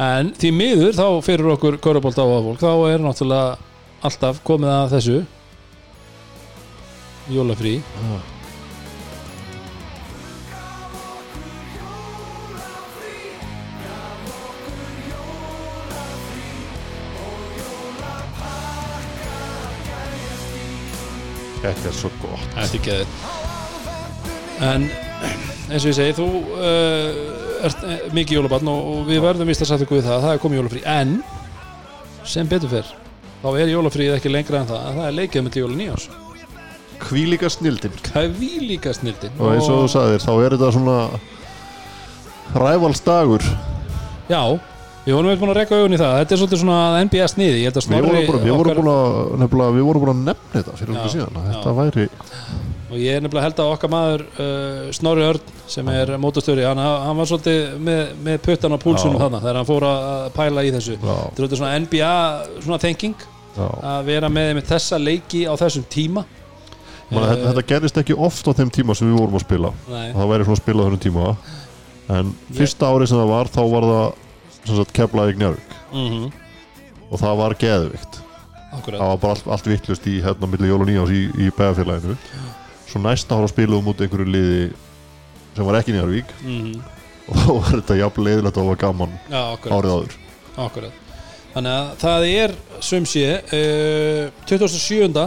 En 0.02 0.32
því 0.34 0.48
miður 0.56 0.94
þá 0.96 1.04
fyrir 1.22 1.50
okkur 1.52 1.76
Körubolt 1.78 2.16
á 2.18 2.24
fólk 2.24 2.58
þá 2.58 2.70
er 2.90 2.98
náttúrulega 3.04 3.58
alltaf 4.02 4.40
komið 4.42 4.70
að 4.72 4.94
þessu. 4.96 5.18
Jólafrí 7.30 7.74
þetta 21.68 21.90
er 21.90 21.96
svo 21.98 22.10
gott. 22.22 22.48
Þetta 22.56 22.78
er 22.78 22.84
geðið 22.88 23.08
En 24.62 24.84
eins 25.72 25.82
og 25.82 25.90
ég 25.90 25.96
segi 25.96 26.16
þú 26.18 26.26
uh, 26.54 27.66
ert 27.66 27.84
eh, 27.86 28.02
mikið 28.14 28.38
jólabarn 28.38 28.70
og, 28.70 28.90
og 28.92 29.06
við 29.08 29.22
verðum 29.24 29.50
vist 29.50 29.64
að 29.64 29.72
setja 29.72 29.86
ykkur 29.86 29.98
við 29.98 30.08
það 30.10 30.26
það 30.26 30.34
er 30.34 30.42
komið 30.42 30.60
jólafrí. 30.60 30.82
En 30.92 31.14
sem 32.28 32.50
betur 32.50 32.70
fyrr 32.70 32.90
þá 33.42 33.48
er 33.58 33.72
jólafríð 33.72 34.16
ekki 34.16 34.30
lengra 34.30 34.62
en 34.62 34.70
það. 34.70 34.90
Það 34.98 35.06
er 35.08 35.16
leikið 35.18 35.46
með 35.46 35.62
jóla 35.62 35.78
nýjás 35.80 36.10
Hvílíka 37.02 37.48
snildin 37.50 37.94
Hvað 37.98 38.26
er 38.28 38.34
við 38.38 38.58
líka 38.68 38.92
snildin 38.94 39.40
Og 39.40 39.56
eins 39.56 39.66
og 39.66 39.80
þú 39.80 39.88
sagðir, 39.90 40.22
þá 40.22 40.32
er 40.36 40.54
þetta 40.54 40.68
svona 40.76 40.98
rævalsdagur. 42.52 43.44
Já, 44.28 44.42
við 45.06 45.16
vorum 45.16 45.30
eitthvað 45.32 45.42
búin 45.42 45.52
að 45.52 45.60
reka 45.60 45.78
augun 45.78 45.96
í 45.96 46.00
það. 46.02 46.18
Þetta 46.20 46.34
er 46.34 46.40
svolítið 46.42 46.60
svona 46.62 47.04
NBA 47.06 47.30
sniði 47.32 47.62
Ég 47.62 47.70
held 47.70 47.78
að 47.80 47.86
Snorri 47.86 48.12
við 48.12 48.28
vorum 48.32 48.58
okkar- 48.58 48.78
búin 48.78 48.92
að 48.92 49.40
nefnilega, 49.42 49.76
við 49.76 49.88
vorum 49.88 50.04
búin 50.04 50.12
að 50.12 50.20
nefna 50.28 50.52
þetta 50.58 50.76
fyrir 50.78 50.94
okkur 50.96 51.14
síðan 51.16 51.40
að 51.40 51.48
þetta 51.52 51.74
væri 51.78 52.06
Og 52.92 52.98
ég 53.00 53.16
er 53.16 53.22
nefnilega 53.24 53.46
held 53.46 53.60
að 53.62 53.70
okkar 53.72 53.90
maður 53.92 54.22
uh, 54.36 54.90
Snorri 54.92 55.24
Örn 55.24 55.52
sem 55.72 55.88
er 55.88 56.10
mótastöri 56.20 56.66
hann, 56.68 56.80
hann 56.82 57.16
var 57.16 57.28
svolítið 57.30 57.78
með, 57.80 58.02
með 58.26 58.40
puttan 58.44 58.76
á 58.76 58.78
púlsunum 58.82 59.16
þarna 59.22 59.40
þegar 59.40 59.58
hann 59.58 59.68
fór 59.70 59.86
að 59.88 60.26
pæla 60.36 60.64
í 60.68 60.72
þessu. 60.74 60.98
Þetta 61.00 61.22
er 61.22 61.38
svolítið 61.40 61.62
svona 61.62 61.78
NBA 61.86 62.12
svona 62.66 62.80
thinking 62.82 63.24
já. 63.56 63.64
að 63.94 64.10
vera 64.10 64.28
með, 64.28 64.50
með 64.58 64.68
þessa 64.74 65.00
leiki 65.00 65.46
á 65.48 65.56
þessum 65.56 65.86
tíma. 65.88 66.26
Man, 67.08 67.24
þetta, 67.30 67.46
þetta 67.48 67.64
gerist 67.72 68.02
ekki 68.02 68.18
oft 68.28 68.48
á 68.48 68.52
þeim 68.60 68.74
tíma 68.76 68.96
sem 68.98 69.08
við 69.08 69.18
vorum 69.22 69.40
að 69.40 69.46
spila. 69.46 69.72
Nei, 69.88 70.12
það 70.12 70.30
væri 70.34 70.48
svona 70.50 70.60
spilað 70.60 70.84
á 70.84 70.88
þessum 70.90 71.04
tíma. 71.06 71.32
En 72.12 72.36
fyrsta 72.52 72.92
árið 72.92 73.08
sem 73.08 73.22
það 73.22 73.32
var 73.32 73.52
þá 73.56 73.62
var 73.72 73.88
það 73.88 74.04
keflaði 74.96 75.36
Gnjarvík 75.38 75.76
mm 75.92 76.30
og 77.12 77.20
það 77.20 77.34
var 77.36 77.52
geðvikt. 77.60 78.14
Akkurat. 78.72 78.96
Það 78.96 79.10
var 79.10 79.18
bara 79.20 79.34
allt, 79.34 79.48
allt 79.52 79.66
vittlust 79.68 80.06
í 80.08 80.14
hérna 80.24 80.48
milli 80.48 80.70
jól 80.70 80.78
og 80.80 80.88
nýjás 80.88 81.10
í, 81.12 81.26
í 81.44 81.50
bæðafélaginu 81.52 82.14
svo 82.88 83.02
næsta 83.04 83.36
ára 83.36 83.50
spilaðum 83.50 83.90
út 83.92 84.00
einhverju 84.00 84.32
liði 84.32 84.62
sem 85.52 85.68
var 85.68 85.76
ekki 85.82 85.92
Gnjarvík 85.92 86.32
mm 86.40 87.00
og 87.22 87.38
þá 87.38 87.48
var 87.52 87.68
þetta 87.76 87.96
jafn 88.00 88.24
leiðilegt 88.26 88.58
og 88.58 88.68
var 88.72 88.78
gaman 88.80 89.12
akkurat, 89.30 89.76
árið 89.76 89.92
áður. 89.94 90.16
Akkurat. 90.64 90.96
Þannig 91.52 91.74
að 91.76 91.90
það 92.00 92.26
er 92.30 92.54
sem 92.82 93.06
sé 93.08 93.26
uh, 93.38 94.46
27. 94.48 95.26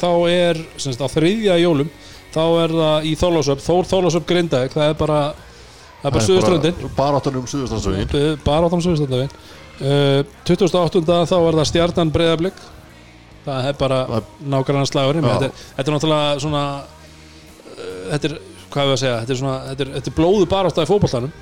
þá 0.00 0.10
er 0.28 0.60
á 0.60 1.06
þriðja 1.14 1.56
jólum 1.62 1.90
þá 2.34 2.42
er 2.64 2.74
það 2.74 3.08
í 3.08 3.14
Þorlásöp 3.18 3.62
Þór 3.62 3.88
Þorlásöp 3.90 4.28
Grindavík. 4.28 4.74
Það 4.74 4.90
er 4.90 4.98
bara 4.98 5.20
það 6.04 6.10
er 6.10 6.14
bara 6.18 6.24
Suðurströndin 6.28 6.94
bara 6.98 7.18
áttan 7.20 7.38
um 7.40 7.46
Suðurstrandsvegin 7.48 8.40
bara 8.44 8.68
á 8.68 8.72
þann 8.74 8.84
Suðurströndavinn 8.84 9.32
uh, 9.80 10.20
28. 10.44 11.04
þá 11.32 11.36
er 11.40 11.58
það 11.58 11.68
Stjarnan 11.72 12.12
Breiðablик 12.14 12.62
það 13.44 13.68
er 13.72 13.78
bara 13.80 13.98
Það- 14.08 14.28
nákvæmlega 14.54 14.90
slagurinn. 14.92 15.26
Þetta, 15.28 15.48
er- 15.50 15.64
þetta 15.78 15.90
er 15.90 15.96
náttúrulega 15.96 16.38
svona 16.44 16.62
uh, 16.84 17.98
þetta 18.12 18.30
er, 18.30 18.36
hvað 18.74 18.88
við 18.88 18.94
að 18.94 19.02
segja? 19.02 19.18
Þetta 19.24 19.34
er, 19.34 19.40
svona, 19.42 19.58
þetta 19.70 19.84
er, 19.84 19.92
þetta 19.98 20.10
er 20.12 20.16
blóðu 20.20 20.46
barátt 20.54 20.80
í 20.80 20.88
fótboltanum. 20.88 21.34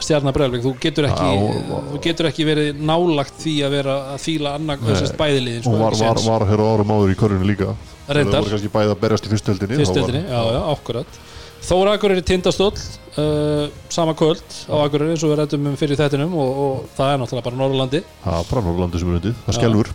Stjarnan 0.00 0.32
Breiðablik, 0.32 0.62
þú 0.64 0.70
getur 0.80 1.06
ekki 1.10 1.28
Já, 1.28 1.40
og- 1.44 1.88
þú 1.92 1.98
getur 2.06 2.28
ekki 2.30 2.46
verið 2.48 2.78
nálagt 2.88 3.34
því 3.42 3.54
að 3.66 3.74
vera 3.76 3.96
að 4.16 4.46
annar 4.54 4.78
Nei. 4.80 4.94
sérst 4.96 5.18
bæðiliðin 5.20 5.66
og 5.68 5.76
var, 5.82 5.96
var, 6.00 6.20
var 6.24 6.46
hér 6.48 6.62
á 6.64 6.66
árum 6.72 6.94
áður 6.96 7.12
í 7.12 7.18
körunni 7.20 7.50
líka. 7.50 7.74
Það 8.08 8.32
voru 8.32 8.54
kannski 8.54 8.70
bæði 8.72 8.94
að 8.94 9.00
berjast 9.04 9.26
í 9.28 9.30
fyrstöldinni 9.34 9.76
fyrstöldinni, 9.78 10.22
já, 10.26 10.40
já, 10.56 10.60
akkurat 10.72 11.18
Þóra 11.60 11.94
Akureyri 11.96 12.24
Tindastóll 12.26 12.72
uh, 12.74 13.68
sama 13.92 14.14
kvöld 14.18 14.42
á 14.66 14.74
Akureyri 14.80 15.14
eins 15.14 15.24
og 15.26 15.32
við 15.34 15.40
rættum 15.42 15.68
um 15.70 15.78
fyrir 15.80 16.00
þettinum 16.00 16.34
og, 16.40 16.60
og 16.64 16.74
það 16.96 17.12
er 17.12 17.22
náttúrulega 17.22 17.48
bara 17.50 17.60
Norrlandi 17.60 18.02
er 18.04 18.50
bara 18.50 18.64
Norrlandi 18.66 19.02
sem 19.02 19.10
er 19.12 19.20
undið, 19.20 19.40
það 19.46 19.54
Já. 19.54 19.58
skelfur 19.60 19.92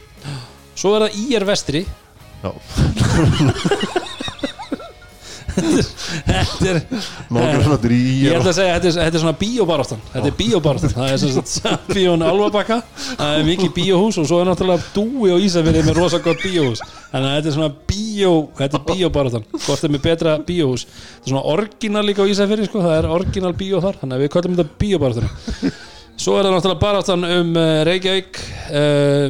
Svo 0.76 0.92
er 0.98 1.08
það 1.08 1.22
IR 1.26 1.48
Vestri 1.50 1.86
Já. 2.46 2.52
þetta 5.56 6.70
er 6.70 6.80
Ég 8.26 8.36
ætla 8.36 8.52
að 8.52 8.58
segja, 8.58 8.74
þetta 8.76 8.90
er, 8.90 8.98
þetta 8.98 9.20
er 9.20 9.24
svona 9.24 9.38
bíóbaráttan. 9.40 10.04
Þetta 10.12 10.30
er 10.30 10.36
bíóbaráttan, 10.40 10.94
það 10.96 11.14
er 11.14 11.22
svona 11.24 11.46
Sambíón 11.54 12.26
Alvabakka, 12.30 12.80
það 13.06 13.40
er 13.40 13.48
mikið 13.50 13.74
bíóhús 13.80 14.20
og 14.22 14.30
svo 14.30 14.42
er 14.42 14.50
náttúrulega 14.52 14.92
Dúi 14.96 15.34
og 15.36 15.48
Ísafirði 15.48 15.86
með 15.88 16.00
rosa 16.02 16.22
gott 16.26 16.44
bíóhús. 16.44 16.84
Þannig 17.14 17.30
að 17.32 17.36
þetta 17.38 17.52
er 17.52 17.58
svona 17.58 17.74
bíó 17.90 18.34
Þetta 18.60 18.80
er 18.82 18.86
bíóbaráttan, 18.92 19.50
hvort 19.66 19.88
er 19.88 19.96
með 19.96 20.06
betra 20.06 20.38
bíóhús? 20.46 20.86
Þetta 20.90 21.26
er 21.26 21.34
svona 21.34 21.48
orginal 21.56 22.06
líka 22.08 22.28
á 22.28 22.32
Ísafirði 22.32 22.70
sko, 22.70 22.84
það 22.86 23.00
er 23.00 23.12
orginal 23.16 23.56
bíó 23.58 23.82
þar, 23.84 24.00
þannig 24.02 24.18
að 24.18 24.26
við 24.26 24.34
kallum 24.36 24.58
þetta 24.60 24.80
bíóbaráttan 24.84 25.76
Svo 26.16 26.38
er 26.40 26.48
það 26.48 26.54
náttúrulega 26.56 26.80
baráttan 26.80 27.26
um 27.28 27.58
uh, 27.60 27.82
Reykjavík 27.88 28.38
uh, 28.72 29.26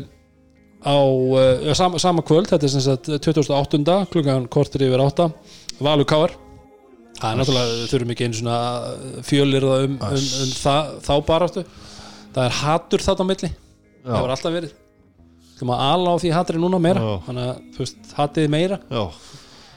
á 0.85 0.97
uh, 1.01 1.71
sama, 1.73 1.97
sama 2.01 2.21
kvöld, 2.25 2.51
þetta 2.51 2.67
er 2.67 2.73
sem 2.75 2.83
sagt 2.85 3.09
2008. 3.25 3.79
klukkan 4.13 4.45
kortir 4.53 4.85
yfir 4.85 5.01
8 5.01 5.25
Valur 5.83 6.07
Káar 6.07 6.35
Það 7.15 7.29
er 7.29 7.37
náttúrulega, 7.39 7.75
við 7.79 7.91
þurfum 7.91 8.11
ekki 8.13 8.25
einu 8.27 8.37
svona 8.39 8.55
fjölir 9.25 9.65
um, 9.69 9.93
um, 9.95 10.25
um 10.43 10.49
það, 10.51 10.89
þá 11.05 11.13
baráttu. 11.29 11.63
Það 12.35 12.41
er 12.43 12.57
hatur 12.59 13.03
þarna 13.05 13.23
á 13.23 13.29
milli. 13.29 13.49
Það 14.03 14.25
var 14.25 14.33
alltaf 14.35 14.55
verið. 14.55 14.73
Það 15.55 15.69
maður 15.69 15.93
ala 15.93 16.11
á 16.11 16.15
því 16.19 16.31
hatri 16.35 16.59
núna 16.59 16.81
meira. 16.83 17.05
Já. 17.05 17.13
Þannig 17.29 17.45
að, 17.47 17.61
þú 17.75 17.83
veist, 17.85 18.09
hatið 18.17 18.49
meira. 18.51 18.79
Já, 18.91 19.03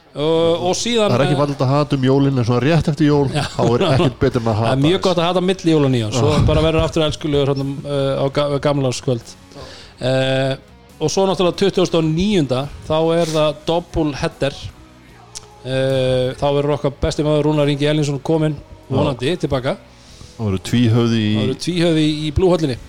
og, 0.09 0.65
og 0.67 0.75
síðan 0.75 1.13
það 1.13 1.15
er 1.15 1.23
ekki 1.27 1.37
vald 1.39 1.63
að 1.63 1.71
hata 1.71 1.95
um 1.95 2.07
jólin 2.09 2.41
en 2.41 2.47
svona 2.47 2.63
rétt 2.65 2.89
eftir 2.91 3.07
jól 3.07 3.27
þá 3.29 3.59
er 3.63 3.83
ekkert 3.93 4.17
betur 4.19 4.41
en 4.41 4.49
að 4.49 4.57
Það 4.57 4.65
hata 4.65 4.71
er 4.73 4.81
mjög 4.83 5.03
gott 5.05 5.21
að 5.21 5.27
hata 5.29 5.43
milli 5.45 5.75
jól 5.75 5.83
og 5.85 5.93
nýjón 5.93 6.15
Svo 6.17 6.31
bara 6.47 6.63
verður 6.65 6.85
aftur 6.87 7.05
elskulegur 7.05 7.51
hérna, 7.53 7.67
uh, 7.85 8.17
á 8.17 8.25
ga 8.33 8.47
gamlarskvöld 8.65 9.31
uh, 9.61 10.55
Og 10.97 11.13
svo 11.13 11.27
náttúrulega 11.29 11.61
2009 11.61 12.63
Þá 12.89 12.97
er 13.19 13.33
það 13.35 13.61
doppul 13.69 14.09
header 14.17 14.57
uh, 15.63 16.35
Þá 16.39 16.45
verður 16.57 16.75
okkar 16.77 16.95
besti 17.01 17.25
maður 17.25 17.49
Rúnar 17.49 17.71
Ingi 17.71 17.89
Ellinsson 17.89 18.21
kominn 18.25 18.57
vonandi 18.89 19.35
tilbaka. 19.43 19.75
Það 20.37 20.45
voru 20.45 20.61
tvíhöfði 20.69 21.19
í 21.19 21.33
Það 21.35 21.43
eru 21.47 21.59
tvíhöði 21.65 22.07
í 22.09 22.31
blúhöllinni. 22.37 22.79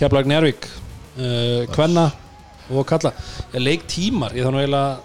Keflag 0.00 0.30
Njárvík 0.30 0.66
uh, 0.66 1.68
Kvenna 1.74 2.08
og 2.70 2.86
Kalla. 2.88 3.12
Ég 3.52 3.64
leik 3.64 3.86
tímar, 3.90 4.34
ég 4.36 4.46
þannig 4.46 4.66
eiginlega 4.66 4.98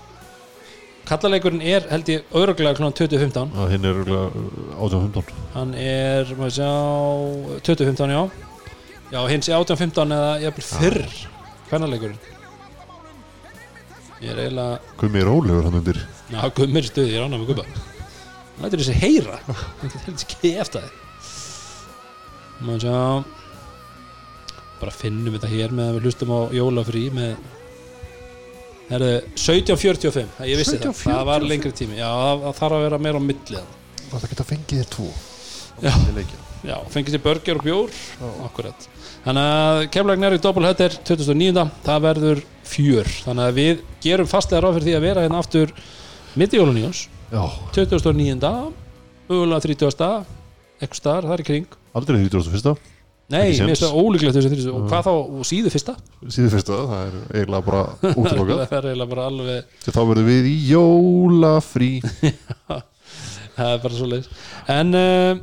Kallaleikurinn 1.05 1.61
er 1.61 1.85
held 1.91 2.07
ég 2.09 2.33
öruglega 2.33 2.73
kl. 2.79 2.87
2015 2.97 3.51
Já, 3.53 3.65
hinn 3.69 3.83
er 3.85 3.99
örugglega 3.99 4.45
18-15 4.87 5.35
Hann 5.53 5.75
er, 5.77 6.31
maður 6.39 6.55
sjá 6.55 6.69
2015 7.67 8.13
já. 8.15 8.21
Já, 9.13 9.19
hins 9.29 9.49
er 9.51 9.59
1815 9.59 10.15
eða 10.17 10.31
jafnvel 10.41 10.65
fyrr 10.71 11.05
Kvennaleikurinn. 11.69 12.17
Ég 14.23 14.31
er 14.33 14.43
eiginlega 14.47 14.97
Gummi 14.97 15.25
rólegur 15.27 15.67
hann 15.67 15.79
undir 15.83 16.01
Já, 16.31 16.39
gummir 16.57 16.87
stuði, 16.87 17.13
ég 17.13 17.21
rána 17.21 17.37
með 17.37 17.51
gumma 17.53 17.65
Það 18.55 18.71
er 18.71 18.81
þessi 18.81 18.93
heyra. 19.01 19.39
Það 19.45 19.81
er 19.83 19.95
heldur 20.05 20.23
ekki 20.25 20.51
eftir 20.63 20.85
það. 20.85 21.01
Má 22.65 22.77
sjá. 22.79 22.99
Bara 24.79 24.93
finnum 24.95 25.35
þetta 25.35 25.51
hér 25.51 25.75
með 25.75 25.89
að 25.89 25.97
við 25.97 26.07
hlustum 26.07 26.31
á 26.31 26.39
jólafrí 26.55 27.03
með 27.15 27.35
Herðu, 28.85 29.13
1745 29.33 30.43
Ég 30.45 30.59
vissi 30.59 30.77
það, 30.77 30.91
það 30.99 31.21
var 31.25 31.45
lengri 31.49 31.71
tími. 31.73 31.97
Já, 31.97 32.05
það, 32.05 32.43
það 32.43 32.59
þarf 32.59 32.77
að 32.77 32.83
vera 32.85 32.99
meira 33.01 33.21
á 33.21 33.27
milli 33.27 33.55
þarna. 33.57 33.79
Það 34.11 34.27
geta 34.31 34.47
fengið 34.51 34.81
þér 34.81 34.91
tvo 34.95 35.07
Já. 35.83 35.91
Í. 36.21 36.25
Já, 36.65 36.75
fengið 36.93 37.15
sér 37.15 37.23
burger 37.25 37.59
og 37.59 37.65
bjór. 37.65 37.97
Akkurat. 38.45 38.87
Þannig 39.25 39.49
að 39.55 39.79
Keflag 39.93 40.21
Nærvík 40.21 40.43
Doppelhötter 40.45 40.95
2009 41.09 41.65
Það 41.85 42.05
verður 42.05 42.43
fjör. 42.65 43.09
Þannig 43.25 43.49
að 43.49 43.59
við 43.59 43.83
gerum 44.05 44.29
fastlega 44.29 44.63
ráð 44.63 44.77
fyrir 44.77 44.87
því 44.87 44.95
að 44.99 45.05
vera 45.09 45.25
hérna 45.25 45.41
aftur 45.41 45.73
mitt 46.39 46.55
í 46.55 46.59
jóluníjons 46.59 47.05
Já, 47.31 47.43
29. 47.75 48.49
mögulega 49.29 49.61
30. 49.65 50.25
eitthvað 50.79 50.99
staðar, 50.99 51.25
það 51.29 51.33
er 51.35 51.41
í 51.41 51.47
kring. 51.47 51.79
Aldrei 51.95 52.19
31. 52.27 52.75
Nei, 53.33 53.55
mér 53.57 53.71
finnst 53.71 53.81
það 53.81 53.95
ólíklegt 53.97 54.35
þessi 54.37 54.49
30. 54.51 54.67
og 54.69 54.83
hvað 54.91 55.07
þá, 55.07 55.13
og 55.15 55.47
síðu 55.49 55.71
fyrsta? 55.73 55.95
Síðu 56.29 56.51
fyrsta, 56.53 56.75
það 56.91 57.07
er 57.07 57.15
eiginlega 57.39 57.65
bara 57.65 58.11
útlokað 58.11 58.61
það 58.69 58.75
er 58.77 58.87
eiginlega 58.91 59.11
bara 59.15 59.25
alveg 59.31 59.71
Því 59.81 59.93
þá 59.95 59.99
verðum 60.11 60.29
við 60.29 60.49
í 60.51 60.53
jólafrí. 60.69 61.89
Það 63.55 63.69
er 63.71 63.77
bara 63.85 63.95
svo 63.95 64.07
leiðis 64.11 64.25
en 64.75 64.89
uh, 64.99 65.37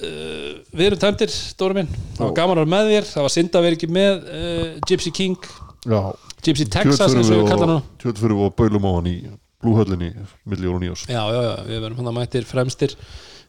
uh, 0.00 0.52
við 0.72 0.84
erum 0.86 1.00
tæmtir, 1.02 1.34
Dóri 1.60 1.76
minn. 1.76 1.90
Það 2.16 2.22
var 2.24 2.36
gaman 2.38 2.56
að 2.56 2.62
vera 2.62 2.72
með 2.72 2.92
þér, 2.94 3.08
það 3.10 3.26
var 3.26 3.34
synd 3.34 3.58
að 3.58 3.66
vera 3.66 3.76
ekki 3.76 3.90
með 3.92 4.30
uh, 4.40 4.70
Gypsy 4.88 5.12
King, 5.20 5.50
Já, 5.84 5.98
Gypsy 6.46 6.66
Texas 6.72 7.12
eins 7.12 7.28
og 7.28 7.42
við 7.42 7.50
kalla 7.52 7.68
hann 7.68 7.90
Tjöldfyrir 8.00 8.40
og 8.46 8.56
bölum 8.56 8.88
á 8.88 8.90
hann 8.96 9.10
í 9.12 9.18
blúhöllinni 9.62 10.12
milli 10.44 10.68
jól 10.68 10.76
og 10.78 10.84
nýjós 10.84 11.06
já, 11.08 11.22
já, 11.32 11.40
já, 11.46 11.54
við 11.68 11.80
verðum 11.80 12.02
hann 12.02 12.12
að 12.12 12.18
mættir 12.20 12.48
fremstir 12.48 12.96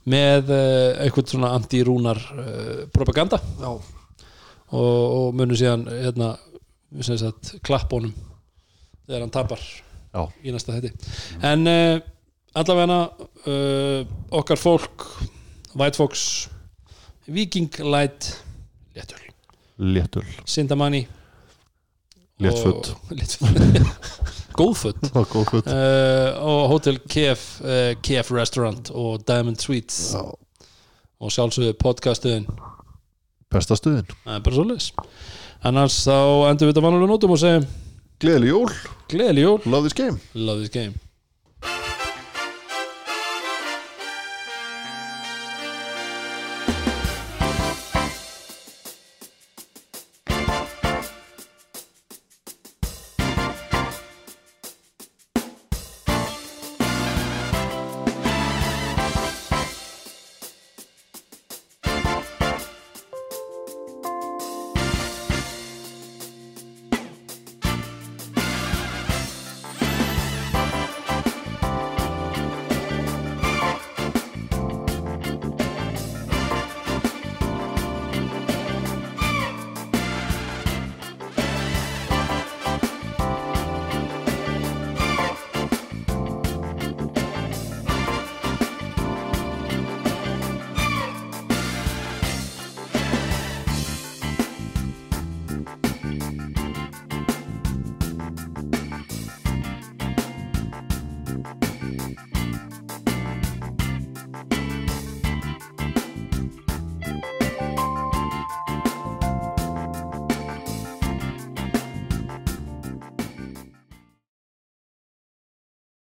með 0.07 0.53
uh, 0.55 1.03
eitthvað 1.03 1.33
svona 1.33 1.51
anti-rúnar 1.57 2.19
uh, 2.31 2.83
propaganda. 2.95 3.41
Já, 3.59 3.73
og, 4.71 5.01
og 5.17 5.35
munum 5.35 5.57
síðan 5.57 5.83
hérna, 5.89 6.31
sem 7.03 7.19
sagt, 7.19 7.57
klapp 7.65 7.91
honum 7.91 8.13
þegar 9.07 9.23
hann 9.25 9.33
tapar 9.33 9.63
já, 9.63 10.21
í 10.43 10.53
næsta 10.53 10.75
þetti 10.75 10.91
en 11.47 11.67
uh, 11.71 11.99
allavega 12.57 12.99
uh, 13.47 14.01
okkar 14.39 14.59
fólk 14.59 15.07
White 15.77 15.99
Fox 15.99 16.47
Viking 17.27 17.71
Light 17.83 18.31
Léttul, 18.95 19.23
léttul 19.77 20.27
Sindamanni 20.47 21.05
Léttfutt 22.43 22.93
Léttfutt 23.17 24.46
Góðfutt 24.57 25.09
uh, 25.13 26.37
og 26.41 26.61
Hotel 26.73 26.99
KF 27.05 27.45
uh, 27.61 27.93
KF 28.03 28.33
Restaurant 28.35 28.91
og 28.93 29.23
Diamond 29.27 29.61
Suites. 29.61 30.11
Já, 30.15 30.23
og 31.17 31.33
sjálfsögðu 31.33 31.73
podcastuðin 31.81 32.45
besta 33.53 33.77
stuðin 33.79 34.05
það 34.25 34.43
bara 34.45 34.59
svo 34.59 35.03
annars 35.65 35.99
þá 36.05 36.17
endur 36.51 36.67
við 36.67 36.75
þetta 36.75 36.85
vanulega 36.85 37.11
nótum 37.13 37.35
og 37.37 37.41
segjum 37.41 37.67
Gleðileg 38.17 38.49
jól, 38.49 38.69
gleðileg 39.13 39.43
jól, 39.43 39.59
love 39.69 39.85
this 39.85 39.93
game. 39.93 40.17
Love 40.33 40.63
this 40.63 40.73
game 40.73 41.06